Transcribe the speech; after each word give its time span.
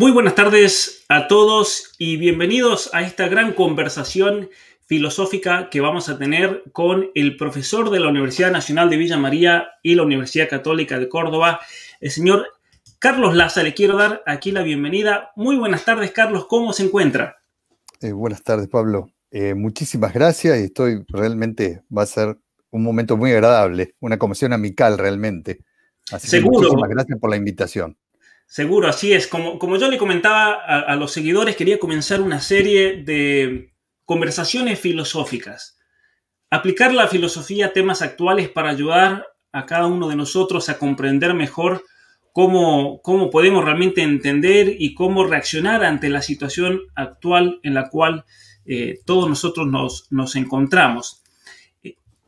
Muy 0.00 0.12
buenas 0.12 0.36
tardes 0.36 1.04
a 1.08 1.26
todos 1.26 1.92
y 1.98 2.18
bienvenidos 2.18 2.88
a 2.92 3.02
esta 3.02 3.26
gran 3.26 3.52
conversación 3.52 4.48
filosófica 4.86 5.70
que 5.70 5.80
vamos 5.80 6.08
a 6.08 6.16
tener 6.16 6.62
con 6.70 7.10
el 7.16 7.36
profesor 7.36 7.90
de 7.90 7.98
la 7.98 8.06
Universidad 8.06 8.52
Nacional 8.52 8.90
de 8.90 8.96
Villa 8.96 9.16
María 9.16 9.70
y 9.82 9.96
la 9.96 10.04
Universidad 10.04 10.48
Católica 10.48 11.00
de 11.00 11.08
Córdoba, 11.08 11.58
el 12.00 12.12
señor 12.12 12.46
Carlos 13.00 13.34
Laza. 13.34 13.64
Le 13.64 13.74
quiero 13.74 13.96
dar 13.96 14.22
aquí 14.24 14.52
la 14.52 14.62
bienvenida. 14.62 15.32
Muy 15.34 15.56
buenas 15.56 15.84
tardes, 15.84 16.12
Carlos. 16.12 16.46
¿Cómo 16.46 16.72
se 16.72 16.84
encuentra? 16.84 17.38
Eh, 18.00 18.12
buenas 18.12 18.44
tardes, 18.44 18.68
Pablo. 18.68 19.10
Eh, 19.32 19.54
muchísimas 19.54 20.14
gracias 20.14 20.60
y 20.60 20.62
estoy 20.66 21.02
realmente, 21.08 21.82
va 21.90 22.04
a 22.04 22.06
ser 22.06 22.38
un 22.70 22.84
momento 22.84 23.16
muy 23.16 23.32
agradable, 23.32 23.96
una 23.98 24.16
conversación 24.16 24.52
amical 24.52 24.96
realmente. 24.96 25.64
Así 26.12 26.28
Seguro. 26.28 26.60
muchísimas 26.60 26.88
gracias 26.88 27.18
por 27.18 27.30
la 27.30 27.36
invitación. 27.36 27.96
Seguro, 28.48 28.88
así 28.88 29.12
es. 29.12 29.26
Como, 29.26 29.58
como 29.58 29.76
yo 29.76 29.90
le 29.90 29.98
comentaba 29.98 30.54
a, 30.54 30.96
los 30.96 31.12
seguidores, 31.12 31.54
quería 31.54 31.78
comenzar 31.78 32.22
una 32.22 32.40
serie 32.40 33.02
de 33.02 33.74
conversaciones 34.06 34.80
filosóficas. 34.80 35.78
Aplicar 36.48 36.94
la 36.94 37.08
filosofía 37.08 37.66
a 37.66 37.72
temas 37.74 38.00
actuales 38.00 38.48
para 38.48 38.70
ayudar 38.70 39.26
a 39.52 39.66
cada 39.66 39.86
uno 39.86 40.08
de 40.08 40.16
nosotros 40.16 40.70
a 40.70 40.78
comprender 40.78 41.34
mejor 41.34 41.84
cómo, 42.32 43.02
cómo 43.02 43.28
podemos 43.28 43.66
realmente 43.66 44.00
entender 44.00 44.76
y 44.78 44.94
cómo 44.94 45.24
reaccionar 45.24 45.84
ante 45.84 46.08
la 46.08 46.22
situación 46.22 46.80
actual 46.94 47.60
en 47.62 47.74
la 47.74 47.90
cual 47.90 48.24
eh, 48.64 48.98
todos 49.04 49.28
nosotros 49.28 49.66
nos, 49.66 50.10
nos 50.10 50.36
encontramos. 50.36 51.22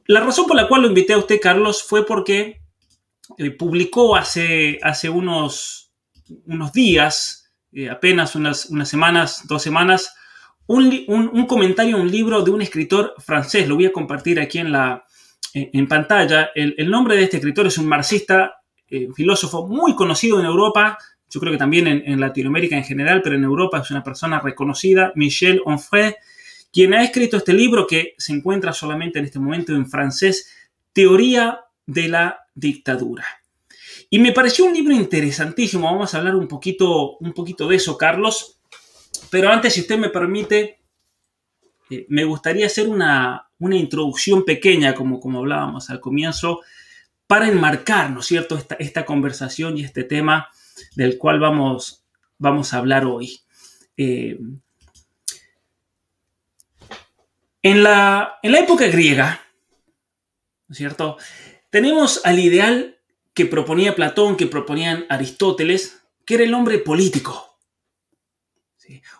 La 0.05 0.20
razón 0.20 0.46
por 0.46 0.56
la 0.56 0.68
cual 0.68 0.82
lo 0.82 0.88
invité 0.88 1.14
a 1.14 1.18
usted, 1.18 1.40
Carlos, 1.40 1.82
fue 1.82 2.05
porque 2.05 2.60
eh, 3.38 3.50
publicó 3.52 4.16
hace, 4.16 4.78
hace 4.82 5.08
unos 5.08 5.89
unos 6.47 6.73
días, 6.73 7.53
eh, 7.73 7.89
apenas 7.89 8.34
unas, 8.34 8.67
unas, 8.67 8.89
semanas, 8.89 9.42
dos 9.47 9.62
semanas, 9.62 10.14
un, 10.67 11.47
comentario, 11.47 11.96
un 11.96 12.11
libro 12.11 12.42
de 12.42 12.51
un 12.51 12.63
escritor 12.63 13.14
francés. 13.18 13.68
Lo 13.68 13.74
voy 13.74 13.86
a 13.86 13.92
compartir 13.92 14.39
aquí 14.39 14.58
en, 14.58 14.70
la, 14.73 15.05
en, 15.52 15.89
pantalla. 15.89 16.51
El, 16.55 16.90
nombre 16.90 17.17
de 17.17 17.24
este 17.24 17.39
escritor 17.39 17.67
es 17.67 17.77
un 17.79 17.86
marxista, 17.86 18.63
eh, 18.89 19.08
filósofo 19.14 19.67
muy 19.67 19.95
conocido 19.95 20.39
en 20.39 20.46
Europa, 20.46 20.96
yo 21.30 21.39
creo 21.39 21.52
que 21.52 21.58
también 21.58 21.86
en, 21.86 22.20
Latinoamérica 22.20 22.77
en 22.77 22.85
general, 22.85 23.23
pero 23.23 23.36
en 23.36 23.45
Europa 23.45 23.79
es 23.79 23.90
una 23.92 24.02
persona 24.02 24.40
reconocida, 24.40 25.13
Michel 25.14 25.63
Onfray, 25.64 26.17
quien 26.73 26.92
ha 26.92 27.05
escrito 27.05 27.36
este 27.36 27.52
libro 27.52 27.86
que 27.86 28.14
se 28.19 28.33
encuentra 28.33 28.73
solamente 28.73 29.20
en 29.20 29.27
este 29.27 29.39
momento 29.39 29.73
en 29.73 29.89
francés, 29.89 30.52
Teoría 30.92 31.61
de 31.86 32.08
la 32.08 32.40
Dictadura. 32.55 33.24
Y 34.12 34.18
me 34.18 34.32
pareció 34.32 34.64
un 34.64 34.74
libro 34.74 34.92
interesantísimo. 34.92 35.86
Vamos 35.86 36.12
a 36.12 36.18
hablar 36.18 36.34
un 36.34 36.48
poquito, 36.48 37.16
un 37.18 37.32
poquito 37.32 37.68
de 37.68 37.76
eso, 37.76 37.96
Carlos. 37.96 38.60
Pero 39.30 39.50
antes, 39.50 39.72
si 39.72 39.82
usted 39.82 39.98
me 39.98 40.08
permite, 40.08 40.80
eh, 41.90 42.06
me 42.08 42.24
gustaría 42.24 42.66
hacer 42.66 42.88
una, 42.88 43.46
introducción 43.60 44.44
pequeña, 44.44 44.96
como, 44.96 45.20
como 45.20 45.38
hablábamos 45.38 45.90
al 45.90 46.00
comienzo, 46.00 46.60
para 47.28 47.46
enmarcar, 47.46 48.10
¿no 48.10 48.18
es 48.20 48.26
cierto?, 48.26 48.56
esta, 48.56 48.74
esta 48.74 49.04
conversación 49.04 49.78
y 49.78 49.84
este 49.84 50.02
tema 50.02 50.48
del 50.96 51.16
cual 51.16 51.38
vamos, 51.38 52.04
vamos 52.38 52.74
a 52.74 52.78
hablar 52.78 53.04
hoy. 53.04 53.40
Eh, 53.96 54.40
en, 57.62 57.82
la, 57.84 58.40
en 58.42 58.52
la 58.52 58.58
época 58.58 58.88
griega, 58.88 59.40
¿no 60.66 60.72
es 60.72 60.78
cierto?, 60.78 61.16
tenemos 61.70 62.22
al 62.24 62.40
ideal 62.40 62.99
que 63.40 63.46
proponía 63.46 63.95
Platón, 63.95 64.36
que 64.36 64.46
proponían 64.46 65.06
Aristóteles, 65.08 66.02
que 66.27 66.34
era 66.34 66.45
el 66.45 66.52
hombre 66.52 66.77
político. 66.77 67.56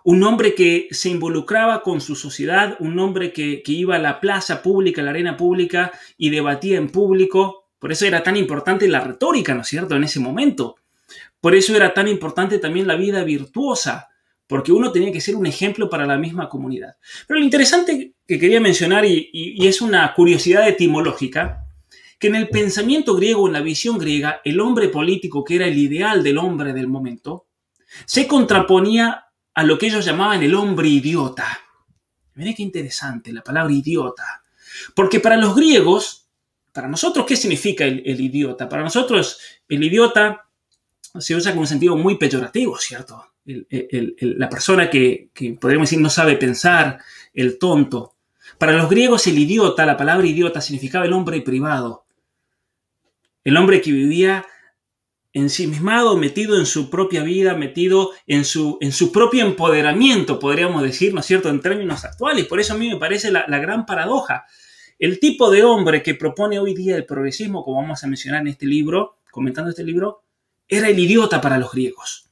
Un 0.04 0.22
hombre 0.25 0.54
que 0.54 0.88
se 0.91 1.08
involucraba 1.08 1.82
con 1.82 2.03
su 2.03 2.14
sociedad, 2.14 2.76
un 2.81 2.98
hombre 2.98 3.32
que, 3.32 3.62
iba 3.64 3.97
a 3.97 3.98
la 3.98 4.20
plaza 4.20 4.60
pública, 4.60 5.00
a 5.00 5.04
la 5.04 5.12
arena 5.12 5.38
pública 5.38 5.91
y 6.19 6.28
debatía 6.28 6.76
en 6.76 6.91
público. 6.91 7.70
Por 7.78 7.92
eso 7.92 8.04
era 8.04 8.22
tan 8.22 8.36
importante 8.36 8.86
la 8.88 9.00
retórica, 9.00 9.54
¿no 9.54 9.62
es 9.62 9.69
cierto?, 9.69 9.97
en 9.97 10.04
ese 10.04 10.20
momento. 10.20 10.76
Por 11.41 11.54
eso 11.54 11.75
era 11.75 11.94
tan 11.94 12.06
importante 12.06 12.58
también 12.58 12.87
la 12.87 12.97
vida 12.97 13.25
virtuosa, 13.25 14.10
porque 14.47 14.70
uno 14.70 14.92
tenía 14.92 15.12
que 15.12 15.22
ser 15.22 15.34
un 15.34 15.47
ejemplo 15.47 15.88
para 15.88 16.04
la 16.04 16.19
misma 16.19 16.50
comunidad. 16.50 16.97
Pero 17.26 17.41
lo 17.41 17.44
interesante 17.47 18.12
que 18.26 18.38
quería 18.38 18.60
mencionar, 18.60 19.06
y 19.06 19.66
es 19.66 19.81
una 19.81 20.12
curiosidad 20.12 20.69
etimológica, 20.69 21.69
que 22.20 22.28
en 22.28 22.34
el 22.34 22.50
pensamiento 22.50 23.16
griego, 23.16 23.47
en 23.47 23.54
la 23.54 23.62
visión 23.62 23.97
griega, 23.97 24.42
el 24.44 24.60
hombre 24.60 24.91
político, 24.91 25.42
que 25.42 25.56
era 25.56 25.66
el 25.66 25.78
ideal 25.78 26.22
del 26.22 26.36
hombre 26.36 26.75
del 26.75 26.86
momento, 26.86 27.47
se 28.04 28.28
contraponía 28.28 29.25
a 29.54 29.62
lo 29.62 29.78
que 29.78 29.86
ellos 29.86 30.04
llamaban 30.04 30.42
el 30.42 30.54
hombre 30.54 30.86
idiota. 30.86 31.47
Miren 32.34 32.54
qué 32.54 32.62
interesante 32.62 33.32
la 33.32 33.42
palabra 33.42 33.72
idiota. 33.72 34.44
Porque 34.94 35.19
para 35.19 35.38
los 35.38 35.56
griegos, 35.56 36.28
para 36.72 36.88
nosotros, 36.88 37.25
¿qué 37.25 37.36
significa 37.36 37.86
el, 37.86 38.20
idiota? 38.20 38.69
Para 38.69 38.82
nosotros, 38.82 39.41
el 39.66 39.82
idiota 39.82 40.47
se 41.19 41.34
usa 41.34 41.52
con 41.52 41.60
un 41.60 41.66
sentido 41.66 41.97
muy 41.97 42.19
peyorativo, 42.19 42.76
¿cierto? 42.76 43.28
la 43.47 44.48
persona 44.50 44.91
que, 44.91 45.31
que 45.32 45.54
podríamos 45.54 45.88
decir 45.88 46.02
no 46.02 46.10
sabe 46.10 46.37
pensar, 46.37 47.00
el 47.32 47.58
tonto. 47.58 48.16
Para 48.58 48.72
los 48.72 48.91
griegos, 48.91 49.26
el 49.26 49.38
idiota, 49.38 49.87
la 49.87 49.97
palabra 49.97 50.26
idiota, 50.26 50.60
significaba 50.60 51.06
el 51.06 51.14
hombre 51.14 51.41
privado, 51.41 52.04
el 53.44 53.56
hombre 53.56 53.80
que 53.80 53.92
vivía 53.92 54.46
ensimismado, 55.32 56.16
metido 56.16 56.58
en 56.58 56.66
su 56.66 56.90
propia 56.90 57.22
vida, 57.22 57.54
metido 57.54 58.10
en 58.26 58.44
su, 58.44 58.78
en 58.80 58.92
su 58.92 59.12
propio 59.12 59.44
empoderamiento, 59.46 60.38
podríamos 60.38 60.82
decir, 60.82 61.14
¿no 61.14 61.20
es 61.20 61.26
cierto?, 61.26 61.48
en 61.48 61.60
términos 61.60 62.04
actuales. 62.04 62.46
Por 62.46 62.60
eso 62.60 62.74
a 62.74 62.76
mí 62.76 62.88
me 62.88 62.96
parece 62.96 63.30
la, 63.30 63.46
gran 63.46 63.86
paradoja. 63.86 64.44
El 64.98 65.20
tipo 65.20 65.50
de 65.50 65.62
hombre 65.62 66.02
que 66.02 66.14
propone 66.14 66.58
hoy 66.58 66.74
día 66.74 66.96
el 66.96 67.06
progresismo, 67.06 67.64
como 67.64 67.80
vamos 67.80 68.02
a 68.02 68.06
mencionar 68.06 68.40
en 68.42 68.48
este 68.48 68.66
libro, 68.66 69.18
comentando 69.30 69.70
este 69.70 69.84
libro, 69.84 70.24
era 70.68 70.88
el 70.88 70.98
idiota 70.98 71.40
para 71.40 71.58
los 71.58 71.72
griegos. 71.72 72.28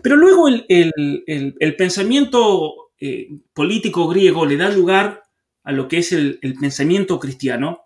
Pero 0.00 0.16
luego 0.16 0.48
el, 0.48 1.74
pensamiento 1.76 2.92
eh, 3.00 3.28
político 3.52 4.06
griego 4.08 4.46
le 4.46 4.56
da 4.56 4.70
lugar 4.70 5.24
a 5.64 5.72
lo 5.72 5.88
que 5.88 5.98
es 5.98 6.12
el 6.12 6.38
pensamiento 6.60 7.18
cristiano, 7.18 7.84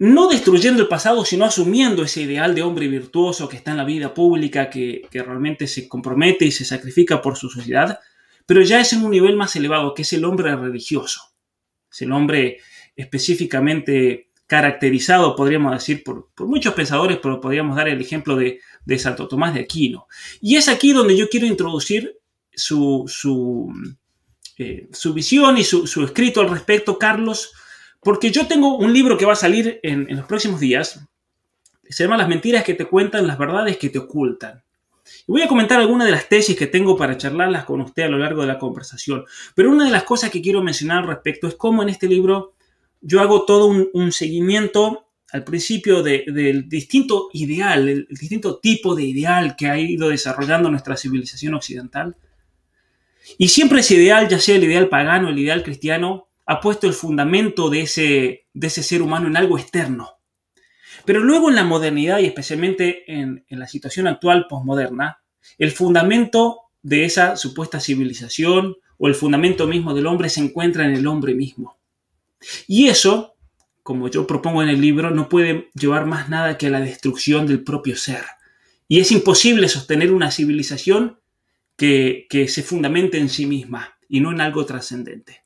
no 0.00 0.28
destruyendo 0.28 0.80
el 0.80 0.88
pasado, 0.88 1.26
sino 1.26 1.44
asumiendo 1.44 2.02
ese 2.02 2.22
ideal 2.22 2.54
de 2.54 2.62
hombre 2.62 2.88
virtuoso 2.88 3.50
que 3.50 3.58
está 3.58 3.72
en 3.72 3.76
la 3.76 3.84
vida 3.84 4.14
pública, 4.14 4.70
que, 4.70 5.06
realmente 5.12 5.66
se 5.66 5.86
compromete 5.88 6.46
y 6.46 6.52
se 6.52 6.64
sacrifica 6.64 7.20
por 7.20 7.36
su 7.36 7.50
sociedad, 7.50 8.00
pero 8.46 8.62
ya 8.62 8.80
es 8.80 8.94
en 8.94 9.02
un 9.02 9.10
nivel 9.10 9.36
más 9.36 9.54
elevado, 9.56 9.92
que 9.92 10.00
es 10.00 10.12
el 10.14 10.24
hombre 10.24 10.56
religioso. 10.56 11.34
Es 11.92 12.00
el 12.00 12.12
hombre 12.12 12.60
específicamente 12.96 14.30
caracterizado, 14.46 15.36
podríamos 15.36 15.74
decir, 15.74 16.02
por, 16.02 16.30
muchos 16.38 16.72
pensadores, 16.72 17.18
pero 17.22 17.38
podríamos 17.38 17.76
dar 17.76 17.88
el 17.88 18.00
ejemplo 18.00 18.36
de, 18.36 18.58
Santo 18.98 19.28
Tomás 19.28 19.52
de 19.52 19.60
Aquino. 19.60 20.06
Y 20.40 20.56
es 20.56 20.70
aquí 20.70 20.92
donde 20.92 21.14
yo 21.14 21.28
quiero 21.28 21.46
introducir 21.46 22.16
su, 22.54 23.04
su, 23.06 23.70
eh, 24.56 24.88
visión 25.14 25.58
y 25.58 25.64
su, 25.64 25.86
su 25.86 26.04
escrito 26.04 26.40
al 26.40 26.48
respecto, 26.48 26.98
Carlos, 26.98 27.52
porque 28.02 28.30
yo 28.30 28.46
tengo 28.46 28.76
un 28.76 28.92
libro 28.92 29.16
que 29.16 29.26
va 29.26 29.34
a 29.34 29.36
salir 29.36 29.78
en, 29.82 30.06
los 30.16 30.26
próximos 30.26 30.60
días. 30.60 31.00
Se 31.88 32.04
llama 32.04 32.16
Las 32.16 32.28
mentiras 32.28 32.64
que 32.64 32.74
te 32.74 32.86
cuentan, 32.86 33.26
las 33.26 33.38
verdades 33.38 33.76
que 33.76 33.90
te 33.90 33.98
ocultan. 33.98 34.62
Voy 35.26 35.42
a 35.42 35.48
comentar 35.48 35.80
algunas 35.80 36.06
de 36.06 36.12
las 36.12 36.28
tesis 36.28 36.56
que 36.56 36.66
tengo 36.66 36.96
para 36.96 37.16
charlarlas 37.16 37.64
con 37.64 37.80
usted 37.80 38.04
a 38.04 38.08
lo 38.08 38.18
largo 38.18 38.42
de 38.42 38.46
la 38.46 38.58
conversación. 38.58 39.24
Pero 39.54 39.70
una 39.70 39.84
de 39.84 39.90
las 39.90 40.04
cosas 40.04 40.30
que 40.30 40.40
quiero 40.40 40.62
mencionar 40.62 40.98
al 40.98 41.08
respecto 41.08 41.48
es 41.48 41.56
cómo 41.56 41.82
en 41.82 41.88
este 41.88 42.06
libro 42.06 42.54
yo 43.00 43.20
hago 43.20 43.44
todo 43.44 43.66
un, 43.66 44.12
seguimiento 44.12 45.06
al 45.32 45.44
principio 45.44 46.02
del 46.02 46.68
distinto 46.68 47.28
ideal, 47.32 47.88
el, 47.88 48.06
distinto 48.08 48.58
tipo 48.58 48.94
de 48.94 49.04
ideal 49.04 49.56
que 49.56 49.68
ha 49.68 49.78
ido 49.78 50.08
desarrollando 50.08 50.70
nuestra 50.70 50.96
civilización 50.96 51.54
occidental. 51.54 52.16
Y 53.38 53.48
siempre 53.48 53.80
ese 53.80 53.94
ideal, 53.94 54.28
ya 54.28 54.38
sea 54.38 54.56
el 54.56 54.64
ideal 54.64 54.88
pagano, 54.88 55.28
el 55.28 55.38
ideal 55.38 55.62
cristiano, 55.62 56.29
ha 56.50 56.60
puesto 56.60 56.88
el 56.88 56.94
fundamento 56.94 57.70
de 57.70 57.82
ese, 57.82 58.48
de 58.52 58.66
ese 58.66 58.82
ser 58.82 59.02
humano 59.02 59.28
en 59.28 59.36
algo 59.36 59.56
externo. 59.56 60.16
Pero 61.04 61.20
luego 61.20 61.48
en 61.48 61.54
la 61.54 61.62
modernidad 61.62 62.18
y 62.18 62.26
especialmente 62.26 63.04
en, 63.06 63.44
la 63.50 63.68
situación 63.68 64.08
actual 64.08 64.46
postmoderna, 64.48 65.22
el 65.58 65.70
fundamento 65.70 66.62
de 66.82 67.04
esa 67.04 67.36
supuesta 67.36 67.78
civilización 67.78 68.74
o 68.98 69.06
el 69.06 69.14
fundamento 69.14 69.68
mismo 69.68 69.94
del 69.94 70.08
hombre 70.08 70.28
se 70.28 70.40
encuentra 70.40 70.84
en 70.84 70.96
el 70.96 71.06
hombre 71.06 71.34
mismo. 71.34 71.78
Y 72.66 72.88
eso, 72.88 73.36
como 73.84 74.08
yo 74.08 74.26
propongo 74.26 74.60
en 74.60 74.70
el 74.70 74.80
libro, 74.80 75.12
no 75.12 75.28
puede 75.28 75.70
llevar 75.74 76.04
más 76.04 76.28
nada 76.28 76.58
que 76.58 76.66
a 76.66 76.70
la 76.70 76.80
destrucción 76.80 77.46
del 77.46 77.62
propio 77.62 77.94
ser. 77.94 78.24
Y 78.88 78.98
es 78.98 79.12
imposible 79.12 79.68
sostener 79.68 80.10
una 80.10 80.32
civilización 80.32 81.20
que, 81.76 82.26
se 82.48 82.64
fundamente 82.64 83.18
en 83.18 83.28
sí 83.28 83.46
misma 83.46 83.94
y 84.08 84.18
no 84.18 84.32
en 84.32 84.40
algo 84.40 84.66
trascendente. 84.66 85.44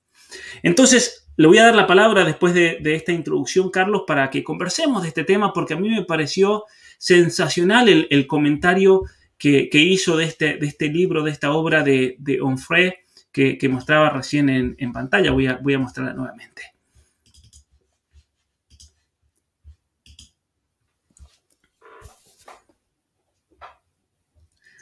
Entonces, 0.63 1.27
le 1.37 1.47
voy 1.47 1.59
a 1.59 1.65
dar 1.65 1.75
la 1.75 1.87
palabra 1.87 2.25
después 2.25 2.55
de, 2.55 2.79
esta 2.85 3.13
introducción, 3.13 3.71
Carlos, 3.71 4.03
para 4.07 4.31
que 4.31 4.45
conversemos 4.45 5.03
de 5.03 5.09
este 5.09 5.25
tema, 5.25 5.53
porque 5.53 5.75
a 5.75 5.77
mí 5.77 5.89
me 5.89 6.05
pareció 6.05 6.65
sensacional 6.99 7.89
el, 7.89 8.27
comentario 8.27 9.03
que, 9.39 9.69
hizo 9.73 10.17
de 10.17 10.25
este, 10.25 10.57
de 10.57 10.67
este 10.67 10.89
libro, 10.89 11.23
de 11.23 11.33
esta 11.33 11.53
obra 11.53 11.83
de, 11.83 12.17
de 12.19 12.41
Onfray, 12.41 12.95
que, 13.33 13.69
mostraba 13.69 14.11
recién 14.11 14.49
en, 14.49 14.93
pantalla. 14.93 15.33
Voy 15.33 15.49
a, 15.49 15.57
voy 15.57 15.75
a 15.75 15.79
mostrarla 15.81 16.15
nuevamente. 16.15 16.63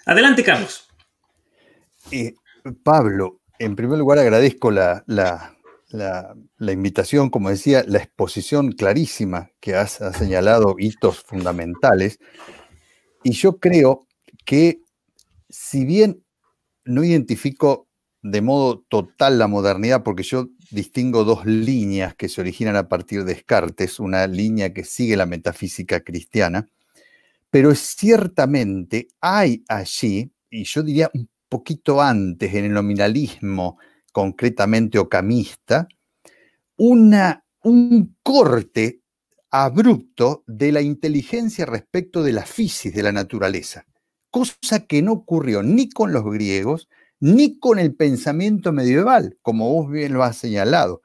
Adelante, 0.04 0.42
Carlos. 0.44 0.88
Eh, 2.10 2.34
Pablo, 2.82 3.40
en 3.64 3.76
primer 3.76 3.96
lugar 3.98 4.18
agradezco 4.18 4.72
la, 4.72 5.04
invitación, 6.60 7.30
como 7.30 7.48
decía, 7.48 7.84
la 7.86 7.98
exposición 7.98 8.72
clarísima 8.72 9.50
que 9.60 9.76
has, 9.76 10.00
señalado 10.18 10.74
hitos 10.78 11.20
fundamentales. 11.20 12.18
Y 13.22 13.32
yo 13.32 13.58
creo 13.58 14.08
que 14.44 14.80
si 15.48 15.84
bien 15.84 16.24
no 16.84 17.04
identifico 17.04 17.86
de 18.22 18.42
modo 18.42 18.80
total 18.88 19.38
la 19.38 19.46
modernidad, 19.46 20.02
porque 20.02 20.24
yo 20.24 20.48
distingo 20.72 21.22
dos 21.22 21.46
líneas 21.46 22.16
que 22.16 22.28
se 22.28 22.40
originan 22.40 22.74
a 22.74 22.88
partir 22.88 23.24
de 23.24 23.34
Descartes, 23.34 24.00
una 24.00 24.26
línea 24.26 24.72
que 24.72 24.82
sigue 24.82 25.16
la 25.16 25.26
metafísica 25.26 26.00
cristiana, 26.00 26.68
pero 27.50 27.74
ciertamente 27.76 29.08
hay 29.20 29.62
allí, 29.68 30.32
y 30.50 30.64
yo 30.64 30.82
diría 30.82 31.10
un 31.14 31.28
poquito 31.52 32.00
antes 32.00 32.54
en 32.54 32.64
el 32.64 32.72
nominalismo 32.72 33.76
concretamente 34.10 34.98
ocamista, 34.98 35.86
una, 36.78 37.44
un 37.62 38.16
corte 38.22 39.02
abrupto 39.50 40.44
de 40.46 40.72
la 40.72 40.80
inteligencia 40.80 41.66
respecto 41.66 42.22
de 42.22 42.32
la 42.32 42.46
fisis 42.46 42.94
de 42.94 43.02
la 43.02 43.12
naturaleza, 43.12 43.84
cosa 44.30 44.86
que 44.86 45.02
no 45.02 45.12
ocurrió 45.12 45.62
ni 45.62 45.90
con 45.90 46.14
los 46.14 46.24
griegos 46.24 46.88
ni 47.20 47.58
con 47.58 47.78
el 47.78 47.94
pensamiento 47.94 48.72
medieval, 48.72 49.36
como 49.42 49.68
vos 49.74 49.90
bien 49.90 50.14
lo 50.14 50.24
has 50.24 50.38
señalado. 50.38 51.02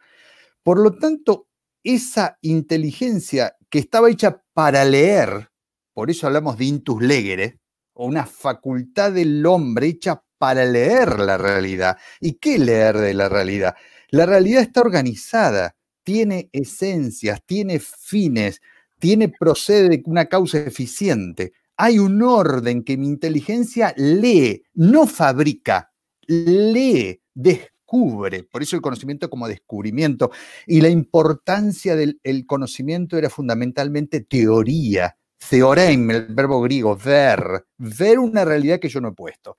Por 0.64 0.80
lo 0.80 0.96
tanto, 0.96 1.50
esa 1.84 2.38
inteligencia 2.42 3.58
que 3.70 3.80
estaba 3.80 4.10
hecha 4.10 4.42
para 4.54 4.86
leer 4.86 5.50
por 5.98 6.12
eso 6.12 6.28
hablamos 6.28 6.60
de 6.60 6.66
intus 6.66 7.02
legere, 7.02 7.60
o 7.96 8.06
una 8.06 8.28
facultad 8.28 9.14
del 9.14 9.44
hombre 9.48 9.88
hecha 9.88 10.24
para 10.38 10.66
leer 10.66 11.20
la 11.20 11.38
realidad. 11.38 11.98
¿Y 12.20 12.34
qué 12.34 12.58
leer 12.58 12.98
de 12.98 13.14
la 13.14 13.30
realidad? 13.30 13.76
La 14.10 14.26
realidad 14.26 14.62
está 14.62 14.82
organizada, 14.82 15.76
tiene 16.04 16.50
esencias, 16.54 17.42
tiene 17.46 17.80
fines, 17.80 18.62
tiene, 19.00 19.30
procede 19.30 19.90
de 19.90 20.04
una 20.06 20.26
causa 20.26 20.60
eficiente. 20.60 21.54
Hay 21.76 22.00
un 22.00 22.22
orden 22.24 22.84
que 22.84 22.98
mi 22.98 23.08
inteligencia 23.08 23.94
lee, 23.98 24.64
no 24.74 25.06
fabrica, 25.06 25.92
lee, 26.26 27.22
descubre. 27.34 28.44
Por 28.44 28.64
eso 28.64 28.76
el 28.76 28.82
conocimiento 28.82 29.30
como 29.30 29.48
descubrimiento. 29.48 30.32
Y 30.66 30.82
la 30.82 30.90
importancia 30.90 31.96
del 31.96 32.46
conocimiento 32.48 33.18
era 33.18 33.30
fundamentalmente 33.30 34.22
teoría, 34.22 35.18
Theorem, 35.38 36.12
el 36.12 36.26
verbo 36.28 36.62
griego, 36.62 36.98
ver, 36.98 37.66
ver 37.78 38.20
una 38.20 38.44
realidad 38.44 38.80
que 38.80 38.90
yo 38.90 39.00
no 39.00 39.10
he 39.10 39.14
puesto. 39.14 39.58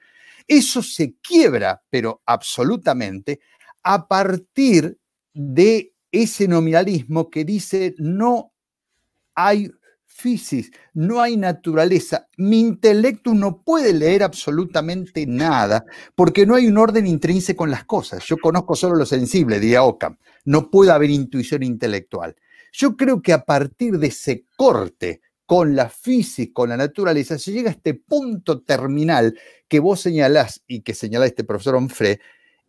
Eso 0.49 0.83
se 0.83 1.15
quiebra, 1.21 1.83
pero 1.91 2.23
absolutamente, 2.25 3.41
a 3.83 4.09
partir 4.09 4.99
de 5.35 5.93
ese 6.11 6.49
nominalismo 6.49 7.29
que 7.31 7.45
dice 7.45 7.95
no 7.99 8.53
hay 9.35 9.71
fisis, 10.07 10.73
no 10.95 11.21
hay 11.21 11.37
naturaleza. 11.37 12.27
Mi 12.39 12.61
intelecto 12.61 13.35
no 13.35 13.63
puede 13.63 13.93
leer 13.93 14.25
absolutamente 14.25 15.27
nada 15.27 15.85
porque 16.17 16.45
no 16.45 16.57
hay 16.57 16.67
un 16.67 16.79
orden 16.79 17.07
intrínseco 17.07 17.65
en 17.65 17.71
las 17.71 17.85
cosas. 17.85 18.25
Yo 18.25 18.37
conozco 18.39 18.75
solo 18.75 18.97
lo 18.97 19.07
sensible, 19.07 19.61
diría 19.61 19.85
Ockham. 19.85 20.19
No 20.45 20.71
puede 20.71 20.91
haber 20.91 21.11
intuición 21.11 21.63
intelectual. 21.63 22.35
Yo 22.73 22.97
creo 22.97 23.23
que 23.23 23.33
a 23.33 23.45
partir 23.45 23.99
de 23.99 24.09
ese 24.09 24.45
corte 24.57 25.21
con 25.49 25.75
la 25.75 25.89
física, 25.89 26.53
con 26.53 26.69
la 26.69 26.77
naturaleza, 26.77 27.39
se 27.39 27.53
llega 27.53 27.71
a 27.71 27.73
este 27.73 27.95
punto 27.95 28.61
terminal 28.61 29.35
que 29.67 29.81
vos 29.81 29.99
señalás 29.99 30.63
y 30.67 30.83
que 30.83 30.93
señala 30.93 31.25
este 31.25 31.43
profesor 31.43 31.75
Onfray, 31.75 32.19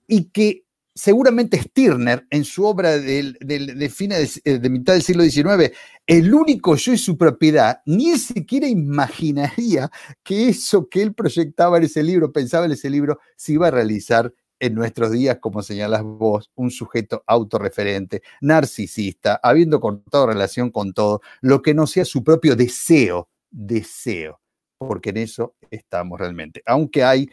y 0.07 0.29
que 0.29 0.63
seguramente 0.95 1.61
Stirner, 1.61 2.25
en 2.29 2.45
su 2.45 2.63
obra 2.63 2.97
de, 2.97 3.33
de, 3.41 4.59
de 4.59 4.69
mitad 4.69 4.93
del 4.93 5.01
siglo 5.03 5.23
XIX, 5.23 5.75
el 6.07 6.33
único 6.33 6.77
yo 6.77 6.93
y 6.93 6.97
su 6.97 7.17
propiedad, 7.17 7.81
ni 7.85 8.17
siquiera 8.17 8.65
imaginaría 8.65 9.91
que 10.23 10.47
eso 10.47 10.87
que 10.87 11.01
él 11.01 11.13
proyectaba 11.13 11.79
en 11.79 11.83
ese 11.83 12.01
libro, 12.01 12.31
pensaba 12.31 12.65
en 12.65 12.71
ese 12.71 12.89
libro, 12.89 13.19
se 13.35 13.51
iba 13.51 13.67
a 13.67 13.71
realizar 13.71 14.33
en 14.59 14.75
nuestros 14.75 15.11
días, 15.11 15.37
como 15.39 15.61
señalas 15.61 16.03
vos, 16.03 16.51
un 16.55 16.71
sujeto 16.71 17.23
autorreferente, 17.25 18.21
narcisista, 18.41 19.39
habiendo 19.41 19.79
cortado 19.79 20.27
relación 20.27 20.69
con 20.69 20.93
todo, 20.93 21.21
lo 21.41 21.61
que 21.61 21.73
no 21.73 21.87
sea 21.87 22.05
su 22.05 22.23
propio 22.23 22.55
deseo, 22.55 23.29
deseo, 23.49 24.39
porque 24.77 25.11
en 25.11 25.17
eso 25.17 25.55
estamos 25.71 26.19
realmente. 26.19 26.61
Aunque 26.65 27.03
hay 27.03 27.29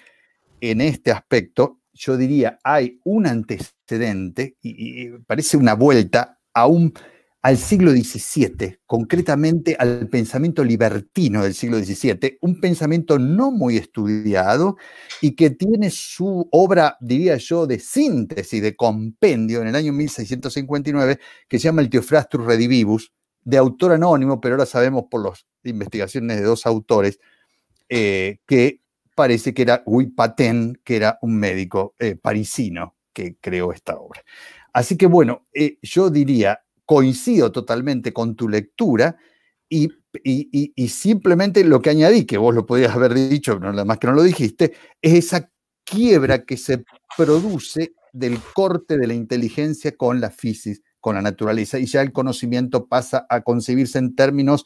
en 0.61 0.80
este 0.80 1.11
aspecto, 1.11 1.80
yo 1.92 2.16
diría, 2.16 2.59
hay 2.62 3.00
un 3.04 3.26
antecedente 3.26 4.56
y, 4.61 5.06
y 5.06 5.18
parece 5.26 5.56
una 5.56 5.75
vuelta 5.75 6.38
a 6.52 6.66
un 6.66 6.92
al 7.47 7.59
siglo 7.59 7.93
XVII, 7.93 8.81
concretamente 8.87 9.76
al 9.79 10.09
pensamiento 10.09 10.65
libertino 10.65 11.45
del 11.45 11.55
siglo 11.55 11.79
XVII, 11.79 12.38
un 12.41 12.61
pensamiento 12.61 13.21
no 13.21 13.53
muy 13.53 13.76
estudiado 13.76 14.76
y 15.21 15.37
que 15.37 15.50
tiene 15.50 15.91
su 15.91 16.49
obra, 16.50 16.97
diría 17.00 17.37
yo, 17.37 17.69
de 17.69 17.79
síntesis, 17.79 18.61
de 18.61 18.75
compendio 18.75 19.62
en 19.62 19.69
el 19.69 19.76
año 19.76 19.93
1659, 19.93 21.21
que 21.47 21.59
se 21.61 21.67
llama 21.67 21.83
el 21.83 21.88
Theophrastus 21.88 22.45
Redivivus, 22.45 23.12
de 23.45 23.59
autor 23.59 23.93
anónimo, 23.93 24.41
pero 24.41 24.57
ahora 24.57 24.67
sabemos 24.67 25.05
por 25.09 25.25
las 25.25 25.47
investigaciones 25.62 26.38
de 26.38 26.43
dos 26.43 26.67
autores 26.67 27.21
eh, 27.88 28.38
que 28.45 28.81
parece 29.15 29.55
que 29.55 29.62
era 29.62 29.85
Guy 29.87 30.09
Paten, 30.09 30.81
que 30.83 30.97
era 30.97 31.21
un 31.23 31.37
médico 31.37 31.95
eh, 32.00 32.17
parisino 32.17 32.97
que 33.12 33.37
creó 33.41 33.71
esta 33.71 33.97
obra. 33.97 34.25
Así 34.73 34.97
que 34.97 35.07
bueno, 35.07 35.45
eh, 35.55 35.79
yo 35.81 36.11
diría, 36.11 36.65
coincido 36.87 37.52
totalmente 37.52 38.12
con 38.12 38.37
tu 38.37 38.49
lectura 38.49 39.16
y, 39.69 39.90
simplemente 40.88 41.64
lo 41.64 41.83
que 41.83 41.90
añadí, 41.90 42.25
que 42.25 42.38
vos 42.38 42.55
lo 42.55 42.64
podías 42.64 42.95
haber 42.95 43.14
dicho, 43.14 43.59
nada 43.59 43.85
más 43.85 43.99
que 43.99 44.07
no 44.07 44.12
lo 44.14 44.23
dijiste, 44.23 44.73
es 45.02 45.12
esa 45.14 45.50
quiebra 45.85 46.45
que 46.45 46.57
se 46.57 46.85
produce 47.16 47.95
del 48.12 48.38
corte 48.55 48.97
de 48.97 49.07
la 49.07 49.14
inteligencia 49.14 49.97
con 49.97 50.21
la 50.21 50.31
física, 50.31 50.81
con 51.00 51.16
la 51.16 51.23
naturaleza, 51.23 51.78
y 51.78 51.87
ya 51.87 52.00
el 52.00 52.12
conocimiento 52.12 52.87
pasa 52.87 53.26
a 53.28 53.43
concebirse 53.43 53.99
en 53.99 54.14
términos 54.14 54.64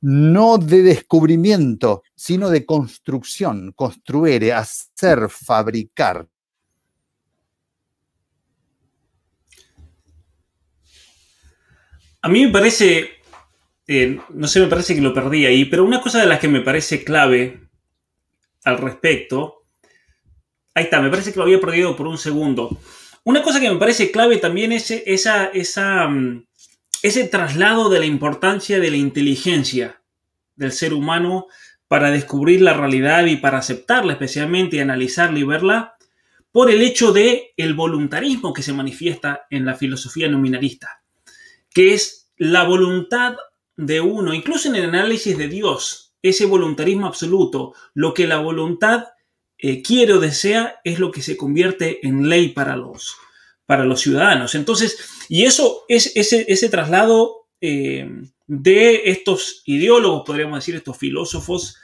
no 0.00 0.56
de 0.56 0.82
descubrimiento, 0.82 2.02
sino 2.16 2.48
de 2.48 2.64
construcción, 2.64 3.72
construir, 3.76 4.50
hacer, 4.54 5.28
fabricar. 5.28 6.26
A 12.22 12.28
mí 12.28 12.46
me 12.46 12.52
parece, 12.52 13.10
eh, 13.86 14.20
no 14.30 14.46
sé, 14.46 14.60
me 14.60 14.66
parece 14.66 14.94
que 14.94 15.00
lo 15.00 15.14
perdí 15.14 15.46
ahí, 15.46 15.64
pero 15.64 15.84
una 15.84 16.00
cosa 16.00 16.20
de 16.20 16.26
las 16.26 16.38
que 16.38 16.48
me 16.48 16.60
parece 16.60 17.02
clave 17.02 17.60
al 18.64 18.78
respecto. 18.78 19.64
Ahí 20.74 20.84
está, 20.84 21.00
me 21.00 21.10
parece 21.10 21.32
que 21.32 21.38
lo 21.38 21.44
había 21.44 21.60
perdido 21.60 21.96
por 21.96 22.06
un 22.06 22.18
segundo. 22.18 22.78
Una 23.24 23.42
cosa 23.42 23.60
que 23.60 23.70
me 23.70 23.78
parece 23.78 24.10
clave 24.10 24.38
también 24.38 24.72
es 24.72 24.90
mm, 24.90 26.38
ese 27.02 27.24
traslado 27.28 27.88
de 27.88 27.98
la 27.98 28.06
importancia 28.06 28.80
de 28.80 28.90
la 28.90 28.96
inteligencia 28.96 30.02
del 30.56 30.72
ser 30.72 30.94
humano 30.94 31.46
para 31.88 32.10
descubrir 32.10 32.60
la 32.60 32.74
realidad 32.74 33.26
y 33.26 33.36
para 33.36 33.58
aceptarla 33.58 34.12
especialmente 34.12 34.76
y 34.76 34.80
analizarla 34.80 35.38
y 35.38 35.44
verla 35.44 35.96
por 36.52 36.70
el 36.70 36.82
hecho 36.82 37.12
de 37.12 37.52
el 37.56 37.74
voluntarismo 37.74 38.52
que 38.52 38.62
se 38.62 38.72
manifiesta 38.72 39.46
en 39.50 39.64
la 39.64 39.74
filosofía 39.74 40.28
nominalista, 40.28 40.99
que 41.72 41.94
es 41.94 42.30
la 42.36 42.64
voluntad 42.64 43.36
de 43.76 44.00
uno, 44.00 44.34
incluso 44.34 44.68
en 44.68 44.76
el 44.76 44.84
análisis 44.84 45.36
de 45.38 45.48
Dios, 45.48 46.14
ese 46.22 46.46
voluntarismo 46.46 47.06
absoluto, 47.06 47.74
lo 47.94 48.12
que 48.12 48.26
la 48.26 48.38
voluntad 48.38 49.04
eh, 49.58 49.82
quiere 49.82 50.14
o 50.14 50.20
desea 50.20 50.80
es 50.84 50.98
lo 50.98 51.10
que 51.10 51.22
se 51.22 51.36
convierte 51.36 52.06
en 52.06 52.28
ley 52.28 52.50
para 52.50 52.76
los, 52.76 53.16
para 53.66 53.84
los 53.84 54.00
ciudadanos. 54.00 54.54
Entonces, 54.54 54.98
y 55.28 55.44
eso 55.44 55.84
es 55.88 56.12
ese, 56.16 56.44
ese 56.48 56.68
traslado 56.68 57.48
eh, 57.60 58.08
de 58.46 59.10
estos 59.10 59.62
ideólogos, 59.64 60.24
podríamos 60.26 60.58
decir, 60.58 60.74
estos 60.74 60.98
filósofos, 60.98 61.76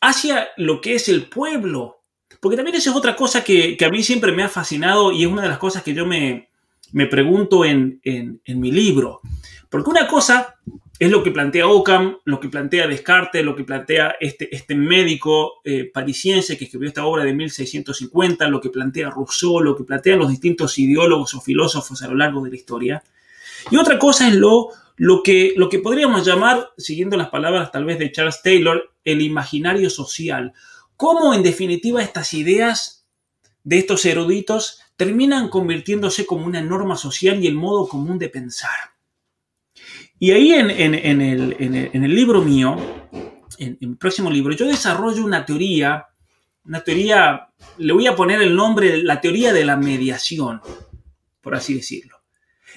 hacia 0.00 0.48
lo 0.56 0.80
que 0.80 0.94
es 0.94 1.08
el 1.08 1.28
pueblo. 1.28 2.02
Porque 2.40 2.56
también 2.56 2.76
esa 2.76 2.90
es 2.90 2.96
otra 2.96 3.16
cosa 3.16 3.42
que, 3.44 3.78
a 3.80 3.88
mí 3.88 4.02
siempre 4.02 4.32
me 4.32 4.42
ha 4.42 4.48
fascinado 4.48 5.12
y 5.12 5.22
es 5.22 5.30
una 5.30 5.42
de 5.42 5.48
las 5.48 5.58
cosas 5.58 5.82
que 5.82 5.94
yo 5.94 6.04
me, 6.04 6.50
pregunto 7.06 7.64
en, 7.64 8.00
en, 8.04 8.40
en 8.44 8.60
mi 8.60 8.70
libro. 8.70 9.20
Porque 9.68 9.90
una 9.90 10.06
cosa 10.06 10.56
es 11.02 11.10
lo 11.10 11.24
que 11.24 11.32
plantea 11.32 11.66
Ockham, 11.66 12.18
lo 12.26 12.38
que 12.38 12.48
plantea 12.48 12.86
Descartes, 12.86 13.44
lo 13.44 13.56
que 13.56 13.64
plantea 13.64 14.14
este, 14.20 14.54
este 14.54 14.76
médico 14.76 15.54
eh, 15.64 15.90
parisiense 15.92 16.56
que 16.56 16.66
escribió 16.66 16.86
esta 16.86 17.04
obra 17.04 17.24
de 17.24 17.34
1650, 17.34 18.46
lo 18.46 18.60
que 18.60 18.70
plantea 18.70 19.10
Rousseau, 19.10 19.60
lo 19.60 19.74
que 19.74 19.82
plantean 19.82 20.20
los 20.20 20.28
distintos 20.28 20.78
ideólogos 20.78 21.34
o 21.34 21.40
filósofos 21.40 22.02
a 22.02 22.06
lo 22.06 22.14
largo 22.14 22.44
de 22.44 22.50
la 22.50 22.56
historia. 22.56 23.02
Y 23.68 23.78
otra 23.78 23.98
cosa 23.98 24.28
es 24.28 24.34
lo, 24.34 24.68
lo, 24.96 25.24
que, 25.24 25.54
lo 25.56 25.68
que 25.68 25.80
podríamos 25.80 26.24
llamar, 26.24 26.70
siguiendo 26.78 27.16
las 27.16 27.30
palabras 27.30 27.72
tal 27.72 27.84
vez 27.84 27.98
de 27.98 28.12
Charles 28.12 28.40
Taylor, 28.40 28.92
el 29.04 29.22
imaginario 29.22 29.90
social. 29.90 30.52
Cómo 30.96 31.34
en 31.34 31.42
definitiva 31.42 32.00
estas 32.00 32.32
ideas 32.32 33.08
de 33.64 33.78
estos 33.78 34.04
eruditos 34.04 34.80
terminan 35.04 35.48
convirtiéndose 35.48 36.24
como 36.24 36.46
una 36.46 36.62
norma 36.62 36.96
social 36.96 37.42
y 37.42 37.48
el 37.48 37.56
modo 37.56 37.88
común 37.88 38.20
de 38.20 38.28
pensar. 38.28 38.70
Y 40.16 40.30
ahí 40.30 40.52
en, 40.52 40.70
el, 40.70 42.14
libro 42.14 42.40
mío, 42.40 42.76
en, 43.58 43.78
el 43.80 43.96
próximo 43.96 44.30
libro, 44.30 44.54
yo 44.54 44.64
desarrollo 44.64 45.24
una 45.24 45.44
teoría, 45.44 46.06
una 46.64 46.84
teoría, 46.84 47.48
le 47.78 47.92
voy 47.92 48.06
a 48.06 48.14
poner 48.14 48.42
el 48.42 48.54
nombre, 48.54 49.02
la 49.02 49.20
teoría 49.20 49.52
de 49.52 49.64
la 49.64 49.76
mediación, 49.76 50.60
por 51.40 51.56
así 51.56 51.74
decirlo. 51.74 52.18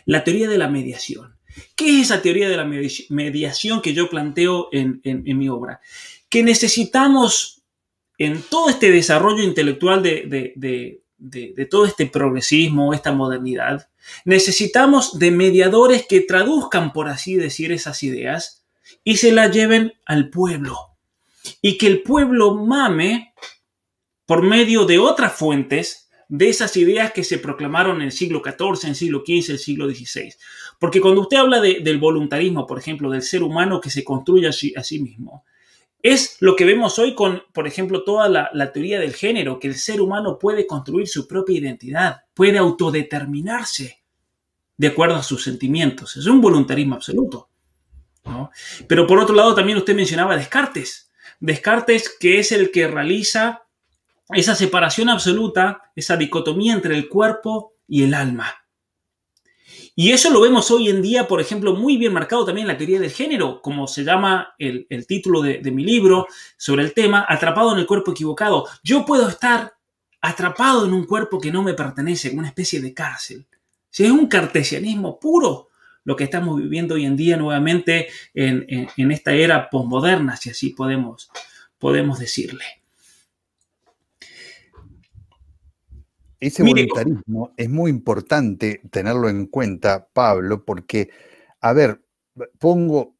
La 0.05 0.23
teoría 0.23 0.49
de 0.49 0.57
la 0.57 0.67
mediación. 0.67 1.37
¿Qué 1.75 1.99
es 1.99 2.05
esa 2.05 2.23
teoría 2.23 2.49
de 2.49 2.57
la 2.57 2.65
mediación 2.65 3.83
que 3.83 3.93
yo 3.93 4.09
planteo 4.09 4.69
en, 4.71 4.99
mi 5.03 5.47
obra? 5.47 5.79
Que 6.27 6.41
necesitamos 6.41 7.61
en 8.17 8.41
todo 8.41 8.69
este 8.69 8.89
desarrollo 8.89 9.43
intelectual 9.43 10.01
de, 10.01 11.04
todo 11.69 11.85
este 11.85 12.05
progresismo, 12.05 12.93
esta 12.93 13.11
modernidad, 13.11 13.89
necesitamos 14.25 15.17
de 15.17 15.31
mediadores 15.31 16.05
que 16.07 16.21
traduzcan, 16.21 16.93
por 16.93 17.07
así 17.07 17.35
decir, 17.35 17.71
esas 17.71 18.03
ideas 18.03 18.65
y 19.03 19.17
se 19.17 19.31
las 19.31 19.51
lleven 19.51 19.93
al 20.05 20.29
pueblo. 20.29 20.77
Y 21.61 21.77
que 21.77 21.87
el 21.87 22.01
pueblo 22.01 22.55
mame 22.55 23.33
por 24.25 24.41
medio 24.41 24.85
de 24.85 24.99
otras 24.99 25.33
fuentes 25.33 26.09
de 26.27 26.49
esas 26.49 26.75
ideas 26.77 27.11
que 27.11 27.23
se 27.23 27.37
proclamaron 27.37 27.97
en 27.97 28.03
el 28.03 28.11
siglo 28.11 28.41
XIV, 28.43 28.83
en 28.83 28.89
el 28.89 28.95
siglo 28.95 29.23
XV, 29.25 29.51
el 29.51 29.59
siglo 29.59 29.89
XVI. 29.89 30.33
Porque 30.79 30.99
cuando 30.99 31.21
usted 31.21 31.37
habla 31.37 31.61
del 31.61 31.99
voluntarismo, 31.99 32.65
por 32.65 32.79
ejemplo, 32.79 33.09
del 33.09 33.21
ser 33.21 33.43
humano 33.43 33.79
que 33.79 33.89
se 33.89 34.03
construye 34.03 34.47
a 34.47 34.83
sí 34.83 34.99
mismo, 34.99 35.45
es 36.05 36.37
lo 36.39 36.55
que 36.55 36.65
vemos 36.65 36.99
hoy 36.99 37.15
con, 37.15 37.41
por 37.51 37.65
ejemplo, 37.65 38.03
toda 38.03 38.29
la, 38.29 38.71
teoría 38.71 38.99
del 38.99 39.15
género, 39.15 39.59
que 39.59 39.67
el 39.67 39.73
ser 39.73 39.99
humano 39.99 40.37
puede 40.37 40.67
construir 40.67 41.07
su 41.07 41.27
propia 41.27 41.57
identidad, 41.57 42.25
puede 42.35 42.59
autodeterminarse 42.59 44.03
de 44.77 44.87
acuerdo 44.87 45.15
a 45.15 45.23
sus 45.23 45.43
sentimientos. 45.43 46.15
Es 46.15 46.27
un 46.27 46.41
voluntarismo 46.41 46.93
absoluto. 46.93 47.49
Pero 48.87 49.07
por 49.07 49.17
otro 49.17 49.35
lado, 49.35 49.55
también 49.55 49.79
usted 49.79 49.95
mencionaba 49.95 50.37
Descartes. 50.37 51.09
Descartes, 51.39 52.15
que 52.19 52.37
es 52.37 52.51
el 52.51 52.69
que 52.69 52.87
realiza 52.87 53.63
esa 54.29 54.53
separación 54.53 55.09
absoluta, 55.09 55.91
esa 55.95 56.17
dicotomía 56.17 56.73
entre 56.73 56.95
el 56.95 57.09
cuerpo 57.09 57.73
y 57.87 58.03
el 58.03 58.13
alma. 58.13 58.64
Y 59.97 60.11
eso 60.11 60.29
lo 60.29 60.41
vemos 60.41 60.69
hoy 60.71 60.89
en 60.89 61.01
día, 61.01 61.25
por 61.25 61.39
ejemplo, 61.39 61.73
muy 61.73 61.95
bien 61.95 62.11
marcado 62.11 62.45
también 62.45 62.67
en 62.67 62.73
la 62.73 62.77
teoría 62.77 62.99
del 62.99 63.11
género, 63.11 63.61
como 63.61 63.87
se 63.87 64.03
llama 64.03 64.53
el, 64.59 64.85
título 65.07 65.41
de, 65.41 65.59
mi 65.71 65.85
libro 65.85 66.27
sobre 66.57 66.83
el 66.83 66.93
tema, 66.93 67.25
Atrapado 67.27 67.71
en 67.71 67.79
el 67.79 67.85
cuerpo 67.85 68.11
equivocado. 68.11 68.67
Yo 68.83 69.05
puedo 69.05 69.29
estar 69.29 69.73
atrapado 70.19 70.85
en 70.85 70.93
un 70.93 71.05
cuerpo 71.05 71.39
que 71.39 71.51
no 71.51 71.63
me 71.63 71.73
pertenece, 71.73 72.29
en 72.29 72.39
una 72.39 72.49
especie 72.49 72.81
de 72.81 72.93
cárcel. 72.93 73.45
Si 73.89 74.03
es 74.03 74.11
un 74.11 74.27
cartesianismo 74.27 75.17
puro 75.17 75.69
lo 76.03 76.15
que 76.15 76.25
estamos 76.25 76.57
viviendo 76.57 76.95
hoy 76.95 77.05
en 77.05 77.15
día 77.15 77.37
nuevamente 77.37 78.07
en, 78.33 79.11
esta 79.11 79.33
era 79.33 79.69
posmoderna, 79.69 80.35
si 80.35 80.49
así 80.49 80.71
podemos, 80.71 81.31
podemos 81.79 82.19
decirle. 82.19 82.65
Ese 86.47 86.61
voluntarismo 86.61 87.53
es 87.57 87.69
muy 87.69 87.89
importante 87.89 88.81
tenerlo 88.91 89.29
en 89.29 89.47
cuenta, 89.47 90.07
Pablo, 90.13 90.63
porque, 90.63 91.09
a 91.59 91.73
ver, 91.73 92.05
pongo, 92.59 93.17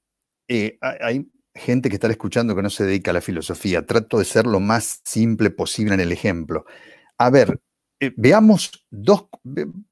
eh, 0.48 0.78
hay 0.82 1.28
gente 1.56 1.90
que 1.90 1.96
está 1.96 2.08
escuchando 2.08 2.56
que 2.56 2.62
no 2.62 2.70
se 2.70 2.86
dedica 2.86 3.10
a 3.10 3.16
la 3.16 3.22
filosofía, 3.22 3.84
trato 3.84 4.20
de 4.20 4.26
ser 4.26 4.46
lo 4.46 4.60
más 4.60 5.02
simple 5.06 5.50
posible 5.50 5.96
en 5.96 6.02
el 6.02 6.12
ejemplo. 6.12 6.66
A 7.18 7.32
ver, 7.32 7.60
eh, 8.00 8.14
veamos 8.16 8.86
dos, 8.92 9.26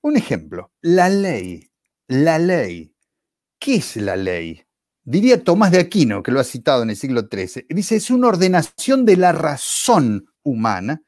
un 0.02 0.16
ejemplo, 0.16 0.72
la 0.82 1.10
ley, 1.10 1.72
la 2.08 2.38
ley. 2.38 2.94
¿Qué 3.58 3.78
es 3.78 3.96
la 3.96 4.16
ley? 4.16 4.62
Diría 5.04 5.44
Tomás 5.44 5.72
de 5.72 5.80
Aquino, 5.80 6.22
que 6.22 6.32
lo 6.32 6.40
ha 6.40 6.44
citado 6.44 6.84
en 6.84 6.92
el 6.92 6.98
siglo 6.98 7.28
XIII, 7.32 7.66
dice, 7.70 7.96
es 7.96 8.12
una 8.12 8.28
ordenación 8.28 9.06
de 9.06 9.18
la 9.18 9.32
razón 9.32 10.28
humana 10.44 11.02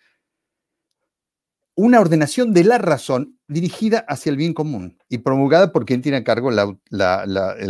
una 1.76 2.00
ordenación 2.00 2.54
de 2.54 2.64
la 2.64 2.78
razón 2.78 3.38
dirigida 3.48 4.06
hacia 4.08 4.30
el 4.30 4.38
bien 4.38 4.54
común 4.54 4.98
y 5.10 5.20
promulgada 5.20 5.72
por 5.72 5.86
quien 5.86 6.02
tiene 6.02 6.20
a 6.20 6.24
cargo 6.24 6.50
la, 6.50 6.62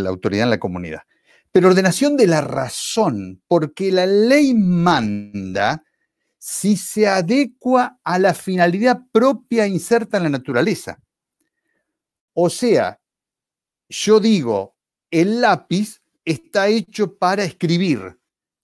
autoridad 0.08 0.44
en 0.44 0.50
la 0.52 0.60
comunidad. 0.60 1.02
Pero 1.52 1.70
ordenación 1.70 2.16
de 2.16 2.28
la 2.28 2.42
razón, 2.42 3.42
porque 3.48 3.92
la 3.92 4.06
ley 4.06 4.54
manda 4.54 5.84
si 6.38 6.78
se 6.78 7.08
adecua 7.08 8.00
a 8.04 8.20
la 8.20 8.34
finalidad 8.34 9.02
propia 9.12 9.66
inserta 9.66 10.18
en 10.18 10.24
la 10.24 10.30
naturaleza. 10.30 11.00
O 12.34 12.50
sea, 12.50 13.00
yo 13.90 14.20
digo, 14.20 14.76
el 15.10 15.42
lápiz 15.42 16.02
está 16.24 16.68
hecho 16.68 17.16
para 17.16 17.44
escribir. 17.44 18.20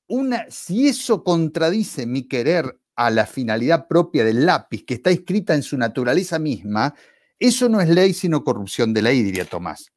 Una, 0.07 0.45
si 0.50 0.88
eso 0.88 1.24
contradice 1.24 2.05
mi 2.05 2.27
querer 2.27 2.80
a 2.95 3.10
la 3.10 3.25
finalidad 3.25 3.88
propia 3.88 4.24
del 4.24 4.45
lápiz, 4.45 4.86
que 4.86 4.95
está 4.95 5.10
escrita 5.10 5.55
en 5.55 5.63
su 5.63 5.77
naturaleza 5.77 6.39
misma, 6.39 6.93
eso 7.39 7.69
no 7.69 7.81
es 7.81 7.89
ley 7.89 8.13
sino 8.13 8.43
corrupción 8.43 8.93
de 8.93 9.01
ley, 9.01 9.24
diría 9.24 9.45
Tomás. 9.45 9.91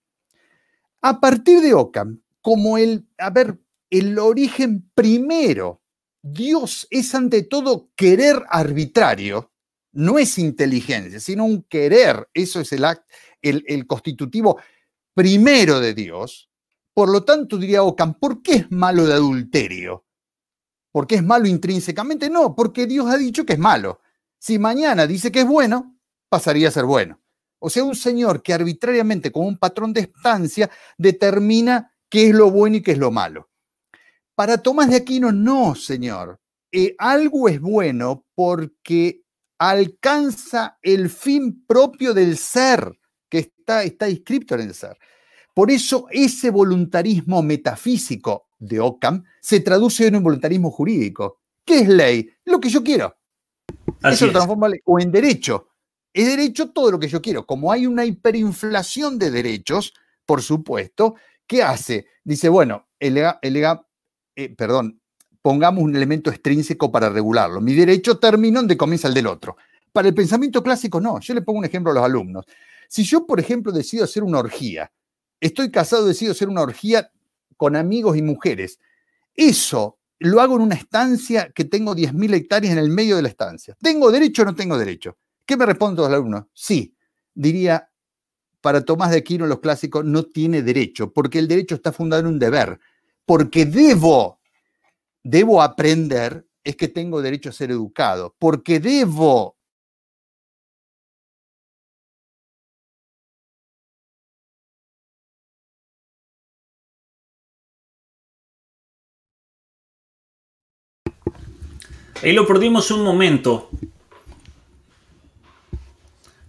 A 1.03 1.21
partir 1.21 1.61
de 1.61 1.75
Ockham, 1.75 2.23
como 2.41 2.79
el, 2.79 3.07
a 3.19 3.31
ver, 3.31 3.59
el 3.91 4.19
origen 4.19 4.91
primero, 4.95 5.83
Dios 6.23 6.87
es 6.91 7.15
ante 7.15 7.43
todo 7.43 7.91
querer 7.95 8.43
arbitrario, 8.49 9.53
no 9.93 10.19
es 10.19 10.39
inteligencia, 10.39 11.21
sino 11.21 11.45
un 11.45 11.63
querer, 11.65 12.29
eso 12.33 12.61
es 12.61 12.73
el, 12.73 12.85
el, 13.43 13.65
el 13.67 13.87
constitutivo 13.87 14.59
primero 15.13 15.81
de 15.81 15.95
Dios. 15.95 16.51
Por 16.95 17.11
lo 17.11 17.25
tanto, 17.25 17.59
diría 17.59 17.83
Ockham, 17.83 18.15
¿por 18.15 18.43
qué 18.43 18.55
es 18.55 18.71
malo 18.71 19.05
de 19.07 19.15
adulterio? 19.15 20.04
Porque 20.95 21.17
es 21.17 21.25
malo 21.25 21.49
intrínsecamente, 21.49 22.31
no, 22.31 22.55
porque 22.55 22.87
Dios 22.87 23.11
ha 23.11 23.17
dicho 23.17 23.45
que 23.45 23.55
es 23.55 23.59
malo. 23.59 24.01
Si 24.39 24.61
mañana 24.61 25.09
dice 25.09 25.33
que 25.33 25.41
es 25.41 25.47
bueno, 25.47 25.99
pasaría 26.29 26.69
a 26.69 26.71
ser 26.71 26.85
bueno. 26.85 27.21
O 27.59 27.69
sea, 27.69 27.83
un 27.83 27.97
señor 27.97 28.45
que 28.45 28.55
arbitrariamente, 28.55 29.33
como 29.33 29.49
un 29.49 29.59
patrón 29.59 29.93
de 29.93 30.03
estancia, 30.03 30.71
determina 30.97 31.93
qué 32.09 32.29
es 32.29 32.35
lo 32.37 32.49
bueno 32.49 32.77
y 32.77 32.81
qué 32.81 32.93
es 32.93 32.99
lo 32.99 33.11
malo. 33.11 33.51
Para 34.37 34.59
Tomás 34.59 34.89
de 34.89 34.95
Aquino, 34.95 35.33
no, 35.33 35.75
señor. 35.75 36.41
Eh, 36.71 36.95
algo 36.97 37.49
es 37.49 37.61
bueno 37.61 38.25
porque 38.37 39.25
alcanza 39.59 40.79
el 40.81 41.11
fin 41.11 41.65
propio 41.67 42.15
del 42.15 42.39
ser, 42.39 43.01
que 43.29 43.39
está, 43.39 43.83
está 43.83 44.09
inscrito 44.09 44.55
en 44.55 44.61
el 44.61 44.75
ser. 44.75 44.97
Por 45.55 45.73
eso 45.73 46.07
ese 46.13 46.51
voluntarismo 46.51 47.43
metafísico 47.43 48.47
de 48.67 48.81
Ockham 48.81 49.25
se 49.41 49.61
traduce 49.61 50.07
en 50.07 50.17
un 50.17 50.23
voluntarismo 50.23 50.71
jurídico. 50.71 51.41
¿Qué 51.65 51.81
es 51.81 51.89
ley? 51.89 52.31
Lo 52.45 52.61
que 52.61 52.69
yo 52.69 52.83
quiero. 52.83 53.17
Eso 54.03 54.27
lo 54.27 54.33
transforma 54.33 54.69
o 54.85 55.01
en 55.01 55.11
derecho. 55.11 55.69
Es 56.13 56.27
derecho 56.27 56.71
todo 56.71 56.93
lo 56.93 56.99
que 56.99 57.09
yo 57.09 57.21
quiero. 57.21 57.47
Como 57.47 57.73
hay 57.73 57.87
una 57.87 58.05
hiperinflación 58.05 59.19
de 59.19 59.31
derechos, 59.31 59.95
por 60.25 60.43
supuesto, 60.43 61.17
¿qué 61.47 61.63
hace? 61.63 62.07
Dice, 62.23 62.49
bueno, 62.49 62.89
el, 62.99 63.19
eh, 63.19 64.55
perdón, 64.57 65.01
pongamos 65.43 65.83
un 65.83 65.95
elemento 65.97 66.31
extrínseco 66.31 66.91
para 66.91 67.09
regularlo. 67.09 67.61
Mi 67.61 67.75
derecho 67.75 68.19
termina 68.19 68.61
donde 68.61 68.77
comienza 68.77 69.09
el 69.09 69.15
del 69.15 69.27
otro. 69.27 69.57
Para 69.93 70.09
el 70.09 70.15
pensamiento 70.15 70.63
clásico, 70.63 71.01
no. 71.01 71.21
Yo 71.21 71.35
le 71.35 71.43
pongo 71.43 71.59
un 71.59 71.65
ejemplo 71.65 71.91
a 71.93 71.95
los 71.95 72.05
alumnos. 72.05 72.47
Si 72.89 73.05
yo, 73.05 73.27
por 73.27 73.41
ejemplo, 73.41 73.73
decido 73.73 74.05
hacer 74.05 74.23
una 74.23 74.39
orgía, 74.39 74.91
estoy 75.41 75.71
casado, 75.71 76.07
decido 76.07 76.33
hacer 76.33 76.49
una 76.49 76.63
orgía 76.63 77.11
con 77.57 77.77
amigos 77.77 78.17
y 78.17 78.23
mujeres, 78.23 78.79
eso 79.35 79.99
lo 80.19 80.41
hago 80.41 80.57
en 80.57 80.63
una 80.63 80.75
estancia 80.75 81.51
que 81.55 81.65
tengo 81.65 81.95
10.000 81.95 82.35
hectáreas 82.35 82.73
en 82.73 82.79
el 82.79 82.89
medio 82.89 83.17
de 83.17 83.23
la 83.23 83.29
estancia. 83.29 83.77
¿Tengo 83.81 84.11
derecho 84.11 84.43
o 84.43 84.45
no 84.47 84.55
tengo 84.55 84.79
derecho? 84.79 85.19
¿Qué 85.45 85.57
me 85.57 85.67
responden 85.67 86.05
los 86.05 86.13
alumnos? 86.13 86.45
Sí. 86.55 86.97
Diría, 87.35 87.91
para 88.61 88.83
Tomás 88.83 89.11
de 89.11 89.19
Aquino, 89.19 89.47
los 89.47 89.61
clásicos, 89.61 90.05
no 90.05 90.23
tiene 90.23 90.63
derecho, 90.63 91.13
porque 91.13 91.39
el 91.39 91.49
derecho 91.49 91.75
está 91.75 91.93
fundado 91.93 92.21
en 92.21 92.29
un 92.29 92.39
deber. 92.39 92.79
Porque 93.27 93.67
debo, 93.67 94.41
debo 95.23 95.61
aprender, 95.61 96.47
es 96.63 96.77
que 96.77 96.89
tengo 96.89 97.21
derecho 97.21 97.51
a 97.51 97.53
ser 97.53 97.71
educado. 97.71 98.35
Porque 98.39 98.81
debo 98.81 99.59
Ahí 112.25 112.33
lo 112.33 112.47
perdimos 112.47 112.91
un 112.91 113.05
momento. 113.05 113.69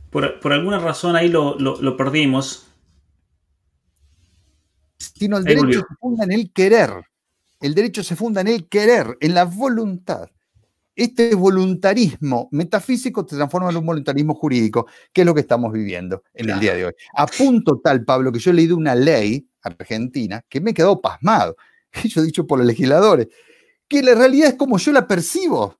Por, 0.09 0.53
alguna 0.53 0.79
razón 0.79 1.17
ahí 1.17 1.27
lo, 1.27 1.97
perdimos. 1.97 2.67
Sino 4.97 5.37
el 5.37 5.43
derecho 5.43 5.79
se 5.79 5.95
funda 5.99 6.23
en 6.23 6.31
el 6.31 6.53
querer. 6.53 6.91
El 7.59 7.75
derecho 7.75 8.03
se 8.03 8.15
funda 8.15 8.39
en 8.39 8.47
el 8.47 8.69
querer, 8.69 9.17
en 9.19 9.33
la 9.33 9.43
voluntad. 9.43 10.29
Este 10.95 11.35
voluntarismo 11.35 12.47
metafísico 12.53 13.27
se 13.27 13.35
transforma 13.35 13.69
en 13.69 13.75
un 13.75 13.85
voluntarismo 13.85 14.33
jurídico, 14.33 14.87
que 15.11 15.21
es 15.21 15.27
lo 15.27 15.33
que 15.33 15.41
estamos 15.41 15.73
viviendo 15.73 16.23
en 16.33 16.51
el 16.51 16.59
día 16.61 16.73
de 16.73 16.85
hoy. 16.85 16.93
A 17.17 17.25
punto 17.25 17.81
tal, 17.83 18.05
Pablo, 18.05 18.31
que 18.31 18.39
yo 18.39 18.51
he 18.51 18.53
leído 18.53 18.77
una 18.77 18.95
ley 18.95 19.45
argentina 19.61 20.41
que 20.47 20.61
me 20.61 20.71
he 20.71 20.73
quedado 20.73 21.01
pasmado. 21.01 21.57
Yo 22.03 22.21
he 22.21 22.25
dicho 22.25 22.45
por 22.45 22.59
los 22.59 22.67
legisladores 22.67 23.27
que 23.87 24.01
la 24.01 24.15
realidad 24.15 24.49
es 24.49 24.55
como 24.55 24.77
yo 24.77 24.91
la 24.91 25.07
percibo. 25.07 25.77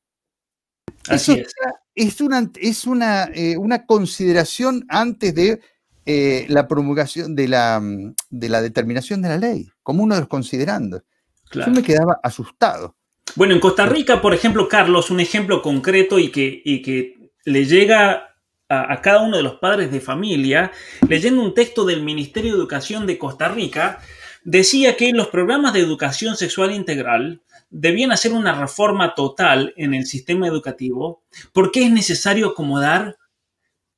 Así 1.08 1.34
es. 1.34 1.54
es. 1.96 2.22
una, 2.22 2.50
es 2.60 2.86
una, 2.86 3.26
eh, 3.34 3.58
una 3.58 3.86
consideración 3.86 4.86
antes 4.90 5.36
de 5.36 5.62
eh, 6.06 6.46
la 6.50 6.68
promulgación 6.68 7.36
de 7.36 7.48
la, 7.48 7.82
de 8.30 8.50
la 8.50 8.62
determinación 8.62 9.22
de 9.22 9.30
la 9.30 9.38
ley, 9.38 9.70
como 9.84 10.04
uno 10.04 10.16
de 10.16 10.22
los 10.22 10.30
considerando. 10.30 11.04
Yo 11.52 11.68
me 11.68 11.84
quedaba 11.84 12.20
asustado. 12.22 12.96
Bueno, 13.36 13.54
en 13.54 13.60
Costa 13.60 13.86
Rica, 13.86 14.22
por 14.22 14.34
ejemplo, 14.34 14.68
Carlos, 14.68 15.10
un 15.10 15.20
ejemplo 15.20 15.62
concreto 15.62 16.20
y 16.20 16.30
que, 16.30 16.62
y 16.64 16.82
que 16.82 17.32
le 17.46 17.66
llega 17.66 18.36
a, 18.68 18.94
a, 18.94 19.02
cada 19.02 19.22
uno 19.22 19.38
de 19.38 19.44
los 19.44 19.56
padres 19.56 19.92
de 19.92 20.02
familia, 20.02 20.72
leyendo 21.08 21.42
un 21.42 21.54
texto 21.54 21.86
del 21.86 22.04
Ministerio 22.04 22.52
de 22.52 22.60
Educación 22.60 23.06
de 23.06 23.18
Costa 23.18 23.48
Rica, 23.48 24.00
decía 24.44 24.96
que 24.96 25.12
los 25.12 25.28
programas 25.28 25.74
de 25.74 25.80
educación 25.80 26.36
sexual 26.38 26.72
integral 26.72 27.42
debían 27.78 28.14
hacer 28.14 28.32
una 28.32 28.58
reforma 28.58 29.16
total 29.16 29.74
en 29.76 29.94
el 29.94 30.06
sistema 30.06 30.48
educativo 30.48 31.24
porque 31.52 31.84
es 31.84 31.92
necesario 31.92 32.48
acomodar 32.48 33.18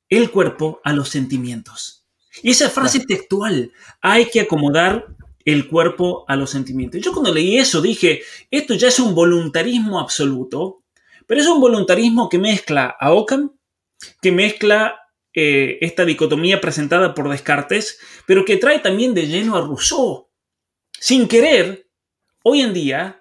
el 0.08 0.32
cuerpo 0.32 0.80
a 0.82 0.92
los 0.92 1.10
sentimientos. 1.10 2.04
Y 2.42 2.50
esa 2.50 2.70
frase 2.70 3.00
textual, 3.06 3.72
hay 4.00 4.26
que 4.26 4.40
acomodar 4.40 5.06
el 5.44 5.68
cuerpo 5.68 6.24
a 6.26 6.34
los 6.34 6.50
sentimientos. 6.50 7.00
Yo 7.00 7.12
cuando 7.12 7.32
leí 7.32 7.56
eso 7.56 7.80
dije, 7.80 8.22
esto 8.50 8.74
ya 8.74 8.88
es 8.88 8.98
un 8.98 9.14
voluntarismo 9.14 10.00
absoluto, 10.00 10.82
pero 11.26 11.40
es 11.40 11.46
un 11.46 11.60
voluntarismo 11.60 12.28
que 12.28 12.38
mezcla 12.38 12.96
a 12.98 13.12
Ockham, 13.12 13.52
que 14.20 14.32
mezcla 14.32 15.00
eh, 15.32 15.78
esta 15.82 16.04
dicotomía 16.04 16.60
presentada 16.60 17.14
por 17.14 17.28
Descartes, 17.28 18.00
pero 18.26 18.44
que 18.44 18.56
trae 18.56 18.80
también 18.80 19.14
de 19.14 19.28
lleno 19.28 19.56
a 19.56 19.60
Rousseau. 19.60 20.28
Sin 20.98 21.28
querer, 21.28 21.88
hoy 22.42 22.62
en 22.62 22.74
día 22.74 23.18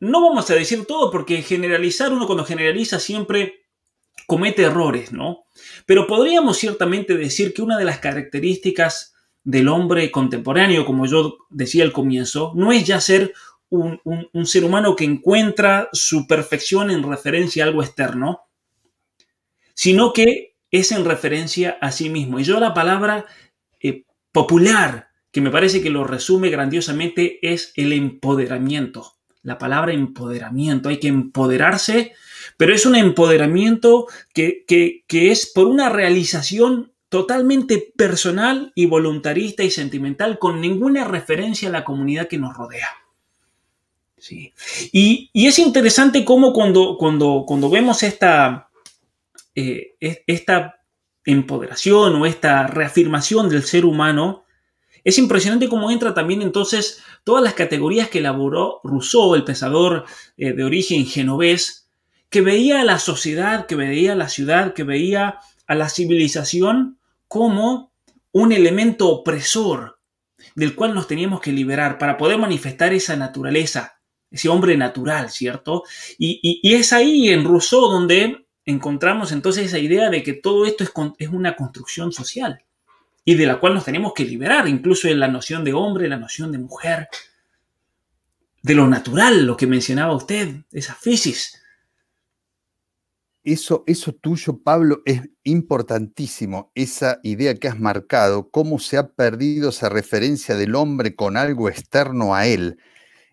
no 0.00 0.22
vamos 0.22 0.50
a 0.50 0.54
decir 0.54 0.86
todo 0.86 1.10
porque 1.10 1.42
generalizar, 1.42 2.12
uno 2.12 2.26
cuando 2.26 2.44
generaliza 2.44 3.00
siempre 3.00 3.66
comete 4.26 4.62
errores, 4.62 5.12
¿no? 5.12 5.44
Pero 5.86 6.06
podríamos 6.06 6.58
ciertamente 6.58 7.16
decir 7.16 7.54
que 7.54 7.62
una 7.62 7.78
de 7.78 7.84
las 7.84 7.98
características 7.98 9.14
del 9.42 9.68
hombre 9.68 10.10
contemporáneo, 10.10 10.84
como 10.84 11.06
yo 11.06 11.38
decía 11.50 11.84
al 11.84 11.92
comienzo, 11.92 12.52
no 12.54 12.70
es 12.72 12.84
ya 12.84 13.00
ser 13.00 13.32
un, 13.70 14.00
ser 14.44 14.64
humano 14.64 14.96
que 14.96 15.04
encuentra 15.04 15.88
su 15.92 16.26
perfección 16.26 16.90
en 16.90 17.02
referencia 17.02 17.64
a 17.64 17.66
algo 17.68 17.82
externo, 17.82 18.42
sino 19.74 20.12
que 20.12 20.56
es 20.70 20.92
en 20.92 21.04
referencia 21.04 21.78
a 21.80 21.92
sí 21.92 22.10
mismo. 22.10 22.38
Y 22.38 22.44
yo 22.44 22.60
la 22.60 22.74
palabra 22.74 23.26
eh, 23.80 24.04
popular, 24.32 25.08
que 25.30 25.40
me 25.40 25.50
parece 25.50 25.82
que 25.82 25.90
lo 25.90 26.04
resume 26.04 26.50
grandiosamente, 26.50 27.38
es 27.42 27.72
el 27.76 27.92
empoderamiento 27.92 29.17
la 29.42 29.58
palabra 29.58 29.92
empoderamiento. 29.92 30.88
Hay 30.88 30.98
que 30.98 31.08
empoderarse, 31.08 32.12
pero 32.56 32.74
es 32.74 32.86
un 32.86 32.96
empoderamiento 32.96 34.06
que, 34.32 34.64
es 35.08 35.46
por 35.46 35.66
una 35.66 35.88
realización 35.88 36.92
totalmente 37.08 37.92
personal 37.96 38.72
y 38.74 38.86
voluntarista 38.86 39.62
y 39.62 39.70
sentimental, 39.70 40.38
con 40.38 40.60
ninguna 40.60 41.04
referencia 41.04 41.68
a 41.68 41.72
la 41.72 41.84
comunidad 41.84 42.28
que 42.28 42.38
nos 42.38 42.56
rodea. 42.56 42.88
Sí. 44.18 44.52
Y, 44.92 45.30
es 45.34 45.58
interesante 45.58 46.24
cómo 46.24 46.52
cuando, 46.52 46.96
cuando, 46.98 47.44
cuando 47.46 47.70
vemos 47.70 48.02
esta, 48.02 48.68
eh, 49.54 49.94
esta 50.26 50.80
empoderación 51.24 52.16
o 52.16 52.26
esta 52.26 52.66
reafirmación 52.66 53.48
del 53.48 53.62
ser 53.62 53.84
humano, 53.84 54.44
es 55.04 55.18
impresionante 55.18 55.68
cómo 55.68 55.90
entra 55.90 56.14
también 56.14 56.42
entonces 56.42 57.02
todas 57.24 57.42
las 57.42 57.54
categorías 57.54 58.08
que 58.08 58.18
elaboró 58.18 58.80
Rousseau, 58.84 59.34
el 59.34 59.44
pensador 59.44 60.04
eh, 60.36 60.52
de 60.52 60.64
origen 60.64 61.06
genovés, 61.06 61.88
que 62.30 62.40
veía 62.40 62.80
a 62.80 62.84
la 62.84 62.98
sociedad, 62.98 63.66
que 63.66 63.74
veía 63.74 64.12
a 64.12 64.16
la 64.16 64.28
ciudad, 64.28 64.74
que 64.74 64.84
veía 64.84 65.38
a 65.66 65.74
la 65.74 65.88
civilización 65.88 66.98
como 67.26 67.92
un 68.32 68.52
elemento 68.52 69.08
opresor 69.08 69.98
del 70.54 70.74
cual 70.74 70.94
nos 70.94 71.06
teníamos 71.06 71.40
que 71.40 71.52
liberar 71.52 71.98
para 71.98 72.16
poder 72.16 72.38
manifestar 72.38 72.92
esa 72.92 73.16
naturaleza, 73.16 74.00
ese 74.30 74.48
hombre 74.48 74.76
natural, 74.76 75.30
¿cierto? 75.30 75.84
Y, 76.18 76.60
es 76.74 76.92
ahí 76.92 77.30
en 77.30 77.44
Rousseau 77.44 77.88
donde 77.88 78.46
encontramos 78.64 79.32
entonces 79.32 79.66
esa 79.66 79.78
idea 79.78 80.10
de 80.10 80.22
que 80.22 80.34
todo 80.34 80.66
esto 80.66 80.84
es, 80.84 80.92
es 81.18 81.28
una 81.28 81.56
construcción 81.56 82.12
social 82.12 82.62
y 83.28 83.34
de 83.34 83.44
la 83.44 83.60
cual 83.60 83.74
nos 83.74 83.84
tenemos 83.84 84.14
que 84.14 84.24
liberar, 84.24 84.66
incluso 84.66 85.06
en 85.06 85.20
la 85.20 85.28
noción 85.28 85.62
de 85.62 85.74
hombre, 85.74 86.08
la 86.08 86.16
noción 86.16 86.50
de 86.50 86.56
mujer, 86.56 87.08
de 88.62 88.74
lo 88.74 88.88
natural, 88.88 89.44
lo 89.44 89.54
que 89.54 89.66
mencionaba 89.66 90.16
usted, 90.16 90.62
esa 90.72 90.94
fisis. 90.94 91.60
Eso, 93.44 93.84
eso 93.86 94.14
tuyo, 94.14 94.62
Pablo, 94.62 95.02
es 95.04 95.20
importantísimo, 95.42 96.72
esa 96.74 97.20
idea 97.22 97.54
que 97.54 97.68
has 97.68 97.78
marcado, 97.78 98.48
cómo 98.48 98.78
se 98.78 98.96
ha 98.96 99.08
perdido 99.08 99.68
esa 99.68 99.90
referencia 99.90 100.54
del 100.56 100.74
hombre 100.74 101.14
con 101.14 101.36
algo 101.36 101.68
externo 101.68 102.34
a 102.34 102.46
él. 102.46 102.78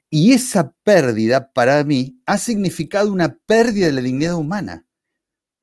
Y 0.09 0.33
esa 0.33 0.73
pérdida, 0.83 1.53
para 1.53 1.81
mí, 1.85 2.19
ha 2.25 2.37
significado 2.37 3.13
una 3.13 3.37
pérdida 3.45 3.85
de 3.85 3.93
la 3.93 4.01
dignidad 4.01 4.35
humana. 4.35 4.85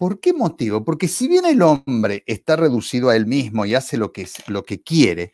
¿Por 0.03 0.19
qué 0.19 0.33
motivo? 0.33 0.85
Porque 0.85 1.07
si 1.07 1.29
bien 1.29 1.47
el 1.47 1.63
hombre 1.63 2.25
está 2.27 2.57
reducido 2.57 3.09
a 3.09 3.15
él 3.15 3.25
mismo 3.25 3.67
y 3.67 3.77
hace 3.77 3.97
lo 3.97 4.11
que, 4.11 4.27
lo 4.49 4.65
que 4.65 4.83
quiere, 4.83 5.31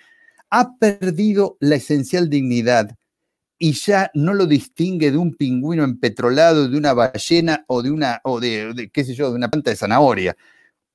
ha 0.50 0.76
perdido 0.76 1.56
la 1.58 1.76
esencial 1.76 2.28
dignidad 2.28 2.94
y 3.56 3.72
ya 3.72 4.10
no 4.12 4.34
lo 4.34 4.44
distingue 4.44 5.10
de 5.10 5.16
un 5.16 5.34
pingüino 5.36 5.84
empetrolado, 5.84 6.68
de 6.68 6.76
una 6.76 6.92
ballena 6.92 7.64
o 7.66 7.80
de 7.80 7.90
una, 7.90 8.20
o 8.24 8.40
de, 8.40 8.90
qué 8.92 9.06
sé 9.06 9.14
yo, 9.14 9.30
de 9.30 9.36
una 9.36 9.48
planta 9.48 9.70
de 9.70 9.76
zanahoria. 9.76 10.36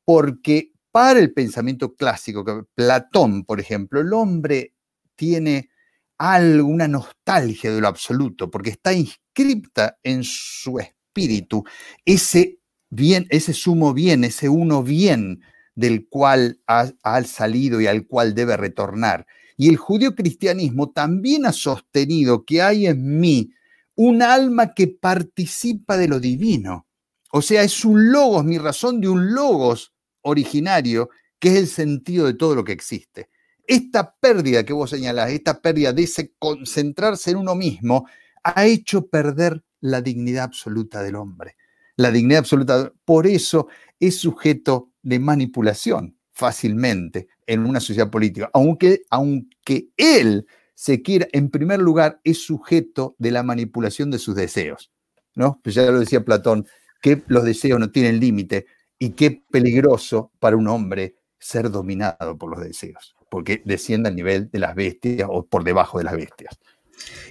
Porque 0.05 0.71
para 0.91 1.19
el 1.19 1.33
pensamiento 1.33 1.95
clásico, 1.95 2.45
Platón, 2.75 3.43
por 3.43 3.59
ejemplo, 3.59 4.01
el 4.01 4.13
hombre 4.13 4.75
tiene 5.15 5.71
algo, 6.19 6.67
una 6.67 6.87
nostalgia 6.87 7.73
de 7.73 7.81
lo 7.81 7.87
absoluto, 7.87 8.51
porque 8.51 8.69
está 8.69 8.93
inscripta 8.93 9.97
en 10.03 10.23
su 10.23 10.77
espíritu 10.77 11.63
ese 12.05 12.59
bien, 12.95 13.27
ese 13.29 13.53
sumo 13.53 13.93
bien, 13.93 14.23
ese 14.23 14.49
uno 14.49 14.83
bien 14.83 15.41
del 15.75 16.07
cual 16.07 16.59
ha, 16.67 17.23
salido 17.23 17.81
y 17.81 17.87
al 17.87 18.05
cual 18.05 18.35
debe 18.35 18.57
retornar. 18.57 19.25
Y 19.57 19.69
el 19.69 19.77
judío 19.77 20.15
cristianismo 20.15 20.91
también 20.91 21.45
ha 21.45 21.53
sostenido 21.53 22.45
que 22.45 22.61
hay 22.61 22.87
en 22.87 23.19
mí 23.19 23.51
un 23.95 24.21
alma 24.21 24.73
que 24.73 24.87
participa 24.87 25.97
de 25.97 26.07
lo 26.07 26.19
divino. 26.19 26.87
O 27.31 27.41
sea, 27.41 27.63
es 27.63 27.83
un 27.85 28.11
logos, 28.11 28.43
mi 28.43 28.57
razón 28.57 29.01
de 29.01 29.09
un 29.09 29.33
logos 29.33 29.93
originario, 30.21 31.09
que 31.39 31.49
es 31.49 31.55
el 31.55 31.67
sentido 31.67 32.25
de 32.25 32.35
todo 32.35 32.55
lo 32.55 32.63
que 32.63 32.71
existe. 32.71 33.29
Esta 33.65 34.15
pérdida 34.15 34.63
que 34.63 34.73
vos 34.73 34.89
señalás, 34.89 35.31
esta 35.31 35.61
pérdida 35.61 35.93
de 35.93 36.03
ese 36.03 36.33
concentrarse 36.37 37.31
en 37.31 37.37
uno 37.37 37.55
mismo, 37.55 38.07
ha 38.43 38.65
hecho 38.65 39.07
perder 39.07 39.63
la 39.79 40.01
dignidad 40.01 40.45
absoluta 40.45 41.01
del 41.01 41.15
hombre. 41.15 41.55
La 41.95 42.11
dignidad 42.11 42.39
absoluta, 42.39 42.91
por 43.05 43.27
eso 43.27 43.67
es 43.99 44.19
sujeto 44.19 44.91
de 45.01 45.19
manipulación 45.19 46.17
fácilmente 46.31 47.27
en 47.45 47.65
una 47.65 47.79
sociedad 47.79 48.09
política, 48.09 48.49
aunque, 48.53 49.03
aunque 49.09 49.89
él 49.97 50.47
se 50.73 51.01
quiera, 51.01 51.27
en 51.31 51.49
primer 51.49 51.79
lugar, 51.79 52.19
es 52.23 52.43
sujeto 52.43 53.15
de 53.19 53.31
la 53.31 53.43
manipulación 53.43 54.09
de 54.09 54.19
sus 54.19 54.35
deseos. 54.35 54.91
¿no? 55.35 55.59
Pues 55.63 55.75
ya 55.75 55.89
lo 55.91 55.99
decía 55.99 56.23
Platón, 56.23 56.67
que 57.01 57.21
los 57.27 57.43
deseos 57.43 57.79
no 57.79 57.91
tienen 57.91 58.19
límite 58.19 58.65
y 58.97 59.11
qué 59.11 59.43
peligroso 59.51 60.31
para 60.39 60.57
un 60.57 60.67
hombre 60.67 61.15
ser 61.39 61.69
dominado 61.69 62.37
por 62.37 62.49
los 62.49 62.63
deseos, 62.65 63.15
porque 63.29 63.61
desciende 63.65 64.09
al 64.09 64.15
nivel 64.15 64.49
de 64.49 64.59
las 64.59 64.75
bestias 64.75 65.29
o 65.31 65.45
por 65.45 65.63
debajo 65.63 65.97
de 65.97 66.05
las 66.05 66.15
bestias. 66.15 66.57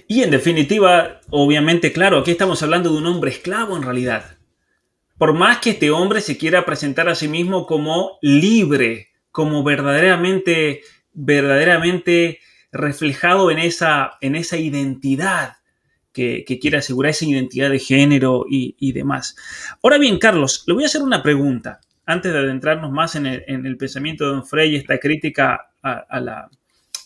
Y 0.07 0.21
en 0.21 0.29
definitiva, 0.29 1.21
obviamente, 1.31 1.91
claro, 1.91 2.19
aquí 2.19 2.31
estamos 2.31 2.61
hablando 2.61 2.91
de 2.91 2.97
un 2.99 3.07
hombre 3.07 3.31
esclavo 3.31 3.75
en 3.75 3.83
realidad. 3.83 4.37
Por 5.23 5.35
más 5.35 5.59
que 5.59 5.69
este 5.69 5.89
hombre 5.89 6.19
se 6.19 6.37
quiera 6.37 6.65
presentar 6.65 7.07
a 7.07 7.15
sí 7.15 7.29
mismo 7.29 7.65
como 7.65 8.17
libre, 8.21 9.13
como 9.31 9.63
verdaderamente, 9.63 10.81
verdaderamente 11.13 12.39
reflejado 12.73 13.49
en 13.49 13.59
esa, 13.59 14.17
en 14.19 14.35
esa 14.35 14.57
identidad 14.57 15.53
que, 16.11 16.43
quiere 16.59 16.75
asegurar, 16.75 17.11
esa 17.11 17.23
identidad 17.23 17.69
de 17.69 17.79
género 17.79 18.43
y, 18.49 18.91
demás. 18.91 19.37
Ahora 19.81 19.97
bien, 19.97 20.19
Carlos, 20.19 20.65
le 20.67 20.73
voy 20.73 20.83
a 20.83 20.87
hacer 20.87 21.01
una 21.01 21.23
pregunta 21.23 21.79
antes 22.05 22.33
de 22.33 22.39
adentrarnos 22.39 22.91
más 22.91 23.15
en 23.15 23.25
el, 23.25 23.77
pensamiento 23.77 24.25
de 24.25 24.31
Don 24.31 24.45
Frey 24.45 24.75
esta 24.75 24.97
crítica 24.97 25.69
a, 25.81 26.19
la, 26.19 26.49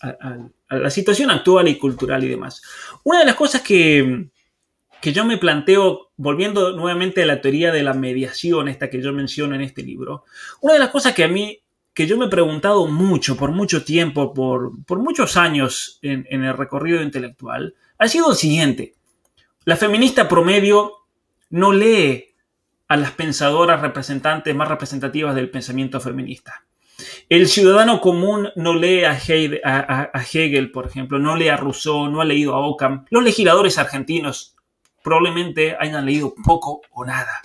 a, 0.02 0.76
la, 0.76 0.90
situación 0.90 1.30
actual 1.30 1.68
y 1.68 1.78
cultural 1.78 2.24
y 2.24 2.30
demás. 2.30 2.64
Una 3.04 3.20
de 3.20 3.26
las 3.26 3.36
cosas 3.36 3.62
que, 3.62 4.32
que 5.02 5.14
yo 5.14 5.26
me 5.26 5.38
planteo, 5.38 6.12
volviendo 6.18 6.76
nuevamente 6.76 7.24
a 7.24 7.26
la 7.26 7.42
teoría 7.42 7.72
de 7.72 7.84
la 7.84 7.94
mediación, 7.94 8.68
esta 8.68 8.90
que 8.90 9.02
yo 9.02 9.14
menciono 9.14 9.56
en 9.56 9.62
este 9.62 9.84
libro, 9.84 10.26
una 10.62 10.74
de 10.74 10.80
las 10.80 10.90
cosas 10.90 11.14
que 11.14 11.24
a 11.24 11.28
mí, 11.28 11.60
que 11.94 12.08
yo 12.08 12.18
me 12.18 12.26
he 12.26 12.30
preguntado 12.30 12.88
mucho, 12.88 13.38
por 13.38 13.52
mucho 13.52 13.84
tiempo, 13.84 14.34
por, 14.34 14.72
por 14.86 15.00
muchos 15.00 15.38
años 15.38 16.00
en, 16.02 16.26
en 16.30 16.44
el 16.44 16.58
recorrido 16.58 17.02
intelectual, 17.02 17.76
ha 17.98 18.08
sido 18.08 18.32
el 18.32 18.36
siguiente. 18.36 18.94
La 19.66 19.76
feminista 19.76 20.28
promedio 20.28 20.94
no 21.50 21.72
lee 21.72 22.26
a 22.88 22.98
las 22.98 23.12
pensadoras 23.12 23.82
representantes 23.82 24.56
más 24.56 24.68
representativas 24.68 25.36
del 25.36 25.50
pensamiento 25.50 26.00
feminista. 26.00 26.64
El 27.30 27.48
ciudadano 27.48 28.02
común 28.02 28.50
no 28.56 28.74
lee 28.74 29.04
a 29.04 29.18
Hegel, 29.18 30.72
por 30.72 30.88
ejemplo, 30.88 31.20
no 31.20 31.36
lee 31.36 31.50
a 31.50 31.58
Rousseau, 31.58 32.10
no 32.10 32.22
ha 32.22 32.26
leído 32.26 32.54
a 32.54 32.66
Ockham. 32.66 33.06
Los 33.10 33.24
legisladores 33.24 33.78
argentinos 33.78 34.57
probablemente 35.08 35.78
hayan 35.80 36.06
leído 36.06 36.36
poco 36.44 36.82
o 36.92 37.06
nada. 37.06 37.42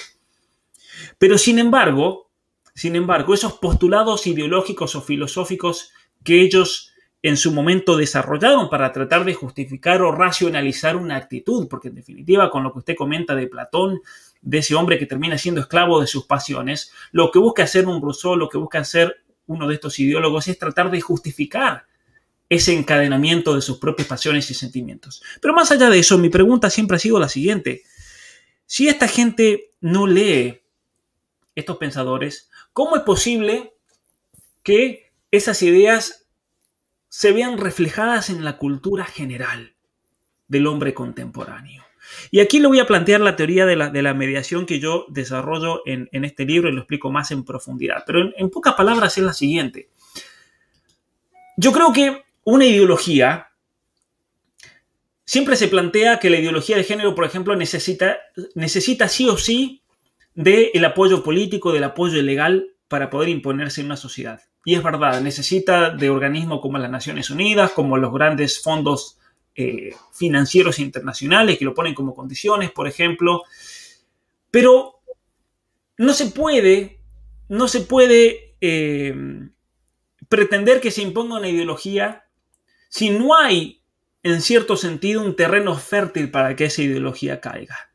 Pero 1.17 1.39
sin 1.39 1.61
embargo, 1.61 2.29
sin 2.75 2.97
embargo, 2.97 3.35
esos 3.35 3.53
postulados 3.53 4.27
ideológicos 4.27 4.97
o 4.97 5.01
filosóficos 5.01 5.93
que 6.25 6.41
ellos 6.41 6.93
en 7.23 7.37
su 7.37 7.53
momento 7.53 7.97
desarrollaron 7.97 8.69
para 8.69 8.91
tratar 8.91 9.25
de 9.25 9.35
justificar 9.35 10.03
o 10.03 10.11
racionalizar 10.11 10.97
una 10.97 11.15
actitud, 11.15 11.69
porque 11.69 11.87
en 11.87 11.95
definitiva, 11.95 12.51
con 12.51 12.65
lo 12.65 12.73
que 12.73 12.81
usted 12.81 12.97
comenta 12.97 13.37
de 13.37 13.47
Platón, 13.47 14.01
de 14.41 14.59
ese 14.59 14.75
hombre 14.75 14.99
que 14.99 15.07
termina 15.07 15.39
siendo 15.39 15.61
esclavo 15.61 16.01
de 16.01 16.09
sus 16.09 16.27
pasiones, 16.27 16.91
lo 17.13 17.31
que 17.31 17.39
busca 17.39 17.63
hacer 17.63 17.87
un 17.87 18.03
Rousseau, 18.03 18.35
lo 18.35 18.49
que 18.49 18.59
busca 18.59 18.81
hacer 18.81 19.23
uno 19.47 19.69
de 19.69 19.75
estos 19.75 20.01
ideólogos 20.01 20.49
es 20.49 20.59
tratar 20.59 20.91
de 20.91 21.01
justificar 21.01 21.87
ese 22.53 22.75
encadenamiento 22.75 23.55
de 23.55 23.63
sus 23.63 23.79
propias 23.79 24.07
pasiones 24.07 24.51
y 24.51 24.55
sentimientos. 24.55 25.23
Pero 25.41 25.55
más 25.55 25.73
allá 25.73 25.89
de 25.89 25.99
eso, 25.99 26.19
mi 26.19 26.29
pregunta 26.29 26.69
siempre 26.69 26.97
ha 26.97 27.01
sido 27.01 27.19
la 27.19 27.31
siguiente. 27.31 27.83
Si 28.67 28.89
esta 28.89 29.09
gente 29.09 29.73
no 29.81 30.07
lee 30.07 30.61
estos 31.55 31.79
pensadores, 31.79 32.51
¿cómo 32.75 32.97
es 32.97 33.05
posible 33.05 33.73
que 34.63 35.13
esas 35.31 35.63
ideas 35.63 36.27
se 37.09 37.33
vean 37.33 37.57
reflejadas 37.57 38.29
en 38.29 38.45
la 38.45 38.59
cultura 38.59 39.07
general 39.07 39.75
del 40.47 40.67
hombre 40.67 40.93
contemporáneo? 40.93 41.83
Y 42.31 42.41
aquí 42.41 42.59
le 42.59 42.67
voy 42.67 42.81
a 42.81 42.87
plantear 42.87 43.23
la 43.23 43.35
teoría 43.35 43.65
de 43.65 43.77
la, 43.77 44.13
mediación 44.13 44.67
que 44.67 44.79
yo 44.79 45.07
desarrollo 45.09 45.81
en, 45.87 46.09
este 46.13 46.45
libro 46.45 46.69
y 46.69 46.73
lo 46.73 46.81
explico 46.81 47.11
más 47.11 47.31
en 47.31 47.45
profundidad. 47.45 48.05
Pero 48.07 48.31
en 48.37 48.51
pocas 48.51 48.75
palabras 48.75 49.17
es 49.17 49.25
la 49.25 49.33
siguiente. 49.33 49.89
Yo 51.57 51.73
creo 51.73 51.95
que 51.95 52.25
una 52.45 52.67
ideología, 52.67 53.49
siempre 55.25 55.57
se 55.57 55.69
plantea 55.69 56.19
que 56.19 56.31
la 56.31 56.39
ideología 56.39 56.77
de 56.77 56.85
género, 56.85 57.15
por 57.15 57.25
ejemplo, 57.25 57.57
necesita, 57.57 58.19
necesita 58.55 59.09
sí 59.09 59.29
o 59.29 59.37
sí 59.37 59.83
del 60.35 60.85
apoyo 60.85 61.23
político, 61.23 61.73
del 61.73 61.85
apoyo 61.85 62.21
legal 62.23 62.69
para 62.89 63.11
poder 63.11 63.29
imponerse 63.29 63.81
en 63.81 63.87
una 63.87 63.97
sociedad. 63.97 64.41
Y 64.65 64.75
es 64.75 64.83
verdad, 64.83 65.21
necesita 65.21 65.91
de 65.91 66.11
organismos 66.11 66.61
como 66.61 66.79
las 66.79 66.91
Naciones 66.91 67.31
Unidas, 67.31 67.73
como 67.73 67.97
los 67.97 68.13
grandes 68.13 68.63
fondos 68.63 69.19
eh, 69.55 69.95
financieros 70.13 70.79
internacionales 70.79 71.59
que 71.59 71.65
lo 71.65 71.75
ponen 71.75 71.95
como 71.95 72.15
condiciones, 72.15 72.71
por 72.71 72.87
ejemplo. 72.87 73.43
Pero 74.51 75.01
no 75.99 76.15
se 76.15 76.27
puede, 76.27 77.01
no 77.49 77.69
se 77.69 77.81
puede 77.81 78.55
eh, 78.61 79.15
pretender 80.29 80.81
que 80.81 80.91
se 80.91 81.03
imponga 81.03 81.37
una 81.39 81.49
ideología 81.49 82.25
si 82.93 83.09
no 83.09 83.35
hay, 83.35 83.81
en 84.23 84.43
cierto 84.43 84.77
sentido, 84.77 85.25
un 85.25 85.35
terreno 85.35 85.75
fértil 85.77 86.31
para 86.31 86.55
que 86.55 86.67
esa 86.67 86.83
ideología 86.83 87.41
caiga 87.41 87.91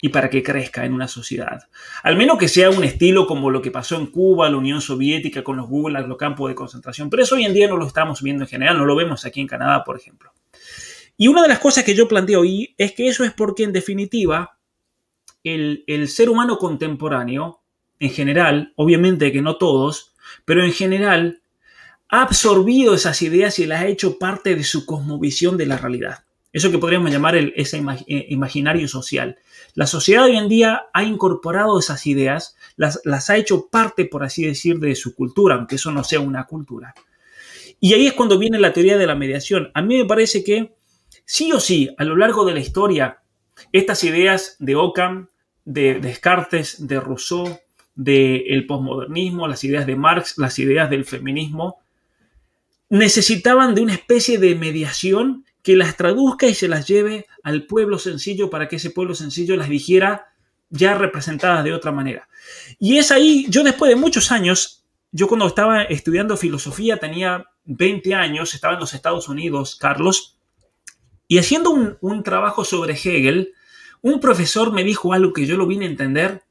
y 0.00 0.08
para 0.08 0.30
que 0.30 0.42
crezca 0.42 0.86
en 0.86 0.94
una 0.94 1.06
sociedad. 1.06 1.68
Al 2.02 2.16
menos 2.16 2.38
que 2.38 2.48
sea 2.48 2.70
un 2.70 2.82
estilo 2.82 3.26
como 3.26 3.50
lo 3.50 3.60
que 3.60 3.70
pasó 3.70 3.96
en 3.96 4.06
Cuba, 4.06 4.48
la 4.48 4.56
Unión 4.56 4.80
Soviética, 4.80 5.44
con 5.44 5.58
los 5.58 5.68
Gulag, 5.68 6.08
los 6.08 6.16
campos 6.16 6.48
de 6.48 6.54
concentración. 6.54 7.10
Pero 7.10 7.22
eso 7.22 7.34
hoy 7.34 7.44
en 7.44 7.52
día 7.52 7.68
no 7.68 7.76
lo 7.76 7.86
estamos 7.86 8.22
viendo 8.22 8.44
en 8.44 8.48
general, 8.48 8.78
no 8.78 8.86
lo 8.86 8.96
vemos 8.96 9.26
aquí 9.26 9.42
en 9.42 9.46
Canadá, 9.46 9.84
por 9.84 9.98
ejemplo. 9.98 10.32
Y 11.18 11.28
una 11.28 11.42
de 11.42 11.48
las 11.48 11.58
cosas 11.58 11.84
que 11.84 11.94
yo 11.94 12.08
planteo 12.08 12.40
hoy 12.40 12.74
es 12.78 12.92
que 12.92 13.08
eso 13.08 13.24
es 13.24 13.34
porque, 13.34 13.64
en 13.64 13.74
definitiva, 13.74 14.58
el, 15.44 15.84
el 15.86 16.08
ser 16.08 16.30
humano 16.30 16.56
contemporáneo, 16.56 17.60
en 17.98 18.10
general, 18.10 18.72
obviamente 18.76 19.30
que 19.30 19.42
no 19.42 19.58
todos, 19.58 20.14
pero 20.46 20.64
en 20.64 20.72
general, 20.72 21.41
ha 22.12 22.20
absorbido 22.20 22.92
esas 22.92 23.22
ideas 23.22 23.58
y 23.58 23.64
las 23.64 23.80
ha 23.80 23.86
hecho 23.86 24.18
parte 24.18 24.54
de 24.54 24.64
su 24.64 24.84
cosmovisión 24.84 25.56
de 25.56 25.64
la 25.64 25.78
realidad. 25.78 26.24
Eso 26.52 26.70
que 26.70 26.76
podríamos 26.76 27.10
llamar 27.10 27.36
el, 27.36 27.54
ese 27.56 27.82
eh, 28.06 28.26
imaginario 28.28 28.86
social. 28.86 29.38
La 29.74 29.86
sociedad 29.86 30.24
hoy 30.24 30.36
en 30.36 30.46
día 30.46 30.82
ha 30.92 31.04
incorporado 31.04 31.78
esas 31.78 32.06
ideas, 32.06 32.54
las, 32.76 33.00
las 33.04 33.30
ha 33.30 33.38
hecho 33.38 33.68
parte, 33.68 34.04
por 34.04 34.24
así 34.24 34.44
decir, 34.44 34.78
de 34.78 34.94
su 34.94 35.14
cultura, 35.14 35.54
aunque 35.54 35.76
eso 35.76 35.90
no 35.90 36.04
sea 36.04 36.20
una 36.20 36.44
cultura. 36.44 36.94
Y 37.80 37.94
ahí 37.94 38.06
es 38.06 38.12
cuando 38.12 38.38
viene 38.38 38.60
la 38.60 38.74
teoría 38.74 38.98
de 38.98 39.06
la 39.06 39.14
mediación. 39.14 39.70
A 39.72 39.80
mí 39.80 39.96
me 39.96 40.04
parece 40.04 40.44
que 40.44 40.74
sí 41.24 41.50
o 41.52 41.60
sí, 41.60 41.94
a 41.96 42.04
lo 42.04 42.14
largo 42.14 42.44
de 42.44 42.52
la 42.52 42.60
historia, 42.60 43.22
estas 43.72 44.04
ideas 44.04 44.56
de 44.58 44.76
Ockham, 44.76 45.28
de 45.64 45.98
Descartes, 45.98 46.86
de 46.86 47.00
Rousseau, 47.00 47.58
del 47.94 48.66
posmodernismo, 48.66 49.48
las 49.48 49.64
ideas 49.64 49.86
de 49.86 49.96
Marx, 49.96 50.36
las 50.36 50.58
ideas 50.58 50.90
del 50.90 51.06
feminismo, 51.06 51.81
necesitaban 52.92 53.74
de 53.74 53.80
una 53.80 53.94
especie 53.94 54.36
de 54.36 54.54
mediación 54.54 55.46
que 55.62 55.76
las 55.76 55.96
traduzca 55.96 56.46
y 56.46 56.54
se 56.54 56.68
las 56.68 56.86
lleve 56.86 57.26
al 57.42 57.64
pueblo 57.64 57.98
sencillo 57.98 58.50
para 58.50 58.68
que 58.68 58.76
ese 58.76 58.90
pueblo 58.90 59.14
sencillo 59.14 59.56
las 59.56 59.70
dijera 59.70 60.26
ya 60.68 60.92
representadas 60.92 61.64
de 61.64 61.72
otra 61.72 61.90
manera. 61.90 62.28
Y 62.78 62.98
es 62.98 63.10
ahí, 63.10 63.46
yo 63.48 63.64
después 63.64 63.88
de 63.88 63.96
muchos 63.96 64.30
años, 64.30 64.84
yo 65.10 65.26
cuando 65.26 65.46
estaba 65.46 65.84
estudiando 65.84 66.36
filosofía 66.36 66.98
tenía 66.98 67.46
20 67.64 68.14
años, 68.14 68.52
estaba 68.54 68.74
en 68.74 68.80
los 68.80 68.92
Estados 68.92 69.26
Unidos, 69.26 69.76
Carlos, 69.76 70.36
y 71.28 71.38
haciendo 71.38 71.70
un, 71.70 71.96
un 72.02 72.22
trabajo 72.22 72.62
sobre 72.62 72.92
Hegel, 72.92 73.54
un 74.02 74.20
profesor 74.20 74.70
me 74.70 74.84
dijo 74.84 75.14
algo 75.14 75.32
que 75.32 75.46
yo 75.46 75.56
lo 75.56 75.66
vine 75.66 75.86
a 75.86 75.90
entender 75.90 76.42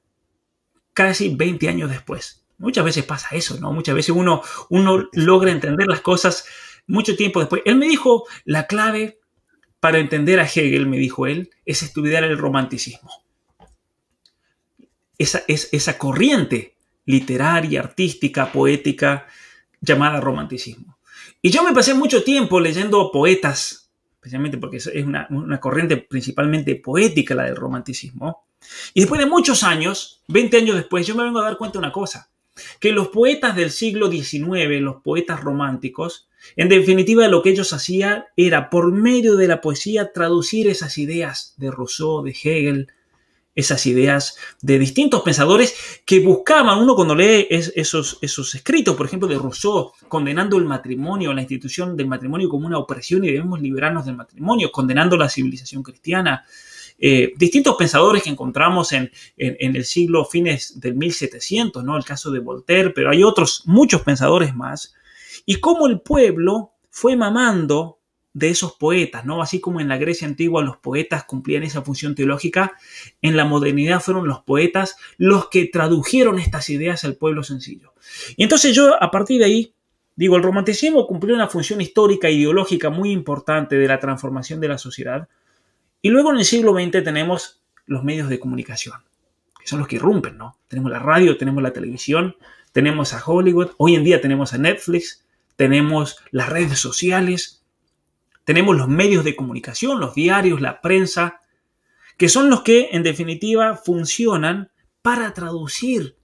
casi 0.94 1.36
20 1.36 1.70
años 1.70 1.92
después. 1.92 2.41
Muchas 2.62 2.86
veces 2.86 3.04
pasa 3.04 3.30
eso, 3.32 3.60
¿no? 3.60 3.74
Muchas 3.74 3.96
veces 3.96 4.16
uno, 4.16 4.42
uno 4.70 5.10
logra 5.14 5.52
entender 5.52 5.88
las 5.88 6.02
cosas 6.02 6.46
mucho 6.88 7.16
tiempo 7.16 7.40
después. 7.40 7.62
Él 7.66 7.76
me 7.76 7.88
dijo, 7.88 8.26
la 8.46 8.68
clave 8.68 9.20
para 9.80 10.00
entender 10.00 10.40
a 10.40 10.46
Hegel, 10.46 10.88
me 10.88 10.98
dijo 10.98 11.26
él, 11.26 11.50
es 11.66 11.84
estudiar 11.84 12.24
el 12.24 12.38
romanticismo. 12.38 13.12
Esa, 15.18 15.42
es, 15.48 15.70
esa 15.72 15.98
corriente 15.98 16.78
literaria, 17.06 17.82
artística, 17.82 18.52
poética, 18.52 19.28
llamada 19.80 20.20
romanticismo. 20.20 20.98
Y 21.42 21.50
yo 21.50 21.64
me 21.64 21.74
pasé 21.74 21.94
mucho 21.96 22.24
tiempo 22.24 22.60
leyendo 22.60 23.12
poetas 23.12 23.82
especialmente 24.22 24.60
porque 24.60 24.78
es 24.78 24.86
una, 25.04 25.26
una 25.32 25.60
corriente 25.60 25.98
principalmente 25.98 26.76
poética 26.76 27.34
la 27.34 27.46
del 27.46 27.56
romanticismo. 27.56 28.46
Y 28.94 29.00
después 29.00 29.20
de 29.20 29.26
muchos 29.26 29.64
años, 29.64 30.22
20 30.28 30.58
años 30.58 30.76
después, 30.76 31.08
yo 31.08 31.16
me 31.16 31.24
vengo 31.24 31.40
a 31.40 31.46
dar 31.46 31.58
cuenta 31.58 31.74
de 31.74 31.86
una 31.86 31.92
cosa, 31.92 32.30
que 32.80 32.92
los 32.92 33.10
poetas 33.10 33.56
del 33.56 33.72
siglo 33.72 34.12
XIX, 34.12 34.82
los 34.82 35.02
poetas 35.02 35.42
románticos, 35.42 36.28
en 36.56 36.70
definitiva 36.70 37.28
lo 37.28 37.42
que 37.42 37.52
ellos 37.52 37.74
hacían 37.74 38.26
era, 38.36 38.70
por 38.70 38.92
medio 38.92 39.36
de 39.36 39.48
la 39.48 39.62
poesía, 39.62 40.12
traducir 40.12 40.68
esas 40.68 40.98
ideas 40.98 41.54
de 41.58 41.72
Rousseau, 41.72 42.24
de 42.24 42.32
Hegel, 42.32 42.88
esas 43.54 43.86
ideas 43.86 44.38
de 44.62 44.80
distintos 44.80 45.22
pensadores 45.24 46.02
que 46.06 46.20
buscaban, 46.20 46.80
uno 46.80 46.96
cuando 46.96 47.16
lee 47.16 47.48
esos, 47.50 48.18
esos 48.22 48.56
escritos, 48.56 48.96
por 48.96 49.06
ejemplo, 49.06 49.28
de 49.28 49.38
Rousseau, 49.38 49.92
condenando 50.08 50.58
el 50.58 50.66
matrimonio, 50.66 51.34
la 51.34 51.42
institución 51.42 51.98
del 51.98 52.08
matrimonio 52.08 52.50
como 52.50 52.68
una 52.68 52.78
opresión 52.78 53.24
y 53.24 53.28
debemos 53.28 53.62
liberarnos 53.62 54.06
del 54.06 54.16
matrimonio, 54.16 54.72
condenando 54.72 55.18
la 55.18 55.30
civilización 55.30 55.84
cristiana, 55.84 56.46
eh, 57.04 57.34
distintos 57.36 57.76
pensadores 57.76 58.22
que 58.22 58.30
encontramos 58.30 58.92
en, 58.92 59.12
el 59.36 59.86
siglo 59.86 60.24
fines 60.24 60.80
del 60.80 60.96
1700, 60.96 61.84
¿no? 61.84 61.98
El 61.98 62.06
caso 62.06 62.30
de 62.30 62.40
Voltaire, 62.40 62.92
pero 62.92 63.10
hay 63.10 63.24
otros, 63.24 63.64
muchos 63.66 64.04
pensadores 64.04 64.56
más, 64.56 64.94
y 65.46 65.56
cómo 65.56 65.88
el 65.88 66.00
pueblo 66.02 66.74
fue 66.92 67.16
mamando 67.16 67.98
de 68.34 68.50
esos 68.50 68.74
poetas, 68.74 69.26
¿no? 69.26 69.42
Así 69.42 69.60
como 69.60 69.82
en 69.82 69.90
la 69.90 69.98
Grecia 69.98 70.28
antigua 70.28 70.64
los 70.64 70.78
poetas 70.78 71.26
cumplían 71.26 71.64
esa 71.64 71.82
función 71.82 72.14
teológica, 72.14 72.74
en 73.22 73.36
la 73.36 73.46
modernidad 73.46 74.00
fueron 74.00 74.28
los 74.28 74.42
poetas 74.44 74.96
los 75.18 75.50
que 75.50 75.66
tradujeron 75.66 76.38
estas 76.38 76.70
ideas 76.70 77.04
al 77.04 77.16
pueblo 77.16 77.44
sencillo. 77.44 77.94
Y 78.38 78.44
entonces 78.44 78.76
yo 78.76 79.02
a 79.02 79.10
partir 79.12 79.40
de 79.40 79.46
ahí 79.46 79.74
digo, 80.16 80.36
el 80.36 80.44
romanticismo 80.44 81.08
cumplió 81.08 81.34
una 81.34 81.48
función 81.48 81.82
histórica 81.82 82.28
e 82.28 82.34
ideológica 82.34 82.92
muy 82.92 83.12
importante 83.12 83.76
de 83.76 83.88
la 83.88 84.00
transformación 84.00 84.60
de 84.60 84.68
la 84.68 84.78
sociedad, 84.78 85.28
y 86.02 86.10
luego 86.10 86.32
en 86.32 86.40
el 86.40 86.46
siglo 86.46 86.74
XX 86.74 87.04
tenemos 87.04 87.62
los 87.86 88.04
medios 88.04 88.30
de 88.30 88.40
comunicación, 88.40 88.96
que 89.60 89.68
son 89.68 89.80
los 89.80 89.88
que 89.88 89.98
irrumpen, 89.98 90.38
¿no? 90.38 90.58
Tenemos 90.68 90.92
la 90.92 91.00
radio, 91.00 91.38
tenemos 91.38 91.62
la 91.62 91.74
televisión, 91.74 92.36
tenemos 92.72 93.14
a 93.14 93.24
Hollywood, 93.24 93.72
hoy 93.78 93.96
en 93.96 94.04
día 94.04 94.22
tenemos 94.22 94.54
a 94.54 94.58
Netflix, 94.58 95.26
tenemos 95.56 96.18
las 96.32 96.50
redes 96.50 96.80
sociales, 96.80 97.64
tenemos 98.46 98.76
los 98.76 98.88
medios 98.88 99.24
de 99.24 99.36
comunicación, 99.36 100.00
los 100.00 100.16
diarios, 100.16 100.62
la 100.62 100.82
prensa, 100.82 101.42
que 102.18 102.30
son 102.30 102.50
los 102.50 102.62
que 102.62 102.90
en 102.92 103.04
definitiva 103.04 103.76
funcionan 103.76 104.72
para 105.02 105.34
traducir 105.34 106.16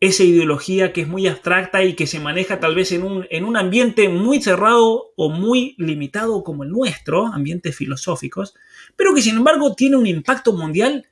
esa 0.00 0.22
ideología 0.22 0.92
que 0.92 1.00
es 1.02 1.08
muy 1.08 1.26
abstracta 1.26 1.82
y 1.82 1.94
que 1.94 2.06
se 2.06 2.20
maneja 2.20 2.60
tal 2.60 2.74
vez 2.74 2.92
en 2.92 3.02
un, 3.02 3.26
en 3.30 3.44
un 3.44 3.56
ambiente 3.56 4.08
muy 4.08 4.40
cerrado 4.40 5.12
o 5.16 5.28
muy 5.28 5.74
limitado 5.78 6.44
como 6.44 6.62
el 6.62 6.70
nuestro, 6.70 7.26
ambientes 7.26 7.74
filosóficos, 7.74 8.54
pero 8.94 9.14
que 9.14 9.22
sin 9.22 9.36
embargo 9.36 9.74
tiene 9.74 9.96
un 9.96 10.06
impacto 10.06 10.52
mundial 10.52 11.06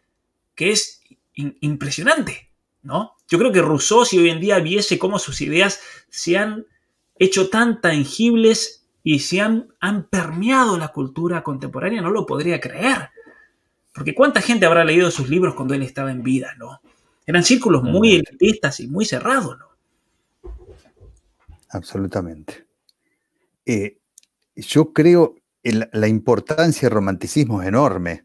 que 0.54 0.70
es 0.70 1.02
impresionante, 1.34 2.50
¿no? 2.82 3.16
Yo 3.28 3.38
creo 3.38 3.50
que 3.50 3.60
Rousseau, 3.60 4.04
si 4.04 4.18
hoy 4.18 4.30
en 4.30 4.40
día 4.40 4.60
viese 4.60 4.98
cómo 4.98 5.18
sus 5.18 5.40
ideas 5.40 5.80
se 6.08 6.38
han 6.38 6.66
hecho 7.18 7.48
tan 7.48 7.80
tangibles 7.80 8.86
y 9.02 9.18
se 9.18 9.40
han, 9.40 9.68
han 9.80 10.08
permeado 10.08 10.78
la 10.78 10.88
cultura 10.88 11.42
contemporánea, 11.42 12.02
no 12.02 12.10
lo 12.10 12.24
podría 12.24 12.60
creer. 12.60 13.10
Porque 13.92 14.14
cuánta 14.14 14.40
gente 14.40 14.66
habrá 14.66 14.84
leído 14.84 15.10
sus 15.10 15.28
libros 15.28 15.54
cuando 15.54 15.74
él 15.74 15.82
estaba 15.82 16.10
en 16.12 16.22
vida, 16.22 16.54
¿no? 16.58 16.80
Eran 17.26 17.44
círculos 17.44 17.82
muy 17.82 18.14
elitistas 18.14 18.80
y 18.80 18.86
muy 18.86 19.04
cerrados, 19.04 19.58
¿no? 19.58 19.66
Absolutamente. 21.70 22.66
Eh, 23.64 23.98
yo 24.54 24.92
creo 24.92 25.34
que 25.62 25.88
la 25.92 26.06
importancia 26.06 26.88
del 26.88 26.94
romanticismo 26.94 27.60
es 27.60 27.68
enorme. 27.68 28.24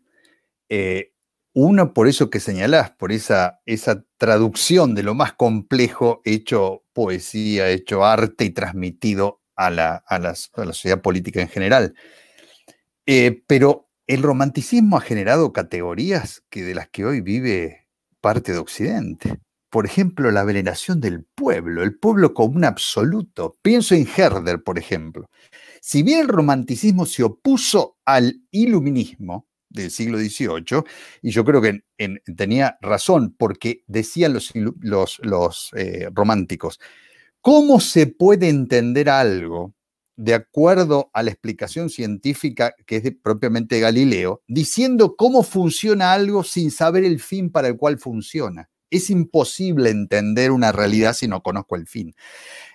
Eh, 0.70 1.12
una, 1.54 1.94
por 1.94 2.08
eso 2.08 2.30
que 2.30 2.40
señalás, 2.40 2.92
por 2.92 3.12
esa, 3.12 3.62
esa 3.66 4.06
traducción 4.18 4.96
de 4.96 5.04
lo 5.04 5.16
más 5.16 5.34
complejo 5.34 6.22
hecho 6.24 6.86
poesía, 6.94 7.70
hecho 7.70 8.06
arte 8.06 8.46
y 8.46 8.52
transmitido 8.52 9.42
a 9.56 9.70
la, 9.70 9.96
a 9.96 10.20
la, 10.20 10.36
sociedad 10.36 11.02
política 11.02 11.42
en 11.42 11.50
general. 11.50 11.94
Eh, 13.06 13.44
pero 13.48 13.90
el 14.08 14.24
romanticismo 14.24 14.98
ha 14.98 15.02
generado 15.02 15.52
categorías 15.52 16.44
que 16.50 16.64
de 16.64 16.76
las 16.76 16.88
que 16.90 17.06
hoy 17.06 17.22
vive 17.22 17.81
parte 18.22 18.54
de 18.54 18.60
Occidente. 18.60 19.40
Por 19.70 19.86
ejemplo, 19.86 20.32
la 20.32 20.44
veneración 20.44 21.00
del 21.00 21.26
pueblo, 21.36 21.84
el 21.84 21.98
pueblo 21.98 22.34
como 22.34 22.58
un 22.58 22.66
absoluto. 22.66 23.58
Pienso 23.62 23.96
en 23.96 24.08
Herder, 24.16 24.64
por 24.64 24.78
ejemplo. 24.78 25.30
Si 25.82 26.04
bien 26.04 26.20
el 26.20 26.28
romanticismo 26.28 27.06
se 27.06 27.24
opuso 27.24 27.98
al 28.06 28.42
iluminismo 28.52 29.48
del 29.70 29.90
siglo 29.90 30.18
XVIII, 30.20 30.84
y 31.22 31.32
yo 31.32 31.46
creo 31.46 31.62
que 31.62 31.80
tenía 32.36 32.78
razón 32.82 33.34
porque 33.38 33.84
decían 33.88 34.34
los, 34.34 35.72
eh, 35.76 36.10
románticos, 36.14 36.80
¿cómo 37.42 37.80
se 37.80 38.08
puede 38.08 38.50
entender 38.50 39.10
algo 39.10 39.74
de 40.16 40.34
acuerdo 40.34 41.10
a 41.14 41.24
la 41.24 41.32
explicación 41.32 41.90
científica 41.90 42.76
que 42.86 42.98
es 42.98 43.14
propiamente 43.22 43.80
Galileo, 43.80 44.42
diciendo 44.48 45.16
cómo 45.16 45.44
funciona 45.44 46.14
algo 46.14 46.44
sin 46.44 46.72
saber 46.72 47.04
el 47.04 47.20
fin 47.20 47.52
para 47.52 47.70
el 47.70 47.78
cual 47.78 47.98
funciona. 47.98 48.70
Es 48.90 49.10
imposible 49.10 49.90
entender 49.90 50.52
una 50.52 50.72
realidad 50.72 51.14
si 51.14 51.28
no 51.28 51.42
conozco 51.42 51.76
el 51.76 51.88
fin. 51.88 52.14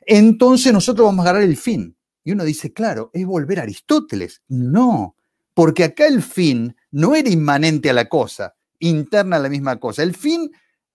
Entonces 0.07 0.73
nosotros 0.73 1.07
vamos 1.07 1.27
a 1.27 1.31
agarrar 1.31 1.49
el 1.49 1.57
fin. 1.57 1.97
Y 2.25 2.33
uno 2.33 2.43
dice, 2.43 2.73
claro, 2.73 3.11
es 3.13 3.25
volver 3.27 3.61
a 3.61 3.63
Aristóteles. 3.63 4.43
No, 4.49 5.15
porque 5.55 5.85
acá 5.85 6.07
el 6.07 6.23
fin 6.23 6.75
no 6.91 7.15
era 7.15 7.29
inmanente 7.29 7.91
a 7.91 7.93
la 7.93 8.09
cosa, 8.09 8.57
interna 8.81 9.37
a 9.37 9.41
la 9.41 9.49
misma 9.49 9.79
cosa. 9.79 10.03
El 10.03 10.17
fin 10.17 10.51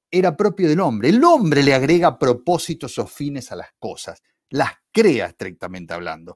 era 0.09 0.35
propio 0.35 0.67
del 0.67 0.81
hombre. 0.81 1.09
El 1.09 1.23
hombre 1.23 1.63
le 1.63 1.73
agrega 1.73 2.19
propósitos 2.19 2.97
o 2.97 3.07
fines 3.07 3.51
a 3.51 3.55
las 3.55 3.69
cosas 3.79 4.21
las 4.51 4.69
crea 4.91 5.27
estrictamente 5.27 5.93
hablando. 5.93 6.35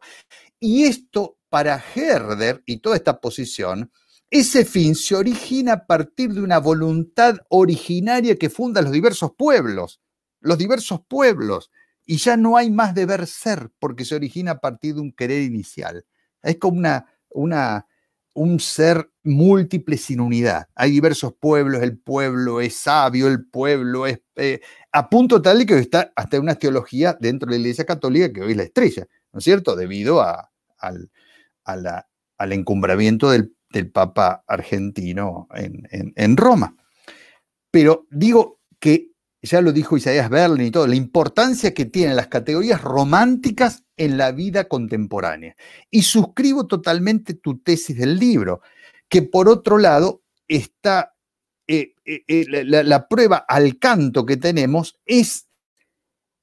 Y 0.60 0.86
esto 0.86 1.38
para 1.50 1.82
Herder 1.96 2.64
y 2.66 2.78
toda 2.78 2.96
esta 2.96 3.22
posición, 3.22 3.92
ese 4.32 4.66
fin 4.66 4.96
se 4.96 5.16
origina 5.16 5.74
a 5.74 5.86
partir 5.86 6.34
de 6.34 6.42
una 6.42 6.58
voluntad 6.58 7.38
originaria 7.50 8.38
que 8.38 8.50
funda 8.50 8.82
los 8.82 8.92
diversos 8.92 9.32
pueblos, 9.38 10.02
los 10.40 10.58
diversos 10.58 11.02
pueblos, 11.08 11.70
y 12.06 12.18
ya 12.18 12.38
no 12.38 12.58
hay 12.58 12.72
más 12.72 12.96
deber 12.96 13.28
ser 13.28 13.72
porque 13.80 14.06
se 14.06 14.16
origina 14.16 14.52
a 14.52 14.60
partir 14.60 14.96
de 14.96 15.02
un 15.02 15.12
querer 15.12 15.42
inicial. 15.42 16.06
Es 16.42 16.58
como 16.58 16.78
una, 16.78 17.06
una, 17.30 17.88
un 18.36 18.60
ser 18.60 19.10
múltiple 19.24 19.98
sin 19.98 20.20
unidad. 20.20 20.68
Hay 20.76 20.92
diversos 20.92 21.34
pueblos, 21.34 21.82
el 21.82 21.98
pueblo 21.98 22.62
es 22.62 22.76
sabio, 22.76 23.28
el 23.28 23.46
pueblo 23.46 24.06
es... 24.06 24.22
Eh, 24.36 24.60
a 24.92 25.10
punto 25.10 25.42
tal 25.42 25.60
de 25.60 25.66
que 25.66 25.80
está 25.80 26.12
hasta 26.16 26.40
una 26.40 26.56
teología 26.56 27.18
dentro 27.20 27.48
de 27.50 27.58
la 27.58 27.62
Iglesia 27.62 27.86
Católica 27.86 28.32
que 28.32 28.42
hoy 28.42 28.52
es 28.52 28.58
la 28.58 28.64
estrella, 28.64 29.08
¿no 29.32 29.40
es 29.40 29.44
cierto? 29.44 29.76
Debido 29.76 30.22
a, 30.22 30.52
al, 30.78 31.10
al, 31.64 32.52
encumbramiento 32.52 33.32
del, 33.32 33.52
Papa 33.92 34.42
argentino 34.48 35.50
en, 35.54 36.14
en 36.16 36.38
Roma. 36.38 36.78
Pero 37.72 38.08
digo 38.10 38.62
que 38.80 39.15
ya 39.46 39.62
lo 39.62 39.72
dijo 39.72 39.98
Isaías 39.98 40.30
Berlin 40.30 40.68
y 40.68 40.72
todo, 40.72 40.88
la 40.88 40.96
importancia 40.96 41.74
que 41.74 41.86
tienen 41.86 42.16
las 42.16 42.28
categorías 42.28 42.82
románticas 42.82 43.84
en 43.98 44.18
la 44.18 44.32
vida 44.32 44.68
contemporánea. 44.68 45.56
Y 45.90 46.02
suscribo 46.02 46.68
totalmente 46.68 47.34
tu 47.36 47.60
tesis 47.60 47.98
del 47.98 48.18
libro, 48.18 48.62
que 49.08 49.22
por 49.22 49.48
otro 49.48 49.78
lado 49.78 50.24
está, 50.48 51.16
eh, 51.68 51.94
eh, 52.06 52.24
eh, 52.28 52.46
la, 52.66 53.08
prueba 53.08 53.38
al 53.48 53.80
canto 53.80 54.26
que 54.26 54.38
tenemos 54.38 55.00
es 55.06 55.45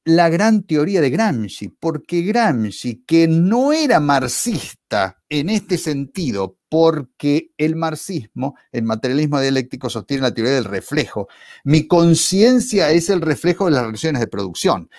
la 0.05 0.29
gran 0.29 0.65
teoría 0.65 1.01
de 1.01 1.11
Gramsci, 1.11 1.69
porque 1.69 2.23
Gramsci, 2.23 3.05
que 3.07 3.29
no 3.29 3.73
era 3.73 4.01
marxista 4.01 5.23
en 5.29 5.49
este 5.49 5.79
sentido, 5.79 6.59
porque 6.69 7.53
el 7.57 7.77
marxismo, 7.77 8.57
el 8.73 8.83
materialismo 8.83 9.41
dialéctico 9.41 9.91
sostiene 9.91 10.23
la 10.23 10.35
teoría 10.35 10.55
del 10.55 10.65
reflejo. 10.65 11.29
Mi 11.65 11.87
conciencia 11.87 12.91
es 12.91 13.11
el 13.11 13.21
reflejo 13.21 13.67
de 13.67 13.73
las 13.73 13.85
relaciones 13.85 14.21
de 14.21 14.27
producción. 14.27 14.91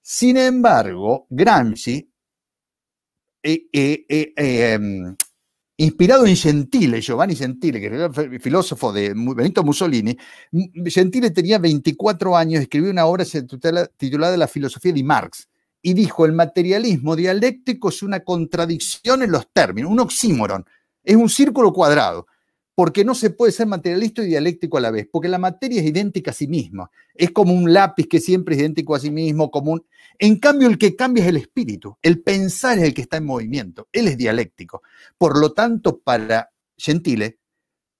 Sin 0.00 0.36
embargo, 0.36 1.26
Gramsci, 1.30 2.10
eh, 3.42 3.66
eh, 3.72 4.04
eh, 4.08 4.32
em, 4.74 5.16
inspirado 5.84 6.26
en 6.26 6.36
Gentile, 6.36 7.00
Giovanni 7.00 7.34
Gentile, 7.34 7.80
que 7.80 7.86
era 7.86 8.10
filósofo 8.40 8.92
de 8.92 9.12
Benito 9.14 9.64
Mussolini, 9.64 10.16
Gentile 10.86 11.30
tenía 11.30 11.58
24 11.58 12.36
años, 12.36 12.62
escribió 12.62 12.90
una 12.90 13.06
obra 13.06 13.24
titulada 13.96 14.36
La 14.36 14.46
filosofía 14.46 14.92
de 14.92 15.02
Marx, 15.02 15.48
y 15.82 15.94
dijo, 15.94 16.24
el 16.24 16.32
materialismo 16.32 17.16
dialéctico 17.16 17.88
es 17.88 18.02
una 18.04 18.20
contradicción 18.20 19.22
en 19.22 19.32
los 19.32 19.48
términos, 19.52 19.90
un 19.90 19.98
oxímoron, 19.98 20.64
es 21.02 21.16
un 21.16 21.28
círculo 21.28 21.72
cuadrado. 21.72 22.26
Porque 22.74 23.04
no 23.04 23.14
se 23.14 23.30
puede 23.30 23.52
ser 23.52 23.66
materialista 23.66 24.22
y 24.22 24.26
dialéctico 24.26 24.78
a 24.78 24.80
la 24.80 24.90
vez, 24.90 25.06
porque 25.10 25.28
la 25.28 25.38
materia 25.38 25.80
es 25.80 25.86
idéntica 25.86 26.30
a 26.30 26.34
sí 26.34 26.46
misma. 26.46 26.90
Es 27.14 27.30
como 27.30 27.52
un 27.52 27.72
lápiz 27.72 28.06
que 28.08 28.20
siempre 28.20 28.54
es 28.54 28.60
idéntico 28.60 28.94
a 28.94 29.00
sí 29.00 29.10
mismo, 29.10 29.50
como 29.50 29.72
un... 29.72 29.86
En 30.18 30.38
cambio, 30.38 30.68
el 30.68 30.78
que 30.78 30.96
cambia 30.96 31.24
es 31.24 31.28
el 31.28 31.36
espíritu. 31.36 31.96
El 32.00 32.22
pensar 32.22 32.78
es 32.78 32.84
el 32.84 32.94
que 32.94 33.02
está 33.02 33.18
en 33.18 33.26
movimiento. 33.26 33.88
Él 33.92 34.08
es 34.08 34.16
dialéctico. 34.16 34.82
Por 35.18 35.38
lo 35.38 35.52
tanto, 35.52 36.00
para 36.00 36.50
Gentile, 36.76 37.38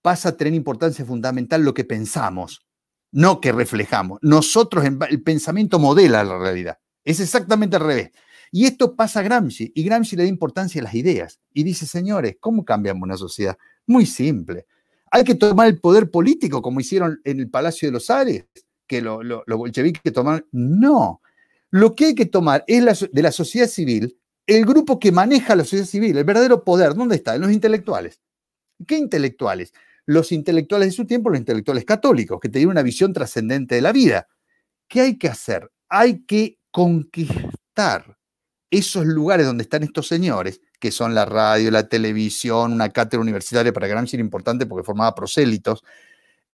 pasa 0.00 0.30
a 0.30 0.36
tener 0.36 0.54
importancia 0.54 1.04
fundamental 1.04 1.62
lo 1.62 1.74
que 1.74 1.84
pensamos, 1.84 2.66
no 3.12 3.40
que 3.40 3.52
reflejamos. 3.52 4.18
Nosotros, 4.22 4.84
el 4.84 5.22
pensamiento 5.22 5.78
modela 5.78 6.24
la 6.24 6.38
realidad. 6.38 6.78
Es 7.04 7.20
exactamente 7.20 7.76
al 7.76 7.82
revés. 7.82 8.10
Y 8.50 8.66
esto 8.66 8.96
pasa 8.96 9.20
a 9.20 9.22
Gramsci, 9.22 9.72
y 9.74 9.82
Gramsci 9.82 10.14
le 10.14 10.24
da 10.24 10.28
importancia 10.28 10.80
a 10.80 10.84
las 10.84 10.94
ideas. 10.94 11.40
Y 11.54 11.62
dice, 11.62 11.86
señores, 11.86 12.36
¿cómo 12.38 12.64
cambiamos 12.64 13.02
una 13.02 13.16
sociedad? 13.16 13.56
Muy 13.86 14.06
simple. 14.06 14.66
Hay 15.10 15.24
que 15.24 15.34
tomar 15.34 15.68
el 15.68 15.78
poder 15.78 16.10
político, 16.10 16.62
como 16.62 16.80
hicieron 16.80 17.20
en 17.24 17.40
el 17.40 17.50
Palacio 17.50 17.88
de 17.88 17.92
los 17.92 18.08
Ares, 18.10 18.46
que 18.86 19.02
los 19.02 19.24
lo, 19.24 19.44
lo 19.46 19.58
bolcheviques 19.58 20.12
tomaron. 20.12 20.46
No. 20.52 21.20
Lo 21.70 21.94
que 21.94 22.06
hay 22.06 22.14
que 22.14 22.26
tomar 22.26 22.64
es 22.66 23.08
de 23.10 23.22
la 23.22 23.32
sociedad 23.32 23.66
civil, 23.66 24.18
el 24.46 24.64
grupo 24.66 24.98
que 24.98 25.12
maneja 25.12 25.56
la 25.56 25.64
sociedad 25.64 25.86
civil, 25.86 26.16
el 26.16 26.24
verdadero 26.24 26.64
poder. 26.64 26.94
¿Dónde 26.94 27.16
está? 27.16 27.34
En 27.34 27.42
los 27.42 27.52
intelectuales. 27.52 28.20
¿Qué 28.86 28.96
intelectuales? 28.96 29.72
Los 30.06 30.32
intelectuales 30.32 30.88
de 30.88 30.92
su 30.92 31.06
tiempo, 31.06 31.30
los 31.30 31.38
intelectuales 31.38 31.84
católicos, 31.84 32.40
que 32.40 32.48
tenían 32.48 32.70
una 32.70 32.82
visión 32.82 33.12
trascendente 33.12 33.76
de 33.76 33.80
la 33.80 33.92
vida. 33.92 34.28
¿Qué 34.88 35.00
hay 35.00 35.18
que 35.18 35.28
hacer? 35.28 35.70
Hay 35.88 36.24
que 36.24 36.58
conquistar 36.70 38.18
esos 38.70 39.06
lugares 39.06 39.46
donde 39.46 39.62
están 39.62 39.82
estos 39.82 40.08
señores 40.08 40.60
que 40.82 40.90
son 40.90 41.14
la 41.14 41.24
radio, 41.24 41.70
la 41.70 41.86
televisión, 41.86 42.72
una 42.72 42.88
cátedra 42.88 43.20
universitaria 43.20 43.72
para 43.72 43.86
Gramsci 43.86 44.16
era 44.16 44.24
importante 44.24 44.66
porque 44.66 44.84
formaba 44.84 45.14
prosélitos. 45.14 45.84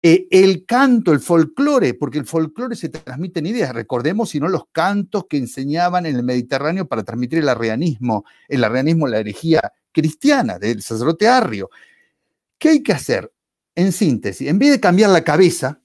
Eh, 0.02 0.28
el 0.30 0.66
canto, 0.66 1.12
el 1.12 1.20
folclore, 1.20 1.94
porque 1.94 2.18
el 2.18 2.26
folclore 2.26 2.76
se 2.76 2.90
transmite 2.90 3.38
en 3.38 3.46
ideas. 3.46 3.74
Recordemos, 3.74 4.28
si 4.28 4.38
no, 4.38 4.48
los 4.48 4.64
cantos 4.70 5.24
que 5.30 5.38
enseñaban 5.38 6.04
en 6.04 6.16
el 6.16 6.24
Mediterráneo 6.24 6.86
para 6.86 7.04
transmitir 7.04 7.38
el 7.38 7.48
arrianismo, 7.48 8.26
el 8.48 8.64
arrianismo, 8.64 9.08
la 9.08 9.18
herejía 9.18 9.62
cristiana 9.90 10.58
del 10.58 10.82
sacerdote 10.82 11.26
Arrio. 11.26 11.70
¿Qué 12.58 12.68
hay 12.68 12.82
que 12.82 12.92
hacer? 12.92 13.32
En 13.74 13.92
síntesis, 13.92 14.46
en 14.46 14.58
vez 14.58 14.72
de 14.72 14.80
cambiar 14.80 15.08
la 15.08 15.24
cabeza, 15.24 15.80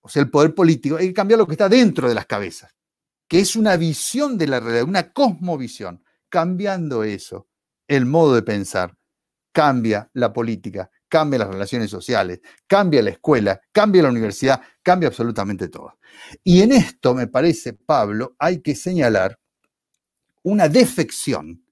o 0.00 0.08
sea, 0.08 0.22
el 0.22 0.30
poder 0.30 0.54
político, 0.54 0.96
hay 0.96 1.08
que 1.08 1.14
cambiar 1.14 1.38
lo 1.38 1.46
que 1.46 1.52
está 1.52 1.68
dentro 1.68 2.08
de 2.08 2.14
las 2.14 2.24
cabezas, 2.24 2.74
que 3.28 3.40
es 3.40 3.56
una 3.56 3.76
visión 3.76 4.38
de 4.38 4.46
la 4.46 4.58
realidad, 4.58 4.84
una 4.84 5.12
cosmovisión. 5.12 6.02
Cambiando 6.30 7.04
eso, 7.04 7.46
el 7.88 8.06
modo 8.06 8.34
de 8.34 8.42
pensar, 8.42 8.96
cambia 9.52 10.10
la 10.14 10.32
política, 10.32 10.90
cambia 11.08 11.38
las 11.38 11.48
relaciones 11.48 11.90
sociales, 11.90 12.40
cambia 12.66 13.00
la 13.00 13.10
escuela, 13.10 13.60
cambia 13.70 14.02
la 14.02 14.10
universidad, 14.10 14.60
cambia 14.82 15.08
absolutamente 15.08 15.68
todo. 15.68 15.98
Y 16.42 16.60
en 16.60 16.72
esto, 16.72 17.14
me 17.14 17.28
parece, 17.28 17.72
Pablo, 17.72 18.34
hay 18.38 18.60
que 18.60 18.74
señalar 18.74 19.38
una 20.42 20.68
defección, 20.68 21.64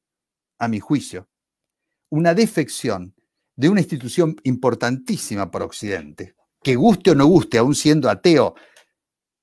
a 0.59 0.69
mi 0.69 0.79
juicio, 0.79 1.29
una 2.09 2.35
defección 2.35 3.17
de 3.57 3.69
una 3.69 3.81
institución 3.81 4.37
importantísima 4.45 5.51
para 5.51 5.65
Occidente, 5.65 6.37
que 6.63 6.77
guste 6.77 7.11
o 7.11 7.15
no 7.17 7.27
guste, 7.27 7.59
aún 7.59 7.75
siendo 7.75 8.09
ateo, 8.09 8.55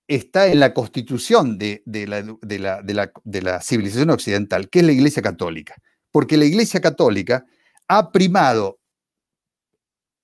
está 0.07 0.47
en 0.47 0.61
la 0.61 0.73
constitución 0.73 1.57
de, 1.57 1.83
la, 1.85 2.81
de 2.81 3.41
la 3.41 3.61
civilización 3.61 4.11
occidental, 4.11 4.69
que 4.69 4.79
es 4.79 4.85
la 4.85 4.93
Iglesia 4.93 5.21
Católica 5.21 5.75
porque 6.11 6.37
la 6.37 6.45
Iglesia 6.45 6.81
Católica 6.81 7.45
ha 7.87 8.11
primado 8.11 8.79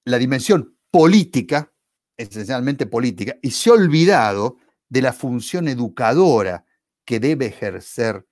la 0.06 0.17
dimensión 0.17 0.78
política, 0.91 1.71
esencialmente 2.15 2.86
política, 2.86 3.36
y 3.41 3.52
se 3.52 3.69
ha 3.69 3.74
olvidado 3.74 4.58
de 4.88 5.02
la 5.02 5.13
función 5.13 5.67
educadora 5.67 6.65
que 7.04 7.19
debe 7.19 7.48
ejercer 7.48 8.26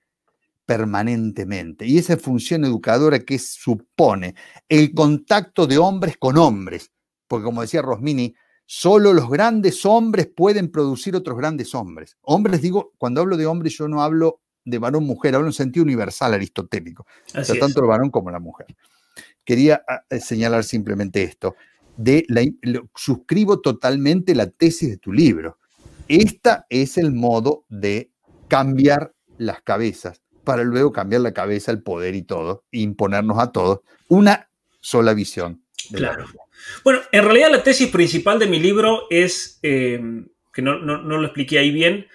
permanentemente. 0.66 1.86
Y 1.86 1.98
esa 1.98 2.16
función 2.16 2.64
educadora 2.64 3.18
que 3.20 3.38
supone 3.38 4.34
el 4.68 4.94
contacto 4.94 5.66
de 5.66 5.78
hombres 5.78 6.16
con 6.16 6.38
hombres, 6.38 6.92
porque 7.28 7.44
como 7.44 7.62
decía 7.62 7.82
Rosmini, 7.82 8.34
solo 8.66 9.12
los 9.12 9.28
grandes 9.28 9.84
hombres 9.84 10.28
pueden 10.34 10.70
producir 10.70 11.14
otros 11.14 11.36
grandes 11.36 11.74
hombres. 11.74 12.16
Hombres, 12.22 12.62
digo, 12.62 12.92
cuando 12.98 13.20
hablo 13.20 13.36
de 13.36 13.46
hombres 13.46 13.76
yo 13.76 13.88
no 13.88 14.02
hablo 14.02 14.40
de 14.64 14.78
varón-mujer, 14.78 15.34
habla 15.34 15.44
en 15.44 15.48
un 15.48 15.52
sentido 15.52 15.84
universal 15.84 16.34
aristotélico, 16.34 17.06
tanto 17.32 17.80
el 17.80 17.86
varón 17.86 18.10
como 18.10 18.30
la 18.30 18.40
mujer. 18.40 18.66
Quería 19.44 19.82
ah, 19.86 20.02
eh, 20.08 20.20
señalar 20.20 20.64
simplemente 20.64 21.22
esto. 21.22 21.56
De 21.96 22.24
la, 22.28 22.42
suscribo 22.94 23.60
totalmente 23.60 24.34
la 24.34 24.48
tesis 24.48 24.88
de 24.88 24.96
tu 24.96 25.12
libro. 25.12 25.58
Esta 26.08 26.66
es 26.68 26.98
el 26.98 27.12
modo 27.12 27.64
de 27.68 28.10
cambiar 28.48 29.14
las 29.38 29.62
cabezas 29.62 30.24
para 30.44 30.62
luego 30.62 30.92
cambiar 30.92 31.22
la 31.22 31.32
cabeza, 31.32 31.72
el 31.72 31.82
poder 31.82 32.14
y 32.14 32.22
todo, 32.22 32.64
e 32.70 32.80
imponernos 32.80 33.38
a 33.38 33.50
todos 33.50 33.80
una 34.08 34.48
sola 34.80 35.14
visión. 35.14 35.62
claro. 35.90 36.26
Bueno, 36.82 37.00
en 37.12 37.24
realidad 37.24 37.50
la 37.50 37.62
tesis 37.62 37.88
principal 37.90 38.38
de 38.38 38.46
mi 38.46 38.58
libro 38.58 39.02
es, 39.10 39.58
eh, 39.62 40.00
que 40.52 40.62
no, 40.62 40.78
no, 40.78 41.02
lo 41.02 41.24
expliqué 41.24 41.58
ahí 41.58 41.70
bien, 41.70 42.06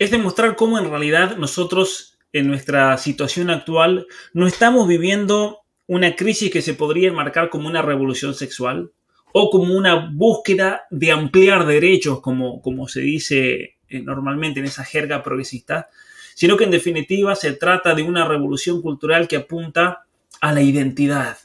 es 0.00 0.10
demostrar 0.10 0.56
cómo 0.56 0.78
en 0.78 0.88
realidad 0.88 1.36
nosotros 1.36 2.18
en 2.32 2.48
nuestra 2.48 2.96
situación 2.96 3.50
actual 3.50 4.06
no 4.32 4.46
estamos 4.46 4.88
viviendo 4.88 5.58
una 5.86 6.16
crisis 6.16 6.50
que 6.50 6.62
se 6.62 6.72
podría 6.72 7.10
enmarcar 7.10 7.50
como 7.50 7.68
una 7.68 7.82
revolución 7.82 8.34
sexual 8.34 8.92
o 9.34 9.50
como 9.50 9.74
una 9.74 10.10
búsqueda 10.10 10.84
de 10.90 11.12
ampliar 11.12 11.66
derechos, 11.66 12.22
como, 12.22 12.62
como 12.62 12.88
se 12.88 13.02
dice 13.02 13.76
eh, 13.90 14.00
normalmente 14.00 14.60
en 14.60 14.66
esa 14.66 14.84
jerga 14.84 15.22
progresista, 15.22 15.90
sino 16.34 16.56
que 16.56 16.64
en 16.64 16.70
definitiva 16.70 17.36
se 17.36 17.52
trata 17.52 17.94
de 17.94 18.02
una 18.02 18.26
revolución 18.26 18.80
cultural 18.80 19.28
que 19.28 19.36
apunta 19.36 20.06
a 20.40 20.52
la 20.54 20.62
identidad. 20.62 21.36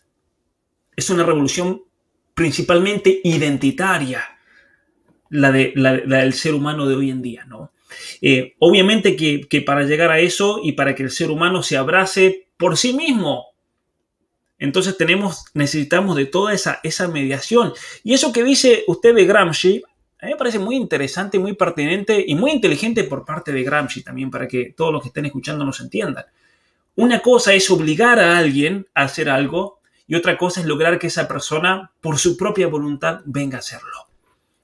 Es 0.95 1.09
una 1.09 1.25
revolución 1.25 1.81
principalmente 2.33 3.19
identitaria, 3.21 4.23
la, 5.29 5.51
de, 5.51 5.73
la 5.75 5.97
del 5.97 6.33
ser 6.33 6.53
humano 6.53 6.87
de 6.87 6.95
hoy 6.95 7.09
en 7.09 7.21
día, 7.21 7.43
¿no? 7.43 7.74
Eh, 8.21 8.55
obviamente 8.59 9.15
que, 9.15 9.61
para 9.61 9.83
llegar 9.83 10.11
a 10.11 10.19
eso 10.19 10.59
y 10.63 10.73
para 10.73 10.95
que 10.95 11.03
el 11.03 11.11
ser 11.11 11.31
humano 11.31 11.63
se 11.63 11.77
abrace 11.77 12.47
por 12.57 12.77
sí 12.77 12.93
mismo, 12.93 13.47
entonces 14.57 14.97
tenemos, 14.97 15.45
necesitamos 15.53 16.15
de 16.15 16.25
toda 16.25 16.53
esa, 16.53 16.79
esa 16.83 17.07
mediación. 17.07 17.73
Y 18.03 18.13
eso 18.13 18.31
que 18.31 18.43
dice 18.43 18.83
usted 18.87 19.13
de 19.13 19.25
Gramsci, 19.25 19.83
a 20.21 20.25
mí 20.25 20.31
me 20.31 20.37
parece 20.37 20.59
muy 20.59 20.75
interesante, 20.75 21.37
muy 21.37 21.53
pertinente 21.53 22.23
y 22.25 22.35
muy 22.35 22.51
inteligente 22.51 23.03
por 23.03 23.25
parte 23.25 23.51
de 23.51 23.63
Gramsci 23.63 24.01
también, 24.01 24.31
para 24.31 24.47
que 24.47 24.73
todos 24.75 24.91
los 24.91 25.01
que 25.01 25.09
estén 25.09 25.25
escuchando 25.25 25.65
nos 25.65 25.81
entiendan. 25.81 26.25
Una 26.95 27.19
cosa 27.19 27.53
es 27.53 27.69
obligar 27.69 28.19
a 28.19 28.37
alguien 28.37 28.87
a 28.95 29.03
hacer 29.03 29.29
algo 29.29 29.81
y 30.07 30.15
otra 30.15 30.37
cosa 30.37 30.61
es 30.61 30.65
lograr 30.65 30.97
que 30.97 31.07
esa 31.07 31.27
persona, 31.27 31.91
por 31.99 32.17
su 32.17 32.37
propia 32.37 32.67
voluntad, 32.67 33.21
venga 33.25 33.57
a 33.57 33.59
hacerlo. 33.59 34.07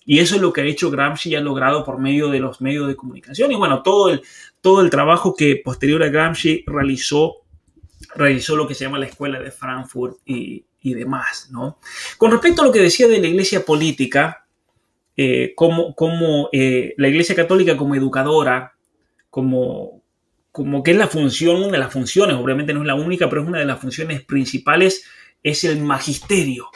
Y 0.06 0.20
eso 0.20 0.36
es 0.36 0.42
lo 0.42 0.52
que 0.52 0.62
ha 0.62 0.66
hecho 0.66 0.90
Gramsci 0.90 1.30
y 1.30 1.36
ha 1.36 1.42
logrado 1.42 1.84
por 1.84 2.00
medio 2.00 2.30
de 2.30 2.40
los 2.40 2.62
medios 2.62 2.88
de 2.88 2.96
comunicación. 2.96 3.52
Y 3.52 3.56
bueno, 3.56 3.84
todo 3.84 4.10
el, 4.10 4.22
todo 4.60 4.82
el 4.82 4.90
trabajo 4.90 5.36
que 5.36 5.62
posterior 5.64 6.04
a 6.04 6.10
Gramsci 6.10 6.64
realizó, 6.66 7.38
realizó 8.16 8.56
lo 8.56 8.68
que 8.68 8.74
se 8.74 8.86
llama 8.86 9.00
la 9.00 9.06
Escuela 9.06 9.40
de 9.40 9.52
Frankfurt 9.52 10.18
y, 10.26 10.66
demás. 10.84 11.50
¿no? 11.52 11.78
Con 12.18 12.32
respecto 12.32 12.62
a 12.62 12.66
lo 12.66 12.72
que 12.72 12.80
decía 12.80 13.08
de 13.08 13.20
la 13.20 13.28
iglesia 13.28 13.64
política, 13.64 14.48
eh, 15.16 15.54
como, 15.56 15.94
como 15.94 16.50
eh, 16.52 16.96
la 16.98 17.08
iglesia 17.08 17.36
católica 17.36 17.78
como 17.78 17.94
educadora, 17.94 18.74
como, 19.30 20.02
como 20.52 20.82
que 20.82 20.92
es 20.92 20.98
la 20.98 21.08
función, 21.08 21.58
una 21.58 21.74
de 21.74 21.78
las 21.78 21.94
funciones, 21.94 22.36
obviamente 22.38 22.74
no 22.74 22.82
es 22.82 22.88
la 22.88 22.96
única, 22.96 23.30
pero 23.30 23.44
es 23.44 23.48
una 23.48 23.60
de 23.60 23.66
las 23.66 23.80
funciones 23.80 24.24
principales, 24.24 25.06
es 25.44 25.64
el 25.64 25.80
magisterio 25.82 26.70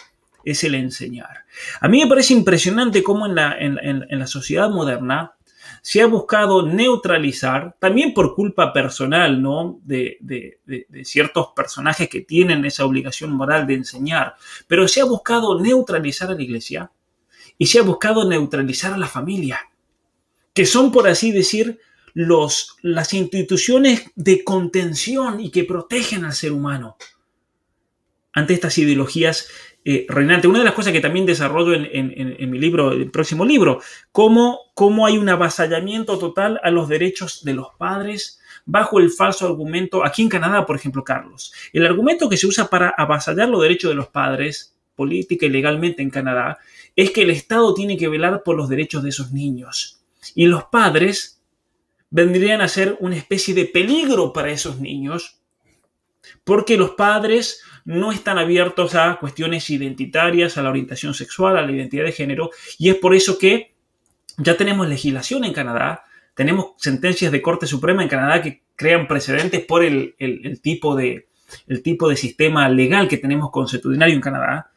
es 0.46 0.64
el 0.64 0.76
enseñar. 0.76 1.46
A 1.82 1.88
mí 1.88 2.02
me 2.02 2.08
parece 2.08 2.34
impresionante 2.34 3.04
cómo 3.04 3.26
en 3.26 3.36
la, 3.36 3.58
en, 3.58 4.08
la 4.10 4.28
sociedad 4.28 4.70
moderna 4.70 5.34
se 5.82 6.02
ha 6.02 6.08
buscado 6.08 6.66
neutralizar, 6.66 7.76
también 7.80 8.14
por 8.14 8.36
culpa 8.36 8.72
personal, 8.72 9.42
¿no? 9.42 9.80
De, 9.84 10.18
de, 10.22 10.60
ciertos 11.04 11.50
personajes 11.56 12.08
que 12.08 12.22
tienen 12.22 12.64
esa 12.66 12.86
obligación 12.86 13.32
moral 13.32 13.68
de 13.68 13.76
enseñar, 13.76 14.36
pero 14.68 14.88
se 14.88 15.02
ha 15.02 15.06
buscado 15.06 15.60
neutralizar 15.60 16.30
a 16.30 16.36
la 16.36 16.42
iglesia 16.42 16.92
y 17.58 17.68
se 17.68 17.80
ha 17.80 17.84
buscado 17.84 18.28
neutralizar 18.28 18.94
a 18.94 18.98
la 18.98 19.08
familia, 19.08 19.60
que 20.54 20.66
son, 20.66 20.92
por 20.92 21.08
así 21.08 21.32
decir, 21.32 21.80
los, 22.14 22.78
las 22.82 23.14
instituciones 23.14 24.12
de 24.16 24.44
contención 24.44 25.40
y 25.40 25.52
que 25.52 25.66
protegen 25.66 26.24
al 26.26 26.34
ser 26.34 26.52
humano 26.52 26.98
ante 28.36 28.54
estas 28.54 28.78
ideologías 28.78 29.48
eh, 29.88 30.08
reinante. 30.10 30.48
Una 30.48 30.60
de 30.60 30.66
las 30.66 30.74
cosas 30.74 30.92
que 30.92 31.00
también 31.00 31.28
desarrollo 31.28 31.76
en, 31.76 32.50
mi 32.50 32.58
libro, 32.58 32.92
el 32.92 33.12
próximo 33.12 33.46
libro, 33.46 33.82
cómo, 34.12 34.72
cómo 34.74 35.06
hay 35.06 35.20
un 35.20 35.30
avasallamiento 35.30 36.18
total 36.18 36.60
a 36.64 36.72
los 36.72 36.90
derechos 36.90 37.44
de 37.44 37.54
los 37.54 37.68
padres 37.78 38.40
bajo 38.66 39.00
el 39.00 39.12
falso 39.12 39.46
argumento, 39.46 40.04
aquí 40.04 40.24
en 40.24 40.30
Canadá, 40.30 40.66
por 40.66 40.76
ejemplo, 40.76 41.04
Carlos, 41.04 41.54
el 41.72 41.86
argumento 41.86 42.28
que 42.28 42.36
se 42.36 42.48
usa 42.48 42.68
para 42.68 42.96
avasallar 42.98 43.48
los 43.48 43.62
derechos 43.62 43.92
de 43.92 43.96
los 43.96 44.08
padres 44.08 44.76
política 44.96 45.46
y 45.46 45.50
legalmente 45.50 46.02
en 46.02 46.10
Canadá 46.10 46.58
es 46.96 47.12
que 47.12 47.22
el 47.22 47.30
Estado 47.30 47.72
tiene 47.76 47.96
que 47.96 48.08
velar 48.08 48.42
por 48.44 48.56
los 48.56 48.68
derechos 48.68 49.04
de 49.04 49.10
esos 49.10 49.32
niños. 49.32 50.02
Y 50.34 50.48
los 50.48 50.64
padres 50.64 51.44
vendrían 52.10 52.62
a 52.62 52.68
ser 52.68 52.98
una 53.02 53.18
especie 53.18 53.54
de 53.54 53.66
peligro 53.66 54.34
para 54.34 54.50
esos 54.50 54.80
niños 54.80 55.40
porque 56.44 56.78
los 56.78 56.92
padres 56.92 57.62
no 57.86 58.12
están 58.12 58.38
abiertos 58.38 58.96
a 58.96 59.18
cuestiones 59.20 59.70
identitarias, 59.70 60.58
a 60.58 60.64
la 60.64 60.70
orientación 60.70 61.14
sexual, 61.14 61.58
a 61.58 61.62
la 61.62 61.72
identidad 61.72 62.04
de 62.04 62.12
género, 62.12 62.50
y 62.78 62.90
es 62.90 62.96
por 62.96 63.16
eso 63.16 63.38
que 63.38 63.76
ya 64.38 64.58
tenemos 64.58 64.90
legislación 64.90 65.46
en 65.46 65.54
Canadá, 65.54 66.04
tenemos 66.34 66.74
sentencias 66.78 67.32
de 67.32 67.42
Corte 67.42 67.68
Suprema 67.68 68.04
en 68.04 68.10
Canadá 68.10 68.42
que 68.42 68.64
crean 68.76 69.08
precedentes 69.08 69.64
por 69.66 69.84
el, 69.84 70.16
tipo, 70.62 70.96
de, 70.96 71.30
el 71.68 71.82
tipo 71.82 72.10
de 72.10 72.18
sistema 72.18 72.68
legal 72.68 73.08
que 73.08 73.18
tenemos 73.18 73.52
constitucionario 73.52 74.16
en 74.16 74.22
Canadá, 74.22 74.72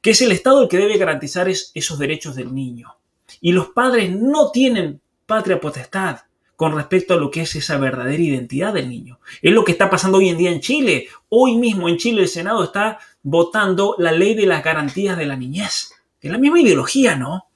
que 0.00 0.10
es 0.10 0.22
el 0.22 0.30
Estado 0.30 0.62
el 0.62 0.68
que 0.68 0.78
debe 0.78 0.98
garantizar 0.98 1.48
esos 1.48 1.98
derechos 1.98 2.36
del 2.36 2.54
niño. 2.54 2.96
Y 3.40 3.52
los 3.52 3.68
padres 3.68 4.10
no 4.10 4.50
tienen 4.50 5.00
patria 5.26 5.60
potestad 5.60 6.20
con 6.60 6.76
respecto 6.76 7.14
a 7.14 7.16
lo 7.16 7.30
que 7.30 7.40
es 7.40 7.56
esa 7.56 7.78
verdadera 7.78 8.22
identidad 8.22 8.74
del 8.74 8.90
niño. 8.90 9.18
Es 9.40 9.50
lo 9.50 9.64
que 9.64 9.72
está 9.72 9.88
pasando 9.88 10.18
hoy 10.18 10.28
en 10.28 10.36
día 10.36 10.50
en 10.50 10.60
Chile. 10.60 11.08
Hoy 11.30 11.56
mismo 11.56 11.88
en 11.88 11.96
Chile 11.96 12.20
el 12.20 12.28
Senado 12.28 12.62
está 12.62 12.98
votando 13.22 13.94
la 13.96 14.12
ley 14.12 14.34
de 14.34 14.44
las 14.44 14.62
garantías 14.62 15.16
de 15.16 15.24
la 15.24 15.36
niñez. 15.36 15.94
Es 16.20 16.30
la 16.30 16.36
misma 16.36 16.60
ideología, 16.60 17.16
¿no? 17.16 17.48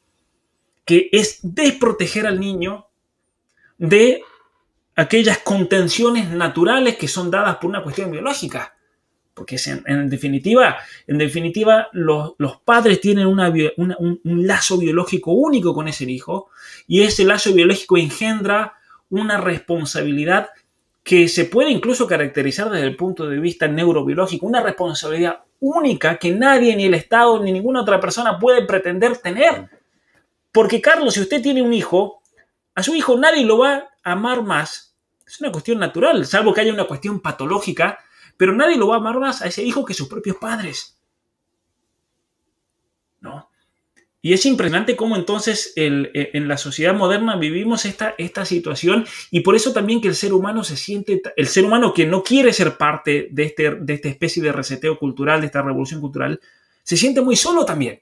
Que 0.86 1.10
es 1.12 1.40
desproteger 1.42 2.26
al 2.26 2.40
niño 2.40 2.86
de 3.76 4.22
aquellas 4.96 5.36
contenciones 5.40 6.30
naturales 6.30 6.96
que 6.96 7.06
son 7.06 7.30
dadas 7.30 7.56
por 7.56 7.68
una 7.68 7.82
cuestión 7.82 8.10
biológica. 8.10 8.74
Porque 9.34 9.58
en, 9.84 10.08
definitiva, 10.08 10.78
en 11.06 11.18
definitiva 11.18 11.88
los, 11.92 12.32
padres 12.64 13.02
tienen 13.02 13.26
un, 13.26 13.38
un 14.24 14.46
lazo 14.46 14.78
biológico 14.78 15.32
único 15.32 15.74
con 15.74 15.88
ese 15.88 16.10
hijo 16.10 16.48
y 16.86 17.02
ese 17.02 17.26
lazo 17.26 17.52
biológico 17.52 17.98
engendra 17.98 18.78
una 19.20 19.38
responsabilidad 19.38 20.50
que 21.02 21.28
se 21.28 21.44
puede 21.44 21.70
incluso 21.70 22.06
caracterizar 22.06 22.70
desde 22.70 22.86
el 22.86 22.96
punto 22.96 23.28
de 23.28 23.38
vista 23.38 23.68
neurobiológico, 23.68 24.46
una 24.46 24.62
responsabilidad 24.62 25.44
única 25.60 26.16
que 26.16 26.32
nadie, 26.32 26.74
ni 26.76 26.86
el 26.86 26.94
Estado, 26.94 27.42
ni 27.42 27.52
ninguna 27.52 27.82
otra 27.82 28.00
persona 28.00 28.38
puede 28.38 28.64
pretender 28.64 29.18
tener. 29.18 29.68
Porque 30.50 30.80
Carlos, 30.80 31.14
si 31.14 31.20
usted 31.20 31.42
tiene 31.42 31.62
un 31.62 31.72
hijo, 31.72 32.22
a 32.74 32.82
su 32.82 32.94
hijo 32.94 33.18
nadie 33.18 33.44
lo 33.44 33.58
va 33.58 33.90
a 34.02 34.12
amar 34.12 34.42
más. 34.42 34.96
Es 35.26 35.40
una 35.40 35.52
cuestión 35.52 35.78
natural, 35.78 36.24
salvo 36.26 36.54
que 36.54 36.62
haya 36.62 36.72
una 36.72 36.86
cuestión 36.86 37.20
patológica, 37.20 37.98
pero 38.36 38.54
nadie 38.54 38.76
lo 38.76 38.88
va 38.88 38.96
a 38.96 38.98
amar 38.98 39.18
más 39.18 39.42
a 39.42 39.46
ese 39.46 39.62
hijo 39.62 39.84
que 39.84 39.94
sus 39.94 40.08
propios 40.08 40.36
padres. 40.36 40.98
¿No? 43.20 43.50
Y 44.24 44.32
es 44.32 44.46
impresionante 44.46 44.96
cómo 44.96 45.16
entonces 45.16 45.74
e, 45.76 46.30
en 46.32 46.48
la 46.48 46.56
sociedad 46.56 46.94
moderna 46.94 47.36
vivimos 47.36 47.84
esta, 47.84 48.14
esta 48.16 48.46
situación 48.46 49.04
y 49.30 49.40
por 49.40 49.54
eso 49.54 49.74
también 49.74 50.00
que 50.00 50.08
el 50.08 50.14
ser 50.14 50.32
humano 50.32 50.64
se 50.64 50.78
siente, 50.78 51.20
el 51.36 51.46
ser 51.46 51.66
humano 51.66 51.92
que 51.92 52.06
no 52.06 52.22
quiere 52.22 52.54
ser 52.54 52.78
parte 52.78 53.28
de, 53.30 53.42
este, 53.42 53.72
de 53.72 53.92
esta 53.92 54.08
especie 54.08 54.42
de 54.42 54.50
reseteo 54.50 54.98
cultural, 54.98 55.42
de 55.42 55.48
esta 55.48 55.60
revolución 55.60 56.00
cultural, 56.00 56.40
se 56.82 56.96
siente 56.96 57.20
muy 57.20 57.36
solo 57.36 57.66
también. 57.66 58.00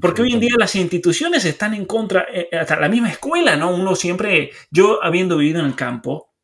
Porque 0.00 0.22
hoy 0.22 0.32
en 0.32 0.40
día 0.40 0.56
las 0.58 0.74
instituciones 0.74 1.44
están 1.44 1.72
en 1.72 1.86
contra, 1.86 2.26
eh, 2.32 2.48
hasta 2.50 2.74
la 2.74 2.88
misma 2.88 3.10
escuela, 3.10 3.54
¿no? 3.54 3.72
Uno 3.72 3.94
siempre, 3.94 4.50
yo 4.72 4.98
habiendo 5.00 5.36
vivido 5.36 5.60
en 5.60 5.66
el 5.66 5.76
campo, 5.76 6.34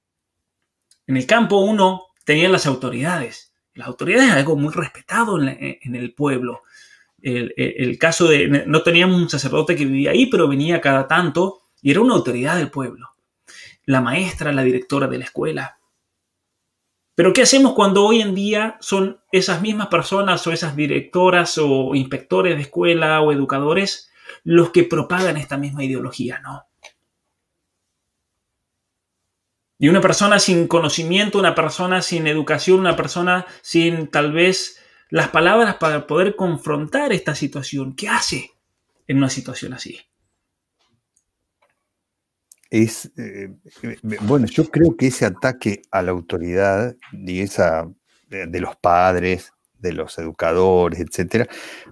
en 1.08 1.16
el 1.16 1.26
campo 1.26 1.56
uno 1.56 2.04
tenía 2.24 2.48
las 2.48 2.66
autoridades. 2.66 3.52
Las 3.74 3.88
autoridades 3.88 4.28
es 4.28 4.36
algo 4.36 4.54
muy 4.54 4.72
respetado 4.72 5.40
en 5.42 5.96
el 5.96 6.14
pueblo 6.14 6.62
el, 7.22 7.98
caso 7.98 8.26
de, 8.26 8.64
no 8.66 8.82
teníamos 8.82 9.20
un 9.20 9.28
sacerdote 9.28 9.76
que 9.76 9.84
vivía 9.84 10.10
ahí, 10.10 10.26
pero 10.26 10.48
venía 10.48 10.80
cada 10.80 11.06
tanto 11.06 11.62
y 11.80 11.90
era 11.90 12.00
una 12.00 12.14
autoridad 12.14 12.56
del 12.56 12.70
pueblo. 12.70 13.14
La 13.84 14.00
maestra, 14.00 14.52
la 14.52 14.62
directora 14.62 15.06
de 15.06 15.18
la 15.18 15.24
escuela. 15.24 15.78
Pero 17.14 17.32
¿qué 17.32 17.42
hacemos 17.42 17.74
cuando 17.74 18.04
hoy 18.04 18.20
en 18.20 18.34
día 18.34 18.76
son 18.80 19.20
esas 19.30 19.60
mismas 19.60 19.88
personas 19.88 20.46
o 20.46 20.52
esas 20.52 20.74
directoras 20.74 21.58
o 21.58 21.94
inspectores 21.94 22.56
de 22.56 22.62
escuela 22.62 23.20
o 23.20 23.32
educadores 23.32 24.10
los 24.44 24.70
que 24.70 24.84
propagan 24.84 25.36
esta 25.36 25.56
misma 25.56 25.84
ideología? 25.84 26.40
No. 26.40 26.66
Y 29.78 29.88
una 29.88 30.00
persona 30.00 30.38
sin 30.38 30.68
conocimiento, 30.68 31.38
una 31.38 31.54
persona 31.54 32.02
sin 32.02 32.26
educación, 32.28 32.80
una 32.80 32.96
persona 32.96 33.46
sin 33.62 34.06
tal 34.06 34.32
vez 34.32 34.81
las 35.12 35.28
palabras 35.28 35.76
para 35.76 36.06
poder 36.06 36.36
confrontar 36.36 37.12
esta 37.12 37.34
situación. 37.34 37.94
¿Qué 37.94 38.08
hace 38.08 38.52
en 39.06 39.18
una 39.18 39.28
situación 39.28 39.74
así? 39.74 39.98
Es, 42.70 43.12
eh, 43.18 43.52
eh, 43.82 43.98
bueno, 44.22 44.46
yo 44.46 44.70
creo 44.70 44.96
que 44.96 45.08
ese 45.08 45.26
ataque 45.26 45.82
a 45.90 46.00
la 46.00 46.12
autoridad 46.12 46.96
esa 47.26 47.90
de, 48.30 48.60
los 48.60 48.74
padres, 48.76 49.52
de 49.74 49.92
los 49.92 50.18
educadores, 50.18 51.00
etcétera, 51.00 51.46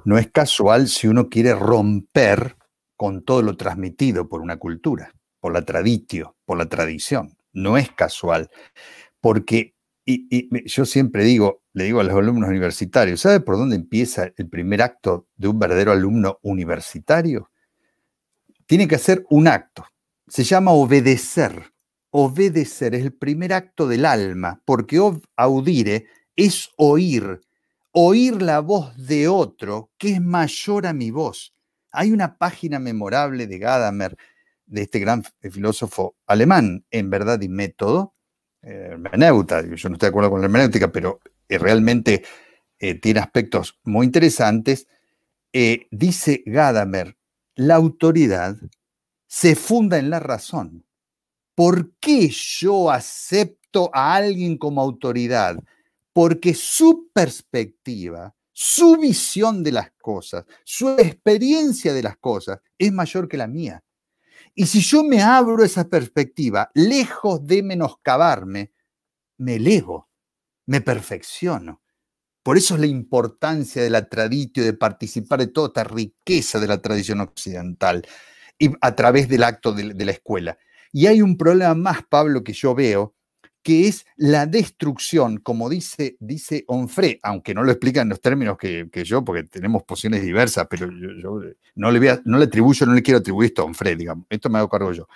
no 0.06 0.16
es 0.16 0.30
casual 0.30 0.88
si 0.88 1.06
uno 1.06 1.28
quiere 1.28 1.54
romper 1.54 2.56
con 2.96 3.22
todo 3.22 3.42
lo 3.42 3.54
transmitido 3.58 4.30
por 4.30 4.40
una 4.40 4.56
cultura, 4.56 5.12
por 5.40 5.52
la 5.52 5.62
traditio, 5.66 6.36
por 6.46 6.56
la 6.56 6.70
tradición. 6.70 7.36
No 7.52 7.76
es 7.76 7.90
casual, 7.92 8.48
porque 9.20 9.74
y, 10.06 10.48
yo 10.66 10.86
siempre 10.86 11.24
digo, 11.24 11.59
le 11.72 11.84
digo 11.84 12.00
a 12.00 12.04
los 12.04 12.14
alumnos 12.14 12.48
universitarios, 12.48 13.20
¿sabe 13.20 13.40
por 13.40 13.56
dónde 13.56 13.76
empieza 13.76 14.32
el 14.36 14.48
primer 14.48 14.82
acto 14.82 15.28
de 15.36 15.48
un 15.48 15.58
verdadero 15.58 15.92
alumno 15.92 16.38
universitario? 16.42 17.50
Tiene 18.66 18.88
que 18.88 18.96
hacer 18.96 19.24
un 19.30 19.48
acto. 19.48 19.84
Se 20.26 20.44
llama 20.44 20.72
obedecer. 20.72 21.72
Obedecer 22.10 22.94
es 22.94 23.02
el 23.02 23.12
primer 23.12 23.52
acto 23.52 23.86
del 23.86 24.04
alma, 24.04 24.60
porque 24.64 25.00
audire 25.36 26.06
es 26.34 26.70
oír, 26.76 27.40
oír 27.92 28.42
la 28.42 28.60
voz 28.60 28.96
de 28.96 29.28
otro 29.28 29.90
que 29.96 30.12
es 30.12 30.20
mayor 30.20 30.86
a 30.86 30.92
mi 30.92 31.10
voz. 31.10 31.54
Hay 31.92 32.12
una 32.12 32.36
página 32.36 32.78
memorable 32.78 33.46
de 33.46 33.58
Gadamer, 33.58 34.16
de 34.66 34.82
este 34.82 34.98
gran 35.00 35.24
filósofo 35.40 36.16
alemán, 36.26 36.84
en 36.90 37.10
verdad 37.10 37.40
y 37.40 37.48
método, 37.48 38.14
hermeneuta. 38.62 39.62
Yo 39.62 39.88
no 39.88 39.94
estoy 39.94 40.06
de 40.06 40.08
acuerdo 40.08 40.30
con 40.30 40.40
la 40.40 40.46
hermenéutica, 40.46 40.90
pero 40.90 41.20
eh, 41.24 41.29
realmente 41.58 42.24
eh, 42.78 42.94
tiene 42.94 43.20
aspectos 43.20 43.78
muy 43.84 44.06
interesantes. 44.06 44.86
Eh, 45.52 45.86
dice 45.90 46.42
Gadamer, 46.46 47.16
la 47.54 47.74
autoridad 47.74 48.56
se 49.26 49.54
funda 49.54 49.98
en 49.98 50.10
la 50.10 50.18
razón. 50.18 50.84
¿Por 51.54 51.92
qué 52.00 52.28
yo 52.28 52.90
acepto 52.90 53.90
a 53.92 54.14
alguien 54.14 54.56
como 54.56 54.80
autoridad? 54.80 55.56
Porque 56.12 56.54
su 56.54 57.10
perspectiva, 57.12 58.34
su 58.52 58.96
visión 58.96 59.62
de 59.62 59.72
las 59.72 59.92
cosas, 60.00 60.44
su 60.64 60.88
experiencia 60.90 61.92
de 61.92 62.02
las 62.02 62.16
cosas 62.16 62.60
es 62.78 62.92
mayor 62.92 63.28
que 63.28 63.36
la 63.36 63.46
mía. 63.46 63.82
Y 64.54 64.66
si 64.66 64.80
yo 64.80 65.04
me 65.04 65.22
abro 65.22 65.62
esa 65.64 65.88
perspectiva, 65.88 66.70
lejos 66.74 67.46
de 67.46 67.62
menoscabarme, 67.62 68.72
me 69.38 69.56
elevo, 69.56 70.09
me 70.70 70.80
perfecciono. 70.80 71.82
Por 72.44 72.56
eso 72.56 72.74
es 72.74 72.80
la 72.80 72.86
importancia 72.86 73.82
de 73.82 73.90
la 73.90 74.08
tradición, 74.08 74.64
de 74.64 74.72
participar 74.72 75.40
de 75.40 75.48
toda 75.48 75.66
esta 75.66 75.82
riqueza 75.82 76.60
de 76.60 76.68
la 76.68 76.80
tradición 76.80 77.20
occidental 77.20 78.06
y 78.56 78.70
a 78.80 78.94
través 78.94 79.28
del 79.28 79.42
acto 79.42 79.72
de, 79.72 80.04
la 80.04 80.12
escuela. 80.12 80.58
Y 80.92 81.08
hay 81.08 81.22
un 81.22 81.36
problema 81.36 81.74
más, 81.74 82.04
Pablo, 82.08 82.44
que 82.44 82.52
yo 82.52 82.76
veo, 82.76 83.16
que 83.64 83.88
es 83.88 84.06
la 84.14 84.46
destrucción, 84.46 85.38
como 85.38 85.68
dice, 85.68 86.16
dice 86.20 86.62
Onfré, 86.68 87.18
aunque 87.24 87.52
no 87.52 87.64
lo 87.64 87.72
explica 87.72 88.02
en 88.02 88.08
los 88.08 88.20
términos 88.20 88.56
que, 88.56 88.88
yo, 89.04 89.24
porque 89.24 89.42
tenemos 89.42 89.82
posiciones 89.82 90.22
diversas, 90.22 90.68
pero 90.70 90.88
yo, 90.88 91.40
no, 91.74 91.90
le 91.90 92.20
no 92.24 92.38
le 92.38 92.44
atribuyo, 92.44 92.86
no 92.86 92.94
le 92.94 93.02
quiero 93.02 93.18
atribuir 93.18 93.48
esto 93.48 93.62
a 93.62 93.64
Onfré, 93.64 93.96
digamos, 93.96 94.24
esto 94.30 94.48
me 94.48 94.58
hago 94.58 94.68
cargo 94.68 94.92
yo. 94.92 95.08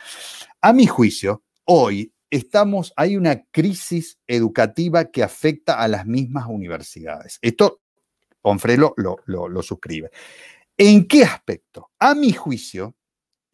A 0.61 0.72
mi 0.72 0.88
juicio, 0.88 1.44
hoy 1.66 2.12
estamos, 2.37 2.93
hay 2.97 3.16
una 3.16 3.45
crisis 3.51 4.18
educativa 4.26 5.07
que 5.07 5.22
afecta 5.22 5.80
a 5.80 5.89
las 5.89 6.07
mismas 6.07 6.47
universidades. 6.49 7.39
Esto 7.43 7.80
Onfré 8.47 8.76
lo, 8.76 8.95
lo 8.97 9.62
suscribe. 9.62 10.11
¿En 10.76 11.09
qué 11.09 11.24
aspecto? 11.24 11.93
A 11.99 12.14
mi 12.14 12.32
juicio, 12.32 12.95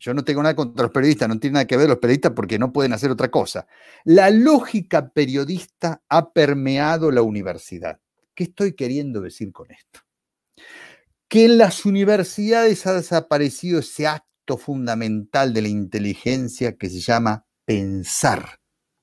yo 0.00 0.14
no 0.14 0.24
tengo 0.24 0.42
nada 0.42 0.56
contra 0.56 0.84
los 0.84 0.92
periodistas, 0.92 1.28
no 1.28 1.38
tiene 1.38 1.54
nada 1.54 1.66
que 1.66 1.76
ver 1.76 1.88
los 1.88 1.98
periodistas 1.98 2.32
porque 2.34 2.58
no 2.58 2.72
pueden 2.72 2.92
hacer 2.92 3.10
otra 3.10 3.30
cosa. 3.30 3.68
La 4.04 4.30
lógica 4.30 5.10
periodista 5.10 6.02
ha 6.08 6.32
permeado 6.32 7.12
la 7.12 7.22
universidad. 7.22 8.00
¿Qué 8.34 8.44
estoy 8.44 8.74
queriendo 8.74 9.20
decir 9.20 9.52
con 9.52 9.70
esto? 9.70 10.00
Que 11.28 11.44
en 11.44 11.58
las 11.58 11.84
universidades 11.84 12.86
ha 12.86 12.94
desaparecido 12.94 13.78
ese 13.78 14.08
acto 14.08 14.56
fundamental 14.56 15.52
de 15.52 15.62
la 15.62 15.68
inteligencia 15.68 16.76
que 16.76 16.90
se 16.90 16.98
llama 16.98 17.46
pensar. 17.64 18.59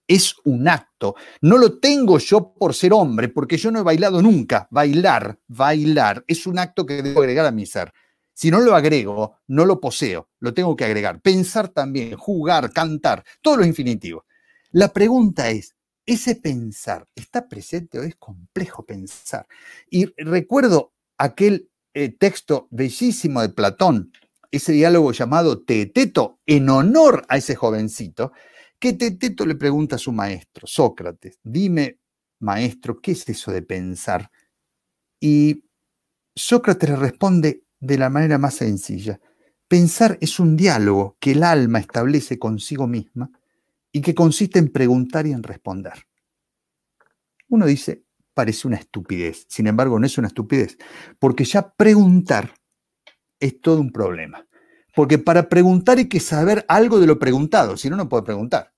Es 0.08 0.36
un 0.46 0.68
acto 0.68 0.88
no 1.42 1.58
lo 1.58 1.80
tengo 1.80 2.18
yo 2.18 2.54
por 2.54 2.74
ser 2.74 2.94
hombre, 2.94 3.30
porque 3.30 3.58
yo 3.58 3.72
no 3.72 3.80
he 3.80 3.84
bailado 3.84 4.22
nunca. 4.22 4.68
Bailar, 4.72 5.40
bailar, 5.48 6.24
es 6.28 6.48
un 6.48 6.60
acto 6.60 6.86
que 6.86 7.02
debo 7.02 7.22
agregar 7.22 7.46
a 7.46 7.52
mi 7.52 7.66
ser. 7.66 7.94
Si 8.34 8.52
no 8.52 8.60
lo 8.60 8.76
agrego, 8.76 9.38
no 9.48 9.66
lo 9.66 9.80
poseo, 9.80 10.30
lo 10.40 10.54
tengo 10.54 10.76
que 10.76 10.86
agregar. 10.86 11.22
Pensar 11.22 11.70
también, 11.70 12.16
jugar, 12.18 12.72
cantar, 12.72 13.24
todo 13.42 13.58
lo 13.58 13.66
infinitivo. 13.66 14.26
La 14.72 14.94
pregunta 14.94 15.50
es, 15.50 15.76
¿ese 16.06 16.36
pensar 16.36 17.08
está 17.16 17.48
presente 17.48 18.00
o 18.00 18.04
es 18.04 18.16
complejo 18.16 18.86
pensar? 18.86 19.48
Y 19.90 20.06
recuerdo 20.24 20.94
aquel 21.18 21.70
eh, 21.94 22.10
texto 22.10 22.68
bellísimo 22.70 23.42
de 23.42 23.50
Platón, 23.50 24.12
ese 24.52 24.72
diálogo 24.72 25.12
llamado 25.12 25.64
Teeteto, 25.64 26.40
en 26.46 26.70
honor 26.70 27.26
a 27.28 27.38
ese 27.38 27.56
jovencito, 27.56 28.34
que 28.80 28.94
Teeteto 28.94 29.46
le 29.46 29.56
pregunta 29.56 29.96
a 29.96 30.00
su 30.00 30.12
maestro, 30.12 30.68
Sócrates, 30.68 31.40
dime, 31.44 32.00
maestro, 32.40 33.00
¿qué 33.02 33.12
es 33.12 33.28
eso 33.30 33.52
de 33.52 33.62
pensar? 33.62 34.30
Y 35.20 35.64
Sócrates 36.36 36.90
le 36.90 36.96
responde, 36.96 37.64
de 37.80 37.98
la 37.98 38.10
manera 38.10 38.38
más 38.38 38.56
sencilla. 38.56 39.20
Pensar 39.68 40.18
es 40.22 40.40
un 40.40 40.56
diálogo 40.56 41.18
que 41.20 41.34
el 41.34 41.44
alma 41.44 41.80
establece 41.80 42.40
consigo 42.40 42.88
misma 42.88 43.30
y 43.92 44.02
que 44.02 44.16
consiste 44.16 44.60
en 44.60 44.70
preguntar 44.72 45.28
y 45.28 45.32
en 45.32 45.44
responder. 45.44 46.08
Uno 47.50 47.66
dice, 47.66 48.04
parece 48.34 48.68
una 48.68 48.78
estupidez. 48.78 49.46
Sin 49.50 49.68
embargo, 49.68 50.00
no 50.00 50.06
es 50.06 50.18
una 50.18 50.28
estupidez, 50.28 50.78
porque 51.20 51.44
ya 51.44 51.70
preguntar 51.72 52.54
es 53.40 53.62
todo 53.62 53.82
un 53.82 53.92
problema. 53.92 54.47
Porque 54.98 55.20
para 55.20 55.48
preguntar 55.48 56.00
hay 56.00 56.10
que 56.10 56.20
saber 56.20 56.66
algo 56.68 57.00
de 57.00 57.06
lo 57.06 57.20
preguntado, 57.20 57.78
si 57.78 57.88
no, 57.88 57.96
no 57.96 58.10
puede 58.10 58.24
preguntar. 58.24 58.74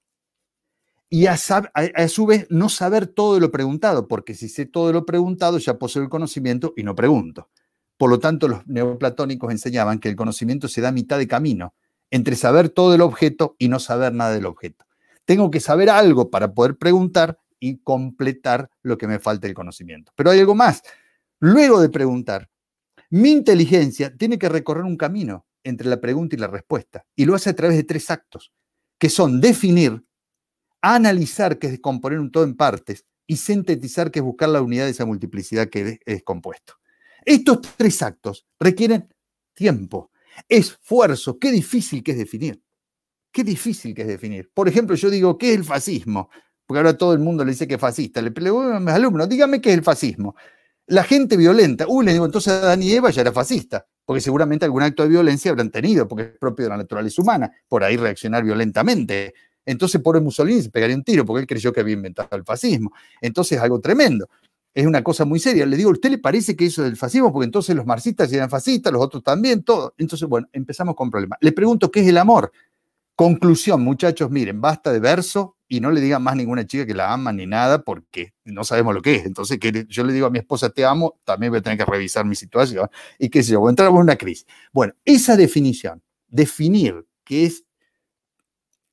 Y 1.09 1.27
a, 1.27 1.37
su 1.37 2.25
vez 2.25 2.45
no 2.49 2.67
saber 2.67 3.07
todo 3.07 3.35
de 3.35 3.39
lo 3.39 3.51
preguntado, 3.51 4.05
porque 4.05 4.33
si 4.33 4.49
sé 4.49 4.65
todo 4.65 4.87
de 4.87 4.93
lo 4.93 5.05
preguntado 5.05 5.59
ya 5.59 5.79
poseo 5.79 6.03
el 6.03 6.09
conocimiento 6.09 6.73
y 6.75 6.83
no 6.83 6.93
pregunto. 6.93 7.49
Por 7.95 8.09
lo 8.09 8.19
tanto, 8.19 8.49
los 8.49 8.67
neoplatónicos 8.67 9.49
enseñaban 9.49 9.99
que 9.99 10.09
el 10.09 10.17
conocimiento 10.17 10.67
se 10.67 10.81
da 10.81 10.91
mitad 10.91 11.17
de 11.19 11.27
camino 11.29 11.73
entre 12.11 12.35
saber 12.35 12.67
todo 12.67 12.93
el 12.95 12.99
objeto 12.99 13.55
y 13.57 13.69
no 13.69 13.79
saber 13.79 14.13
nada 14.13 14.33
del 14.33 14.45
objeto. 14.45 14.85
Tengo 15.23 15.49
que 15.49 15.61
saber 15.61 15.89
algo 15.89 16.29
para 16.29 16.53
poder 16.53 16.75
preguntar 16.75 17.39
y 17.61 17.77
completar 17.77 18.69
lo 18.81 18.97
que 18.97 19.07
me 19.07 19.19
falta 19.19 19.47
el 19.47 19.53
conocimiento. 19.53 20.11
Pero 20.17 20.31
hay 20.31 20.41
algo 20.41 20.53
más. 20.53 20.83
Luego 21.39 21.79
de 21.79 21.87
preguntar, 21.87 22.49
mi 23.09 23.31
inteligencia 23.31 24.13
tiene 24.17 24.37
que 24.37 24.49
recorrer 24.49 24.83
un 24.83 24.97
camino 24.97 25.45
entre 25.63 25.87
la 25.87 25.99
pregunta 25.99 26.35
y 26.35 26.39
la 26.39 26.47
respuesta. 26.47 27.05
Y 27.15 27.25
lo 27.25 27.35
hace 27.35 27.49
a 27.49 27.55
través 27.55 27.77
de 27.77 27.83
tres 27.83 28.09
actos, 28.09 28.51
que 28.97 29.09
son 29.09 29.41
definir, 29.41 30.03
analizar, 30.81 31.59
que 31.59 31.67
es 31.67 31.73
descomponer 31.73 32.19
un 32.19 32.31
todo 32.31 32.43
en 32.43 32.55
partes, 32.55 33.05
y 33.27 33.37
sintetizar, 33.37 34.09
que 34.09 34.19
es 34.19 34.25
buscar 34.25 34.49
la 34.49 34.61
unidad 34.61 34.85
de 34.85 34.91
esa 34.91 35.05
multiplicidad 35.05 35.69
que 35.69 35.99
es 36.05 36.23
compuesto. 36.23 36.73
Estos 37.23 37.59
tres 37.77 38.01
actos 38.01 38.47
requieren 38.59 39.13
tiempo, 39.53 40.11
esfuerzo. 40.47 41.37
Qué 41.37 41.51
difícil 41.51 42.01
que 42.01 42.11
es 42.11 42.17
definir. 42.17 42.61
Qué 43.31 43.43
difícil 43.43 43.93
que 43.93 44.01
es 44.01 44.07
definir. 44.07 44.49
Por 44.53 44.67
ejemplo, 44.67 44.95
yo 44.95 45.09
digo, 45.09 45.37
¿qué 45.37 45.51
es 45.51 45.57
el 45.57 45.63
fascismo? 45.63 46.29
Porque 46.65 46.79
ahora 46.79 46.97
todo 46.97 47.13
el 47.13 47.19
mundo 47.19 47.43
le 47.45 47.51
dice 47.51 47.67
que 47.67 47.75
es 47.75 47.79
fascista. 47.79 48.21
Le 48.21 48.31
pregunto 48.31 48.73
a 48.73 48.79
mis 48.79 48.93
alumnos, 48.93 49.29
dígame 49.29 49.61
qué 49.61 49.69
es 49.69 49.77
el 49.77 49.83
fascismo. 49.83 50.35
La 50.87 51.03
gente 51.03 51.37
violenta. 51.37 51.85
Uy, 51.87 52.05
le 52.05 52.13
digo, 52.13 52.25
entonces 52.25 52.53
Adán 52.53 52.81
y 52.81 52.91
Eva 52.91 53.11
ya 53.11 53.21
era 53.21 53.31
fascista, 53.31 53.87
porque 54.09 54.21
seguramente 54.21 54.65
algún 54.65 54.81
acto 54.81 55.03
de 55.03 55.09
violencia 55.09 55.51
habrán 55.51 55.69
tenido, 55.69 56.07
porque 56.07 56.23
es 56.23 56.29
propio 56.39 56.65
de 56.65 56.69
la 56.69 56.77
naturaleza 56.77 57.21
humana, 57.21 57.51
por 57.67 57.83
ahí 57.83 57.95
reaccionar 57.95 58.43
violentamente. 58.43 59.35
Entonces, 59.63 60.01
pobre 60.01 60.19
Mussolini 60.19 60.63
se 60.63 60.71
pegaría 60.71 60.95
un 60.95 61.03
tiro, 61.03 61.23
porque 61.23 61.41
él 61.41 61.45
creyó 61.45 61.71
que 61.71 61.81
había 61.81 61.93
inventado 61.93 62.35
el 62.35 62.43
fascismo. 62.43 62.91
Entonces, 63.21 63.59
es 63.59 63.63
algo 63.63 63.79
tremendo 63.79 64.27
es 64.73 64.85
una 64.85 65.03
cosa 65.03 65.25
muy 65.25 65.39
seria. 65.39 65.65
Le 65.65 65.77
digo, 65.77 65.89
¿a 65.89 65.93
usted 65.93 66.09
le 66.09 66.17
parece 66.17 66.55
que 66.55 66.65
eso 66.65 66.83
del 66.83 66.95
fascismo? 66.95 67.31
Porque 67.33 67.45
entonces 67.45 67.75
los 67.75 67.85
marxistas 67.85 68.31
eran 68.31 68.49
fascistas, 68.49 68.93
los 68.93 69.03
otros 69.03 69.23
también, 69.23 69.63
todo. 69.63 69.93
Entonces, 69.97 70.27
bueno, 70.27 70.47
empezamos 70.53 70.95
con 70.95 71.09
problemas. 71.09 71.37
Le 71.41 71.51
pregunto, 71.51 71.91
¿qué 71.91 71.99
es 72.01 72.07
el 72.07 72.17
amor? 72.17 72.51
Conclusión, 73.19 73.81
muchachos, 73.81 74.31
miren, 74.31 74.61
basta 74.61 74.93
de 74.93 75.01
verso 75.01 75.57
y 75.67 75.81
no 75.81 75.91
le 75.91 75.99
digan 75.99 76.23
más 76.23 76.37
ninguna 76.37 76.65
chica 76.65 76.85
que 76.85 76.93
la 76.93 77.11
ama 77.11 77.33
ni 77.33 77.45
nada 77.45 77.83
porque 77.83 78.33
no 78.45 78.63
sabemos 78.63 78.95
lo 78.95 79.01
que 79.01 79.15
es. 79.15 79.25
Entonces, 79.25 79.59
que 79.59 79.85
yo 79.89 80.05
le 80.05 80.13
digo 80.13 80.27
a 80.27 80.29
mi 80.29 80.39
esposa, 80.39 80.69
te 80.69 80.85
amo, 80.85 81.19
también 81.25 81.51
voy 81.51 81.59
a 81.59 81.61
tener 81.61 81.77
que 81.77 81.83
revisar 81.83 82.23
mi 82.23 82.35
situación 82.35 82.87
y 83.17 83.27
qué 83.27 83.43
sé 83.43 83.51
yo, 83.51 83.69
entramos 83.69 83.97
en 83.97 84.03
una 84.03 84.15
crisis. 84.15 84.47
Bueno, 84.71 84.93
esa 85.03 85.35
definición, 85.35 86.01
definir 86.29 87.05
que 87.25 87.43
es, 87.43 87.65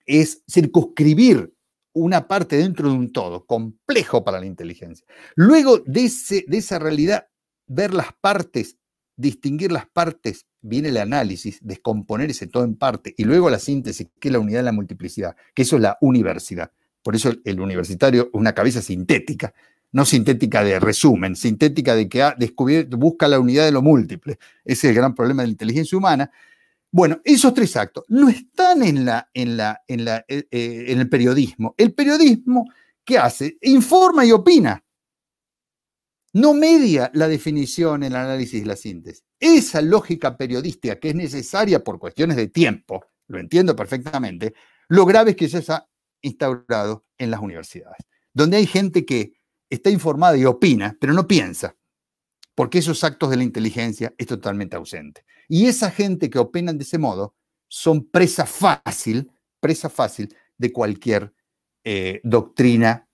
es 0.07 0.43
circunscribir 0.51 1.55
una 1.93 2.27
parte 2.27 2.57
dentro 2.57 2.89
de 2.89 2.97
un 2.97 3.13
todo, 3.13 3.47
complejo 3.47 4.25
para 4.25 4.41
la 4.41 4.47
inteligencia. 4.47 5.07
Luego 5.37 5.79
de, 5.87 6.07
ese, 6.07 6.45
de 6.49 6.59
esa 6.59 6.81
realidad, 6.81 7.29
ver 7.69 7.95
las 7.95 8.13
partes, 8.21 8.77
distinguir 9.17 9.73
las 9.73 9.87
partes, 9.87 10.47
viene 10.61 10.89
el 10.89 10.99
análisis, 10.99 11.59
descomponer 11.63 12.31
ese 12.31 12.47
todo 12.47 12.65
en 12.65 12.77
parte, 12.77 13.15
y 13.17 13.25
luego 13.25 13.51
la 13.51 13.59
síntesis, 13.59 14.09
que 14.21 14.29
es 14.29 14.33
la 14.33 14.39
unidad 14.39 14.61
de 14.61 14.65
la 14.65 14.73
multiplicidad, 14.73 15.37
que 15.55 15.63
eso 15.63 15.77
es 15.77 15.83
la 15.83 15.99
universidad. 16.01 16.71
Por 17.03 17.17
eso 17.17 17.33
el 17.45 17.61
universitario 17.61 18.31
una 18.33 18.53
cabeza 18.53 18.83
sintética, 18.83 19.55
no 19.93 20.05
sintética 20.05 20.63
de 20.65 20.81
resumen, 20.81 21.37
sintética 21.37 21.95
de 21.95 22.09
que 22.09 22.23
ha 22.23 22.35
descubierto, 22.37 22.97
busca 22.97 23.29
la 23.29 23.41
unidad 23.41 23.65
de 23.65 23.73
lo 23.73 23.83
múltiple. 23.83 24.39
Ese 24.65 24.89
es 24.89 24.91
el 24.91 24.95
gran 24.95 25.15
problema 25.15 25.43
de 25.43 25.49
la 25.49 25.53
inteligencia 25.53 25.97
humana, 25.97 26.31
bueno, 26.97 27.21
esos 27.25 27.53
tres 27.53 27.77
actos 27.77 28.05
no 28.09 28.31
están 28.31 28.83
en, 28.83 29.05
la, 29.05 29.29
en, 29.35 29.57
la, 29.59 29.83
en, 29.87 30.05
la, 30.07 30.25
eh, 30.29 30.47
eh, 30.51 30.85
en 30.89 31.01
el 31.01 31.11
periodismo. 31.11 31.75
El 31.77 31.93
periodismo, 31.93 32.65
¿qué 33.05 33.19
hace? 33.19 33.59
Informa 33.61 34.25
y 34.25 34.33
opina. 34.33 34.83
No 36.37 36.53
media 36.53 37.11
la 37.15 37.29
definición, 37.29 38.03
el 38.03 38.15
análisis 38.15 38.61
y 38.61 38.65
la 38.67 38.77
síntesis. 38.77 39.25
Esa 39.41 39.81
lógica 39.81 40.37
periodística 40.37 41.01
que 41.01 41.09
es 41.09 41.15
necesaria 41.15 41.83
por 41.83 41.99
cuestiones 41.99 42.37
de 42.37 42.49
tiempo, 42.49 43.07
lo 43.29 43.39
entiendo 43.39 43.75
perfectamente, 43.75 44.53
lo 44.89 45.07
grave 45.07 45.31
es 45.31 45.37
que 45.39 45.49
se 45.49 45.73
ha 45.73 45.89
instaurado 46.21 47.07
en 47.17 47.31
las 47.31 47.41
universidades, 47.41 48.05
donde 48.35 48.59
hay 48.59 48.67
gente 48.67 49.07
que 49.07 49.33
está 49.71 49.89
informada 49.89 50.37
y 50.37 50.45
opina, 50.45 50.95
pero 51.01 51.15
no 51.15 51.27
piensa 51.27 51.75
porque 52.55 52.81
esos 52.81 53.03
actos 53.03 53.31
de 53.31 53.39
la 53.39 53.43
inteligencia 53.43 54.15
es 54.19 54.27
totalmente 54.27 54.77
ausente. 54.77 55.25
Y 55.49 55.69
esa 55.69 55.91
gente 55.91 56.29
que 56.29 56.39
opinan 56.39 56.77
de 56.77 56.85
ese 56.85 56.99
modo 56.99 57.35
son 57.67 58.11
presa 58.11 58.45
fácil, 58.45 59.33
presa 59.59 59.89
fácil 59.89 60.37
de 60.59 60.71
cualquier 60.71 61.33
eh, 61.83 62.21
doctrina 62.25 63.09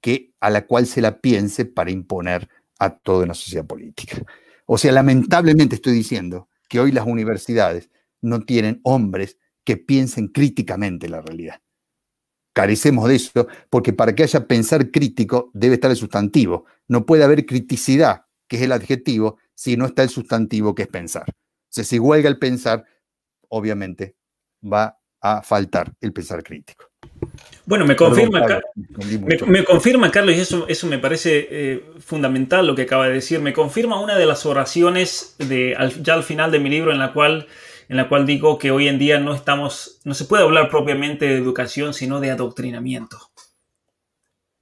que, 0.00 0.34
a 0.40 0.50
la 0.50 0.66
cual 0.66 0.88
se 0.88 1.00
la 1.00 1.20
piense 1.20 1.66
para 1.66 1.92
imponer 1.92 2.48
a 2.78 2.90
toda 2.90 3.24
una 3.24 3.34
sociedad 3.34 3.66
política. 3.66 4.22
O 4.66 4.78
sea, 4.78 4.92
lamentablemente 4.92 5.76
estoy 5.76 5.92
diciendo 5.92 6.48
que 6.68 6.80
hoy 6.80 6.92
las 6.92 7.06
universidades 7.06 7.90
no 8.22 8.40
tienen 8.40 8.80
hombres 8.82 9.38
que 9.64 9.76
piensen 9.76 10.28
críticamente 10.28 11.08
la 11.08 11.20
realidad. 11.20 11.60
Carecemos 12.54 13.08
de 13.08 13.16
eso 13.16 13.48
porque 13.68 13.92
para 13.92 14.14
que 14.14 14.22
haya 14.22 14.46
pensar 14.46 14.90
crítico 14.90 15.50
debe 15.54 15.74
estar 15.74 15.90
el 15.90 15.96
sustantivo. 15.96 16.66
No 16.88 17.04
puede 17.04 17.24
haber 17.24 17.46
criticidad 17.46 18.26
que 18.46 18.56
es 18.56 18.62
el 18.62 18.72
adjetivo, 18.72 19.38
si 19.54 19.76
no 19.76 19.86
está 19.86 20.02
el 20.02 20.08
sustantivo, 20.08 20.74
que 20.74 20.82
es 20.82 20.88
pensar. 20.88 21.24
O 21.28 21.82
sea, 21.82 22.00
huelga 22.00 22.28
el 22.28 22.38
pensar, 22.38 22.84
obviamente 23.48 24.16
va 24.62 24.98
a 25.20 25.42
faltar 25.42 25.94
el 26.00 26.12
pensar 26.12 26.42
crítico. 26.42 26.84
Bueno, 27.66 27.86
me 27.86 27.96
confirma, 27.96 28.46
me, 29.46 29.64
confirma 29.64 30.10
Carlos, 30.10 30.36
y 30.36 30.40
eso, 30.40 30.66
eso 30.68 30.86
me 30.86 30.98
parece 30.98 31.48
eh, 31.50 31.84
fundamental 31.98 32.66
lo 32.66 32.74
que 32.74 32.82
acaba 32.82 33.08
de 33.08 33.14
decir, 33.14 33.40
me 33.40 33.54
confirma 33.54 34.00
una 34.00 34.18
de 34.18 34.26
las 34.26 34.44
oraciones 34.44 35.34
de, 35.38 35.74
ya 36.02 36.14
al 36.14 36.24
final 36.24 36.50
de 36.50 36.58
mi 36.58 36.68
libro 36.68 36.92
en 36.92 36.98
la 36.98 37.12
cual 37.14 37.46
en 37.88 37.98
la 37.98 38.08
cual 38.08 38.26
digo 38.26 38.58
que 38.58 38.70
hoy 38.70 38.88
en 38.88 38.98
día 38.98 39.18
no 39.18 39.34
estamos, 39.34 40.00
no 40.04 40.14
se 40.14 40.24
puede 40.24 40.42
hablar 40.42 40.70
propiamente 40.70 41.26
de 41.26 41.36
educación, 41.36 41.92
sino 41.92 42.20
de 42.20 42.30
adoctrinamiento 42.30 43.18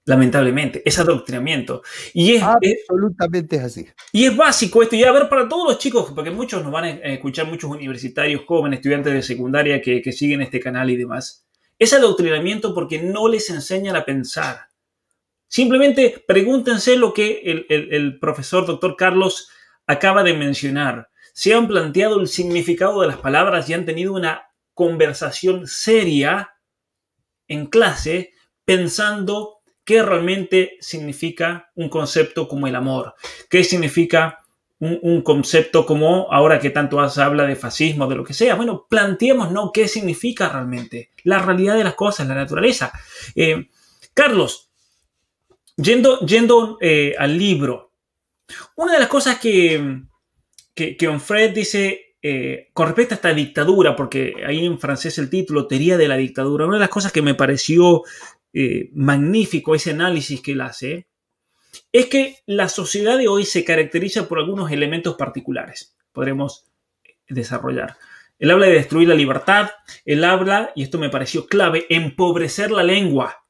lamentablemente, 0.05 0.82
es 0.84 0.98
adoctrinamiento. 0.98 1.82
Y 2.12 2.34
es, 2.34 2.42
Absolutamente 2.42 3.57
es 3.57 3.62
así. 3.62 3.86
Y 4.12 4.24
es 4.24 4.36
básico 4.36 4.82
esto, 4.82 4.96
y 4.96 5.05
a 5.05 5.12
ver, 5.12 5.28
para 5.28 5.48
todos 5.48 5.68
los 5.68 5.78
chicos, 5.78 6.12
porque 6.14 6.30
muchos 6.30 6.62
nos 6.62 6.72
van 6.72 6.84
a 6.84 6.90
escuchar, 6.90 7.46
muchos 7.46 7.70
universitarios, 7.70 8.42
jóvenes, 8.46 8.78
estudiantes 8.78 9.12
de 9.12 9.22
secundaria 9.22 9.80
que, 9.80 10.12
siguen 10.12 10.42
este 10.42 10.61
canal 10.61 10.90
y 10.90 10.96
demás, 10.96 11.46
es 11.83 11.93
adoctrinamiento 11.93 12.74
porque 12.74 13.03
no 13.03 13.28
les 13.28 13.51
enseñan 13.51 13.97
a 13.97 14.05
pensar. 14.05 14.68
Simplemente 15.49 16.24
pregúntense 16.26 16.97
lo 16.97 17.12
que 17.12 17.66
el, 17.68 18.18
profesor 18.18 18.66
doctor 18.66 18.97
Carlos 18.97 19.51
acaba 19.87 20.22
de 20.22 20.35
mencionar. 20.35 21.11
Se 21.35 21.55
han 21.55 21.66
planteado 21.66 22.20
el 22.20 22.28
significado 22.28 23.01
de 23.01 23.09
las 23.09 23.16
palabras 23.16 23.68
y 23.68 23.74
han 23.74 23.85
tenido 23.85 24.12
una 24.14 24.51
conversación 24.74 25.66
seria 25.66 26.55
en 27.49 27.66
clase 27.66 28.33
pensando 28.64 29.59
qué 29.85 30.03
realmente 30.03 30.76
significa 30.80 31.70
un 31.74 31.89
concepto 31.89 32.49
como 32.49 32.66
el 32.66 32.76
amor, 32.76 33.14
qué 33.51 33.64
significa 33.64 34.41
un, 34.83 35.22
concepto 35.22 35.87
como, 35.87 36.26
ahora 36.33 36.59
que 36.59 36.70
tanto 36.70 37.09
se 37.09 37.22
habla 37.22 37.45
de 37.45 37.55
fascismo, 37.55 38.09
de 38.09 38.16
lo 38.16 38.24
que 38.24 38.35
sea, 38.35 38.57
bueno, 38.57 38.87
planteemos, 38.91 39.53
¿no? 39.53 39.70
¿Qué 39.70 39.87
significa 39.87 40.49
realmente? 40.49 41.11
La 41.22 41.39
realidad 41.39 41.76
de 41.76 41.85
las 41.85 41.95
cosas, 41.95 42.26
la 42.26 42.35
naturaleza. 42.35 42.93
Eh, 43.37 43.68
Carlos, 44.12 44.70
yendo, 45.76 46.18
yendo 46.20 46.78
eh, 46.80 47.14
al 47.16 47.39
libro, 47.39 47.93
una 48.74 48.95
de 48.95 48.99
las 48.99 49.09
cosas 49.09 49.39
que, 49.39 50.03
que, 50.74 50.97
que 50.97 51.09
Onfred 51.09 51.55
dice 51.55 52.16
eh, 52.20 52.70
con 52.72 52.87
respecto 52.87 53.14
a 53.14 53.16
esta 53.16 53.33
dictadura, 53.33 53.95
porque 53.95 54.35
ahí 54.45 54.66
en 54.66 54.80
francés 54.80 55.16
el 55.18 55.30
título, 55.30 55.68
Teoría 55.68 55.97
de 55.97 56.09
la 56.09 56.16
dictadura, 56.16 56.66
una 56.66 56.76
de 56.76 56.80
las 56.80 56.89
cosas 56.89 57.12
que 57.12 57.22
me 57.22 57.35
pareció 57.35 58.03
magnífico 58.93 59.74
ese 59.74 59.93
análisis 59.93 60.43
que 60.43 60.53
él 60.53 60.61
hace, 60.61 61.07
es 61.93 62.07
que 62.07 62.38
la 62.47 62.68
sociedad 62.68 63.18
de 63.18 63.28
hoy 63.28 63.45
se 63.45 63.64
caracteriza 63.64 64.26
por 64.26 64.38
algunos 64.38 64.70
elementos 64.72 65.16
particulares. 65.16 65.95
Podremos 66.12 66.64
desarrollar. 67.28 67.97
Él 68.38 68.51
habla 68.51 68.66
de 68.66 68.72
destruir 68.72 69.09
la 69.09 69.14
libertad, 69.14 69.70
él 70.05 70.24
habla, 70.24 70.72
y 70.74 70.82
esto 70.82 70.99
me 70.99 71.11
pareció 71.11 71.47
clave, 71.47 71.86
empobrecer 71.90 72.70
la 72.70 72.82
lengua. 72.82 73.45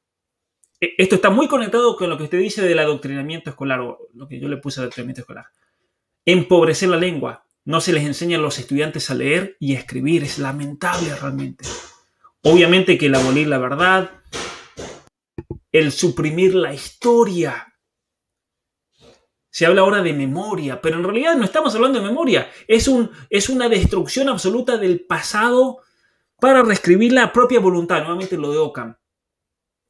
E, 0.79 0.93
esto 0.97 1.15
está 1.15 1.29
muy 1.29 1.47
conectado 1.47 1.95
con 1.95 2.09
lo 2.09 2.17
que 2.17 2.25
usted 2.25 2.37
dice 2.39 2.61
del 2.61 2.79
adoctrinamiento 2.79 3.49
escolar, 3.49 3.79
o 3.79 4.09
lo 4.13 4.27
que 4.27 4.39
yo 4.39 4.47
le 4.49 4.57
puse 4.57 4.81
adoctrinamiento 4.81 5.21
escolar. 5.21 5.45
Empobrecer 6.25 6.89
la 6.89 6.97
lengua. 6.97 7.45
No 7.65 7.79
se 7.79 7.93
les 7.93 8.03
enseña 8.03 8.37
a 8.37 8.41
los 8.41 8.59
estudiantes 8.59 9.09
a 9.09 9.15
leer 9.15 9.55
y 9.59 9.75
a 9.75 9.79
escribir. 9.79 10.23
Es 10.23 10.37
lamentable 10.37 11.15
realmente. 11.15 11.65
Obviamente 12.41 12.97
que 12.97 13.05
el 13.05 13.15
abolir 13.15 13.47
la 13.47 13.57
verdad, 13.57 14.11
el 15.71 15.91
suprimir 15.93 16.53
la 16.55 16.73
historia, 16.73 17.72
se 19.53 19.67
habla 19.67 19.81
ahora 19.81 20.01
de 20.01 20.13
memoria, 20.13 20.81
pero 20.81 20.97
en 20.97 21.03
realidad 21.03 21.35
no 21.35 21.43
estamos 21.43 21.75
hablando 21.75 21.99
de 21.99 22.07
memoria. 22.07 22.49
Es, 22.67 22.87
un, 22.87 23.11
es 23.29 23.49
una 23.49 23.69
destrucción 23.69 24.27
absoluta 24.27 24.77
del 24.77 25.01
pasado 25.01 25.77
para 26.39 26.63
reescribir 26.63 27.13
la 27.13 27.31
propia 27.31 27.59
voluntad. 27.59 27.99
Nuevamente 27.99 28.35
lo 28.35 28.51
de 28.51 28.57
Ockham. 28.57 28.97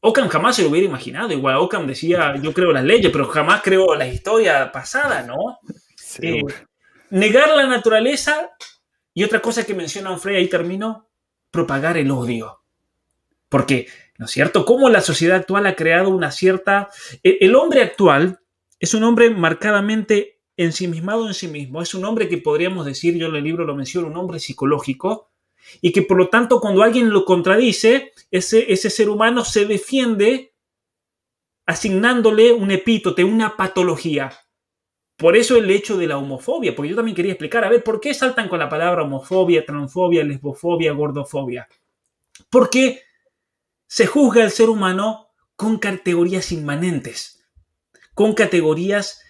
Ockham 0.01 0.27
jamás 0.27 0.57
se 0.57 0.63
lo 0.63 0.69
hubiera 0.69 0.85
imaginado. 0.85 1.31
Igual 1.31 1.55
Ockham 1.55 1.87
decía, 1.87 2.35
yo 2.41 2.53
creo 2.53 2.73
las 2.73 2.83
leyes, 2.83 3.09
pero 3.09 3.25
jamás 3.29 3.61
creo 3.63 3.95
la 3.95 4.05
historia 4.05 4.69
pasada, 4.69 5.21
¿no? 5.21 5.59
Eh, 6.21 6.41
negar 7.11 7.55
la 7.55 7.65
naturaleza 7.65 8.51
y 9.13 9.23
otra 9.23 9.39
cosa 9.39 9.63
que 9.63 9.73
menciona 9.73 10.17
Frey, 10.17 10.35
ahí 10.35 10.49
termino, 10.49 11.07
propagar 11.51 11.95
el 11.95 12.11
odio. 12.11 12.63
Porque, 13.47 13.87
¿no 14.17 14.25
es 14.25 14.31
cierto? 14.31 14.65
Cómo 14.65 14.89
la 14.89 14.99
sociedad 14.99 15.37
actual 15.37 15.67
ha 15.67 15.75
creado 15.77 16.09
una 16.09 16.31
cierta... 16.31 16.89
el 17.23 17.55
hombre 17.55 17.81
actual 17.81 18.41
es 18.83 18.93
un 18.93 19.05
hombre 19.05 19.29
marcadamente 19.29 20.41
ensimismado 20.57 21.25
en 21.25 21.33
sí 21.33 21.47
mismo. 21.47 21.81
Es 21.81 21.93
un 21.93 22.03
hombre 22.03 22.27
que 22.27 22.37
podríamos 22.37 22.85
decir, 22.85 23.15
yo 23.15 23.27
en 23.27 23.35
el 23.37 23.43
libro 23.45 23.63
lo 23.63 23.77
menciono, 23.77 24.07
un 24.07 24.17
hombre 24.17 24.41
psicológico, 24.41 25.31
y 25.79 25.93
que 25.93 26.01
por 26.01 26.17
lo 26.17 26.27
tanto 26.27 26.59
cuando 26.59 26.83
alguien 26.83 27.09
lo 27.09 27.23
contradice, 27.23 28.11
ese, 28.29 28.75
ser 28.75 29.07
humano 29.07 29.45
se 29.45 29.65
defiende 29.65 30.53
asignándole 31.65 32.51
un 32.51 32.71
epítote, 32.71 33.23
una 33.23 33.55
patología. 33.55 34.33
Por 35.15 35.37
eso 35.37 35.55
el 35.55 35.71
hecho 35.71 35.95
de 35.95 36.07
la 36.07 36.17
homofobia, 36.17 36.75
porque 36.75 36.89
yo 36.89 36.97
también 36.97 37.15
quería 37.15 37.31
explicar, 37.31 37.63
a 37.63 37.69
ver, 37.69 37.85
¿por 37.85 38.01
qué 38.01 38.13
saltan 38.13 38.49
con 38.49 38.59
la 38.59 38.67
palabra 38.67 39.03
homofobia, 39.03 39.65
transfobia, 39.65 40.25
lesbofobia, 40.25 40.91
gordofobia? 40.91 41.69
Porque 42.49 42.99
se 43.87 44.07
juzga 44.07 44.43
al 44.43 44.51
ser 44.51 44.67
humano 44.67 45.29
con 45.55 45.77
categorías 45.77 46.51
inmanentes 46.51 47.42
con 48.13 48.33
categorías 48.33 49.21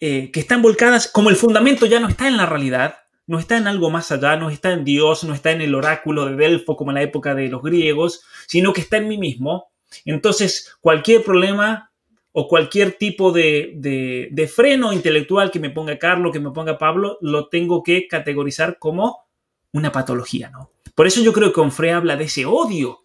eh, 0.00 0.30
que 0.32 0.40
están 0.40 0.62
volcadas, 0.62 1.08
como 1.08 1.30
el 1.30 1.36
fundamento 1.36 1.86
ya 1.86 2.00
no 2.00 2.08
está 2.08 2.26
en 2.26 2.36
la 2.36 2.46
realidad, 2.46 2.96
no 3.26 3.38
está 3.38 3.56
en 3.58 3.66
algo 3.66 3.90
más 3.90 4.10
allá, 4.10 4.36
no 4.36 4.50
está 4.50 4.72
en 4.72 4.84
Dios, 4.84 5.24
no 5.24 5.34
está 5.34 5.52
en 5.52 5.60
el 5.60 5.74
oráculo 5.74 6.26
de 6.26 6.36
Delfo 6.36 6.76
como 6.76 6.90
en 6.90 6.96
la 6.96 7.02
época 7.02 7.34
de 7.34 7.48
los 7.48 7.62
griegos, 7.62 8.22
sino 8.46 8.72
que 8.72 8.80
está 8.80 8.96
en 8.96 9.08
mí 9.08 9.18
mismo. 9.18 9.70
Entonces, 10.04 10.74
cualquier 10.80 11.22
problema 11.22 11.92
o 12.32 12.48
cualquier 12.48 12.92
tipo 12.92 13.30
de, 13.30 13.74
de, 13.76 14.48
freno 14.48 14.92
intelectual 14.92 15.50
que 15.50 15.60
me 15.60 15.70
ponga 15.70 15.98
Carlos, 15.98 16.32
que 16.32 16.40
me 16.40 16.50
ponga 16.50 16.78
Pablo, 16.78 17.18
lo 17.20 17.48
tengo 17.48 17.82
que 17.82 18.06
categorizar 18.08 18.78
como 18.78 19.28
una 19.72 19.92
patología, 19.92 20.50
¿no? 20.50 20.70
Por 20.94 21.06
eso 21.06 21.20
yo 21.20 21.32
creo 21.32 21.52
que 21.52 21.60
Onfray 21.60 21.90
habla 21.90 22.16
de 22.16 22.24
ese 22.24 22.46
odio, 22.46 23.04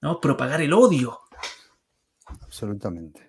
¿no? 0.00 0.20
Propagar 0.20 0.62
el 0.62 0.72
odio. 0.72 1.20
Absolutamente. 2.26 3.28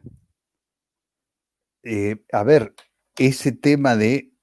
Eh, 1.84 2.24
a 2.32 2.44
ver, 2.44 2.74
ese 3.18 3.52
tema 3.52 3.96
de 3.96 4.34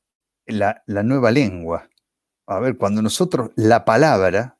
la, 0.47 0.82
nueva 0.87 1.30
lengua. 1.30 1.89
A 2.47 2.61
ver, 2.61 2.76
cuando 2.76 3.03
nosotros, 3.03 3.51
la 3.57 3.84
palabra, 3.84 4.59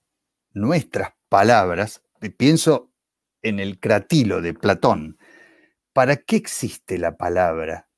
nuestras 0.53 1.13
palabras, 1.29 2.03
pienso 2.37 2.93
en 3.43 3.61
el 3.61 3.79
cratilo 3.79 4.43
de 4.43 4.55
Platón, 4.55 5.19
¿para 5.93 6.17
qué 6.17 6.37
existe 6.37 6.99
la 6.99 7.17
palabra? 7.17 7.89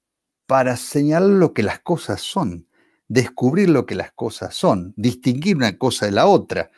Para 0.47 0.77
señalar 0.77 1.31
lo 1.31 1.55
que 1.55 1.63
las 1.63 1.81
cosas 1.81 2.21
son, 2.21 2.69
descubrir 3.09 3.71
lo 3.71 3.87
que 3.87 3.95
las 3.95 4.13
cosas 4.13 4.55
son, 4.55 4.93
distinguir 4.97 5.57
una 5.57 5.79
cosa 5.79 6.07
de 6.07 6.13
la 6.13 6.27
otra. 6.27 6.71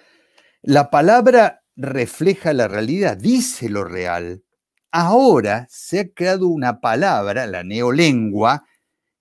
La 0.63 0.91
palabra 0.91 1.65
refleja 1.77 2.53
la 2.53 2.69
realidad, 2.69 3.17
dice 3.17 3.69
lo 3.69 3.85
real, 3.85 4.45
ahora 4.91 5.67
se 5.71 6.01
ha 6.01 6.09
creado 6.13 6.49
una 6.49 6.81
palabra, 6.81 7.47
la 7.47 7.63
neolengua, 7.63 8.65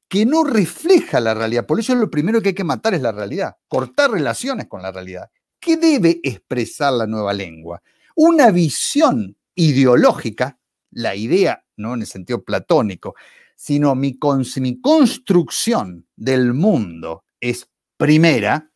que 0.07 0.25
no 0.25 0.43
refleja 0.43 1.19
la 1.19 1.33
realidad. 1.33 1.65
Por 1.65 1.79
eso 1.79 1.93
lo 1.95 2.09
primero 2.09 2.41
que 2.41 2.49
hay 2.49 2.55
que 2.55 2.63
matar 2.63 2.93
es 2.95 3.01
la 3.01 3.11
realidad, 3.11 3.57
cortar 3.67 4.11
relaciones 4.11 4.67
con 4.67 4.81
la 4.81 4.91
realidad. 4.91 5.29
¿Qué 5.59 5.77
debe 5.77 6.19
expresar 6.23 6.93
la 6.93 7.05
nueva 7.05 7.33
lengua? 7.33 7.81
Una 8.15 8.49
visión 8.49 9.37
ideológica, 9.55 10.57
la 10.91 11.15
idea, 11.15 11.63
no 11.77 11.93
en 11.93 12.01
el 12.01 12.07
sentido 12.07 12.43
platónico, 12.43 13.15
sino 13.55 13.93
mi, 13.93 14.17
mi 14.57 14.81
construcción 14.81 16.07
del 16.15 16.53
mundo 16.53 17.25
es 17.39 17.69
primera, 17.97 18.71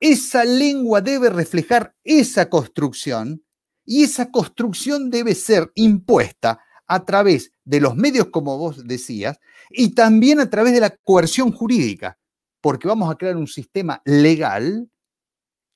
esa 0.00 0.44
lengua 0.44 1.00
debe 1.00 1.28
reflejar 1.28 1.94
esa 2.04 2.48
construcción 2.48 3.42
y 3.90 4.02
esa 4.02 4.30
construcción 4.30 5.08
debe 5.08 5.34
ser 5.34 5.72
impuesta 5.74 6.60
a 6.86 7.06
través 7.06 7.54
de 7.64 7.80
los 7.80 7.96
medios, 7.96 8.26
como 8.26 8.58
vos 8.58 8.86
decías, 8.86 9.40
y 9.70 9.94
también 9.94 10.40
a 10.40 10.50
través 10.50 10.74
de 10.74 10.80
la 10.80 10.90
coerción 10.90 11.50
jurídica, 11.52 12.18
porque 12.60 12.86
vamos 12.86 13.10
a 13.10 13.16
crear 13.16 13.38
un 13.38 13.46
sistema 13.46 14.02
legal 14.04 14.90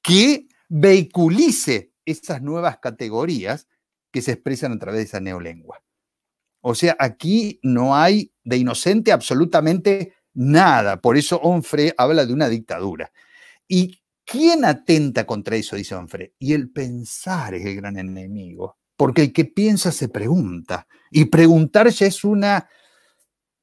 que 0.03 0.47
vehiculice 0.69 1.95
esas 2.05 2.43
nuevas 2.43 2.81
categorías 2.81 3.67
que 4.11 4.21
se 4.21 4.33
expresan 4.33 4.73
a 4.73 4.79
través 4.79 4.99
de 4.99 5.05
esa 5.05 5.21
neolengua. 5.21 5.83
O 6.61 6.75
sea, 6.75 6.95
aquí 6.99 7.61
no 7.63 7.97
hay 7.97 8.31
de 8.45 8.59
inocente 8.59 9.11
absolutamente 9.11 10.17
nada. 10.35 11.01
Por 11.01 11.17
eso 11.17 11.39
Onfre 11.39 11.95
habla 11.97 12.27
de 12.27 12.35
una 12.35 12.51
dictadura. 12.51 13.11
Y 13.67 14.03
¿Quién 14.25 14.65
atenta 14.65 15.27
contra 15.27 15.57
eso? 15.57 15.77
Dice 15.77 15.95
Onfre. 15.95 16.35
Y 16.39 16.53
el 16.53 16.71
pensar 16.71 17.55
es 17.55 17.65
el 17.67 17.77
gran 17.77 17.99
enemigo, 17.99 18.79
porque 18.97 19.23
el 19.23 19.33
que 19.33 19.45
piensa 19.45 19.93
se 19.93 20.09
pregunta. 20.09 20.87
Y 21.11 21.27
preguntar 21.27 21.89
ya 21.89 22.07
es 22.07 22.25
una... 22.25 22.69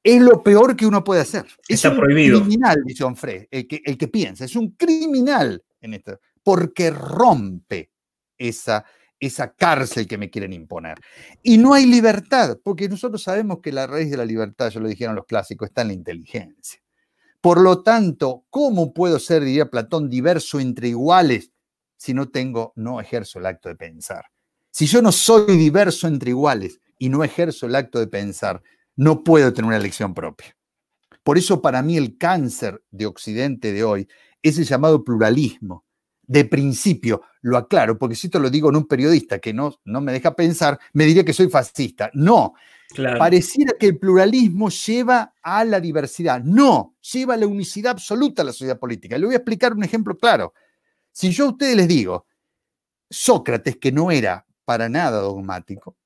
Es 0.02 0.22
lo 0.22 0.42
peor 0.42 0.76
que 0.76 0.86
uno 0.86 1.04
puede 1.04 1.20
hacer. 1.20 1.44
Está 1.68 1.88
es 1.88 1.92
un 1.92 2.00
prohibido. 2.00 2.40
criminal, 2.40 2.82
dice 2.86 3.04
Onfre, 3.04 3.48
el 3.50 3.68
que, 3.68 3.82
el 3.84 3.98
que 3.98 4.08
piensa. 4.08 4.46
Es 4.46 4.56
un 4.56 4.70
criminal 4.70 5.62
en 5.80 5.94
esto, 5.94 6.18
porque 6.42 6.90
rompe 6.90 7.90
esa, 8.38 8.84
esa 9.18 9.54
cárcel 9.54 10.06
que 10.06 10.16
me 10.16 10.30
quieren 10.30 10.54
imponer. 10.54 10.98
Y 11.42 11.58
no 11.58 11.74
hay 11.74 11.84
libertad, 11.84 12.58
porque 12.64 12.88
nosotros 12.88 13.22
sabemos 13.22 13.58
que 13.60 13.72
la 13.72 13.86
raíz 13.86 14.10
de 14.10 14.16
la 14.16 14.24
libertad, 14.24 14.70
ya 14.70 14.80
lo 14.80 14.88
dijeron 14.88 15.14
los 15.14 15.26
clásicos, 15.26 15.68
está 15.68 15.82
en 15.82 15.88
la 15.88 15.94
inteligencia. 15.94 16.80
Por 17.40 17.60
lo 17.60 17.82
tanto, 17.82 18.44
¿cómo 18.50 18.92
puedo 18.92 19.18
ser, 19.18 19.44
diría 19.44 19.70
Platón, 19.70 20.10
diverso 20.10 20.60
entre 20.60 20.88
iguales 20.88 21.52
si 21.96 22.12
no 22.14 22.28
tengo, 22.28 22.72
no 22.76 23.00
ejerzo 23.00 23.38
el 23.38 23.46
acto 23.46 23.68
de 23.68 23.76
pensar? 23.76 24.24
Si 24.70 24.86
yo 24.86 25.00
no 25.02 25.10
soy 25.10 25.56
diverso 25.56 26.06
entre 26.06 26.30
iguales 26.30 26.80
y 26.98 27.08
no 27.08 27.24
ejerzo 27.24 27.66
el 27.66 27.74
acto 27.74 27.98
de 27.98 28.06
pensar, 28.06 28.62
no 28.94 29.24
puedo 29.24 29.52
tener 29.52 29.68
una 29.68 29.76
elección 29.78 30.12
propia. 30.12 30.56
Por 31.22 31.38
eso 31.38 31.62
para 31.62 31.82
mí 31.82 31.96
el 31.96 32.18
cáncer 32.18 32.82
de 32.90 33.06
Occidente 33.06 33.72
de 33.72 33.84
hoy 33.84 34.08
es 34.42 34.58
el 34.58 34.64
llamado 34.64 35.04
pluralismo. 35.04 35.84
De 36.22 36.44
principio, 36.44 37.22
lo 37.40 37.56
aclaro, 37.56 37.98
porque 37.98 38.14
si 38.14 38.28
esto 38.28 38.38
lo 38.38 38.50
digo 38.50 38.68
en 38.68 38.76
un 38.76 38.86
periodista 38.86 39.38
que 39.38 39.52
no, 39.52 39.74
no 39.84 40.00
me 40.00 40.12
deja 40.12 40.36
pensar, 40.36 40.78
me 40.92 41.04
diría 41.04 41.24
que 41.24 41.32
soy 41.32 41.48
fascista. 41.48 42.10
No, 42.14 42.54
Pareciera 43.18 43.74
que 43.78 43.86
el 43.86 43.98
pluralismo 43.98 44.68
lleva 44.68 45.34
a 45.42 45.64
la 45.64 45.80
diversidad. 45.80 46.42
No, 46.42 46.96
lleva 47.12 47.34
a 47.34 47.36
la 47.36 47.46
unicidad 47.46 47.92
absoluta 47.92 48.42
a 48.42 48.46
la 48.46 48.52
sociedad 48.52 48.78
política. 48.78 49.16
Le 49.18 49.26
voy 49.26 49.34
a 49.34 49.38
explicar 49.38 49.72
un 49.72 49.84
ejemplo 49.84 50.16
claro. 50.16 50.54
Si 51.12 51.30
yo 51.30 51.46
a 51.46 51.48
ustedes 51.50 51.76
les 51.76 51.88
digo, 51.88 52.26
Sócrates, 53.08 53.76
que 53.76 53.92
no 53.92 54.10
era 54.10 54.46
para 54.64 54.88
nada 54.88 55.20
dogmático, 55.20 55.96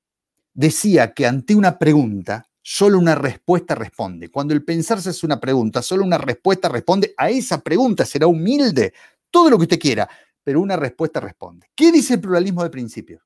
decía 0.53 1.13
que 1.13 1.25
ante 1.27 1.55
una 1.55 1.77
pregunta, 1.77 2.47
solo 2.61 2.97
una 2.97 3.13
respuesta 3.13 3.75
responde. 3.75 4.29
Cuando 4.29 4.53
el 4.53 4.63
pensarse 4.63 5.11
es 5.11 5.23
una 5.23 5.39
pregunta, 5.39 5.81
solo 5.81 6.03
una 6.03 6.17
respuesta 6.17 6.67
responde. 6.67 7.13
A 7.17 7.29
esa 7.29 7.61
pregunta 7.61 8.05
será 8.05 8.25
humilde, 8.25 8.93
todo 9.29 9.51
lo 9.51 9.57
que 9.57 9.63
usted 9.63 9.79
quiera, 9.79 10.09
pero 10.43 10.61
una 10.61 10.75
respuesta 10.75 11.19
responde. 11.19 11.67
¿Qué 11.75 11.91
dice 11.91 12.15
el 12.15 12.21
pluralismo 12.21 12.63
de 12.63 12.69
principio? 12.69 13.21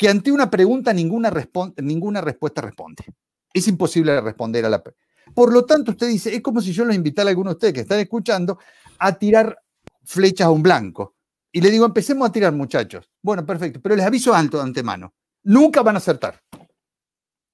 Que 0.00 0.08
ante 0.08 0.32
una 0.32 0.50
pregunta 0.50 0.94
ninguna, 0.94 1.30
ninguna 1.76 2.22
respuesta 2.22 2.62
responde. 2.62 3.04
Es 3.52 3.68
imposible 3.68 4.18
responder 4.22 4.64
a 4.64 4.70
la 4.70 4.82
pregunta. 4.82 5.04
Por 5.34 5.52
lo 5.52 5.66
tanto, 5.66 5.90
usted 5.90 6.08
dice, 6.08 6.34
es 6.34 6.40
como 6.40 6.62
si 6.62 6.72
yo 6.72 6.86
los 6.86 6.96
invitara 6.96 7.28
a 7.28 7.32
algunos 7.32 7.52
de 7.52 7.56
ustedes 7.56 7.74
que 7.74 7.80
están 7.80 8.00
escuchando 8.00 8.58
a 8.98 9.12
tirar 9.18 9.62
flechas 10.02 10.46
a 10.46 10.50
un 10.50 10.62
blanco. 10.62 11.16
Y 11.52 11.60
le 11.60 11.70
digo, 11.70 11.84
empecemos 11.84 12.26
a 12.26 12.32
tirar, 12.32 12.54
muchachos. 12.54 13.10
Bueno, 13.20 13.44
perfecto, 13.44 13.78
pero 13.82 13.94
les 13.94 14.06
aviso 14.06 14.32
alto 14.32 14.56
de 14.56 14.62
antemano. 14.62 15.12
Nunca 15.42 15.82
van 15.82 15.96
a 15.96 15.98
acertar. 15.98 16.42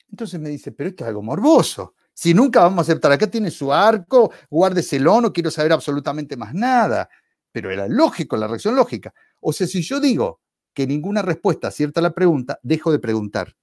Entonces 0.08 0.38
me 0.38 0.48
dice, 0.48 0.70
pero 0.70 0.90
esto 0.90 1.02
es 1.02 1.08
algo 1.08 1.24
morboso. 1.24 1.94
Si 2.14 2.32
nunca 2.32 2.60
vamos 2.60 2.78
a 2.78 2.82
aceptar, 2.82 3.10
acá 3.10 3.26
tiene 3.26 3.50
su 3.50 3.72
arco, 3.72 4.30
guárdeselo, 4.48 5.20
no 5.20 5.32
quiero 5.32 5.50
saber 5.50 5.72
absolutamente 5.72 6.36
más 6.36 6.54
nada. 6.54 7.08
Pero 7.50 7.72
era 7.72 7.88
lógico, 7.88 8.36
la 8.36 8.46
reacción 8.46 8.76
lógica. 8.76 9.12
O 9.40 9.52
sea, 9.52 9.66
si 9.66 9.82
yo 9.82 9.98
digo 9.98 10.42
que 10.76 10.86
ninguna 10.86 11.22
respuesta 11.22 11.68
acierta 11.68 12.00
a 12.00 12.02
la 12.02 12.14
pregunta, 12.14 12.60
dejo 12.62 12.92
de 12.92 12.98
preguntar, 12.98 13.56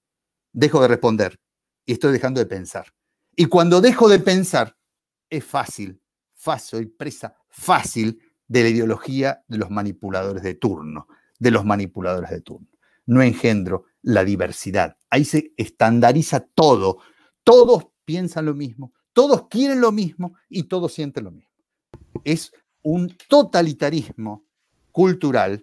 dejo 0.52 0.82
de 0.82 0.88
responder 0.88 1.40
y 1.86 1.94
estoy 1.94 2.12
dejando 2.12 2.40
de 2.40 2.48
pensar. 2.48 2.88
Y 3.36 3.46
cuando 3.46 3.82
dejo 3.82 4.10
de 4.10 4.18
pensar, 4.18 4.76
es 5.30 5.46
fácil, 5.46 6.02
fácil 6.34 6.82
y 6.82 6.86
presa 6.88 7.36
fácil 7.50 8.20
de 8.48 8.64
la 8.64 8.70
ideología 8.70 9.44
de 9.48 9.60
los 9.60 9.70
manipuladores 9.70 10.42
de 10.42 10.56
turno, 10.56 11.08
de 11.38 11.52
los 11.52 11.64
manipuladores 11.64 12.32
de 12.32 12.42
turno. 12.42 12.68
No 13.06 13.22
engendro 13.22 13.86
la 14.02 14.24
diversidad. 14.24 14.98
Ahí 15.12 15.24
se 15.24 15.54
estandariza 15.56 16.40
todo. 16.40 16.98
Todos 17.44 17.90
piensan 18.06 18.48
lo 18.48 18.56
mismo, 18.56 18.92
todos 19.14 19.48
quieren 19.50 19.82
lo 19.82 19.92
mismo 19.92 20.34
y 20.50 20.64
todos 20.64 20.96
sienten 20.96 21.26
lo 21.26 21.32
mismo. 21.32 21.52
Es 22.24 22.52
un 22.82 23.16
totalitarismo 23.30 24.48
cultural 24.92 25.62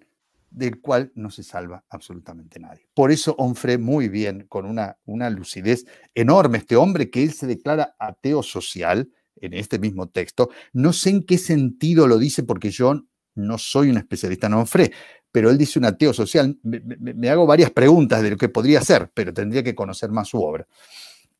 del 0.50 0.80
cual 0.80 1.12
no 1.14 1.30
se 1.30 1.42
salva 1.42 1.84
absolutamente 1.88 2.58
nadie. 2.58 2.88
Por 2.94 3.12
eso 3.12 3.34
Onfre 3.38 3.78
muy 3.78 4.08
bien, 4.08 4.46
con 4.48 4.66
una, 4.66 4.98
una 5.04 5.30
lucidez 5.30 5.86
enorme, 6.14 6.58
este 6.58 6.76
hombre 6.76 7.10
que 7.10 7.22
él 7.22 7.32
se 7.32 7.46
declara 7.46 7.94
ateo 7.98 8.42
social 8.42 9.10
en 9.36 9.54
este 9.54 9.78
mismo 9.78 10.08
texto, 10.08 10.50
no 10.72 10.92
sé 10.92 11.10
en 11.10 11.24
qué 11.24 11.38
sentido 11.38 12.06
lo 12.06 12.18
dice 12.18 12.42
porque 12.42 12.70
yo 12.70 13.04
no 13.34 13.58
soy 13.58 13.90
un 13.90 13.96
especialista 13.96 14.48
en 14.48 14.54
Onfre, 14.54 14.92
pero 15.32 15.50
él 15.50 15.58
dice 15.58 15.78
un 15.78 15.84
ateo 15.84 16.12
social. 16.12 16.58
Me, 16.62 17.28
hago 17.28 17.46
varias 17.46 17.70
preguntas 17.70 18.22
de 18.22 18.30
lo 18.30 18.36
que 18.36 18.48
podría 18.48 18.80
ser, 18.80 19.10
pero 19.14 19.32
tendría 19.32 19.62
que 19.62 19.74
conocer 19.74 20.10
más 20.10 20.28
su 20.28 20.42
obra. 20.42 20.66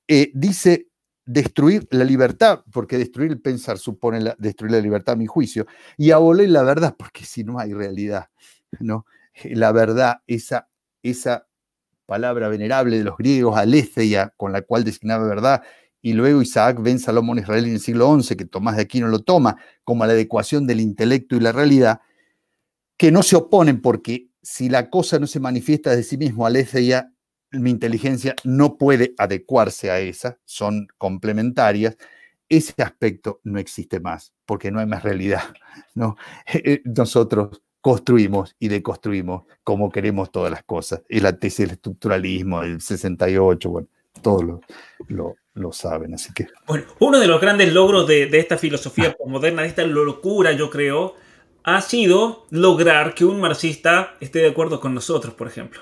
Eh, 0.07 0.31
dice 0.35 0.89
destruir 1.25 1.87
la 1.91 2.05
libertad, 2.05 2.65
porque 2.73 2.99
destruir 2.99 3.31
el 3.31 3.41
pensar 3.41 3.79
supone 3.79 4.35
destruir 4.39 4.73
la 4.73 4.81
libertad 4.81 5.15
a 5.15 5.17
mi 5.17 5.27
juicio, 5.27 5.67
y 5.97 6.11
abolir 6.11 6.49
la 6.49 6.63
verdad, 6.63 6.97
porque 6.99 7.25
si 7.25 7.45
no 7.45 7.59
hay 7.59 7.73
realidad, 7.73 8.27
¿no? 8.79 9.07
La 9.45 9.73
verdad, 9.73 10.23
esa, 10.27 10.69
esa 11.03 11.47
palabra 12.07 12.49
venerable 12.49 12.99
de 12.99 13.05
los 13.05 13.17
griegos, 13.17 13.57
aletheia, 13.57 14.33
con 14.37 14.53
la 14.53 14.63
cual 14.63 14.85
designaba 14.85 15.27
verdad, 15.27 15.63
y 16.03 16.15
luego 16.15 16.43
Isaac 16.43 16.79
ven 16.81 16.99
Salomón 16.99 17.39
Israel 17.39 17.67
en 17.67 17.75
el 17.75 17.81
siglo 17.81 18.21
XI, 18.21 18.37
que 18.37 18.45
Tomás 18.47 18.77
de 18.77 18.83
Aquino 18.83 19.09
lo 19.09 19.21
toma 19.21 19.57
como 19.85 20.07
la 20.07 20.13
adecuación 20.13 20.67
del 20.67 20.81
intelecto 20.81 21.37
y 21.37 21.41
la 21.41 21.53
realidad, 21.53 22.01
que 22.97 23.13
no 23.13 23.23
se 23.23 23.37
oponen 23.37 23.81
porque 23.81 24.29
si 24.43 24.69
la 24.69 24.91
cosa 24.91 25.19
no 25.19 25.27
se 25.27 25.41
manifiesta 25.41 25.95
de 25.95 26.03
sí 26.03 26.17
mismo, 26.17 26.47
aletheia, 26.47 27.13
mi 27.53 27.71
inteligencia 27.71 28.35
no 28.45 28.79
puede 28.79 29.15
adecuarse 29.19 29.91
a 29.91 30.01
esa, 30.01 30.39
son 30.45 30.87
complementarias, 30.99 31.97
ese 32.49 32.83
aspecto 32.83 33.41
no 33.45 33.59
existe 33.59 34.01
más, 34.01 34.33
porque 34.45 34.71
no 34.71 34.81
hay 34.81 34.87
más 34.87 35.03
realidad. 35.03 35.43
¿no? 35.95 36.17
Eh, 36.53 36.83
nosotros 36.85 37.63
construimos 37.81 38.55
y 38.59 38.69
deconstruimos 38.69 39.45
como 39.65 39.91
queremos 39.91 40.31
todas 40.31 40.51
las 40.51 40.63
cosas. 40.65 41.03
Es 41.09 41.23
la 41.23 41.39
tesis 41.39 41.67
del 41.67 41.71
estructuralismo, 41.71 42.63
del 42.63 42.81
68, 42.81 43.71
bueno, 43.71 43.89
todos 44.23 44.61
lo, 45.09 45.37
lo, 45.55 45.73
saben, 45.73 46.15
así 46.15 46.33
que... 46.35 46.47
Bueno, 46.67 46.85
uno 46.99 47.19
de 47.19 47.27
los 47.27 47.41
grandes 47.41 47.73
logros 47.73 48.07
de, 48.07 48.27
de 48.27 48.39
esta 48.39 48.59
filosofía 48.59 49.17
moderna, 49.27 49.63
de 49.63 49.69
esta 49.69 49.85
locura, 49.85 50.53
yo 50.53 50.69
creo, 50.69 51.15
ha 51.65 51.81
sido 51.81 52.47
lograr 52.51 53.15
que 53.15 53.25
un 53.25 53.41
marxista 53.41 54.17
esté 54.21 54.41
de 54.41 54.49
acuerdo 54.49 54.81
con 54.81 54.95
nosotros, 54.95 55.35
por 55.35 55.47
ejemplo. 55.47 55.81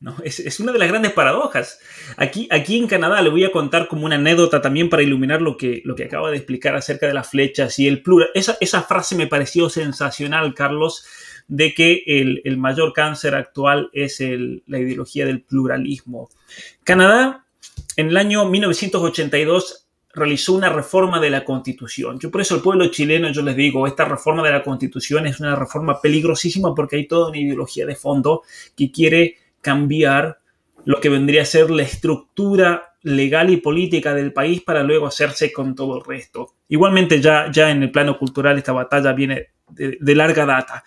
¿no? 0.00 0.16
Es, 0.24 0.58
una 0.60 0.72
de 0.72 0.78
las 0.78 0.88
grandes 0.88 1.12
paradojas. 1.12 1.78
Aquí, 2.16 2.48
aquí 2.50 2.78
en 2.78 2.86
Canadá 2.86 3.20
le 3.20 3.28
voy 3.28 3.44
a 3.44 3.52
contar 3.52 3.86
como 3.86 4.06
una 4.06 4.14
anécdota 4.14 4.62
también 4.62 4.88
para 4.88 5.02
iluminar 5.02 5.42
lo 5.42 5.56
que, 5.56 5.82
lo 5.84 5.94
que 5.94 6.04
acaba 6.04 6.30
de 6.30 6.38
explicar 6.38 6.74
acerca 6.74 7.06
de 7.06 7.14
las 7.14 7.28
flechas 7.28 7.78
y 7.78 7.86
el 7.86 8.02
plural. 8.02 8.30
Esa, 8.34 8.56
esa 8.60 8.82
frase 8.82 9.14
me 9.14 9.26
pareció 9.26 9.68
sensacional, 9.68 10.54
Carlos, 10.54 11.04
de 11.48 11.74
que 11.74 12.02
el, 12.06 12.56
mayor 12.58 12.92
cáncer 12.92 13.34
actual 13.34 13.90
es 13.92 14.20
la 14.20 14.78
ideología 14.78 15.26
del 15.26 15.42
pluralismo. 15.42 16.30
Canadá, 16.84 17.44
en 17.96 18.08
el 18.08 18.16
año 18.16 18.44
1982, 18.46 19.86
realizó 20.12 20.54
una 20.54 20.68
reforma 20.68 21.20
de 21.20 21.30
la 21.30 21.44
constitución. 21.44 22.18
Yo 22.18 22.30
por 22.30 22.40
eso 22.40 22.54
al 22.56 22.62
pueblo 22.62 22.88
chileno 22.88 23.30
yo 23.30 23.42
les 23.42 23.56
digo, 23.56 23.86
esta 23.86 24.04
reforma 24.04 24.42
de 24.42 24.50
la 24.50 24.62
constitución 24.62 25.26
es 25.26 25.40
una 25.40 25.54
reforma 25.54 26.00
peligrosísima 26.00 26.74
porque 26.74 26.96
hay 26.96 27.06
toda 27.06 27.28
una 27.28 27.38
ideología 27.38 27.86
de 27.86 27.94
fondo 27.94 28.42
que 28.76 28.90
quiere 28.90 29.36
cambiar 29.60 30.38
lo 30.84 31.00
que 31.00 31.08
vendría 31.08 31.42
a 31.42 31.46
ser 31.46 31.70
la 31.70 31.82
estructura 31.82 32.94
legal 33.02 33.50
y 33.50 33.58
política 33.58 34.14
del 34.14 34.32
país 34.32 34.62
para 34.62 34.82
luego 34.82 35.06
hacerse 35.06 35.52
con 35.52 35.74
todo 35.74 35.98
el 35.98 36.04
resto. 36.04 36.54
Igualmente 36.68 37.20
ya, 37.20 37.50
ya 37.50 37.70
en 37.70 37.82
el 37.82 37.90
plano 37.90 38.18
cultural 38.18 38.58
esta 38.58 38.72
batalla 38.72 39.12
viene 39.12 39.48
de 39.68 40.14
larga 40.14 40.44
data. 40.44 40.84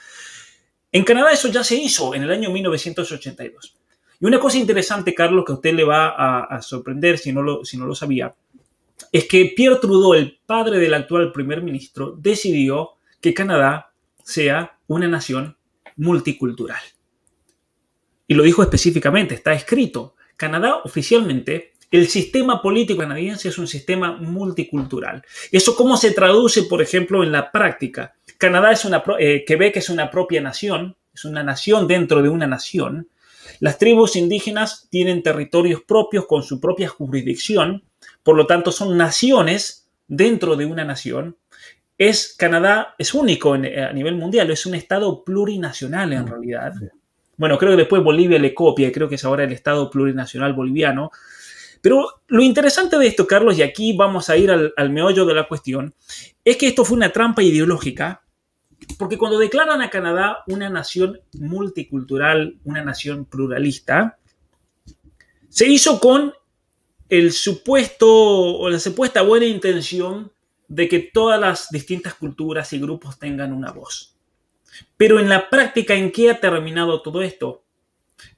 En 0.93 1.03
Canadá 1.03 1.31
eso 1.31 1.49
ya 1.49 1.63
se 1.63 1.75
hizo 1.75 2.13
en 2.13 2.21
el 2.21 2.31
año 2.31 2.51
1982. 2.51 3.75
Y 4.21 4.25
una 4.25 4.39
cosa 4.39 4.59
interesante, 4.59 5.13
Carlos, 5.15 5.43
que 5.43 5.51
a 5.51 5.55
usted 5.55 5.73
le 5.73 5.83
va 5.83 6.09
a, 6.45 6.61
sorprender 6.61 7.17
si 7.17 7.33
no, 7.33 7.41
lo, 7.41 7.65
si 7.65 7.77
no 7.77 7.87
lo 7.87 7.95
sabía, 7.95 8.33
es 9.11 9.25
que 9.25 9.53
Pierre 9.55 9.79
Trudeau, 9.81 10.13
el 10.13 10.39
padre 10.45 10.77
del 10.77 10.93
actual 10.93 11.31
primer 11.31 11.63
ministro, 11.63 12.15
decidió 12.17 12.91
que 13.19 13.33
Canadá 13.33 13.91
sea 14.23 14.77
una 14.87 15.07
nación 15.07 15.57
multicultural. 15.97 16.81
Y 18.27 18.35
lo 18.35 18.43
dijo 18.43 18.61
específicamente, 18.61 19.33
está 19.35 19.53
escrito. 19.53 20.15
Canadá 20.37 20.77
oficialmente, 20.83 21.73
el 21.89 22.07
sistema 22.07 22.61
político 22.61 22.99
canadiense 22.99 23.49
es 23.49 23.57
un 23.57 23.67
sistema 23.67 24.13
multicultural. 24.13 25.23
¿Eso 25.51 25.75
cómo 25.75 25.97
se 25.97 26.11
traduce, 26.11 26.63
por 26.63 26.81
ejemplo, 26.81 27.23
en 27.23 27.31
la 27.31 27.51
práctica? 27.51 28.15
Canadá 28.43 28.73
es 28.73 28.83
una, 28.83 29.01
eh, 29.19 29.45
Quebec 29.47 29.77
es 29.77 29.89
una 29.89 30.11
propia 30.11 30.41
nación, 30.41 30.97
es 31.13 31.23
una 31.23 31.43
nación 31.43 31.87
dentro 31.87 32.21
de 32.21 32.27
una 32.27 32.45
nación. 32.45 33.07
Las 33.61 33.77
tribus 33.77 34.17
indígenas 34.17 34.89
tienen 34.91 35.23
territorios 35.23 35.81
propios 35.83 36.25
con 36.25 36.43
su 36.43 36.59
propia 36.59 36.89
jurisdicción, 36.89 37.85
por 38.21 38.35
lo 38.35 38.45
tanto 38.45 38.73
son 38.73 38.97
naciones 38.97 39.87
dentro 40.09 40.57
de 40.57 40.65
una 40.65 40.83
nación. 40.83 41.37
Es 41.97 42.35
Canadá 42.37 42.95
es 42.97 43.13
único 43.13 43.53
a 43.53 43.57
nivel 43.57 44.15
mundial, 44.15 44.51
es 44.51 44.65
un 44.65 44.75
estado 44.75 45.23
plurinacional 45.23 46.11
en 46.11 46.25
mm, 46.25 46.27
realidad. 46.27 46.73
Bueno, 47.37 47.57
creo 47.57 47.71
que 47.71 47.77
después 47.77 48.03
Bolivia 48.03 48.39
le 48.39 48.53
copia, 48.53 48.91
creo 48.91 49.07
que 49.07 49.15
es 49.15 49.23
ahora 49.23 49.45
el 49.45 49.53
estado 49.53 49.89
plurinacional 49.89 50.51
boliviano. 50.51 51.11
Pero 51.79 52.23
lo 52.27 52.41
interesante 52.41 52.97
de 52.97 53.07
esto, 53.07 53.25
Carlos, 53.25 53.57
y 53.57 53.61
aquí 53.61 53.95
vamos 53.95 54.29
a 54.29 54.35
ir 54.35 54.51
al, 54.51 54.73
al 54.75 54.89
meollo 54.89 55.25
de 55.25 55.33
la 55.33 55.47
cuestión, 55.47 55.93
es 56.43 56.57
que 56.57 56.67
esto 56.67 56.83
fue 56.83 56.97
una 56.97 57.13
trampa 57.13 57.41
ideológica 57.41 58.22
porque 58.97 59.17
cuando 59.17 59.39
declaran 59.39 59.81
a 59.81 59.89
Canadá 59.89 60.43
una 60.47 60.69
nación 60.69 61.19
multicultural, 61.33 62.59
una 62.63 62.83
nación 62.83 63.25
pluralista, 63.25 64.17
se 65.49 65.67
hizo 65.67 65.99
con 65.99 66.33
el 67.09 67.31
supuesto 67.31 68.07
o 68.09 68.69
la 68.69 68.79
supuesta 68.79 69.21
buena 69.21 69.45
intención 69.45 70.31
de 70.67 70.87
que 70.87 70.99
todas 70.99 71.39
las 71.39 71.69
distintas 71.69 72.15
culturas 72.15 72.73
y 72.73 72.79
grupos 72.79 73.19
tengan 73.19 73.53
una 73.53 73.71
voz. 73.71 74.17
Pero 74.97 75.19
en 75.19 75.29
la 75.29 75.49
práctica, 75.49 75.93
¿en 75.93 76.11
qué 76.11 76.31
ha 76.31 76.39
terminado 76.39 77.01
todo 77.01 77.21
esto? 77.21 77.63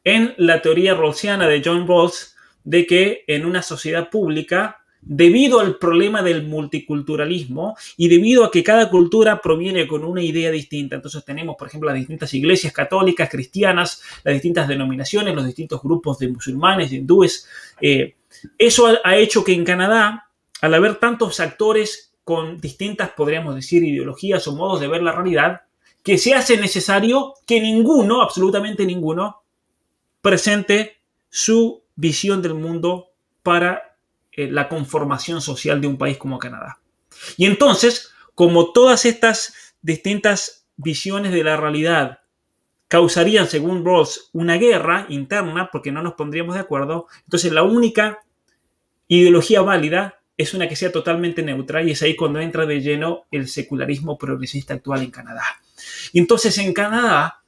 En 0.04 0.34
la 0.38 0.62
teoría 0.62 0.94
rawlsiana 0.94 1.48
de 1.48 1.62
John 1.64 1.88
Rawls 1.88 2.36
de 2.64 2.86
que 2.86 3.24
en 3.28 3.46
una 3.46 3.62
sociedad 3.62 4.10
pública 4.10 4.85
debido 5.06 5.60
al 5.60 5.78
problema 5.78 6.24
del 6.24 6.44
multiculturalismo 6.44 7.78
y 7.96 8.10
debido 8.10 8.44
a 8.44 8.52
que 8.52 8.64
cada 8.64 8.90
cultura 8.90 9.40
proviene 9.40 9.88
con 9.88 10.04
una 10.04 10.22
idea 10.22 10.50
distinta. 10.50 10.96
Entonces 10.96 11.24
tenemos, 11.24 11.56
por 11.56 11.68
ejemplo, 11.68 11.90
las 11.90 11.98
distintas 11.98 12.34
iglesias 12.34 12.74
católicas, 12.74 13.30
cristianas, 13.30 14.02
las 14.24 14.34
distintas 14.34 14.68
denominaciones, 14.68 15.36
los 15.36 15.46
distintos 15.46 15.82
grupos 15.82 16.18
de 16.18 16.30
musulmanes, 16.30 16.90
de 16.90 16.98
hindúes. 16.98 17.48
Eh, 17.80 18.16
eso 18.58 18.88
ha, 19.04 19.16
hecho 19.16 19.44
que 19.44 19.54
en 19.54 19.64
Canadá, 19.64 20.30
al 20.62 20.74
haber 20.74 20.96
tantos 20.96 21.40
actores 21.40 22.14
con 22.24 22.60
distintas, 22.60 23.12
podríamos 23.12 23.54
decir, 23.54 23.84
ideologías 23.84 24.48
o 24.48 24.56
modos 24.56 24.82
de 24.82 24.88
ver 24.88 25.04
la 25.04 25.12
realidad, 25.12 25.62
que 26.02 26.18
se 26.18 26.34
hace 26.34 26.58
necesario 26.58 27.34
que 27.46 27.62
ninguno, 27.62 28.22
absolutamente 28.22 28.86
ninguno, 28.86 29.42
presente 30.22 30.98
su 31.30 31.84
visión 31.96 32.42
del 32.42 32.56
mundo 32.56 33.10
para 33.44 33.85
eh, 34.36 34.48
la 34.50 34.68
conformación 34.68 35.42
social 35.42 35.82
de 35.82 35.88
un 35.88 35.98
país 35.98 36.18
como 36.18 36.40
Canadá. 36.40 36.80
Y 37.38 37.46
entonces, 37.46 38.12
como 38.34 38.72
todas 38.74 39.06
estas 39.06 39.54
distintas 39.82 40.68
visiones 40.78 41.32
de 41.32 41.44
la 41.44 41.58
realidad 41.58 42.20
causarían, 42.88 43.48
según 43.48 43.86
Rawls, 43.86 44.30
una 44.34 44.58
guerra 44.58 45.06
interna 45.10 45.70
porque 45.72 45.92
no 45.92 46.04
nos 46.04 46.14
pondríamos 46.14 46.56
de 46.56 46.62
acuerdo. 46.62 47.08
Entonces 47.24 47.52
la 47.52 47.64
única 47.64 48.20
ideología 49.08 49.62
válida 49.62 50.20
es 50.38 50.54
una 50.54 50.68
que 50.68 50.76
sea 50.76 50.92
totalmente 50.92 51.42
neutra 51.42 51.82
y 51.82 51.92
es 51.92 52.02
ahí 52.02 52.16
cuando 52.16 52.40
entra 52.40 52.66
de 52.66 52.82
lleno 52.82 53.26
el 53.32 53.48
secularismo 53.48 54.18
progresista 54.18 54.74
actual 54.74 55.02
en 55.02 55.12
Canadá. 55.12 55.44
Y 56.12 56.20
entonces 56.20 56.58
en 56.58 56.74
Canadá, 56.74 57.42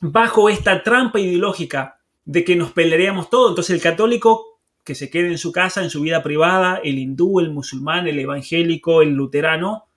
bajo 0.00 0.48
esta 0.48 0.82
trampa 0.82 1.20
ideológica 1.20 2.00
de 2.24 2.44
que 2.44 2.56
nos 2.56 2.72
pelearíamos 2.72 3.30
todo, 3.30 3.50
entonces 3.50 3.74
el 3.74 3.82
católico 3.82 4.55
que 4.86 4.94
se 4.94 5.10
quede 5.10 5.26
en 5.26 5.36
su 5.36 5.50
casa, 5.50 5.82
en 5.82 5.90
su 5.90 6.00
vida 6.00 6.22
privada, 6.22 6.80
el 6.82 7.00
hindú, 7.00 7.40
el 7.40 7.50
musulmán, 7.50 8.06
el 8.06 8.20
evangélico, 8.20 9.02
el 9.02 9.10
luterano, 9.10 9.88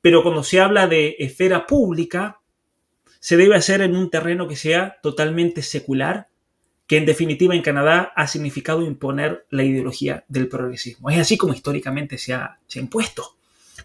pero 0.00 0.22
cuando 0.22 0.44
se 0.44 0.60
habla 0.60 0.86
de 0.86 1.16
esfera 1.18 1.66
pública, 1.66 2.40
se 3.18 3.36
debe 3.36 3.56
hacer 3.56 3.82
en 3.82 3.96
un 3.96 4.08
terreno 4.08 4.46
que 4.46 4.54
sea 4.54 4.98
totalmente 5.02 5.62
secular, 5.62 6.28
que 6.86 6.96
en 6.96 7.06
definitiva 7.06 7.56
en 7.56 7.62
Canadá 7.62 8.12
ha 8.14 8.28
significado 8.28 8.82
imponer 8.82 9.46
la 9.50 9.64
ideología 9.64 10.24
del 10.28 10.46
progresismo. 10.46 11.10
Es 11.10 11.18
así 11.18 11.36
como 11.36 11.52
históricamente 11.52 12.16
se 12.16 12.32
ha, 12.32 12.60
impuesto. 12.76 13.34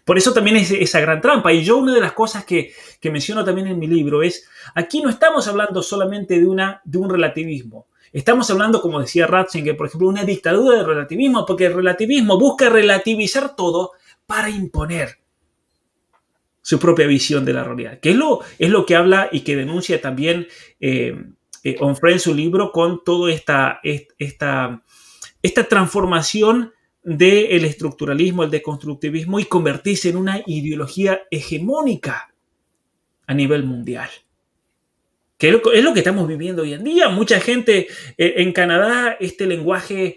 Por 0.04 0.16
eso 0.16 0.32
también 0.32 0.56
es 0.58 0.70
esa 0.70 1.00
gran 1.00 1.20
trampa. 1.20 1.52
Y 1.52 1.64
yo 1.64 1.76
una 1.76 1.92
de 1.92 2.00
las 2.00 2.12
cosas 2.12 2.44
que, 2.44 2.72
menciono 3.02 3.44
también 3.44 3.66
en 3.66 3.80
mi 3.80 3.88
libro 3.88 4.22
es, 4.22 4.48
aquí 4.76 5.02
no 5.02 5.10
estamos 5.10 5.48
hablando 5.48 5.82
solamente 5.82 6.38
de, 6.38 6.46
una, 6.46 6.80
de 6.84 6.98
un 6.98 7.10
relativismo. 7.10 7.88
Estamos 8.16 8.50
hablando, 8.50 8.80
como 8.80 8.98
decía 8.98 9.26
Ratzinger, 9.26 9.76
por 9.76 9.88
ejemplo, 9.88 10.08
una 10.08 10.24
dictadura 10.24 10.78
de 10.78 10.84
relativismo, 10.84 11.44
porque 11.44 11.66
el 11.66 11.74
relativismo 11.74 12.38
busca 12.38 12.70
relativizar 12.70 13.54
todo 13.54 13.92
para 14.24 14.48
imponer 14.48 15.18
su 16.62 16.78
propia 16.78 17.06
visión 17.06 17.44
de 17.44 17.52
la 17.52 17.62
realidad, 17.62 18.00
que 18.00 18.12
es 18.12 18.16
lo, 18.16 18.40
es 18.58 18.70
lo 18.70 18.86
que 18.86 18.96
habla 18.96 19.28
y 19.30 19.40
que 19.40 19.54
denuncia 19.54 20.00
también 20.00 20.48
eh, 20.80 21.14
eh 21.62 21.76
en 21.78 22.18
su 22.18 22.34
libro 22.34 22.72
con 22.72 23.04
toda 23.04 23.30
esta, 23.30 23.80
esta, 23.82 24.82
esta 25.42 25.64
transformación 25.64 26.72
del 27.02 27.66
estructuralismo, 27.66 28.44
el 28.44 28.50
deconstructivismo 28.50 29.40
y 29.40 29.44
convertirse 29.44 30.08
en 30.08 30.16
una 30.16 30.40
ideología 30.46 31.20
hegemónica 31.30 32.32
a 33.26 33.34
nivel 33.34 33.64
mundial. 33.64 34.08
Que 35.38 35.48
es 35.48 35.84
lo 35.84 35.92
que 35.92 36.00
estamos 36.00 36.26
viviendo 36.26 36.62
hoy 36.62 36.72
en 36.72 36.84
día. 36.84 37.08
Mucha 37.08 37.40
gente 37.40 37.88
eh, 38.16 38.34
en 38.38 38.52
Canadá, 38.52 39.16
este 39.20 39.46
lenguaje 39.46 40.16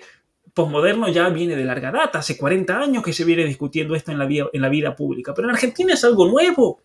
posmoderno 0.53 1.07
ya 1.09 1.30
viene 1.30 1.55
de 1.55 1.63
larga 1.63 1.91
data, 1.91 2.20
hace 2.20 2.38
40 2.38 2.80
años 2.80 3.03
que 3.03 3.13
se 3.13 3.24
viene 3.24 3.45
discutiendo 3.45 3.95
esto 3.95 4.11
en 4.11 4.20
la, 4.20 4.26
vida, 4.26 4.47
en 4.51 4.61
la 4.61 4.70
vida 4.70 4.95
pública, 4.95 5.34
pero 5.34 5.47
en 5.47 5.53
Argentina 5.53 5.93
es 5.93 6.03
algo 6.03 6.28
nuevo. 6.28 6.82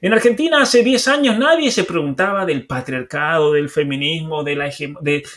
En 0.00 0.12
Argentina 0.12 0.60
hace 0.60 0.82
10 0.82 1.08
años 1.08 1.38
nadie 1.38 1.70
se 1.70 1.84
preguntaba 1.84 2.44
del 2.44 2.66
patriarcado, 2.66 3.52
del 3.52 3.68
feminismo, 3.68 4.42
de 4.42 4.56
la, 4.56 4.70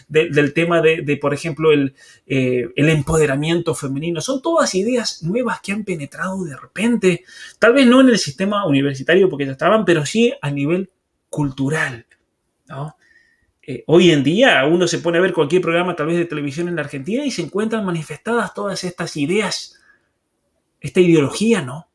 del 0.08 0.54
tema 0.54 0.82
de, 0.82 1.18
por 1.22 1.34
ejemplo, 1.34 1.72
el, 1.72 1.94
eh, 2.26 2.70
el, 2.76 2.90
empoderamiento 2.90 3.76
femenino. 3.76 4.22
Son 4.22 4.42
todas 4.42 4.74
ideas 4.74 5.22
nuevas 5.22 5.60
que 5.62 5.72
han 5.72 5.84
penetrado 5.84 6.44
de 6.46 6.58
repente, 6.58 7.26
tal 7.60 7.74
vez 7.74 7.86
no 7.86 8.02
en 8.02 8.10
el 8.10 8.18
sistema 8.18 8.66
universitario 8.66 9.30
porque 9.30 9.46
ya 9.46 9.52
estaban, 9.52 9.86
pero 9.86 10.04
sí 10.06 10.34
a 10.42 10.50
nivel 10.50 10.90
cultural. 11.30 12.06
¿No? 12.68 12.98
Eh, 13.68 13.84
hoy 13.88 14.12
en 14.12 14.24
día 14.24 14.64
uno 14.66 14.88
se 14.88 15.00
pone 15.00 15.18
a 15.18 15.22
ver 15.22 15.34
cualquier 15.34 15.62
programa 15.62 15.96
tal 15.96 16.08
vez 16.08 16.18
de 16.18 16.26
televisión 16.26 16.68
en 16.68 16.76
la 16.76 16.84
Argentina 16.84 17.26
y 17.26 17.32
se 17.32 17.42
encuentran 17.42 17.84
manifestadas 17.84 18.54
todas 18.54 18.84
estas 18.84 19.18
ideas, 19.18 19.82
esta 20.80 21.00
ideología, 21.00 21.62
¿no? 21.62 21.90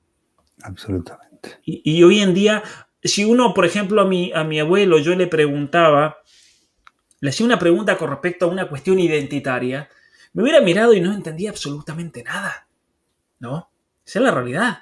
Absolutamente. 0.62 1.60
Y, 1.64 2.02
hoy 2.02 2.20
en 2.20 2.34
día, 2.34 2.62
si 3.02 3.24
uno, 3.24 3.54
por 3.54 3.64
ejemplo, 3.64 4.02
a 4.02 4.04
mi, 4.04 4.32
a 4.34 4.44
mi 4.44 4.58
abuelo 4.58 4.98
yo 4.98 5.14
le 5.14 5.26
preguntaba, 5.26 6.18
le 7.20 7.30
hacía 7.30 7.46
una 7.46 7.58
pregunta 7.58 7.96
con 7.96 8.10
respecto 8.10 8.46
a 8.46 8.48
una 8.48 8.68
cuestión 8.68 8.98
identitaria, 8.98 9.88
me 10.32 10.42
hubiera 10.42 10.60
mirado 10.60 10.92
y 10.92 11.00
no 11.00 11.12
entendía 11.12 11.50
absolutamente 11.50 12.22
nada, 12.22 12.68
¿no? 13.38 13.70
Esa 14.04 14.18
es 14.18 14.24
la 14.24 14.32
realidad. 14.32 14.78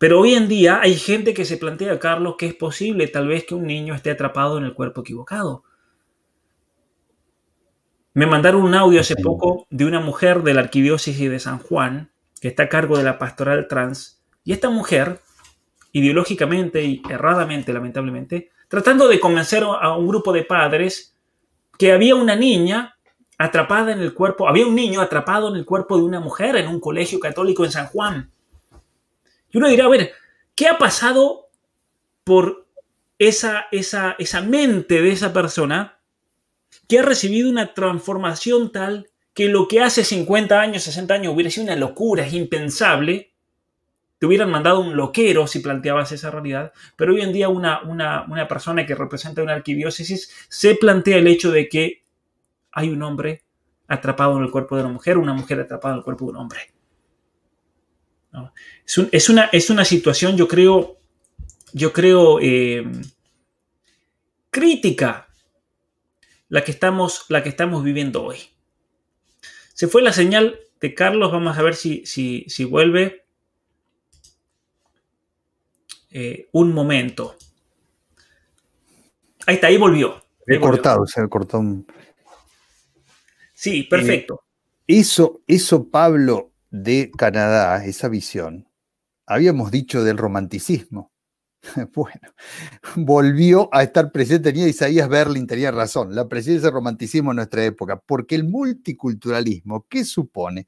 Pero 0.00 0.18
hoy 0.18 0.32
en 0.32 0.48
día 0.48 0.80
hay 0.80 0.96
gente 0.96 1.34
que 1.34 1.44
se 1.44 1.58
plantea, 1.58 1.98
Carlos, 1.98 2.36
que 2.38 2.46
es 2.46 2.54
posible 2.54 3.06
tal 3.06 3.28
vez 3.28 3.44
que 3.44 3.54
un 3.54 3.66
niño 3.66 3.94
esté 3.94 4.10
atrapado 4.10 4.56
en 4.56 4.64
el 4.64 4.72
cuerpo 4.72 5.02
equivocado. 5.02 5.62
Me 8.14 8.24
mandaron 8.24 8.62
un 8.62 8.74
audio 8.74 9.02
hace 9.02 9.14
poco 9.14 9.66
de 9.68 9.84
una 9.84 10.00
mujer 10.00 10.42
de 10.42 10.54
la 10.54 10.62
arquidiócesis 10.62 11.28
de 11.28 11.38
San 11.38 11.58
Juan, 11.58 12.10
que 12.40 12.48
está 12.48 12.62
a 12.62 12.68
cargo 12.70 12.96
de 12.96 13.04
la 13.04 13.18
pastoral 13.18 13.68
trans, 13.68 14.24
y 14.42 14.52
esta 14.52 14.70
mujer, 14.70 15.20
ideológicamente 15.92 16.82
y 16.82 17.02
erradamente, 17.10 17.70
lamentablemente, 17.74 18.48
tratando 18.68 19.06
de 19.06 19.20
convencer 19.20 19.64
a 19.64 19.94
un 19.98 20.08
grupo 20.08 20.32
de 20.32 20.44
padres 20.44 21.14
que 21.76 21.92
había 21.92 22.14
una 22.14 22.36
niña 22.36 22.96
atrapada 23.36 23.92
en 23.92 24.00
el 24.00 24.14
cuerpo, 24.14 24.48
había 24.48 24.66
un 24.66 24.74
niño 24.74 25.02
atrapado 25.02 25.50
en 25.50 25.56
el 25.56 25.66
cuerpo 25.66 25.98
de 25.98 26.04
una 26.04 26.20
mujer 26.20 26.56
en 26.56 26.68
un 26.68 26.80
colegio 26.80 27.20
católico 27.20 27.66
en 27.66 27.72
San 27.72 27.88
Juan. 27.88 28.30
Y 29.50 29.58
uno 29.58 29.68
dirá, 29.68 29.86
a 29.86 29.88
ver, 29.88 30.12
¿qué 30.54 30.68
ha 30.68 30.78
pasado 30.78 31.50
por 32.24 32.68
esa, 33.18 33.66
esa, 33.70 34.16
esa 34.18 34.40
mente 34.40 35.02
de 35.02 35.12
esa 35.12 35.32
persona 35.32 35.98
que 36.88 36.98
ha 36.98 37.02
recibido 37.02 37.50
una 37.50 37.74
transformación 37.74 38.72
tal 38.72 39.10
que 39.34 39.48
lo 39.48 39.68
que 39.68 39.80
hace 39.80 40.04
50 40.04 40.60
años, 40.60 40.82
60 40.82 41.14
años 41.14 41.34
hubiera 41.34 41.50
sido 41.50 41.64
una 41.64 41.76
locura, 41.76 42.26
es 42.26 42.32
impensable, 42.32 43.32
te 44.18 44.26
hubieran 44.26 44.50
mandado 44.50 44.80
un 44.80 44.96
loquero 44.96 45.46
si 45.46 45.60
planteabas 45.60 46.12
esa 46.12 46.30
realidad, 46.30 46.72
pero 46.96 47.14
hoy 47.14 47.22
en 47.22 47.32
día 47.32 47.48
una, 47.48 47.82
una, 47.82 48.24
una 48.24 48.46
persona 48.48 48.84
que 48.84 48.94
representa 48.94 49.42
una 49.42 49.54
arquidiócesis 49.54 50.46
se 50.48 50.74
plantea 50.74 51.16
el 51.16 51.26
hecho 51.26 51.50
de 51.50 51.68
que 51.68 52.04
hay 52.72 52.90
un 52.90 53.02
hombre 53.02 53.44
atrapado 53.88 54.36
en 54.36 54.44
el 54.44 54.50
cuerpo 54.50 54.76
de 54.76 54.82
una 54.82 54.92
mujer, 54.92 55.18
una 55.18 55.32
mujer 55.32 55.60
atrapada 55.60 55.94
en 55.94 55.98
el 55.98 56.04
cuerpo 56.04 56.26
de 56.26 56.30
un 56.32 56.36
hombre. 56.36 56.60
Es, 59.12 59.28
una, 59.28 59.44
es, 59.52 59.70
una, 59.70 59.84
situación, 59.84 60.36
yo 60.36 60.48
creo, 60.48 60.98
yo 61.72 61.92
creo 61.92 62.40
eh, 62.40 62.84
crítica 64.50 65.28
la 66.48 66.64
que, 66.64 66.72
estamos, 66.72 67.26
la 67.28 67.44
que 67.44 67.50
estamos 67.50 67.84
viviendo 67.84 68.24
hoy. 68.24 68.38
Se 69.74 69.86
fue 69.86 70.02
la 70.02 70.12
señal 70.12 70.58
de 70.80 70.92
Carlos, 70.92 71.30
vamos 71.30 71.56
a 71.56 71.62
ver 71.62 71.76
si, 71.76 72.04
si, 72.04 72.64
vuelve. 72.64 73.24
Eh, 76.10 76.48
un 76.50 76.74
momento. 76.74 77.36
Ahí 79.46 79.54
está, 79.54 79.68
ahí 79.68 79.76
volvió. 79.76 80.20
He 80.48 80.58
cortado, 80.58 81.06
se 81.06 81.20
ha 81.20 81.28
cortado 81.28 81.60
un... 81.60 81.86
Sí, 83.54 83.84
perfecto. 83.84 84.42
Eh, 84.88 84.98
eso, 84.98 85.42
eso, 85.46 85.88
Pablo, 85.88 86.50
de 86.70 87.12
Canadá, 87.16 87.84
esa 87.84 88.08
visión, 88.08 88.66
habíamos 89.30 89.70
dicho 89.70 90.02
del 90.04 90.18
romanticismo. 90.18 91.12
Bueno, 91.94 92.28
volvió 92.96 93.68
a 93.70 93.82
estar 93.82 94.10
presente, 94.10 94.50
tenía 94.50 94.66
Isaías 94.66 95.10
Berlin, 95.10 95.46
tenía 95.46 95.70
razón, 95.70 96.14
la 96.14 96.26
presencia 96.26 96.62
del 96.62 96.72
romanticismo 96.72 97.32
en 97.32 97.36
nuestra 97.36 97.62
época, 97.64 98.00
porque 98.00 98.34
el 98.34 98.44
multiculturalismo, 98.44 99.86
¿qué 99.86 100.06
supone? 100.06 100.66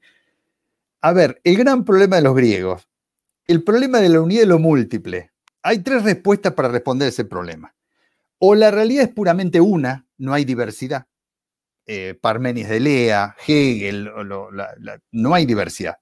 A 1.01 1.11
ver, 1.11 1.41
el 1.43 1.57
gran 1.57 1.83
problema 1.83 2.17
de 2.17 2.21
los 2.21 2.35
griegos, 2.35 2.87
el 3.47 3.63
problema 3.63 3.99
de 4.01 4.09
la 4.09 4.21
unidad 4.21 4.41
de 4.41 4.47
lo 4.47 4.59
múltiple. 4.59 5.31
Hay 5.63 5.79
tres 5.79 6.03
respuestas 6.03 6.53
para 6.53 6.67
responder 6.67 7.07
ese 7.07 7.25
problema. 7.25 7.73
O 8.37 8.53
la 8.53 8.69
realidad 8.69 9.05
es 9.05 9.09
puramente 9.09 9.59
una, 9.59 10.05
no 10.19 10.31
hay 10.31 10.45
diversidad. 10.45 11.07
Eh, 11.87 12.17
Parmenides 12.21 12.69
de 12.69 12.79
Lea, 12.79 13.35
Hegel, 13.47 14.11
no 15.11 15.33
hay 15.33 15.45
diversidad. 15.47 15.97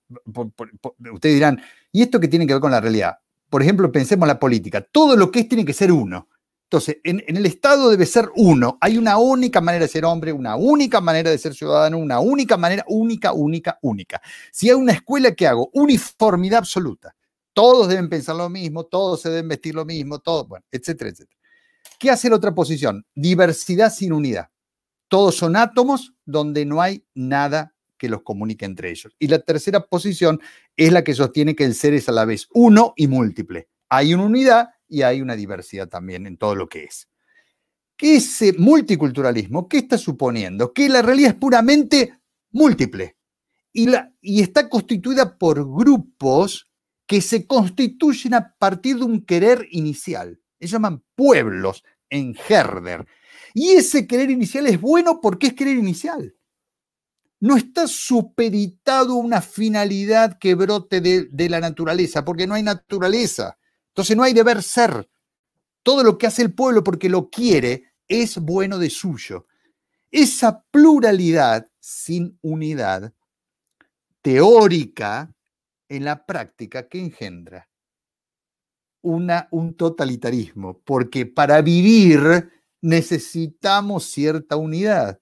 ustedes 1.12 1.36
dirán, 1.36 1.62
¿y 1.92 2.02
esto 2.02 2.20
qué 2.20 2.28
tiene 2.28 2.48
que 2.48 2.54
ver 2.54 2.62
con 2.62 2.72
la 2.72 2.82
realidad? 2.82 3.18
Por 3.50 3.62
ejemplo, 3.62 3.92
pensemos 3.92 4.24
en 4.24 4.30
la 4.30 4.40
política. 4.40 4.82
Todo 4.82 5.16
lo 5.16 5.30
que 5.30 5.42
es 5.42 5.50
tiene 5.50 5.66
que 5.66 5.74
ser 5.74 5.92
uno. 5.92 6.30
Entonces, 6.72 7.00
en, 7.04 7.22
el 7.28 7.46
Estado 7.46 7.90
debe 7.90 8.06
ser 8.06 8.30
uno. 8.38 8.78
Hay 8.80 8.98
una 8.98 9.18
única 9.18 9.60
manera 9.60 9.84
de 9.84 9.92
ser 9.92 10.06
hombre, 10.06 10.32
una 10.32 10.56
única 10.56 11.02
manera 11.02 11.30
de 11.30 11.38
ser 11.38 11.54
ciudadano, 11.54 11.98
una 11.98 12.22
única 12.22 12.56
manera, 12.56 12.86
única, 12.88 13.34
única, 13.34 13.78
única. 13.82 14.22
Si 14.54 14.70
hay 14.70 14.76
una 14.76 14.94
escuela 14.94 15.36
que 15.36 15.48
hago, 15.48 15.70
uniformidad 15.74 16.60
absoluta. 16.60 17.14
Todos 17.52 17.90
deben 17.90 18.08
pensar 18.08 18.38
lo 18.38 18.50
mismo, 18.50 18.86
todos 18.86 19.22
se 19.22 19.30
deben 19.30 19.50
vestir 19.50 19.76
lo 19.76 19.84
mismo, 19.84 20.20
todo, 20.20 20.48
bueno, 20.48 20.66
etcétera, 20.72 21.10
etcétera. 21.10 21.38
¿Qué 22.00 22.10
hace 22.10 22.30
la 22.30 22.38
otra 22.38 22.56
posición? 22.56 23.06
Diversidad 23.14 23.94
sin 23.94 24.14
unidad. 24.14 24.48
Todos 25.10 25.36
son 25.36 25.58
átomos 25.58 26.14
donde 26.24 26.66
no 26.66 26.82
hay 26.82 27.06
nada 27.14 27.76
que 28.02 28.10
los 28.10 28.24
comunique 28.24 28.66
entre 28.66 28.90
ellos. 28.90 29.16
Y 29.20 29.28
la 29.28 29.38
tercera 29.38 29.86
posición 29.86 30.42
es 30.76 30.92
la 30.92 31.04
que 31.04 31.14
sostiene 31.14 31.56
que 31.56 31.66
el 31.66 31.76
ser 31.76 31.94
es 31.94 32.10
a 32.10 32.12
la 32.12 32.26
vez 32.26 32.48
uno 32.52 32.96
y 32.98 33.06
múltiple. 33.06 33.70
Hay 33.90 34.16
una 34.16 34.24
unidad 34.24 34.70
y 34.88 35.04
hay 35.04 35.22
una 35.22 35.36
diversidad 35.36 35.88
también 35.88 36.26
en 36.26 36.38
todo 36.38 36.56
lo 36.56 36.68
que 36.68 36.86
es. 36.86 37.08
Ese 38.00 38.54
multiculturalismo, 38.54 39.70
¿qué 39.70 39.78
está 39.78 40.00
suponiendo? 40.00 40.74
Que 40.74 40.90
la 40.90 41.04
realidad 41.04 41.34
es 41.34 41.38
puramente 41.38 42.16
múltiple 42.50 43.18
y, 43.72 43.86
la, 43.86 44.12
y 44.20 44.42
está 44.42 44.68
constituida 44.68 45.38
por 45.38 45.64
grupos 45.64 46.72
que 47.06 47.22
se 47.22 47.46
constituyen 47.46 48.34
a 48.34 48.56
partir 48.58 48.98
de 48.98 49.04
un 49.04 49.24
querer 49.24 49.68
inicial. 49.70 50.42
Se 50.60 50.66
llaman 50.66 51.04
pueblos 51.14 51.84
en 52.10 52.36
Herder. 52.50 53.06
Y 53.54 53.74
ese 53.74 54.08
querer 54.08 54.32
inicial 54.32 54.66
es 54.66 54.82
bueno 54.82 55.22
porque 55.22 55.48
es 55.48 55.54
querer 55.54 55.78
inicial. 55.78 56.34
No 57.42 57.58
está 57.58 57.88
superitado 57.88 59.14
a 59.14 59.18
una 59.18 59.42
finalidad 59.42 60.38
que 60.40 60.56
brote 60.56 61.02
de, 61.02 61.26
de 61.26 61.50
la 61.50 61.60
naturaleza, 61.60 62.24
porque 62.24 62.48
no 62.48 62.54
hay 62.54 62.64
naturaleza. 62.64 63.58
Entonces 63.90 64.16
no 64.16 64.24
hay 64.24 64.34
deber 64.34 64.64
ser. 64.64 65.10
Todo 65.84 66.04
lo 66.04 66.18
que 66.18 66.28
hace 66.28 66.44
el 66.44 66.54
pueblo 66.54 66.84
porque 66.84 67.10
lo 67.10 67.30
quiere 67.30 67.92
es 68.08 68.38
bueno 68.38 68.78
de 68.78 68.90
suyo. 68.90 69.48
Esa 70.12 70.64
pluralidad 70.72 71.68
sin 71.80 72.38
unidad 72.42 73.14
teórica 74.22 75.34
en 75.90 76.06
la 76.06 76.26
práctica 76.26 76.88
que 76.88 77.00
engendra 77.00 77.68
una, 79.02 79.48
un 79.52 79.74
totalitarismo, 79.74 80.80
porque 80.86 81.26
para 81.26 81.62
vivir 81.62 82.52
necesitamos 82.82 84.06
cierta 84.06 84.56
unidad. 84.56 85.20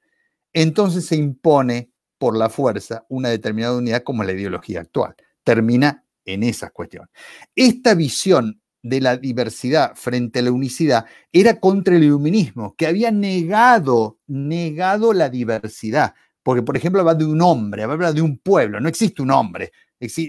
Entonces 0.53 1.05
se 1.05 1.15
impone 1.15 1.91
por 2.19 2.37
la 2.37 2.49
fuerza 2.49 3.05
una 3.09 3.29
determinada 3.29 3.75
unidad 3.75 4.03
como 4.03 4.23
la 4.23 4.33
ideología 4.33 4.81
actual. 4.81 5.15
Termina 5.43 6.03
en 6.25 6.43
esa 6.43 6.69
cuestión. 6.69 7.09
Esta 7.55 7.95
visión 7.95 8.61
de 8.83 9.01
la 9.01 9.17
diversidad 9.17 9.93
frente 9.95 10.39
a 10.39 10.41
la 10.43 10.51
unicidad 10.51 11.05
era 11.33 11.59
contra 11.59 11.95
el 11.95 12.03
iluminismo, 12.03 12.75
que 12.75 12.87
había 12.87 13.09
negado, 13.11 14.19
negado 14.27 15.13
la 15.13 15.29
diversidad. 15.29 16.13
Porque, 16.43 16.61
por 16.61 16.77
ejemplo, 16.77 17.01
habla 17.01 17.15
de 17.15 17.25
un 17.25 17.41
hombre, 17.41 17.83
habla 17.83 18.13
de 18.13 18.21
un 18.21 18.37
pueblo, 18.37 18.79
no 18.79 18.87
existe 18.87 19.21
un 19.21 19.31
hombre. 19.31 19.71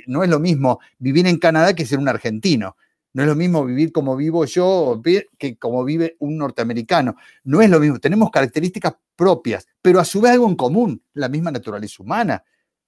No 0.07 0.25
es 0.25 0.31
lo 0.31 0.41
mismo 0.41 0.81
vivir 0.99 1.27
en 1.27 1.39
Canadá 1.39 1.75
que 1.75 1.87
ser 1.87 1.99
un 1.99 2.09
argentino. 2.09 2.77
No 3.13 3.23
es 3.23 3.29
lo 3.29 3.35
mismo 3.35 3.65
vivir 3.65 3.93
como 3.93 4.17
vivo 4.17 4.45
yo 4.45 5.01
que 5.39 5.57
como 5.59 5.85
vive 5.85 6.17
un 6.21 6.39
norteamericano. 6.39 7.17
No 7.45 7.61
es 7.61 7.69
lo 7.69 7.81
mismo. 7.81 7.99
Tenemos 7.99 8.31
características 8.31 8.95
propias, 9.17 9.67
pero 9.83 10.01
a 10.01 10.05
su 10.05 10.21
vez 10.21 10.33
algo 10.33 10.49
en 10.49 10.55
común, 10.55 11.03
la 11.15 11.29
misma 11.29 11.51
naturaleza 11.51 12.03
humana. 12.03 12.45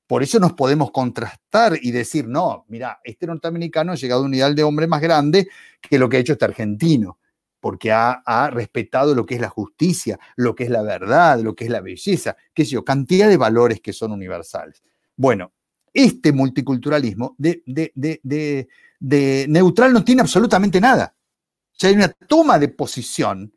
Por 0.06 0.22
eso 0.22 0.38
nos 0.38 0.52
podemos 0.52 0.90
contrastar 0.90 1.78
y 1.80 1.90
decir, 1.90 2.28
no, 2.28 2.66
mira, 2.68 3.00
este 3.02 3.26
norteamericano 3.26 3.92
ha 3.92 3.96
llegado 3.96 4.22
a 4.22 4.26
un 4.26 4.34
ideal 4.34 4.54
de 4.54 4.62
hombre 4.62 4.86
más 4.86 5.00
grande 5.00 5.48
que 5.80 5.98
lo 5.98 6.08
que 6.08 6.18
ha 6.18 6.20
hecho 6.20 6.34
este 6.34 6.44
argentino, 6.44 7.18
porque 7.58 7.92
ha, 7.92 8.50
respetado 8.52 9.14
lo 9.14 9.24
que 9.24 9.36
es 9.36 9.40
la 9.40 9.48
justicia, 9.48 10.18
lo 10.36 10.54
que 10.54 10.64
es 10.64 10.70
la 10.70 10.82
verdad, 10.82 11.40
lo 11.40 11.54
que 11.54 11.64
es 11.64 11.70
la 11.70 11.80
belleza, 11.80 12.36
qué 12.52 12.64
sé 12.64 12.72
yo, 12.72 12.84
cantidad 12.84 13.28
de 13.28 13.36
valores 13.36 13.80
que 13.80 13.92
son 13.92 14.12
universales. 14.12 14.82
Bueno, 15.16 15.52
este 15.94 16.32
multiculturalismo 16.32 17.34
de, 17.38 17.62
de, 17.64 18.68
neutral 19.02 19.92
no 19.92 20.04
tiene 20.04 20.22
absolutamente 20.22 20.80
nada. 20.80 21.16
Ya 21.78 21.88
hay 21.88 21.94
una 21.94 22.08
toma 22.08 22.58
de 22.58 22.68
posición, 22.68 23.54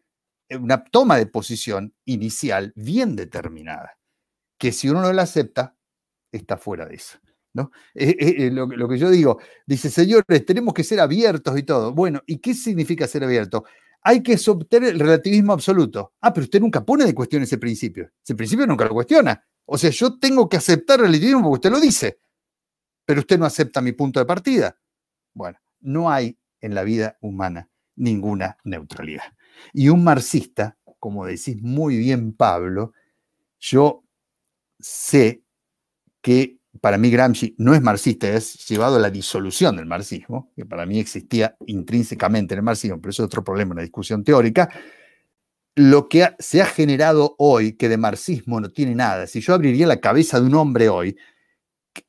una 0.49 0.83
toma 0.83 1.17
de 1.17 1.27
posición 1.27 1.93
inicial 2.05 2.73
bien 2.75 3.15
determinada, 3.15 3.97
que 4.57 4.71
si 4.71 4.89
uno 4.89 5.01
no 5.01 5.13
la 5.13 5.23
acepta, 5.23 5.75
está 6.31 6.57
fuera 6.57 6.85
de 6.85 6.95
eso. 6.95 7.19
¿no? 7.53 7.71
Eh, 7.93 8.15
eh, 8.19 8.35
eh, 8.37 8.51
lo, 8.51 8.65
lo, 8.67 8.87
que 8.87 8.97
yo 8.97 9.09
digo, 9.09 9.39
dice, 9.65 9.89
señores, 9.89 10.45
tenemos 10.45 10.73
que 10.73 10.83
ser 10.83 10.99
abiertos 10.99 11.57
y 11.57 11.63
todo. 11.63 11.93
Bueno, 11.93 12.21
¿y 12.25 12.39
qué 12.39 12.53
significa 12.53 13.07
ser 13.07 13.23
abierto? 13.23 13.63
Hay 14.01 14.21
que 14.21 14.37
obtener 14.47 14.93
el 14.93 14.99
relativismo 14.99 15.53
absoluto. 15.53 16.13
Ah, 16.21 16.33
pero 16.33 16.43
usted 16.43 16.59
nunca 16.59 16.85
pone 16.85 17.05
de 17.05 17.15
cuestión 17.15 17.43
ese 17.43 17.57
principio. 17.57 18.11
Ese 18.23 18.35
principio 18.35 18.67
nunca 18.67 18.85
lo 18.85 18.91
cuestiona. 18.91 19.41
O 19.65 19.77
sea, 19.77 19.89
yo 19.89 20.19
tengo 20.19 20.47
que 20.47 20.57
aceptar 20.57 20.99
el 20.99 21.05
relativismo 21.07 21.43
porque 21.43 21.67
usted 21.67 21.71
lo 21.71 21.79
dice, 21.79 22.19
pero 23.05 23.21
usted 23.21 23.39
no 23.39 23.45
acepta 23.45 23.81
mi 23.81 23.93
punto 23.93 24.19
de 24.19 24.25
partida. 24.25 24.77
Bueno, 25.35 25.59
no 25.81 26.09
hay 26.09 26.39
en 26.61 26.73
la 26.73 26.83
vida 26.83 27.17
humana 27.21 27.69
ninguna 27.95 28.57
neutralidad. 28.63 29.33
Y 29.73 29.89
un 29.89 30.03
marxista, 30.03 30.77
como 30.99 31.25
decís 31.25 31.61
muy 31.61 31.97
bien 31.97 32.33
Pablo, 32.33 32.93
yo 33.59 34.03
sé 34.79 35.43
que 36.21 36.57
para 36.81 36.97
mí 36.97 37.09
Gramsci 37.09 37.55
no 37.57 37.73
es 37.73 37.81
marxista, 37.81 38.29
es 38.29 38.67
llevado 38.67 38.95
a 38.95 38.99
la 38.99 39.09
disolución 39.09 39.77
del 39.77 39.85
marxismo, 39.85 40.51
que 40.55 40.65
para 40.65 40.85
mí 40.85 40.99
existía 40.99 41.55
intrínsecamente 41.67 42.53
en 42.53 42.59
el 42.59 42.63
marxismo, 42.63 42.99
pero 42.99 43.11
eso 43.11 43.23
es 43.23 43.27
otro 43.27 43.43
problema, 43.43 43.73
una 43.73 43.81
discusión 43.81 44.23
teórica. 44.23 44.69
Lo 45.75 46.07
que 46.09 46.29
se 46.39 46.61
ha 46.61 46.65
generado 46.65 47.35
hoy, 47.37 47.73
que 47.73 47.89
de 47.89 47.97
marxismo 47.97 48.59
no 48.59 48.71
tiene 48.71 48.95
nada, 48.95 49.27
si 49.27 49.41
yo 49.41 49.53
abriría 49.53 49.87
la 49.87 49.99
cabeza 49.99 50.39
de 50.39 50.47
un 50.47 50.55
hombre 50.55 50.89
hoy, 50.89 51.17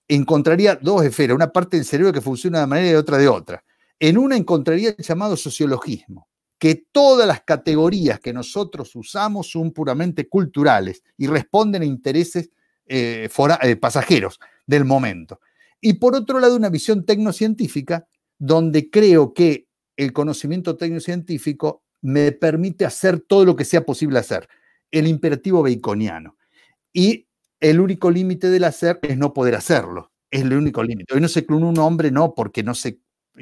encontraría 0.09 0.77
dos 0.77 1.05
esferas, 1.05 1.35
una 1.35 1.53
parte 1.53 1.77
del 1.77 1.87
cerebro 1.87 2.13
que 2.13 2.21
funciona 2.21 2.59
de 2.59 2.65
una 2.65 2.69
manera 2.69 2.91
y 2.93 2.95
otra 2.95 3.19
de 3.19 3.29
otra. 3.29 3.65
En 3.99 4.19
una 4.19 4.37
encontraría 4.37 4.91
el 4.91 5.05
llamado 5.05 5.37
sociologismo, 5.37 6.29
que 6.59 6.87
todas 6.91 7.27
las 7.27 7.43
categorías 7.43 8.21
que 8.21 8.33
nosotros 8.33 8.95
usamos 8.97 9.51
son 9.51 9.73
puramente 9.73 10.29
culturales 10.29 11.03
y 11.17 11.27
responden 11.27 11.83
a 11.83 11.87
intereses 11.87 12.51
eh, 12.87 13.29
eh, 13.63 13.77
pasajeros 13.77 14.39
del 14.67 14.85
momento. 14.85 15.41
Y 15.81 15.95
por 15.95 16.15
otro 16.15 16.41
lado, 16.41 16.57
una 16.57 16.71
visión 16.71 17.05
tecnocientífica, 17.05 18.07
donde 18.39 18.91
creo 18.91 19.35
que 19.35 19.67
el 19.97 20.13
conocimiento 20.13 20.77
tecnocientífico 20.77 21.83
me 22.03 22.33
permite 22.33 22.85
hacer 22.85 23.21
todo 23.21 23.45
lo 23.45 23.57
que 23.57 23.65
sea 23.65 23.85
posible 23.85 24.19
hacer, 24.19 24.49
el 24.91 25.07
imperativo 25.07 25.63
baconiano. 25.63 26.37
Y 26.93 27.26
el 27.61 27.81
único 27.81 28.11
límite 28.11 28.51
del 28.51 28.65
hacer 28.65 28.99
es 29.03 29.17
no 29.17 29.33
poder 29.33 29.55
hacerlo, 29.55 30.13
es 30.31 30.43
el 30.43 30.53
único 30.53 30.83
límite. 30.83 31.15
Hoy 31.15 31.21
no 31.21 31.29
se 31.29 31.47
clona 31.47 31.67
un 31.67 31.79
hombre 31.79 32.11
no 32.11 32.35
porque 32.35 32.63
no 32.63 32.75
se 32.75 33.01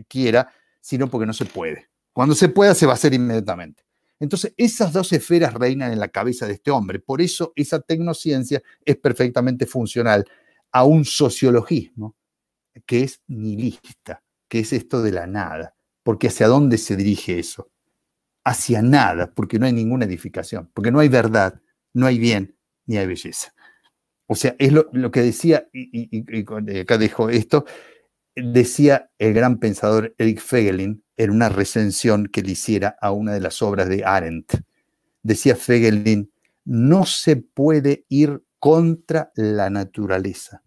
quiera, 0.09 0.53
sino 0.81 1.09
porque 1.09 1.27
no 1.27 1.33
se 1.33 1.45
puede. 1.45 1.89
Cuando 2.13 2.35
se 2.35 2.49
pueda, 2.49 2.75
se 2.75 2.87
va 2.87 2.93
a 2.93 2.95
hacer 2.95 3.15
inmediatamente. 3.15 3.85
Entonces, 4.21 4.55
esas 4.57 4.93
dos 4.93 5.13
esferas 5.13 5.55
reinan 5.55 5.93
en 5.93 5.99
la 5.99 6.09
cabeza 6.09 6.47
de 6.47 6.55
este 6.55 6.71
hombre. 6.71 7.01
Por 7.01 7.21
eso 7.21 7.53
esa 7.57 7.81
tecnociencia 7.81 8.63
es 8.85 8.97
perfectamente 8.97 9.67
funcional 9.67 10.25
a 10.71 10.85
un 10.85 11.05
sociologismo 11.05 12.17
que 12.87 13.03
es 13.03 13.21
nihilista, 13.27 14.23
que 14.49 14.61
es 14.61 14.73
esto 14.73 15.03
de 15.03 15.13
la 15.13 15.27
nada. 15.27 15.75
Porque 16.03 16.29
hacia 16.29 16.49
dónde 16.49 16.79
se 16.79 16.97
dirige 16.97 17.39
eso? 17.39 17.71
Hacia 18.45 18.83
nada, 18.83 19.33
porque 19.35 19.59
no 19.59 19.67
hay 19.67 19.73
ninguna 19.73 20.05
edificación, 20.05 20.71
porque 20.75 20.91
no 20.91 21.01
hay 21.01 21.09
verdad, 21.09 21.61
no 21.93 22.07
hay 22.07 22.19
bien, 22.19 22.57
ni 22.87 22.99
hay 22.99 23.07
belleza. 23.07 23.55
O 24.27 24.35
sea, 24.35 24.57
es 24.59 24.73
lo, 24.73 25.11
que 25.11 25.23
decía, 25.23 25.69
y, 25.73 26.09
y, 26.11 26.81
acá 26.81 26.97
dejo 26.97 27.29
esto, 27.29 27.67
decía 28.35 29.11
el 29.19 29.35
gran 29.35 29.59
pensador 29.59 30.15
Eric 30.19 30.41
Fegelin 30.41 31.05
en 31.17 31.31
una 31.31 31.49
recensión 31.49 32.27
que 32.27 32.43
le 32.43 32.53
hiciera 32.53 32.97
a 33.01 33.13
una 33.13 33.35
de 33.35 33.41
las 33.41 33.61
obras 33.63 33.89
de 33.89 34.05
Arendt. 34.05 34.55
Decía 35.23 35.57
Fegelin, 35.57 36.33
no 36.65 37.05
se 37.05 37.37
puede 37.37 38.07
ir 38.09 38.43
contra 38.59 39.31
la 39.37 39.69
naturaleza, 39.69 40.63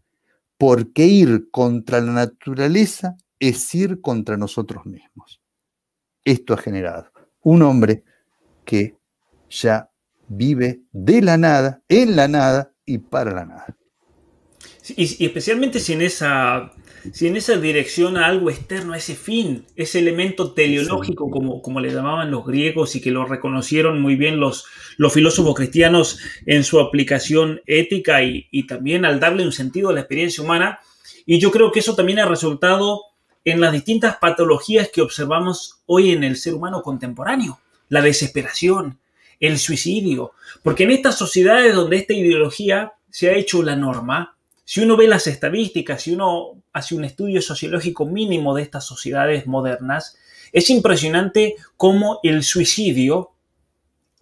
porque 0.58 1.06
ir 1.06 1.50
contra 1.50 2.00
la 2.00 2.12
naturaleza 2.12 3.18
es 3.40 3.74
ir 3.74 4.02
contra 4.02 4.38
nosotros 4.38 4.86
mismos. 4.86 5.42
Esto 6.24 6.54
ha 6.54 6.58
generado 6.58 7.12
un 7.42 7.64
hombre 7.64 8.04
que 8.66 8.98
ya 9.50 9.90
vive 10.28 10.82
de 10.92 11.22
la 11.22 11.38
nada, 11.38 11.82
en 11.88 12.16
la 12.16 12.28
nada 12.28 12.74
y 12.88 12.98
para 12.98 13.32
la 13.32 13.46
nada. 13.46 13.78
y, 14.96 15.24
especialmente 15.24 15.80
si 15.80 15.94
en 15.94 16.02
esa 16.02 16.74
si 17.14 17.28
en 17.28 17.38
esa 17.38 17.58
dirección 17.58 18.18
a 18.18 18.26
algo 18.26 18.50
externo, 18.50 18.94
a 18.94 18.98
ese 18.98 19.16
fin, 19.16 19.66
ese 19.76 20.00
elemento 20.00 20.54
teleológico, 20.54 21.30
como, 21.30 21.62
como 21.62 21.80
le 21.80 21.92
llamaban 21.92 22.32
los 22.32 22.46
griegos 22.46 22.96
y 22.96 23.02
que 23.02 23.12
lo 23.12 23.26
reconocieron 23.26 24.02
muy 24.02 24.16
bien 24.16 24.40
los, 24.40 24.66
los 24.98 25.14
filósofos 25.14 25.56
cristianos 25.56 26.20
en 26.46 26.64
su 26.64 26.80
aplicación 26.80 27.62
ética 27.66 28.24
y, 28.24 28.48
y 28.52 28.68
también 28.68 29.06
al 29.06 29.20
darle 29.20 29.46
un 29.46 29.52
sentido 29.52 29.90
a 29.90 29.94
la 29.94 30.02
experiencia 30.02 30.44
humana. 30.44 30.80
Y 31.26 31.40
yo 31.40 31.52
creo 31.52 31.72
que 31.72 31.80
eso 31.80 31.96
también 31.96 32.20
ha 32.20 32.26
resultado 32.26 33.02
en 33.46 33.62
las 33.62 33.72
distintas 33.72 34.18
patologías 34.18 34.90
que 34.90 35.02
observamos 35.02 35.82
hoy 35.86 36.12
en 36.12 36.24
el 36.24 36.36
ser 36.36 36.54
humano 36.54 36.82
contemporáneo. 36.82 37.60
La 37.90 38.02
desesperación, 38.02 39.00
el 39.40 39.60
suicidio. 39.60 40.32
Porque 40.64 40.84
en 40.84 40.92
estas 40.92 41.18
sociedades 41.18 41.76
donde 41.76 41.98
esta 41.98 42.14
ideología 42.14 42.94
se 43.10 43.30
ha 43.30 43.34
hecho 43.34 43.64
la 43.64 43.76
norma, 43.76 44.38
si 44.64 44.82
uno 44.82 44.98
ve 44.98 45.08
las 45.08 45.28
estadísticas, 45.28 46.02
si 46.02 46.14
uno 46.14 46.62
hace 46.74 46.96
un 46.96 47.06
estudio 47.06 47.42
sociológico 47.42 48.06
mínimo 48.06 48.54
de 48.54 48.64
estas 48.64 48.86
sociedades 48.86 49.48
modernas, 49.48 50.18
es 50.52 50.70
impresionante 50.70 51.56
cómo 51.76 52.20
el 52.24 52.44
suicidio 52.44 53.32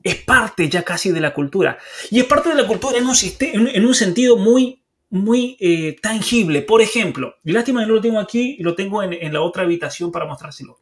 es 0.03 0.17
parte 0.17 0.69
ya 0.69 0.83
casi 0.83 1.11
de 1.11 1.19
la 1.19 1.33
cultura. 1.33 1.79
Y 2.11 2.19
es 2.19 2.25
parte 2.25 2.49
de 2.49 2.55
la 2.55 2.67
cultura 2.67 2.97
en 2.97 3.07
un, 3.07 3.67
en 3.67 3.85
un 3.85 3.95
sentido 3.95 4.37
muy, 4.37 4.83
muy 5.09 5.57
eh, 5.59 5.95
tangible. 6.01 6.61
Por 6.61 6.81
ejemplo, 6.81 7.35
lástima 7.43 7.81
que 7.81 7.87
no 7.87 7.95
lo 7.95 8.01
tengo 8.01 8.19
aquí 8.19 8.55
y 8.59 8.63
lo 8.63 8.75
tengo 8.75 9.01
en, 9.01 9.33
la 9.33 9.41
otra 9.41 9.63
habitación 9.63 10.11
para 10.11 10.25
mostrárselo. 10.25 10.79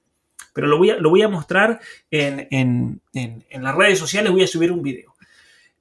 Pero 0.53 0.67
lo 0.67 0.77
voy 0.77 0.91
a, 0.91 0.97
lo 0.97 1.09
voy 1.09 1.23
a 1.23 1.27
mostrar 1.27 1.81
en, 2.11 2.47
en 3.11 3.63
las 3.63 3.75
redes 3.75 3.99
sociales, 3.99 4.31
voy 4.31 4.43
a 4.43 4.47
subir 4.47 4.71
un 4.71 4.83
video. 4.83 5.13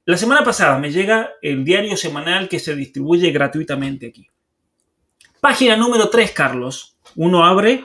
La 0.05 0.17
semana 0.17 0.43
pasada 0.43 0.79
me 0.79 0.91
llega 0.91 1.35
el 1.43 1.65
diario 1.65 1.97
semanal 1.97 2.49
que 2.49 2.59
se 2.59 2.75
distribuye 2.75 3.31
gratuitamente 3.31 4.09
aquí. 4.09 4.29
Página 5.41 5.77
número 5.77 6.09
3, 6.09 6.33
Carlos. 6.33 6.97
Uno 7.15 7.45
abre, 7.45 7.85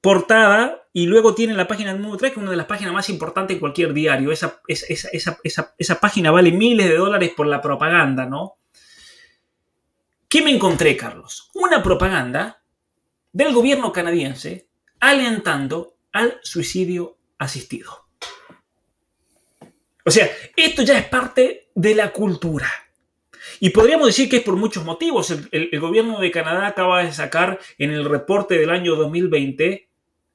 portada 0.00 0.86
y 0.92 1.06
luego 1.06 1.34
tiene 1.34 1.52
la 1.52 1.66
página 1.66 1.92
número 1.92 2.16
3, 2.16 2.32
que 2.32 2.38
es 2.38 2.42
una 2.42 2.52
de 2.52 2.56
las 2.56 2.66
páginas 2.66 2.94
más 2.94 3.10
importantes 3.10 3.56
de 3.56 3.60
cualquier 3.60 3.92
diario. 3.92 4.30
Esa, 4.30 4.60
esa, 4.68 6.00
página 6.00 6.30
vale 6.30 6.52
miles 6.52 6.88
de 6.88 6.96
dólares 6.96 7.32
por 7.36 7.46
la 7.46 7.60
propaganda, 7.60 8.24
¿no? 8.24 8.56
¿Qué 10.28 10.42
me 10.42 10.52
encontré, 10.52 10.96
Carlos? 10.96 11.50
Una 11.54 11.82
propaganda 11.82 12.62
del 13.32 13.52
gobierno 13.52 13.92
canadiense 13.92 14.68
alentando 15.00 15.95
al 16.16 16.40
suicidio 16.42 17.18
asistido. 17.36 18.06
O 20.02 20.10
sea, 20.10 20.30
esto 20.56 20.82
ya 20.82 20.98
es 20.98 21.06
parte 21.08 21.68
de 21.74 21.94
la 21.94 22.10
cultura. 22.10 22.70
Y 23.60 23.68
podríamos 23.68 24.06
decir 24.06 24.26
que 24.30 24.38
es 24.38 24.42
por 24.42 24.56
muchos 24.56 24.82
motivos. 24.82 25.30
El, 25.50 25.78
gobierno 25.78 26.18
de 26.18 26.30
Canadá 26.30 26.68
acaba 26.68 27.04
de 27.04 27.12
sacar 27.12 27.58
en 27.76 27.90
el 27.90 28.06
reporte 28.06 28.58
del 28.58 28.70
año 28.70 28.96
2020, 28.96 29.88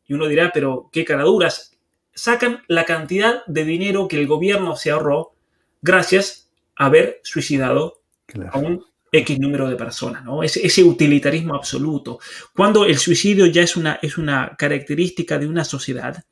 y 0.05 0.13
uno 0.13 0.27
dirá, 0.27 0.51
pero 0.53 0.89
qué 0.91 1.03
caraduras, 1.03 1.79
sacan 2.13 2.63
la 2.67 2.85
cantidad 2.85 3.43
de 3.47 3.65
dinero 3.65 4.07
que 4.07 4.19
el 4.19 4.27
gobierno 4.27 4.75
se 4.75 4.91
ahorró 4.91 5.33
gracias 5.81 6.51
a 6.75 6.85
haber 6.85 7.21
suicidado 7.23 8.01
a 8.51 8.59
un 8.59 8.85
X 9.11 9.39
número 9.39 9.69
de 9.69 9.75
personas, 9.75 10.23
¿no? 10.23 10.41
Ese, 10.41 10.83
utilitarismo 10.83 11.55
absoluto. 11.55 12.19
Cuando 12.55 12.85
el 12.85 12.97
suicidio 12.97 13.45
ya 13.45 13.61
es 13.61 13.75
una, 13.75 13.99
es 14.01 14.17
una 14.17 14.55
característica 14.57 15.37
de 15.37 15.47
una 15.47 15.65
sociedad, 15.65 16.23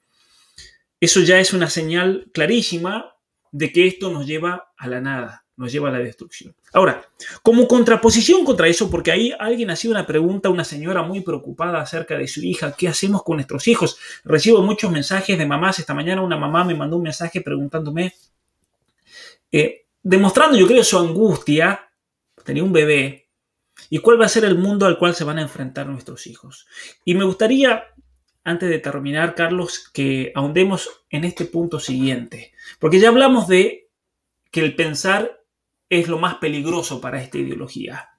eso 0.99 1.21
ya 1.21 1.39
es 1.39 1.53
una 1.53 1.69
señal 1.69 2.30
clarísima 2.34 3.15
de 3.51 3.71
que 3.71 3.88
esto 3.88 4.11
nos 4.11 4.25
lleva 4.25 4.71
a 4.77 4.88
la 4.88 5.01
nada, 5.01 5.45
nos 5.57 5.71
lleva 5.71 5.89
a 5.89 5.91
la 5.91 5.99
destrucción. 5.99 6.55
Ahora, 6.71 7.03
como 7.41 7.67
contraposición 7.67 8.45
contra 8.45 8.67
eso, 8.67 8.89
porque 8.89 9.11
ahí 9.11 9.34
alguien 9.38 9.71
hacía 9.71 9.91
una 9.91 10.05
pregunta, 10.05 10.49
una 10.49 10.63
señora 10.63 11.01
muy 11.01 11.21
preocupada 11.21 11.82
acerca 11.82 12.17
de 12.17 12.27
su 12.27 12.41
hija, 12.41 12.75
¿qué 12.77 12.88
hacemos 12.88 13.23
con 13.23 13.38
nuestros 13.38 13.67
hijos? 13.67 13.97
Recibo 14.23 14.61
muchos 14.61 14.91
mensajes 14.91 15.38
de 15.38 15.45
mamás. 15.45 15.80
Esta 15.80 15.93
mañana 15.93 16.21
una 16.21 16.38
mamá 16.38 16.63
me 16.63 16.75
mandó 16.75 16.97
un 16.97 17.03
mensaje 17.03 17.41
preguntándome, 17.41 18.13
eh, 19.51 19.86
demostrando 20.01 20.57
yo 20.57 20.67
creo 20.67 20.84
su 20.84 20.97
angustia, 20.97 21.88
tenía 22.49 22.63
un 22.63 22.73
bebé, 22.73 23.29
y 23.91 23.99
cuál 23.99 24.19
va 24.19 24.25
a 24.25 24.29
ser 24.29 24.43
el 24.43 24.57
mundo 24.57 24.87
al 24.87 24.97
cual 24.97 25.13
se 25.13 25.23
van 25.23 25.37
a 25.37 25.43
enfrentar 25.43 25.85
nuestros 25.85 26.25
hijos. 26.25 26.65
Y 27.05 27.13
me 27.13 27.23
gustaría 27.23 27.83
antes 28.43 28.67
de 28.71 28.79
terminar, 28.79 29.35
Carlos, 29.35 29.87
que 29.93 30.31
ahondemos 30.33 30.89
en 31.11 31.25
este 31.25 31.45
punto 31.45 31.79
siguiente. 31.79 32.51
Porque 32.79 32.99
ya 32.99 33.09
hablamos 33.09 33.47
de 33.47 33.91
que 34.49 34.61
el 34.61 34.75
pensar 34.75 35.43
es 35.89 36.07
lo 36.07 36.17
más 36.17 36.37
peligroso 36.37 36.99
para 36.99 37.21
esta 37.21 37.37
ideología. 37.37 38.09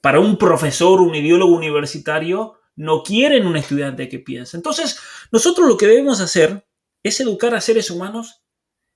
Para 0.00 0.18
un 0.18 0.38
profesor, 0.38 1.02
un 1.02 1.14
ideólogo 1.14 1.54
universitario, 1.54 2.54
no 2.74 3.02
quieren 3.02 3.46
un 3.46 3.58
estudiante 3.58 4.08
que 4.08 4.18
piense. 4.18 4.56
Entonces, 4.56 4.98
nosotros 5.30 5.68
lo 5.68 5.76
que 5.76 5.88
debemos 5.88 6.20
hacer 6.20 6.66
es 7.02 7.20
educar 7.20 7.54
a 7.54 7.60
seres 7.60 7.90
humanos 7.90 8.40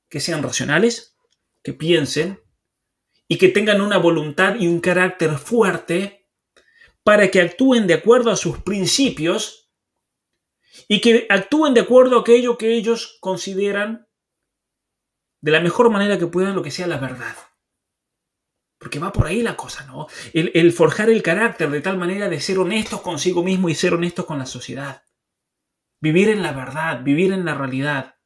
que 0.08 0.20
sean 0.20 0.42
racionales, 0.42 1.14
que 1.62 1.74
piensen 1.74 2.40
y 3.32 3.38
que 3.38 3.48
tengan 3.48 3.80
una 3.80 3.96
voluntad 3.96 4.56
y 4.58 4.66
un 4.66 4.80
carácter 4.80 5.38
fuerte 5.38 6.28
para 7.04 7.30
que 7.30 7.40
actúen 7.40 7.86
de 7.86 7.94
acuerdo 7.94 8.32
a 8.32 8.36
sus 8.36 8.58
principios 8.58 9.70
y 10.88 11.00
que 11.00 11.28
actúen 11.30 11.72
de 11.72 11.82
acuerdo 11.82 12.18
a 12.18 12.20
aquello 12.22 12.58
que 12.58 12.74
ellos 12.74 13.18
consideran 13.20 14.08
de 15.40 15.52
la 15.52 15.60
mejor 15.60 15.90
manera 15.90 16.18
que 16.18 16.26
puedan 16.26 16.56
lo 16.56 16.62
que 16.64 16.72
sea 16.72 16.88
la 16.88 16.98
verdad. 16.98 17.36
Porque 18.78 18.98
va 18.98 19.12
por 19.12 19.28
ahí 19.28 19.42
la 19.42 19.56
cosa, 19.56 19.84
¿no? 19.84 20.08
El, 20.32 20.72
forjar 20.72 21.08
el 21.08 21.22
carácter 21.22 21.70
de 21.70 21.82
tal 21.82 21.98
manera 21.98 22.28
de 22.28 22.40
ser 22.40 22.58
honestos 22.58 23.00
consigo 23.00 23.44
mismo 23.44 23.68
y 23.68 23.76
ser 23.76 23.94
honestos 23.94 24.24
con 24.24 24.40
la 24.40 24.46
sociedad. 24.46 25.04
Vivir 26.00 26.30
en 26.30 26.42
la 26.42 26.50
verdad, 26.50 27.04
vivir 27.04 27.32
en 27.32 27.44
la 27.44 27.54
realidad. 27.54 28.16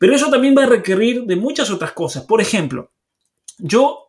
Pero 0.00 0.14
eso 0.14 0.30
también 0.30 0.56
va 0.56 0.62
a 0.62 0.68
requerir 0.68 1.24
de 1.24 1.36
muchas 1.36 1.70
otras 1.70 1.92
cosas. 1.92 2.24
Por 2.24 2.40
ejemplo, 2.40 2.94
yo, 3.58 4.05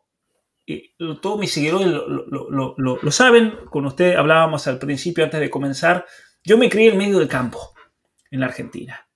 todos 1.22 1.40
mis 1.40 1.52
seguidores 1.52 1.88
lo, 1.88 2.76
lo, 2.78 3.12
saben, 3.12 3.54
con 3.70 3.86
usted 3.86 4.16
hablábamos 4.16 4.68
al 4.68 4.80
principio 4.80 5.24
antes 5.24 5.40
de 5.40 5.50
comenzar, 5.50 6.06
yo 6.44 6.58
me 6.58 6.70
crié 6.70 6.92
en 6.92 6.98
medio 6.98 7.20
del 7.20 7.28
campo 7.28 7.74
en 8.32 8.42
la 8.42 8.48
Argentina. 8.48 9.08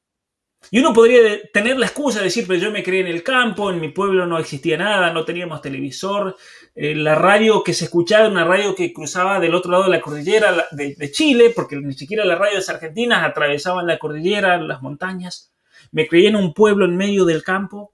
Y 0.69 0.79
uno 0.79 0.93
podría 0.93 1.19
tener 1.51 1.77
la 1.77 1.87
excusa 1.87 2.19
de 2.19 2.25
decir, 2.25 2.45
pero 2.47 2.59
yo 2.59 2.71
me 2.71 2.83
crié 2.83 3.01
en 3.01 3.07
el 3.07 3.23
campo, 3.23 3.69
en 3.71 3.81
mi 3.81 3.89
pueblo 3.89 4.25
no 4.25 4.37
existía 4.37 4.77
nada, 4.77 5.11
no 5.11 5.25
teníamos 5.25 5.61
televisor, 5.61 6.37
eh, 6.73 6.95
la 6.95 7.15
radio 7.15 7.63
que 7.63 7.73
se 7.73 7.85
escuchaba 7.85 8.25
era 8.25 8.31
una 8.31 8.45
radio 8.45 8.73
que 8.73 8.93
cruzaba 8.93 9.39
del 9.39 9.53
otro 9.53 9.71
lado 9.71 9.83
de 9.85 9.89
la 9.89 10.01
cordillera 10.01 10.67
de, 10.71 11.11
Chile, 11.11 11.51
porque 11.53 11.75
ni 11.75 11.93
siquiera 11.93 12.23
las 12.23 12.39
radios 12.39 12.69
argentinas 12.69 13.23
atravesaban 13.23 13.87
la 13.87 13.99
cordillera, 13.99 14.57
las 14.61 14.81
montañas. 14.81 15.53
Me 15.91 16.07
crié 16.07 16.29
en 16.29 16.37
un 16.37 16.53
pueblo 16.53 16.85
en 16.85 16.95
medio 16.95 17.25
del 17.25 17.43
campo. 17.43 17.93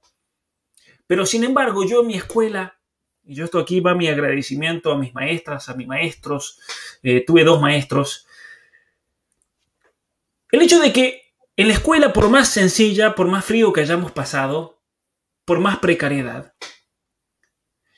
Pero 1.07 1.25
sin 1.25 1.43
embargo, 1.43 1.83
yo 1.85 2.01
en 2.01 2.07
mi 2.07 2.15
escuela, 2.15 2.76
y 3.27 3.35
yo 3.35 3.45
esto 3.45 3.59
aquí 3.59 3.79
va 3.79 3.93
mi 3.93 4.07
agradecimiento 4.07 4.91
a 4.91 4.97
mis 4.97 5.13
maestras, 5.13 5.69
a 5.69 5.75
mis 5.75 5.87
maestros, 5.87 6.59
eh, 7.03 7.23
tuve 7.25 7.43
dos 7.43 7.61
maestros, 7.61 8.27
el 10.51 10.61
hecho 10.61 10.79
de 10.79 10.93
que 10.93 11.33
en 11.57 11.67
la 11.67 11.73
escuela, 11.73 12.13
por 12.13 12.29
más 12.29 12.49
sencilla, 12.49 13.15
por 13.15 13.27
más 13.27 13.43
frío 13.43 13.73
que 13.73 13.81
hayamos 13.81 14.11
pasado, 14.11 14.81
por 15.43 15.59
más 15.59 15.79
precariedad, 15.79 16.53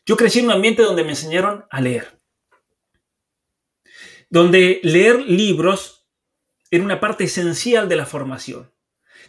yo 0.05 0.17
crecí 0.17 0.39
en 0.39 0.45
un 0.45 0.51
ambiente 0.51 0.81
donde 0.81 1.03
me 1.03 1.11
enseñaron 1.11 1.65
a 1.69 1.81
leer. 1.81 2.19
Donde 4.29 4.79
leer 4.83 5.19
libros 5.19 6.07
era 6.71 6.83
una 6.83 6.99
parte 6.99 7.25
esencial 7.25 7.87
de 7.87 7.95
la 7.95 8.05
formación. 8.05 8.71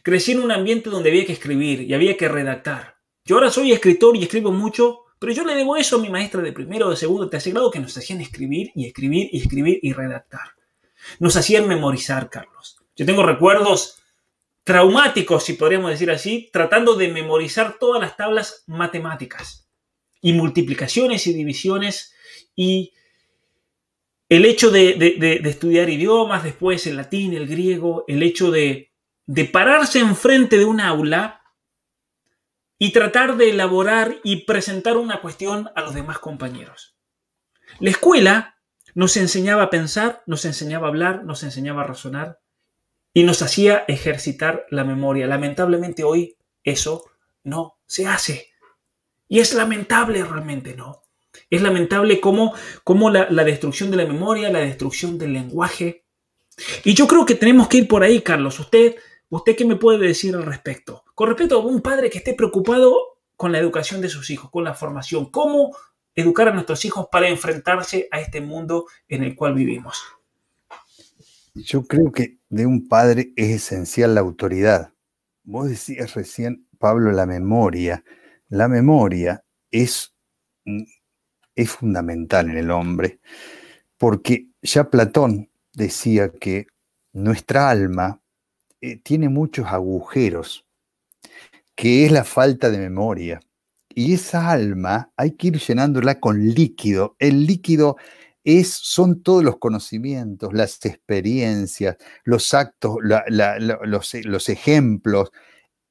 Crecí 0.03 0.33
en 0.33 0.41
un 0.41 0.53
ambiente 0.53 0.89
donde 0.89 1.11
había 1.11 1.27
que 1.27 1.33
escribir 1.33 1.83
y 1.83 1.93
había 1.93 2.17
que 2.17 2.29
redactar. 2.29 2.99
Yo 3.25 3.37
ahora 3.37 3.51
soy 3.51 3.73
escritor 3.73 4.17
y 4.17 4.23
escribo 4.23 4.53
mucho, 4.53 5.05
pero 5.21 5.35
yo 5.35 5.45
le 5.45 5.55
debo 5.55 5.77
eso 5.77 5.97
a 5.97 6.01
mi 6.01 6.09
maestra 6.09 6.41
de 6.41 6.51
primero, 6.51 6.89
de 6.89 6.97
segundo, 6.97 7.25
de 7.25 7.31
tercer 7.31 7.53
grado, 7.53 7.71
que 7.71 7.79
nos 7.79 7.97
hacían 7.97 8.23
escribir 8.23 8.73
y 8.75 8.87
escribir 8.87 9.29
y 9.31 9.43
escribir 9.43 9.79
y 9.83 9.93
redactar. 9.93 10.55
Nos 11.19 11.37
hacían 11.37 11.69
memorizar, 11.69 12.31
Carlos. 12.31 12.79
Yo 12.97 13.05
tengo 13.05 13.23
recuerdos 13.23 13.99
traumáticos, 14.65 15.45
si 15.45 15.53
podríamos 15.53 15.91
decir 15.91 16.11
así, 16.11 16.49
tratando 16.51 16.95
de 16.95 17.09
memorizar 17.09 17.77
todas 17.79 18.01
las 18.01 18.17
tablas 18.17 18.65
matemáticas 18.67 19.69
y 20.23 20.33
multiplicaciones 20.33 21.27
y 21.27 21.35
divisiones 21.35 22.15
y 22.57 22.95
el 24.31 24.47
hecho 24.47 24.71
de, 24.71 25.41
estudiar 25.45 25.91
idiomas, 25.91 26.45
después 26.45 26.87
el 26.87 26.97
latín, 26.97 27.35
el 27.35 27.47
griego, 27.47 28.05
el 28.09 28.23
hecho 28.23 28.51
de, 28.51 28.91
de 29.27 29.45
pararse 29.45 29.99
enfrente 29.99 30.57
de 30.57 30.65
un 30.65 30.81
aula 30.81 31.40
y 32.83 32.93
tratar 32.93 33.37
de 33.37 33.51
elaborar 33.51 34.21
y 34.25 34.47
presentar 34.47 34.97
una 34.97 35.21
cuestión 35.21 35.69
a 35.77 35.83
los 35.83 35.95
demás 35.95 36.19
compañeros. 36.19 36.97
La 37.79 37.91
escuela 37.91 38.57
nos 38.95 39.19
enseñaba 39.19 39.65
a 39.65 39.71
pensar, 39.71 40.23
nos 40.27 40.47
enseñaba 40.47 40.87
a 40.87 40.89
hablar, 40.89 41.23
nos 41.25 41.43
enseñaba 41.43 41.83
a 41.83 41.87
razonar, 41.87 42.41
y 43.13 43.25
nos 43.25 43.43
hacía 43.43 43.85
ejercitar 43.87 44.65
la 44.71 44.85
memoria. 44.85 45.27
Lamentablemente 45.27 46.05
hoy 46.05 46.39
eso 46.65 47.05
no 47.45 47.79
se 47.85 48.07
hace. 48.07 48.49
Y 49.29 49.41
es 49.41 49.53
lamentable 49.53 50.25
realmente, 50.25 50.75
¿no? 50.75 51.03
Es 51.51 51.61
lamentable 51.61 52.19
cómo, 52.19 52.55
cómo 52.83 53.11
la, 53.11 53.27
destrucción 53.45 53.91
de 53.91 53.99
la 53.99 54.07
memoria, 54.07 54.51
la 54.51 54.61
destrucción 54.61 55.19
del 55.19 55.35
lenguaje. 55.35 56.07
Y 56.85 56.95
yo 56.95 57.07
creo 57.07 57.27
que 57.27 57.35
tenemos 57.35 57.69
que 57.69 57.77
ir 57.77 57.89
por 57.89 58.03
ahí, 58.03 58.23
Carlos. 58.23 58.59
Usted, 58.59 58.97
¿Usted 59.33 59.55
qué 59.55 59.65
me 59.65 59.77
puede 59.77 60.09
decir 60.09 60.35
al 60.35 60.45
respecto? 60.45 61.05
Con 61.21 61.29
respecto 61.29 61.57
a 61.57 61.67
un 61.67 61.83
padre 61.83 62.09
que 62.09 62.17
esté 62.17 62.33
preocupado 62.33 63.19
con 63.37 63.53
la 63.53 63.59
educación 63.59 64.01
de 64.01 64.09
sus 64.09 64.31
hijos, 64.31 64.51
con 64.51 64.65
la 64.65 64.73
formación. 64.73 65.31
¿Cómo 65.31 65.77
educar 66.15 66.49
a 66.49 66.55
nuestros 66.55 66.83
hijos 66.87 67.09
para 67.13 67.29
enfrentarse 67.29 68.09
a 68.11 68.23
este 68.23 68.41
mundo 68.41 68.87
en 69.07 69.25
el 69.25 69.37
cual 69.37 69.53
vivimos? 69.53 70.03
Yo 71.53 71.83
creo 71.83 72.11
que 72.11 72.39
de 72.49 72.65
un 72.65 72.89
padre 72.89 73.35
es 73.37 73.51
esencial 73.51 74.15
la 74.15 74.23
autoridad. 74.23 74.95
Vos 75.43 75.69
decías 75.69 76.15
recién, 76.15 76.67
Pablo, 76.79 77.13
la 77.13 77.27
memoria. 77.27 78.03
La 78.49 78.67
memoria 78.67 79.45
es, 79.71 80.15
es 81.55 81.71
fundamental 81.71 82.49
en 82.49 82.57
el 82.57 82.71
hombre, 82.71 83.21
porque 83.99 84.47
ya 84.63 84.89
Platón 84.89 85.51
decía 85.75 86.33
que 86.33 86.69
nuestra 87.13 87.69
alma 87.69 88.23
eh, 88.81 88.97
tiene 88.97 89.29
muchos 89.29 89.67
agujeros, 89.67 90.65
que 91.81 92.05
es 92.05 92.13
la 92.13 92.25
falta 92.25 92.69
de 92.69 92.77
memoria. 92.77 93.41
Y 93.89 94.13
esa 94.13 94.51
alma 94.51 95.15
hay 95.17 95.31
que 95.31 95.47
ir 95.47 95.59
llenándola 95.59 96.21
con 96.21 96.47
líquido. 96.51 97.17
El 97.19 97.47
líquido 97.47 97.97
son 98.65 99.23
todos 99.23 99.43
los 99.43 99.57
conocimientos, 99.57 100.53
las 100.53 100.85
experiencias, 100.85 101.97
los 102.25 102.53
actos, 102.53 102.97
los, 103.03 104.15
los 104.27 104.49
ejemplos, 104.51 105.31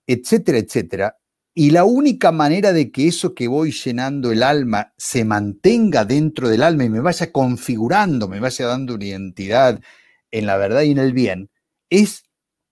etcétera, 0.05 0.59
etcétera. 0.59 1.17
Y 1.55 1.71
la 1.71 1.85
única 1.85 2.31
manera 2.31 2.71
de 2.71 2.91
que 2.91 3.07
eso 3.07 3.33
que 3.33 3.47
voy 3.47 3.71
llenando 3.71 4.31
el 4.31 4.43
alma 4.43 4.93
se 4.95 5.25
mantenga 5.25 6.05
dentro 6.05 6.49
del 6.49 6.61
alma 6.61 6.83
y 6.83 6.89
me 6.89 6.99
vaya 6.99 7.31
configurando, 7.31 8.27
me 8.27 8.39
vaya 8.39 8.67
dando 8.67 8.93
una 8.93 9.05
identidad 9.05 9.81
en 10.29 10.45
la 10.45 10.55
verdad 10.57 10.83
y 10.83 10.91
en 10.91 10.99
el 10.99 11.13
bien, 11.13 11.49
es 11.89 12.28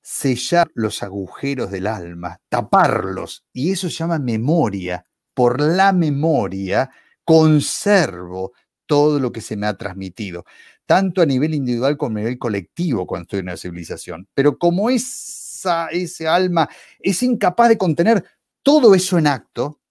sellar 0.10 0.72
los 0.74 1.04
agujeros 1.04 1.70
del 1.70 1.86
alma, 1.86 2.40
taparlos, 2.48 3.44
y 3.52 3.74
eso 3.74 3.90
se 3.90 3.98
llama 3.98 4.20
memoria. 4.20 5.06
Por 5.34 5.60
la 5.60 5.92
memoria 5.92 6.90
conservo 7.26 8.54
todo 8.86 9.20
lo 9.20 9.34
que 9.34 9.42
se 9.42 9.58
me 9.58 9.68
ha 9.68 9.76
transmitido, 9.76 10.46
tanto 10.86 11.22
a 11.22 11.26
nivel 11.26 11.54
individual 11.54 11.98
como 11.98 12.16
a 12.16 12.22
nivel 12.22 12.40
colectivo 12.40 13.06
cuando 13.06 13.24
estoy 13.24 13.40
en 13.40 13.48
una 13.48 13.58
civilización. 13.58 14.30
Pero 14.34 14.58
como 14.58 14.90
esa, 14.90 15.88
ese 15.88 16.26
alma 16.26 16.70
es 17.00 17.22
incapaz 17.22 17.68
de 17.68 17.78
contener 17.78 18.24
todo 18.64 18.96
eso 18.96 19.18
en 19.18 19.28
acto, 19.28 19.82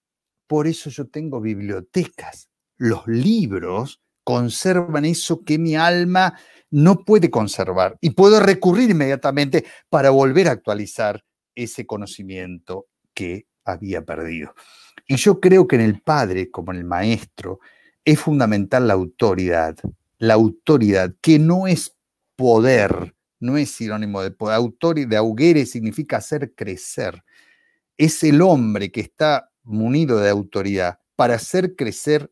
por 0.47 0.67
eso 0.67 0.89
yo 0.89 1.09
tengo 1.09 1.43
bibliotecas. 1.43 2.49
Los 2.79 3.07
libros 3.07 4.01
conservan 4.25 5.05
eso 5.05 5.45
que 5.45 5.59
mi 5.59 5.77
alma 5.77 6.39
no 6.71 7.05
puede 7.05 7.31
conservar 7.31 7.97
y 8.01 8.11
puedo 8.11 8.41
recurrir 8.41 8.91
inmediatamente 8.91 9.65
para 9.89 10.11
volver 10.11 10.49
a 10.49 10.53
actualizar 10.53 11.23
ese 11.55 11.87
conocimiento 11.87 12.87
que 13.15 13.47
había 13.65 14.05
perdido. 14.05 14.55
Y 15.09 15.17
yo 15.17 15.41
creo 15.41 15.67
que 15.67 15.77
en 15.77 15.83
el 15.83 16.01
padre, 16.01 16.51
como 16.51 16.73
en 16.73 16.79
el 16.79 16.85
maestro, 16.85 17.61
es 18.05 18.21
fundamental 18.21 18.87
la 18.87 18.95
autoridad. 18.95 19.77
La 20.19 20.35
autoridad, 20.35 21.15
que 21.21 21.39
no 21.39 21.67
es 21.67 21.97
poder, 22.37 23.15
no 23.41 23.57
es 23.57 23.71
sinónimo 23.71 24.23
de 24.23 24.31
poder. 24.31 24.57
Autoridad 24.57 25.09
de 25.09 25.17
auguere 25.17 25.67
significa 25.67 26.19
hacer 26.19 26.55
crecer. 26.55 27.23
Es 27.97 28.23
el 28.23 28.43
hombre 28.43 28.91
que 28.91 29.01
está 29.01 29.51
munido 29.63 30.19
de 30.19 30.31
autoridad 30.31 30.99
para 31.17 31.35
hacer 31.35 31.77
crecer 31.77 32.31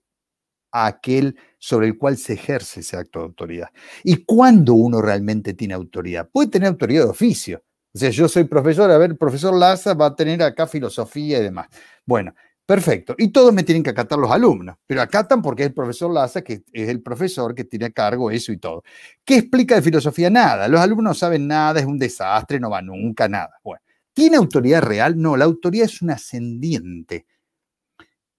a 0.70 0.86
aquel 0.86 1.36
sobre 1.64 1.86
el 1.86 1.96
cual 1.96 2.18
se 2.18 2.34
ejerce 2.34 2.80
ese 2.80 2.94
acto 2.98 3.20
de 3.20 3.24
autoridad. 3.24 3.68
¿Y 4.02 4.22
cuándo 4.24 4.74
uno 4.74 5.00
realmente 5.00 5.54
tiene 5.54 5.72
autoridad? 5.72 6.28
Puede 6.30 6.50
tener 6.50 6.68
autoridad 6.68 7.04
de 7.04 7.10
oficio. 7.10 7.62
O 7.94 7.98
sea, 7.98 8.10
yo 8.10 8.28
soy 8.28 8.44
profesor, 8.44 8.90
a 8.90 8.98
ver, 8.98 9.12
el 9.12 9.16
profesor 9.16 9.56
Laza 9.56 9.94
va 9.94 10.06
a 10.06 10.14
tener 10.14 10.42
acá 10.42 10.66
filosofía 10.66 11.38
y 11.38 11.42
demás. 11.42 11.68
Bueno, 12.04 12.34
perfecto. 12.66 13.14
Y 13.16 13.28
todos 13.28 13.54
me 13.54 13.62
tienen 13.62 13.82
que 13.82 13.88
acatar 13.88 14.18
los 14.18 14.30
alumnos, 14.30 14.76
pero 14.86 15.00
acatan 15.00 15.40
porque 15.40 15.62
es 15.62 15.68
el 15.68 15.74
profesor 15.74 16.12
Laza, 16.12 16.42
que 16.42 16.64
es 16.70 16.88
el 16.90 17.00
profesor 17.00 17.54
que 17.54 17.64
tiene 17.64 17.86
a 17.86 17.90
cargo 17.90 18.30
eso 18.30 18.52
y 18.52 18.58
todo. 18.58 18.82
¿Qué 19.24 19.36
explica 19.36 19.74
de 19.76 19.80
filosofía? 19.80 20.28
Nada. 20.28 20.68
Los 20.68 20.82
alumnos 20.82 21.04
no 21.12 21.14
saben 21.14 21.46
nada, 21.46 21.80
es 21.80 21.86
un 21.86 21.98
desastre, 21.98 22.60
no 22.60 22.68
va 22.68 22.82
nunca, 22.82 23.26
nada. 23.26 23.54
Bueno, 23.64 23.80
¿tiene 24.12 24.36
autoridad 24.36 24.82
real? 24.82 25.18
No, 25.18 25.34
la 25.34 25.46
autoridad 25.46 25.86
es 25.86 26.02
un 26.02 26.10
ascendiente 26.10 27.24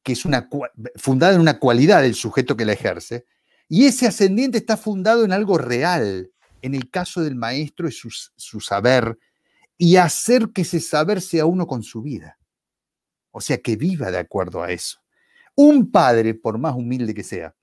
que 0.06 0.14
es 0.14 0.23
una, 0.23 0.48
fundada 0.98 1.34
en 1.34 1.41
una 1.41 1.57
cualidad 1.57 2.03
del 2.03 2.14
sujeto 2.14 2.56
que 2.56 2.64
la 2.64 2.73
ejerce, 2.73 3.26
y 3.68 3.86
ese 3.86 4.06
ascendiente 4.06 4.60
está 4.60 4.77
fundado 4.77 5.26
en 5.26 5.32
algo 5.32 5.57
real, 5.57 6.32
en 6.61 6.76
el 6.76 6.91
caso 6.91 7.23
del 7.23 7.36
maestro 7.36 7.88
es 7.88 7.98
su, 8.36 8.61
saber, 8.61 9.18
y 9.80 9.95
hacer 9.95 10.49
que 10.53 10.61
ese 10.61 10.80
saber 10.80 11.22
sea 11.22 11.48
uno 11.48 11.65
con 11.65 11.82
su 11.82 12.03
vida. 12.03 12.38
O 13.32 13.41
sea, 13.41 13.57
que 13.57 13.77
viva 13.77 14.11
de 14.11 14.19
acuerdo 14.19 14.61
a 14.61 14.72
eso. 14.72 14.99
Un 15.56 15.91
padre, 15.91 16.36
por 16.36 16.60
más 16.60 16.76
humilde 16.76 17.15
que 17.15 17.23
sea, 17.23 17.56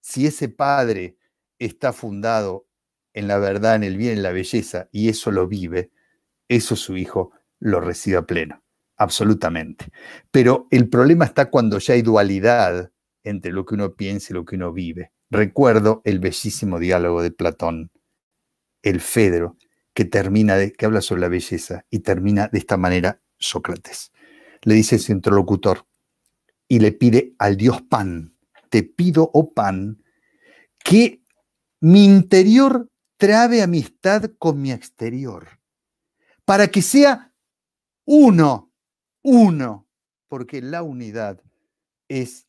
si 0.00 0.26
ese 0.26 0.48
padre 0.48 1.18
está 1.60 1.92
fundado 1.92 2.66
en 3.12 3.28
la 3.28 3.38
verdad, 3.38 3.76
en 3.76 3.84
el 3.84 3.96
bien, 3.96 4.14
en 4.14 4.24
la 4.24 4.32
belleza, 4.32 4.88
y 4.90 5.08
eso 5.08 5.30
lo 5.30 5.46
vive, 5.46 5.92
eso 6.48 6.74
su 6.74 6.96
hijo 6.96 7.30
lo 7.60 7.80
recibe 7.80 8.16
a 8.16 8.22
pleno 8.22 8.60
absolutamente. 9.00 9.86
Pero 10.30 10.68
el 10.70 10.90
problema 10.90 11.24
está 11.24 11.50
cuando 11.50 11.78
ya 11.78 11.94
hay 11.94 12.02
dualidad 12.02 12.92
entre 13.24 13.50
lo 13.50 13.64
que 13.64 13.74
uno 13.74 13.94
piensa 13.94 14.28
y 14.30 14.34
lo 14.34 14.44
que 14.44 14.56
uno 14.56 14.74
vive. 14.74 15.10
Recuerdo 15.30 16.02
el 16.04 16.18
bellísimo 16.18 16.78
diálogo 16.78 17.22
de 17.22 17.30
Platón, 17.30 17.90
el 18.82 19.00
Fedro, 19.00 19.56
que 19.94 20.04
termina 20.04 20.56
de, 20.56 20.72
que 20.72 20.84
habla 20.84 21.00
sobre 21.00 21.22
la 21.22 21.28
belleza 21.28 21.86
y 21.88 22.00
termina 22.00 22.48
de 22.48 22.58
esta 22.58 22.76
manera 22.76 23.22
Sócrates. 23.38 24.12
Le 24.62 24.74
dice 24.74 24.98
su 24.98 25.12
interlocutor 25.12 25.86
y 26.68 26.80
le 26.80 26.92
pide 26.92 27.34
al 27.38 27.56
dios 27.56 27.80
Pan, 27.80 28.36
te 28.68 28.82
pido, 28.82 29.30
oh 29.32 29.54
Pan, 29.54 30.02
que 30.84 31.22
mi 31.80 32.04
interior 32.04 32.90
trabe 33.16 33.62
amistad 33.62 34.30
con 34.38 34.60
mi 34.60 34.72
exterior, 34.72 35.58
para 36.44 36.68
que 36.68 36.82
sea 36.82 37.32
uno 38.04 38.69
uno, 39.22 39.86
porque 40.28 40.62
la 40.62 40.82
unidad 40.82 41.42
es 42.08 42.46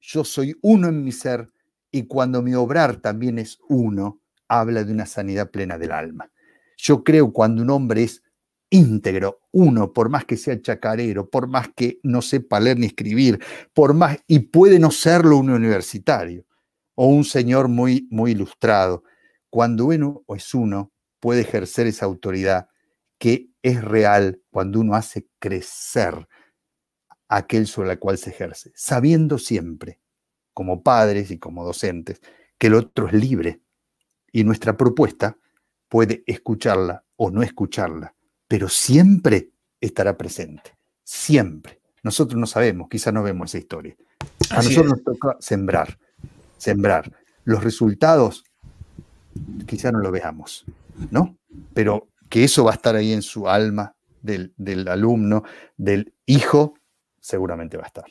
yo 0.00 0.24
soy 0.24 0.56
uno 0.62 0.88
en 0.88 1.02
mi 1.02 1.12
ser 1.12 1.48
y 1.90 2.04
cuando 2.06 2.42
mi 2.42 2.54
obrar 2.54 2.96
también 2.96 3.38
es 3.38 3.58
uno, 3.68 4.20
habla 4.48 4.84
de 4.84 4.92
una 4.92 5.06
sanidad 5.06 5.50
plena 5.50 5.78
del 5.78 5.92
alma. 5.92 6.30
Yo 6.76 7.02
creo 7.04 7.32
cuando 7.32 7.62
un 7.62 7.70
hombre 7.70 8.02
es 8.02 8.22
íntegro, 8.68 9.40
uno, 9.52 9.92
por 9.92 10.08
más 10.08 10.24
que 10.24 10.36
sea 10.36 10.60
chacarero, 10.60 11.30
por 11.30 11.46
más 11.46 11.68
que 11.74 12.00
no 12.02 12.20
sepa 12.20 12.60
leer 12.60 12.78
ni 12.78 12.86
escribir, 12.86 13.38
por 13.72 13.94
más, 13.94 14.18
y 14.26 14.40
puede 14.40 14.78
no 14.78 14.90
serlo 14.90 15.38
un 15.38 15.50
universitario 15.50 16.44
o 16.96 17.06
un 17.06 17.24
señor 17.24 17.68
muy, 17.68 18.08
muy 18.10 18.32
ilustrado, 18.32 19.04
cuando 19.48 19.86
uno 19.86 20.24
es 20.34 20.52
uno, 20.52 20.92
puede 21.20 21.42
ejercer 21.42 21.86
esa 21.86 22.04
autoridad 22.04 22.68
que 23.18 23.48
es 23.64 23.82
real 23.82 24.42
cuando 24.50 24.78
uno 24.78 24.94
hace 24.94 25.26
crecer 25.38 26.28
aquel 27.28 27.66
sobre 27.66 27.92
el 27.92 27.98
cual 27.98 28.18
se 28.18 28.28
ejerce, 28.28 28.70
sabiendo 28.76 29.38
siempre, 29.38 30.00
como 30.52 30.82
padres 30.82 31.30
y 31.30 31.38
como 31.38 31.64
docentes, 31.64 32.20
que 32.58 32.66
el 32.66 32.74
otro 32.74 33.08
es 33.08 33.14
libre 33.14 33.62
y 34.30 34.44
nuestra 34.44 34.76
propuesta 34.76 35.38
puede 35.88 36.22
escucharla 36.26 37.04
o 37.16 37.30
no 37.30 37.42
escucharla, 37.42 38.14
pero 38.46 38.68
siempre 38.68 39.50
estará 39.80 40.18
presente, 40.18 40.76
siempre. 41.02 41.80
Nosotros 42.02 42.38
no 42.38 42.46
sabemos, 42.46 42.88
quizás 42.90 43.14
no 43.14 43.22
vemos 43.22 43.50
esa 43.50 43.58
historia. 43.58 43.96
A 44.50 44.56
nosotros 44.56 44.86
nos 44.90 45.02
toca 45.02 45.38
sembrar, 45.40 45.98
sembrar. 46.58 47.10
Los 47.44 47.64
resultados 47.64 48.44
quizás 49.66 49.90
no 49.90 50.00
lo 50.00 50.10
veamos, 50.10 50.66
¿no? 51.10 51.38
Pero 51.72 52.08
que 52.34 52.42
eso 52.42 52.64
va 52.64 52.72
a 52.72 52.74
estar 52.74 52.96
ahí 52.96 53.12
en 53.12 53.22
su 53.22 53.48
alma 53.48 53.94
del, 54.20 54.52
alumno, 54.88 55.44
del 55.76 56.14
hijo, 56.26 56.74
seguramente 57.20 57.76
va 57.76 57.84
a 57.84 57.86
estar. 57.86 58.06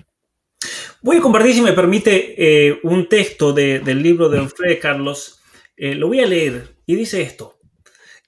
Voy 1.01 1.17
a 1.17 1.19
compartir, 1.19 1.55
si 1.55 1.61
me 1.61 1.73
permite, 1.73 2.33
eh, 2.37 2.79
un 2.83 3.09
texto 3.09 3.51
del 3.51 4.01
libro 4.01 4.29
de 4.29 4.39
Alfred 4.39 4.79
Carlos. 4.81 5.41
Eh, 5.75 5.95
lo 5.95 6.07
voy 6.07 6.21
a 6.21 6.25
leer 6.25 6.77
y 6.85 6.95
dice 6.95 7.21
esto. 7.21 7.59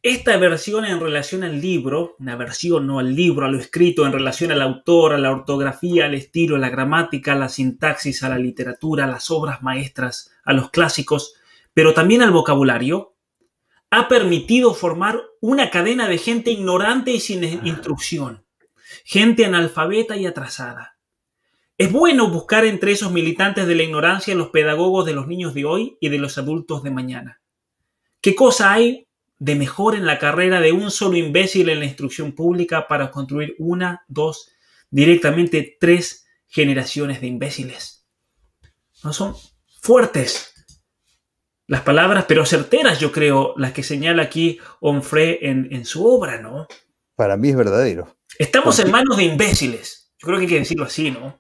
Esta 0.03 0.35
versión 0.35 0.83
en 0.83 0.99
relación 0.99 1.45
al 1.45 1.61
libro, 1.61 2.17
una 2.19 2.35
versión 2.35 2.87
no 2.87 2.99
al 2.99 3.15
libro, 3.15 3.45
a 3.45 3.49
lo 3.49 3.57
escrito 3.57 4.05
en 4.05 4.11
relación 4.11 4.51
al 4.51 4.63
autor, 4.63 5.13
a 5.13 5.17
la 5.17 5.31
ortografía, 5.31 6.07
al 6.07 6.15
estilo, 6.15 6.57
a 6.57 6.59
la 6.59 6.69
gramática, 6.69 7.31
a 7.31 7.37
la 7.37 7.47
sintaxis, 7.47 8.21
a 8.21 8.27
la 8.27 8.37
literatura, 8.37 9.05
a 9.05 9.07
las 9.07 9.31
obras 9.31 9.63
maestras, 9.63 10.29
a 10.43 10.51
los 10.51 10.71
clásicos, 10.71 11.35
pero 11.73 11.93
también 11.93 12.21
al 12.21 12.31
vocabulario, 12.31 13.14
ha 13.95 14.09
permitido 14.09 14.73
formar 14.73 15.21
una 15.39 15.69
cadena 15.69 16.09
de 16.09 16.17
gente 16.17 16.51
ignorante 16.51 17.11
y 17.11 17.21
sin 17.21 17.45
instrucción, 17.65 18.45
gente 19.05 19.45
analfabeta 19.45 20.17
y 20.17 20.25
atrasada. 20.25 20.97
Es 21.77 21.93
bueno 21.93 22.29
buscar 22.29 22.65
entre 22.65 22.91
esos 22.91 23.13
militantes 23.13 23.65
de 23.67 23.73
la 23.73 23.83
ignorancia 23.83 24.35
los 24.35 24.49
pedagogos 24.49 25.05
de 25.05 25.13
los 25.13 25.27
niños 25.27 25.53
de 25.53 25.63
hoy 25.63 25.97
y 26.01 26.09
de 26.09 26.17
los 26.17 26.37
adultos 26.37 26.83
de 26.83 26.91
mañana. 26.91 27.41
¿Qué 28.19 28.35
cosa 28.35 28.73
hay 28.73 29.07
de 29.39 29.55
mejor 29.55 29.95
en 29.95 30.05
la 30.05 30.19
carrera 30.19 30.59
de 30.59 30.73
un 30.73 30.91
solo 30.91 31.15
imbécil 31.15 31.69
en 31.69 31.79
la 31.79 31.85
instrucción 31.85 32.33
pública 32.33 32.89
para 32.89 33.11
construir 33.11 33.55
una, 33.59 34.03
dos, 34.09 34.51
directamente 34.89 35.77
tres 35.79 36.27
generaciones 36.47 37.21
de 37.21 37.27
imbéciles? 37.27 38.05
No 39.05 39.13
son 39.13 39.35
fuertes, 39.79 40.54
las 41.67 41.81
palabras, 41.81 42.25
pero 42.27 42.45
certeras, 42.45 42.99
yo 42.99 43.11
creo, 43.11 43.53
las 43.57 43.73
que 43.73 43.83
señala 43.83 44.23
aquí 44.23 44.59
Onfray 44.81 45.39
en, 45.41 45.85
su 45.85 46.05
obra, 46.05 46.39
¿no? 46.39 46.67
Para 47.15 47.37
mí 47.37 47.49
es 47.49 47.55
verdadero. 47.55 48.15
Estamos 48.37 48.77
en 48.79 48.91
manos 48.91 49.17
de 49.17 49.23
imbéciles. 49.23 50.13
Yo 50.19 50.27
creo 50.27 50.37
que 50.37 50.43
hay 50.43 50.49
que 50.49 50.59
decirlo 50.59 50.85
así, 50.85 51.11
¿no? 51.11 51.39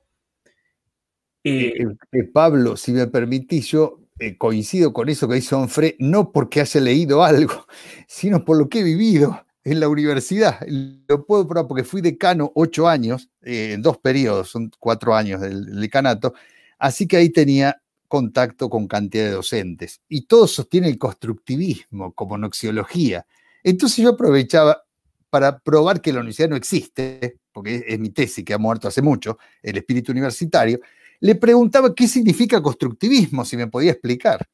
Eh, 1.43 1.73
eh, 1.79 1.95
eh, 2.11 2.23
Pablo, 2.23 2.75
si 2.75 2.91
me 2.91 3.05
permitís, 3.07 3.67
yo 3.67 3.99
coincido 4.37 4.93
con 4.93 5.09
eso 5.09 5.27
que 5.27 5.35
dice 5.35 5.53
Onfray, 5.53 5.95
no 5.99 6.31
porque 6.31 6.61
haya 6.61 6.81
leído 6.81 7.23
algo, 7.23 7.67
sino 8.07 8.43
por 8.43 8.57
lo 8.57 8.67
que 8.67 8.79
he 8.79 8.83
vivido 8.83 9.45
en 9.63 9.79
la 9.79 9.89
universidad. 9.89 10.59
Lo 10.67 11.25
puedo 11.25 11.47
probar 11.47 11.67
porque 11.67 11.83
fui 11.83 12.01
decano 12.01 12.51
ocho 12.55 12.87
años, 12.87 13.29
en 13.41 13.81
dos 13.81 13.99
periodos, 13.99 14.49
son 14.49 14.71
cuatro 14.79 15.15
años 15.15 15.41
del 15.41 15.79
decanato, 15.79 16.33
así 16.79 17.07
que 17.07 17.17
ahí 17.17 17.29
tenía 17.29 17.79
contacto 18.07 18.69
con 18.69 18.87
cantidad 18.87 19.25
de 19.25 19.31
docentes. 19.31 20.01
Y 20.07 20.25
todo 20.27 20.47
sostiene 20.47 20.87
el 20.87 20.97
constructivismo 20.97 22.13
como 22.13 22.37
noxiología. 22.37 23.25
Entonces 23.63 24.03
yo 24.03 24.11
aprovechaba 24.11 24.83
para 25.29 25.59
probar 25.59 26.01
que 26.01 26.13
la 26.13 26.19
universidad 26.19 26.49
no 26.49 26.55
existe, 26.55 27.39
porque 27.51 27.83
es, 27.87 27.99
mi 27.99 28.09
tesis 28.09 28.45
que 28.45 28.53
ha 28.53 28.57
muerto 28.57 28.87
hace 28.87 29.01
mucho, 29.01 29.37
el 29.61 29.77
espíritu 29.77 30.11
universitario, 30.11 30.79
le 31.19 31.35
preguntaba 31.35 31.93
qué 31.93 32.07
significa 32.07 32.61
constructivismo, 32.61 33.43
si 33.43 33.57
me 33.57 33.67
podía 33.67 33.91
explicar. 33.91 34.45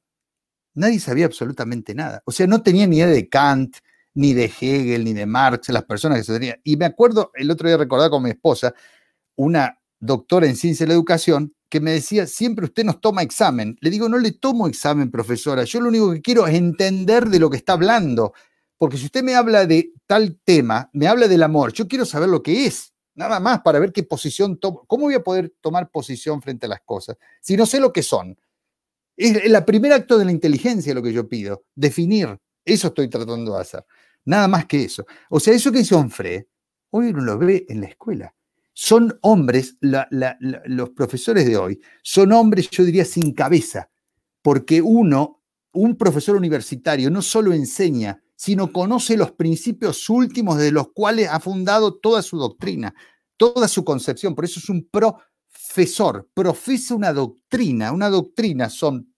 Nadie 0.73 0.99
sabía 0.99 1.26
absolutamente 1.26 1.94
nada. 1.94 2.23
O 2.26 2.32
sea, 2.32 2.48
no 2.48 2.61
tenía 2.61 2.88
ni 2.88 2.98
idea 2.98 3.07
de 3.07 3.28
Kant, 3.28 3.78
ni 4.14 4.34
de 4.34 4.45
Hegel, 4.45 5.03
ni 5.03 5.14
de 5.14 5.26
Marx, 5.26 5.69
las 5.69 5.84
personas 5.84 6.19
que 6.19 6.23
se 6.23 6.34
tenían. 6.34 6.60
Y 6.64 6.78
me 6.78 6.86
acuerdo, 6.86 7.32
el 7.36 7.52
otro 7.52 7.68
día 7.68 7.78
recordaba 7.78 8.10
con 8.10 8.23
mi 8.23 8.30
esposa, 8.30 8.73
una 9.36 9.78
doctora 9.99 10.48
en 10.48 10.56
ciencia 10.56 10.86
de 10.86 10.90
la 10.90 10.95
educación, 10.95 11.53
que 11.72 11.80
me 11.80 11.91
decía, 11.91 12.27
siempre 12.27 12.65
usted 12.65 12.84
nos 12.84 12.99
toma 12.99 13.23
examen. 13.23 13.77
Le 13.80 13.89
digo, 13.89 14.10
no 14.10 14.18
le 14.19 14.34
tomo 14.34 14.68
examen, 14.68 15.10
profesora, 15.10 15.64
yo 15.64 15.80
lo 15.80 15.88
único 15.88 16.11
que 16.11 16.22
quiero 16.22 16.45
es 16.45 16.53
entender 16.53 17.30
de 17.30 17.39
lo 17.39 17.49
que 17.49 17.56
está 17.56 17.73
hablando. 17.73 18.34
Porque 18.77 18.98
si 18.98 19.06
usted 19.06 19.23
me 19.23 19.35
habla 19.35 19.65
de 19.65 19.93
tal 20.06 20.38
tema, 20.43 20.89
me 20.91 21.07
habla 21.07 21.30
del 21.30 21.41
amor, 21.41 21.72
yo 21.72 21.88
quiero 21.88 22.06
saber 22.06 22.27
lo 22.27 22.43
que 22.43 22.65
es, 22.65 22.93
nada 23.15 23.39
más 23.39 23.61
para 23.61 23.80
ver 23.80 23.93
qué 23.93 24.03
posición 24.03 24.60
tomo. 24.60 24.84
¿Cómo 24.85 25.06
voy 25.06 25.14
a 25.14 25.23
poder 25.23 25.53
tomar 25.61 25.89
posición 25.89 26.41
frente 26.41 26.65
a 26.65 26.69
las 26.69 26.81
cosas 26.81 27.15
si 27.39 27.56
no 27.56 27.65
sé 27.65 27.80
lo 27.80 27.93
que 27.93 28.03
son? 28.03 28.38
Es 29.15 29.38
el 29.38 29.64
primer 29.64 29.93
acto 29.93 30.18
de 30.18 30.26
la 30.26 30.31
inteligencia 30.31 30.93
lo 30.93 31.02
que 31.02 31.14
yo 31.14 31.30
pido, 31.30 31.64
definir. 31.73 32.38
Eso 32.65 32.89
estoy 32.89 33.07
tratando 33.07 33.56
de 33.56 33.61
hacer. 33.61 33.85
Nada 34.26 34.49
más 34.49 34.65
que 34.65 34.84
eso. 34.84 35.06
O 35.30 35.39
sea, 35.39 35.53
eso 35.53 35.72
que 35.72 35.80
hizo 35.80 35.98
Onfre, 35.98 36.49
hoy 36.89 37.07
uno 37.07 37.22
lo 37.22 37.38
ve 37.38 37.65
en 37.69 37.80
la 37.80 37.88
escuela. 37.88 38.35
Son 38.73 39.18
hombres, 39.22 39.77
los 39.81 40.89
profesores 40.91 41.45
de 41.45 41.57
hoy, 41.57 41.80
son 42.03 42.31
hombres, 42.31 42.69
yo 42.69 42.84
diría, 42.84 43.06
sin 43.06 43.34
cabeza, 43.34 43.89
porque 44.41 44.81
uno, 44.81 45.41
un 45.73 45.98
profesor 45.98 46.35
universitario, 46.35 47.10
no 47.10 47.22
solo 47.22 47.53
enseña, 47.53 48.23
sino 48.41 48.72
conoce 48.73 49.18
los 49.18 49.34
principios 49.34 50.10
últimos 50.10 50.57
de 50.57 50.72
los 50.72 50.93
cuales 50.93 51.30
ha 51.30 51.39
fundado 51.39 51.99
toda 51.99 52.23
su 52.23 52.38
doctrina, 52.38 52.95
toda 53.38 53.68
su 53.68 53.84
concepción. 53.84 54.34
Por 54.34 54.45
eso 54.45 54.60
es 54.60 54.68
un 54.68 54.89
profesor, 54.89 56.27
profesa 56.34 56.95
una 56.95 57.14
doctrina. 57.14 57.91
Una 57.91 58.10
doctrina 58.10 58.69
son 58.69 59.14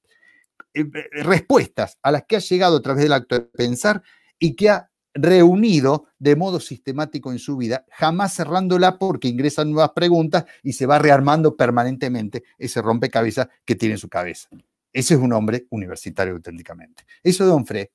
eh, 0.73 0.81
eh, 0.81 1.23
respuestas 1.23 1.97
a 2.01 2.11
las 2.11 2.25
que 2.27 2.35
ha 2.35 2.39
llegado 2.39 2.75
a 2.75 2.81
través 2.81 3.03
del 3.03 3.13
acto 3.13 3.35
de 3.35 3.41
pensar 3.41 4.03
y 4.37 4.55
que 4.57 4.69
ha 4.69 4.91
reunido 5.13 6.07
de 6.19 6.35
modo 6.35 6.59
sistemático 6.59 7.31
en 7.31 7.39
su 7.39 7.57
vida, 7.57 7.85
jamás 7.91 8.35
cerrándola 8.35 8.97
porque 8.97 9.27
ingresan 9.27 9.71
nuevas 9.71 9.91
preguntas 9.91 10.45
y 10.63 10.73
se 10.73 10.85
va 10.85 10.99
rearmando 10.99 11.55
permanentemente 11.55 12.43
ese 12.57 12.81
rompecabezas 12.81 13.47
que 13.65 13.75
tiene 13.75 13.95
en 13.95 13.99
su 13.99 14.09
cabeza. 14.09 14.49
Ese 14.91 15.15
es 15.15 15.19
un 15.19 15.33
hombre 15.33 15.65
universitario 15.69 16.33
auténticamente. 16.33 17.03
Eso 17.23 17.45
de 17.45 17.51
Onfré, 17.51 17.91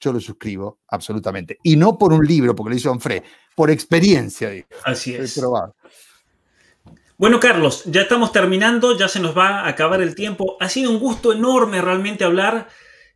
yo 0.00 0.12
lo 0.12 0.20
suscribo 0.20 0.80
absolutamente. 0.88 1.58
Y 1.62 1.76
no 1.76 1.98
por 1.98 2.12
un 2.12 2.24
libro, 2.26 2.54
porque 2.54 2.70
lo 2.70 2.76
hizo 2.76 2.90
Onfré, 2.90 3.22
por 3.54 3.70
experiencia. 3.70 4.50
Así 4.84 5.14
es. 5.14 5.40
Bueno, 7.18 7.40
Carlos, 7.40 7.82
ya 7.86 8.02
estamos 8.02 8.30
terminando, 8.30 8.96
ya 8.96 9.08
se 9.08 9.20
nos 9.20 9.36
va 9.36 9.60
a 9.60 9.68
acabar 9.68 10.00
el 10.00 10.14
tiempo. 10.14 10.56
Ha 10.60 10.68
sido 10.68 10.90
un 10.90 11.00
gusto 11.00 11.32
enorme 11.32 11.82
realmente 11.82 12.24
hablar 12.24 12.68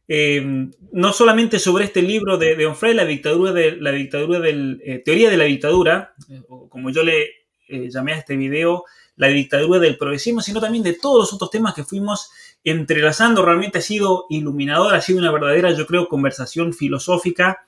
Em, 0.09 0.71
no 0.91 1.13
solamente 1.13 1.59
sobre 1.59 1.85
este 1.85 2.03
libro 2.03 2.37
de, 2.37 2.57
de 2.57 2.67
Onfray, 2.67 2.95
la 2.95 3.05
dictadura 3.05 3.53
de 3.53 3.77
la 3.77 3.93
dictadura 3.93 4.41
del, 4.41 4.83
eh, 4.85 4.99
teoría 4.99 5.31
de 5.31 5.37
la 5.37 5.45
dictadura, 5.45 6.15
eh, 6.29 6.43
como 6.69 6.91
yo 6.91 7.05
le 7.05 7.29
eh, 7.69 7.89
llamé 7.89 8.13
a 8.13 8.19
este 8.19 8.37
video, 8.37 8.85
la 9.17 9.29
dictadura 9.29 9.79
del 9.79 9.97
progresismo, 9.97 10.41
sino 10.41 10.61
también 10.61 10.83
de 10.83 10.95
todos 10.95 11.21
los 11.21 11.33
otros 11.33 11.51
temas 11.51 11.75
que 11.75 11.85
fuimos 11.85 12.31
entrelazando. 12.65 13.45
Realmente 13.45 13.79
ha 13.79 13.83
sido 13.83 14.27
iluminador, 14.29 14.95
ha 14.95 15.01
sido 15.01 15.21
una 15.21 15.31
verdadera, 15.31 15.73
yo 15.73 15.87
creo, 15.87 16.09
conversación 16.09 16.73
filosófica. 16.73 17.65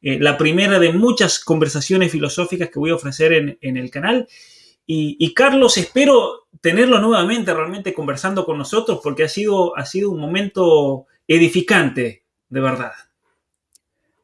la 0.00 0.36
primera 0.38 0.78
de 0.78 0.92
muchas 0.92 1.40
conversaciones 1.40 2.12
filosóficas 2.12 2.70
que 2.70 2.78
voy 2.78 2.90
a 2.90 2.94
ofrecer 2.96 3.32
en, 3.32 3.58
en 3.60 3.76
el 3.76 3.90
canal. 3.90 4.28
Y, 4.86 5.16
y, 5.18 5.34
Carlos, 5.34 5.76
espero 5.78 6.46
tenerlo 6.60 7.00
nuevamente 7.00 7.52
realmente 7.54 7.94
conversando 7.94 8.44
con 8.44 8.58
nosotros 8.58 9.00
porque 9.02 9.24
ha 9.24 9.28
sido, 9.28 9.76
ha 9.76 9.84
sido 9.84 10.10
un 10.10 10.20
momento 10.20 11.06
edificante, 11.28 12.24
de 12.48 12.60
verdad. 12.60 12.92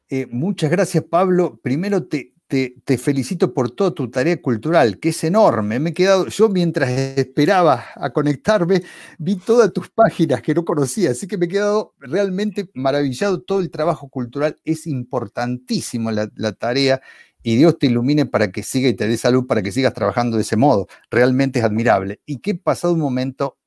Eh, 0.09 0.26
muchas 0.31 0.70
gracias, 0.70 1.05
Pablo. 1.05 1.60
Primero 1.62 2.05
te, 2.06 2.32
felicito 2.98 3.52
por 3.52 3.70
toda 3.70 3.93
tu 3.93 4.10
tarea 4.10 4.40
cultural, 4.40 4.98
que 4.98 5.10
es 5.10 5.24
enorme. 5.24 5.78
Me 5.81 5.90
he 5.90 5.94
quedado, 5.94 6.28
yo 6.28 6.48
mientras 6.48 6.90
esperaba 6.90 7.85
a 7.97 8.10
conectarme, 8.10 8.82
vi 9.18 9.36
todas 9.36 9.72
tus 9.72 9.90
páginas 9.90 10.40
que 10.40 10.55
no 10.55 10.64
conocía, 10.64 11.10
así 11.10 11.26
que 11.26 11.36
me 11.36 11.47
he 11.47 11.48
quedado 11.48 11.94
realmente 11.98 12.70
maravillado. 12.74 13.43
Todo 13.43 13.60
el 13.60 13.70
trabajo 13.70 14.09
cultural 14.09 14.56
es 14.64 14.86
importantísimo, 14.86 16.10
la, 16.10 16.31
la 16.36 16.52
tarea, 16.52 17.01
y 17.43 17.56
Dios 17.56 17.78
te 17.78 17.86
ilumine 17.86 18.24
para 18.24 18.51
que 18.51 18.62
siga 18.62 18.89
y 18.89 18.94
te 18.94 19.06
dé 19.06 19.18
salud 19.18 19.47
para 19.47 19.62
que 19.62 19.72
sigas 19.72 19.93
trabajando 19.93 20.36
de 20.36 20.43
ese 20.43 20.56
modo. 20.56 20.86
Realmente 21.10 21.59
es 21.59 21.64
admirable. 21.64 22.20
Y 22.24 22.39
que 22.39 22.55
pasado 22.55 22.94
un 22.94 23.01
momento 23.01 23.59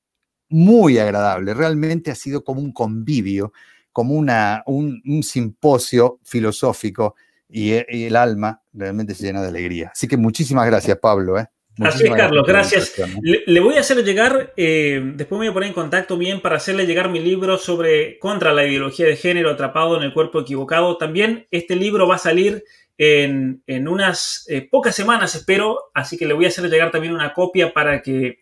muy 0.50 0.98
agradable. 0.98 1.54
Realmente 1.54 2.12
ha 2.12 2.16
sido 2.16 2.44
como 2.44 2.62
un 2.62 2.72
convivio, 2.72 3.54
como 3.92 4.14
una, 4.14 4.64
un, 4.68 5.24
simposio 5.24 6.20
filosófico 6.24 7.16
y, 7.50 7.72
el 7.72 8.16
alma 8.16 8.62
realmente 8.74 9.16
se 9.16 9.24
llena 9.24 9.42
de 9.42 9.50
alegría. 9.50 9.92
Así 9.94 10.08
que 10.08 10.18
muchísimas 10.18 10.66
gracias, 10.68 10.98
Pablo. 11.00 11.40
¿eh? 11.40 11.48
Así 11.80 12.06
es, 12.06 12.14
Carlos, 12.14 12.46
gracias. 12.48 12.98
¿eh? 13.00 13.44
Le, 13.46 13.60
voy 13.60 13.76
a 13.76 13.82
hacer 13.82 14.04
llegar, 14.04 14.54
eh, 14.58 15.02
después 15.16 15.40
me 15.40 15.46
voy 15.46 15.52
a 15.52 15.54
poner 15.54 15.70
en 15.70 15.74
contacto 15.74 16.18
bien 16.18 16.42
para 16.42 16.58
hacerle 16.58 16.86
llegar 16.86 17.10
mi 17.10 17.20
libro 17.20 17.58
sobre 17.58 18.18
contra 18.20 18.54
la 18.54 18.66
ideología 18.66 19.06
de 19.06 19.16
género 19.16 19.52
atrapado 19.52 19.98
en 19.98 20.04
el 20.04 20.14
cuerpo 20.14 20.42
equivocado. 20.42 20.98
También 20.98 21.48
este 21.52 21.76
libro 21.76 22.08
va 22.08 22.16
a 22.16 22.20
salir 22.20 22.64
en, 23.00 23.62
unas 23.88 24.48
pocas 24.72 24.96
semanas, 24.96 25.36
espero, 25.36 25.92
así 25.94 26.18
que 26.18 26.26
le 26.26 26.34
voy 26.34 26.46
a 26.46 26.48
hacer 26.48 26.68
llegar 26.70 26.92
también 26.92 27.14
una 27.14 27.34
copia 27.34 27.74
para 27.74 28.02
que 28.02 28.40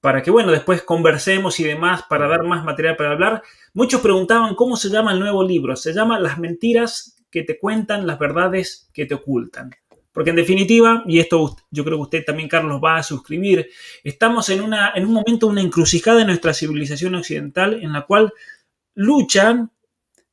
para 0.00 0.22
que, 0.22 0.30
bueno, 0.30 0.50
después 0.50 0.82
conversemos 0.82 1.60
y 1.60 1.64
demás, 1.64 2.04
para 2.08 2.26
dar 2.26 2.44
más 2.44 2.64
material 2.64 2.96
para 2.96 3.12
hablar. 3.12 3.42
Muchos 3.74 4.00
preguntaban 4.00 4.54
cómo 4.54 4.76
se 4.76 4.88
llama 4.88 5.12
el 5.12 5.20
nuevo 5.20 5.44
libro. 5.44 5.76
Se 5.76 5.92
llama 5.92 6.18
Las 6.18 6.38
mentiras 6.38 7.22
que 7.30 7.42
te 7.42 7.58
cuentan, 7.58 8.06
las 8.06 8.18
verdades 8.18 8.90
que 8.92 9.06
te 9.06 9.14
ocultan. 9.14 9.70
Porque 10.12 10.30
en 10.30 10.36
definitiva, 10.36 11.04
y 11.06 11.20
esto 11.20 11.56
yo 11.70 11.84
creo 11.84 11.98
que 11.98 12.02
usted 12.02 12.24
también, 12.24 12.48
Carlos, 12.48 12.80
va 12.82 12.96
a 12.96 13.02
suscribir, 13.02 13.68
estamos 14.02 14.48
en, 14.48 14.60
una, 14.62 14.92
en 14.94 15.06
un 15.06 15.12
momento, 15.12 15.46
una 15.46 15.60
encrucijada 15.60 16.22
en 16.22 16.26
nuestra 16.26 16.52
civilización 16.52 17.14
occidental 17.14 17.74
en 17.80 17.92
la 17.92 18.06
cual 18.06 18.32
luchan 18.94 19.70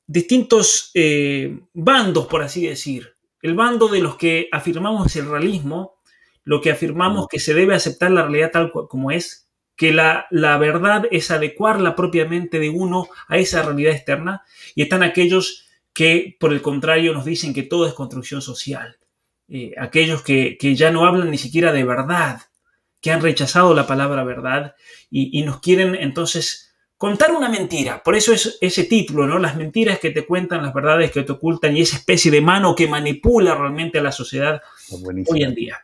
distintos 0.07 0.91
eh, 0.95 1.59
bandos, 1.73 2.25
por 2.27 2.41
así 2.41 2.65
decir. 2.65 3.13
El 3.41 3.53
bando 3.53 3.87
de 3.87 3.99
los 3.99 4.15
que 4.15 4.47
afirmamos 4.51 5.15
el 5.15 5.29
realismo, 5.29 5.99
lo 6.43 6.59
que 6.59 6.71
afirmamos 6.71 7.27
que 7.27 7.39
se 7.39 7.53
debe 7.53 7.75
aceptar 7.75 8.09
la 8.09 8.23
realidad 8.23 8.51
tal 8.51 8.71
como 8.71 9.11
es, 9.11 9.46
que 9.77 9.93
la, 9.93 10.27
verdad 10.31 11.03
es 11.11 11.29
adecuarla 11.29 11.95
propiamente 11.95 12.59
de 12.59 12.69
uno 12.69 13.07
a 13.27 13.37
esa 13.37 13.61
realidad 13.61 13.93
externa, 13.93 14.43
y 14.75 14.81
están 14.81 15.03
aquellos 15.03 15.67
que, 15.93 16.35
por 16.39 16.51
el 16.51 16.61
contrario, 16.61 17.13
nos 17.13 17.25
dicen 17.25 17.53
que 17.53 17.63
todo 17.63 17.87
es 17.87 17.93
construcción 17.93 18.41
social. 18.41 18.97
Eh, 19.47 19.73
aquellos 19.79 20.23
que, 20.23 20.57
ya 20.75 20.91
no 20.91 21.05
hablan 21.05 21.31
ni 21.31 21.37
siquiera 21.37 21.71
de 21.71 21.83
verdad, 21.83 22.41
que 22.99 23.11
han 23.11 23.21
rechazado 23.21 23.75
la 23.75 23.85
palabra 23.85 24.23
verdad 24.23 24.75
y, 25.11 25.43
nos 25.43 25.59
quieren 25.61 25.93
entonces 25.95 26.73
contar 26.97 27.31
una 27.31 27.47
mentira. 27.47 28.01
Por 28.03 28.15
eso 28.15 28.33
es 28.33 28.57
ese 28.59 28.85
título, 28.85 29.27
¿no? 29.27 29.37
Las 29.37 29.55
mentiras 29.55 29.99
que 29.99 30.09
te 30.09 30.25
cuentan, 30.25 30.63
las 30.63 30.73
verdades 30.73 31.11
que 31.11 31.21
te 31.21 31.33
ocultan 31.33 31.77
y 31.77 31.81
esa 31.81 31.97
especie 31.97 32.31
de 32.31 32.41
mano 32.41 32.75
que 32.75 32.87
manipula 32.87 33.53
realmente 33.53 33.99
a 33.99 34.03
la 34.03 34.11
sociedad 34.11 34.59
hoy 35.27 35.43
en 35.43 35.53
día. 35.53 35.83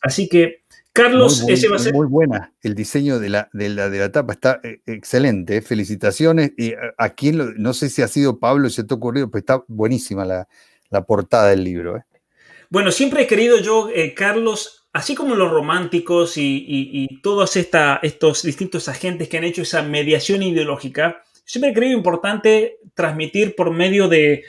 Así 0.00 0.28
que 0.28 0.61
Carlos, 0.92 1.42
muy, 1.42 1.52
ese 1.54 1.68
va 1.68 1.76
a 1.76 1.78
ser. 1.78 1.94
Muy 1.94 2.06
buena. 2.06 2.52
El 2.62 2.74
diseño 2.74 3.18
de 3.18 3.30
la, 3.30 3.48
de 3.52 3.70
la, 3.70 3.88
de 3.88 3.98
la 3.98 4.12
tapa 4.12 4.34
está 4.34 4.60
eh, 4.62 4.80
excelente. 4.86 5.56
Eh. 5.56 5.62
Felicitaciones. 5.62 6.52
Y 6.58 6.74
a, 6.98 7.10
quien, 7.10 7.54
no 7.56 7.72
sé 7.72 7.88
si 7.88 8.02
ha 8.02 8.08
sido 8.08 8.38
Pablo, 8.38 8.68
si 8.68 8.86
te 8.86 8.92
ha 8.92 8.96
ocurrido, 8.96 9.30
pero 9.30 9.40
está 9.40 9.64
buenísima 9.68 10.24
la, 10.24 10.46
portada 11.06 11.48
del 11.48 11.64
libro. 11.64 11.96
Eh. 11.96 12.02
Bueno, 12.68 12.90
siempre 12.90 13.22
he 13.22 13.26
querido 13.26 13.58
yo, 13.58 13.88
Carlos, 14.14 14.86
así 14.92 15.14
como 15.14 15.34
los 15.34 15.50
románticos 15.50 16.34
y, 16.36 17.20
todos 17.22 17.56
estos 17.56 18.42
distintos 18.42 18.88
agentes 18.88 19.28
que 19.28 19.38
han 19.38 19.44
hecho 19.44 19.62
esa 19.62 19.82
mediación 19.82 20.42
ideológica, 20.42 21.22
siempre 21.44 21.70
he 21.70 21.74
creído 21.74 21.96
importante 21.96 22.78
transmitir 22.94 23.54
por 23.54 23.70
medio 23.70 24.08
de 24.08 24.44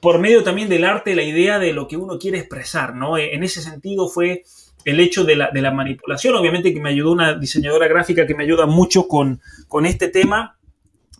por 0.00 0.18
medio 0.18 0.42
también 0.42 0.70
del 0.70 0.84
arte 0.84 1.14
la 1.14 1.22
idea 1.22 1.58
de 1.58 1.74
lo 1.74 1.86
que 1.86 1.98
uno 1.98 2.18
quiere 2.18 2.38
expresar, 2.38 2.94
¿no? 2.94 3.18
En 3.18 3.44
ese 3.44 3.60
sentido 3.60 4.08
fue 4.08 4.44
el 4.84 5.00
hecho 5.00 5.24
de 5.24 5.36
la, 5.36 5.50
de 5.50 5.62
la, 5.62 5.70
manipulación. 5.70 6.34
Obviamente 6.34 6.72
que 6.72 6.80
me 6.80 6.90
ayudó 6.90 7.12
una 7.12 7.34
diseñadora 7.34 7.88
gráfica 7.88 8.26
que 8.26 8.34
me 8.34 8.44
ayuda 8.44 8.66
mucho 8.66 9.08
con, 9.08 9.40
con 9.68 9.86
este 9.86 10.08
tema 10.08 10.58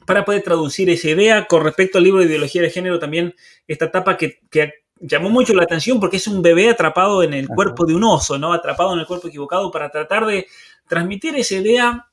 para 0.06 0.24
poder 0.24 0.42
traducir 0.42 0.88
esa 0.90 1.10
idea. 1.10 1.46
Con 1.46 1.64
respecto 1.64 1.98
al 1.98 2.04
libro 2.04 2.20
de 2.20 2.26
ideología 2.26 2.62
de 2.62 2.70
género, 2.70 2.98
también 2.98 3.34
esta 3.66 3.86
etapa 3.86 4.16
que, 4.16 4.40
que 4.50 4.72
llamó 5.00 5.30
mucho 5.30 5.54
la 5.54 5.64
atención 5.64 5.98
porque 6.00 6.18
es 6.18 6.26
un 6.26 6.42
bebé 6.42 6.70
atrapado 6.70 7.22
en 7.22 7.34
el 7.34 7.48
cuerpo 7.48 7.86
de 7.86 7.94
un 7.94 8.04
oso, 8.04 8.38
¿no? 8.38 8.52
Atrapado 8.52 8.92
en 8.94 9.00
el 9.00 9.06
cuerpo 9.06 9.28
equivocado 9.28 9.70
para 9.70 9.90
tratar 9.90 10.26
de 10.26 10.46
transmitir 10.88 11.36
esa 11.36 11.56
idea 11.56 12.06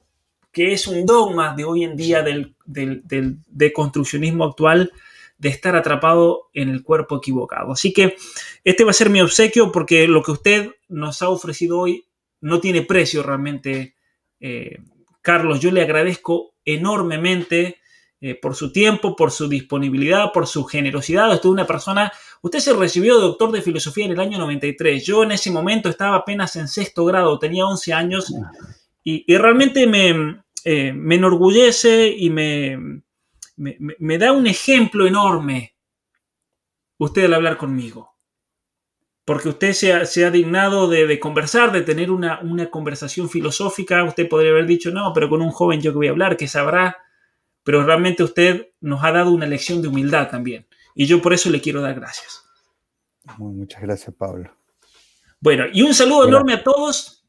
que 0.51 0.73
es 0.73 0.87
un 0.87 1.05
dogma 1.05 1.53
de 1.55 1.65
hoy 1.65 1.83
en 1.83 1.95
día 1.95 2.23
del, 2.23 2.55
del, 2.65 3.01
del 3.05 3.37
deconstruccionismo 3.47 4.45
actual 4.45 4.91
de 5.37 5.49
estar 5.49 5.75
atrapado 5.75 6.49
en 6.53 6.69
el 6.69 6.83
cuerpo 6.83 7.17
equivocado. 7.17 7.71
Así 7.71 7.93
que 7.93 8.15
este 8.63 8.83
va 8.83 8.91
a 8.91 8.93
ser 8.93 9.09
mi 9.09 9.21
obsequio 9.21 9.71
porque 9.71 10.07
lo 10.07 10.23
que 10.23 10.31
usted 10.31 10.71
nos 10.87 11.21
ha 11.21 11.29
ofrecido 11.29 11.79
hoy 11.79 12.05
no 12.41 12.59
tiene 12.59 12.81
precio 12.81 13.23
realmente. 13.23 13.95
Eh, 14.39 14.77
Carlos, 15.21 15.59
yo 15.59 15.71
le 15.71 15.81
agradezco 15.81 16.53
enormemente 16.63 17.77
eh, 18.21 18.35
por 18.35 18.55
su 18.55 18.71
tiempo, 18.71 19.15
por 19.15 19.31
su 19.31 19.47
disponibilidad, 19.47 20.31
por 20.31 20.47
su 20.47 20.63
generosidad. 20.65 21.31
Usted 21.33 21.49
es 21.49 21.53
una 21.53 21.67
persona 21.67 22.11
Usted 22.41 22.59
se 22.59 22.73
recibió 22.73 23.15
de 23.15 23.21
doctor 23.21 23.51
de 23.51 23.61
filosofía 23.61 24.05
en 24.05 24.11
el 24.11 24.19
año 24.19 24.37
93. 24.37 25.05
Yo 25.05 25.23
en 25.23 25.31
ese 25.31 25.51
momento 25.51 25.89
estaba 25.89 26.17
apenas 26.17 26.55
en 26.55 26.67
sexto 26.67 27.05
grado, 27.05 27.39
tenía 27.39 27.65
11 27.65 27.93
años 27.93 28.33
y, 29.03 29.25
realmente 29.37 29.87
me, 29.87 30.41
eh, 30.63 30.93
me, 30.93 31.15
enorgullece 31.15 32.07
y 32.07 32.29
me, 32.29 33.01
me, 33.57 34.17
da 34.17 34.31
un 34.31 34.47
ejemplo 34.47 35.05
enorme 35.07 35.75
usted 36.97 37.25
al 37.25 37.33
hablar 37.33 37.57
conmigo. 37.57 38.15
Porque 39.25 39.49
usted 39.49 39.73
se 39.73 39.91
ha, 40.25 40.31
dignado 40.31 40.87
de, 40.87 41.19
conversar, 41.19 41.73
de 41.73 41.81
tener 41.81 42.11
una, 42.11 42.39
una 42.39 42.69
conversación 42.69 43.29
filosófica. 43.29 44.05
Usted 44.05 44.29
podría 44.29 44.51
haber 44.51 44.65
dicho, 44.65 44.89
no, 44.89 45.11
pero 45.13 45.27
con 45.27 45.41
un 45.41 45.51
joven 45.51 45.81
yo 45.81 45.91
que 45.91 45.97
voy 45.97 46.07
a 46.07 46.11
hablar, 46.11 46.37
que 46.37 46.47
sabrá 46.47 46.97
pero 47.67 47.83
realmente 47.83 48.23
usted 48.23 48.69
nos 48.79 49.03
ha 49.03 49.11
dado 49.11 49.29
una 49.29 49.45
lección 49.45 49.81
de 49.81 49.89
humildad 49.89 50.29
también. 50.29 50.65
Y 50.95 51.05
yo 51.05 51.21
por 51.21 51.33
eso 51.33 51.49
le 51.49 51.59
quiero 51.59 51.81
dar 51.81 51.95
gracias. 51.95 52.45
muchas 53.37 53.81
gracias, 53.81 54.15
Pablo. 54.15 54.49
Bueno, 55.41 55.65
y 55.73 55.81
un 55.81 55.93
saludo 55.93 56.29
enorme 56.29 56.53
a 56.53 56.63
todos 56.63 57.27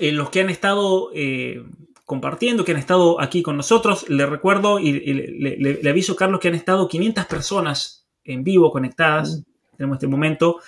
eh, 0.00 0.10
los 0.10 0.28
que 0.30 0.40
han 0.40 0.50
estado 0.50 1.12
eh, 1.14 1.64
compartiendo, 2.10 2.64
que 2.64 2.72
han 2.72 2.78
estado 2.78 3.20
aquí 3.20 3.40
con 3.40 3.56
nosotros. 3.56 4.08
Le 4.08 4.26
recuerdo 4.26 4.80
y, 4.80 4.92
le, 5.00 5.88
aviso, 5.88 6.16
Carlos, 6.16 6.40
que 6.40 6.48
han 6.48 6.56
estado 6.56 6.88
500 6.88 7.26
personas 7.26 8.06
en 8.24 8.42
vivo 8.42 8.70
conectadas. 8.72 9.38
Mm. 9.38 9.76
Tenemos 9.76 9.96
este 9.96 10.08
momento. 10.08 10.60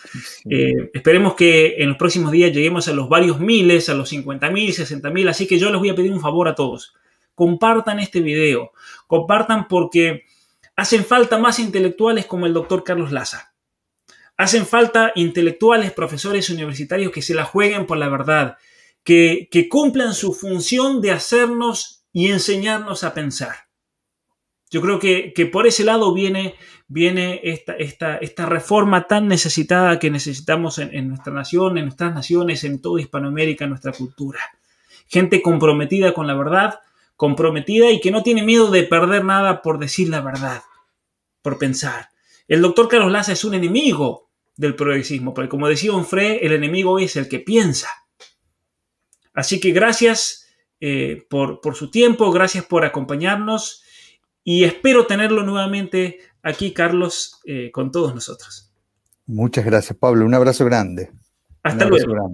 Eh, 0.49 0.91
esperemos 0.95 1.35
que 1.35 1.75
en 1.79 1.89
los 1.89 1.99
próximos 1.99 2.33
días 2.33 2.53
lleguemos 2.53 2.89
a 2.89 2.93
los 2.93 3.09
varios 3.09 3.41
miles, 3.41 3.89
a 3.89 3.95
los 3.95 4.09
50 4.09 4.51
mil, 4.51 4.73
60 4.73 5.11
mil. 5.11 5.29
Así 5.29 5.47
que 5.47 5.59
yo 5.59 5.71
les 5.71 5.79
voy 5.79 5.91
a 5.91 5.95
pedir 5.95 6.13
un 6.13 6.21
favor 6.21 6.49
a 6.49 6.55
todos 6.55 6.95
compartan 7.35 7.99
este 7.99 8.21
video, 8.21 8.73
compartan 9.07 9.69
porque 9.69 10.25
hacen 10.77 11.05
falta 11.05 11.39
más 11.39 11.59
intelectuales 11.59 12.27
como 12.27 12.47
el 12.47 12.53
doctor 12.53 12.85
Carlos 12.85 13.13
Laza. 13.13 13.55
Hacen 14.37 14.67
falta 14.67 15.13
intelectuales, 15.15 15.93
profesores 15.93 16.51
universitarios 16.51 17.13
que 17.13 17.23
se 17.23 17.35
la 17.35 17.45
jueguen 17.45 17.87
por 17.87 17.99
la 17.99 18.09
verdad, 18.09 18.57
que, 19.05 19.49
cumplan 19.71 20.15
su 20.15 20.33
función 20.33 21.01
de 21.01 21.13
hacernos 21.13 22.05
y 22.13 22.29
enseñarnos 22.29 23.05
a 23.05 23.15
pensar. 23.15 23.55
Yo 24.71 24.81
creo 24.81 24.99
que, 24.99 25.51
por 25.53 25.67
ese 25.67 25.85
lado 25.85 26.15
viene, 26.15 26.55
viene 26.89 27.41
esta, 27.45 27.75
esta, 27.75 28.17
esta, 28.17 28.47
reforma 28.47 29.07
tan 29.07 29.29
necesitada 29.29 29.99
que 29.99 30.11
necesitamos 30.11 30.79
en, 30.79 31.09
nuestra 31.09 31.33
nación, 31.33 31.77
en 31.79 31.85
nuestras 31.85 32.15
naciones, 32.15 32.65
en 32.65 32.81
toda 32.81 33.01
Hispanoamérica, 33.01 33.65
en 33.65 33.71
nuestra 33.71 33.93
cultura. 33.93 34.41
Gente 35.09 35.43
comprometida 35.43 36.15
con 36.15 36.27
la 36.27 36.35
verdad, 36.35 36.81
comprometida 37.17 37.91
y 37.91 38.01
que 38.01 38.11
no 38.11 38.23
tiene 38.23 38.43
miedo 38.43 38.71
de 38.71 38.85
perder 38.85 39.25
nada 39.25 39.61
por 39.61 39.79
decir 39.79 40.09
la 40.09 40.21
verdad, 40.21 40.63
por 41.43 41.59
pensar. 41.59 42.09
El 42.49 42.63
doctor 42.63 42.89
Carlos 42.89 43.13
Laza 43.13 43.33
es 43.33 43.45
un 43.45 43.55
enemigo 43.55 44.31
del 44.57 44.75
progresismo, 44.75 45.35
porque 45.35 45.49
como 45.49 45.69
decía 45.69 45.93
Onfray, 45.93 46.39
el 46.43 46.53
enemigo 46.53 46.99
es 46.99 47.17
el 47.17 47.29
que 47.29 47.41
piensa. 47.41 47.89
Así 49.35 49.61
que 49.61 49.73
gracias 49.73 50.47
eh, 50.81 51.27
por, 51.29 51.61
su 51.75 51.91
tiempo, 51.91 52.31
gracias 52.33 52.65
por 52.65 52.85
acompañarnos 52.85 53.83
y 54.45 54.65
espero 54.65 55.07
tenerlo 55.07 55.43
nuevamente 55.45 56.19
aquí, 56.43 56.73
Carlos, 56.73 57.41
eh, 57.45 57.71
con 57.71 57.91
todos 57.91 58.15
nosotros. 58.15 58.73
Muchas 59.27 59.65
gracias, 59.65 59.97
Pablo. 59.97 60.27
Un 60.27 60.35
abrazo 60.35 60.65
grande. 60.65 61.11
Hasta 61.63 61.85
luego. 61.85 62.33